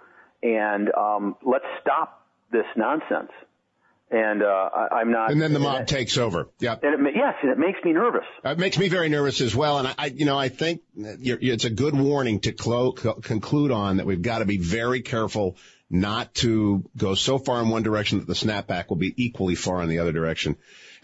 And 0.44 0.92
um, 0.94 1.36
let's 1.46 1.66
stop 1.82 2.26
this 2.52 2.66
nonsense 2.76 3.32
and 4.12 4.44
uh, 4.44 4.70
I, 4.92 5.02
am 5.02 5.12
not. 5.12 5.32
And 5.32 5.42
then 5.42 5.54
the 5.54 5.60
mob 5.60 5.88
takes 5.88 6.18
over. 6.18 6.48
Yeah. 6.60 6.76
And 6.82 7.08
it, 7.08 7.14
yes, 7.16 7.36
and 7.42 7.52
it 7.52 7.58
makes 7.58 7.84
me 7.84 7.94
nervous. 7.94 8.26
It 8.44 8.60
makes 8.60 8.78
me 8.78 8.88
very 8.88 9.10
nervous 9.10 9.42
as 9.42 9.56
well. 9.56 9.80
And 9.80 9.96
I, 9.98 10.06
you 10.08 10.26
know, 10.26 10.38
I 10.38 10.50
think 10.50 10.82
it's 10.96 11.66
a 11.66 11.70
good 11.70 11.96
warning 11.98 12.40
to 12.42 12.52
clo- 12.52 12.92
conclude 12.92 13.72
on 13.72 13.98
that 13.98 14.06
we've 14.06 14.22
got 14.22 14.40
to 14.40 14.46
be 14.46 14.58
very 14.58 15.02
careful 15.02 15.58
not 15.90 16.34
to 16.36 16.84
go 16.98 17.16
so 17.16 17.38
far 17.38 17.62
in 17.62 17.70
one 17.70 17.84
direction 17.84 18.20
that 18.20 18.28
the 18.28 18.34
snapback 18.34 18.90
will 18.90 18.98
be 18.98 19.14
equally 19.18 19.56
far 19.56 19.82
in 19.82 19.90
the 19.90 20.00
other 20.00 20.12
direction. 20.12 20.56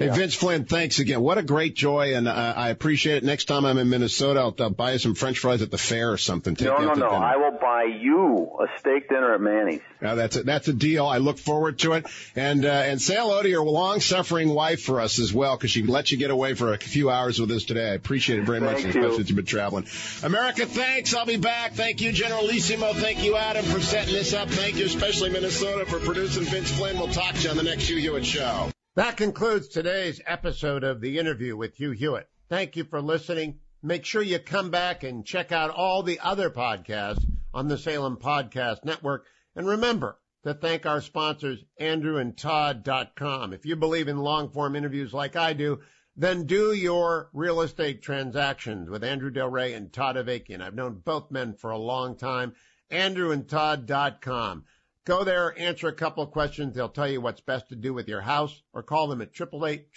Hey, 0.02 0.08
yeah. 0.08 0.16
Vince 0.16 0.34
Flynn, 0.34 0.66
thanks 0.66 0.98
again. 0.98 1.22
What 1.22 1.38
a 1.38 1.44
great 1.44 1.76
joy, 1.76 2.16
and 2.16 2.28
uh, 2.28 2.54
I 2.58 2.70
appreciate 2.70 3.18
it. 3.18 3.24
Next 3.24 3.46
time 3.46 3.66
I'm 3.66 3.78
in 3.78 3.88
Minnesota, 3.88 4.40
I'll, 4.40 4.56
I'll, 4.60 4.72
buy 4.72 4.94
you 4.94 4.98
some 4.98 5.14
French 5.14 5.38
fries 5.38 5.62
at 5.62 5.70
the 5.70 5.78
fair 5.78 6.12
or 6.12 6.18
something. 6.18 6.56
Take 6.56 6.70
no, 6.70 6.78
no, 6.78 6.88
no. 6.88 6.94
Dinner. 6.96 7.08
I 7.08 7.36
will 7.36 7.60
buy 7.60 7.84
you 7.84 8.50
a 8.60 8.80
steak 8.80 9.10
dinner 9.10 9.36
at 9.36 9.42
Manny's. 9.42 9.82
Yeah, 10.02 10.16
that's 10.16 10.38
a, 10.38 10.44
that's 10.44 10.68
a 10.68 10.74
deal. 10.74 11.06
I 11.06 11.20
look 11.20 11.38
forward 11.38 11.78
to 11.80 11.94
it, 11.94 12.08
and 12.36 12.66
uh, 12.66 12.70
and 12.70 13.00
say 13.00 13.14
hello 13.14 13.44
to 13.44 13.48
your 13.48 13.64
long-suffering 13.64 14.50
wife 14.50 14.82
for 14.82 15.02
us 15.02 15.20
as 15.20 15.32
well, 15.32 15.56
because 15.56 15.70
she 15.70 15.84
let 15.84 16.12
you 16.12 16.18
get 16.18 16.32
away 16.32 16.56
for 16.56 16.74
a 16.74 16.80
few 16.80 17.12
hours 17.12 17.40
with 17.40 17.52
us 17.52 17.66
today. 17.66 17.92
I 17.92 17.94
appreciate 17.94 18.40
it 18.40 18.46
very 18.46 18.60
Thank 18.60 18.72
much, 18.72 18.82
you. 18.82 18.90
especially 18.90 19.18
that 19.20 19.30
you've 19.30 19.36
been 19.36 19.46
traveling. 19.46 19.86
America, 20.24 20.66
thanks. 20.66 21.14
I'll 21.14 21.28
be 21.28 21.38
back. 21.38 21.74
Thank 21.74 22.02
you, 22.02 22.12
Generalissimo. 22.12 22.94
Thank 22.94 23.24
you, 23.24 23.38
Adam, 23.38 23.66
for 23.66 23.80
setting 23.80 24.16
this 24.16 24.34
up. 24.34 24.50
Thank 24.50 24.78
you, 24.78 24.86
especially 24.88 25.30
Minnesota, 25.30 25.86
for 25.86 26.00
producing 26.00 26.46
Vince 26.46 26.72
Flynn. 26.72 26.98
We'll 26.98 27.10
talk 27.10 27.36
to 27.36 27.42
you 27.42 27.52
on 27.52 27.58
the 27.58 27.62
next 27.62 27.88
Hugh 27.88 27.98
Hewitt 27.98 28.26
show. 28.26 28.72
That 28.96 29.16
concludes 29.16 29.70
today's 29.70 30.20
episode 30.28 30.84
of 30.84 31.00
the 31.00 31.18
interview 31.18 31.56
with 31.56 31.76
Hugh 31.76 31.92
Hewitt. 31.92 32.28
Thank 32.50 32.76
you 32.76 32.84
for 32.84 33.02
listening. 33.02 33.60
Make 33.82 34.04
sure 34.04 34.22
you 34.22 34.38
come 34.38 34.70
back 34.70 35.04
and 35.04 35.26
check 35.26 35.54
out 35.54 35.70
all 35.70 36.04
the 36.04 36.20
other 36.20 36.50
podcasts 36.50 37.24
on 37.54 37.70
the 37.70 37.78
Salem 37.78 38.18
Podcast 38.18 38.84
Network. 38.84 39.28
And 39.56 39.66
remember 39.66 40.20
to 40.44 40.54
thank 40.54 40.86
our 40.86 41.00
sponsors, 41.00 41.64
andrewandtodd.com. 41.80 43.54
If 43.54 43.66
you 43.66 43.78
believe 43.78 44.10
in 44.10 44.18
long 44.18 44.50
form 44.50 44.76
interviews 44.76 45.14
like 45.14 45.38
I 45.38 45.54
do, 45.54 45.80
then 46.18 46.44
do 46.44 46.74
your 46.74 47.30
real 47.32 47.62
estate 47.62 48.02
transactions 48.02 48.90
with 48.90 49.06
Andrew 49.06 49.32
Del 49.32 49.48
Rey 49.48 49.72
and 49.72 49.94
Todd 49.94 50.18
Avakian. 50.18 50.62
I've 50.62 50.76
known 50.76 51.02
both 51.06 51.32
men 51.32 51.54
for 51.54 51.72
a 51.72 51.78
long 51.78 52.18
time. 52.18 52.56
andrewandtodd.com. 52.92 54.66
Go 55.04 55.24
there, 55.24 55.58
answer 55.58 55.88
a 55.88 55.94
couple 55.94 56.24
of 56.24 56.30
questions. 56.30 56.76
They'll 56.76 56.88
tell 56.88 57.10
you 57.10 57.22
what's 57.22 57.42
best 57.42 57.70
to 57.70 57.76
do 57.76 57.92
with 57.92 58.08
your 58.08 58.22
house 58.22 58.62
or 58.72 58.84
call 58.84 59.08
them 59.08 59.22
at 59.22 59.30
888 59.30 59.88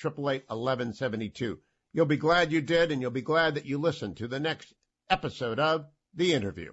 1172. 0.48 1.60
You'll 1.93 2.06
be 2.06 2.16
glad 2.16 2.52
you 2.52 2.62
did 2.62 2.90
and 2.90 3.02
you'll 3.02 3.10
be 3.10 3.20
glad 3.20 3.55
that 3.55 3.66
you 3.66 3.76
listened 3.76 4.16
to 4.16 4.28
the 4.28 4.40
next 4.40 4.72
episode 5.10 5.59
of 5.59 5.86
The 6.14 6.32
Interview. 6.32 6.72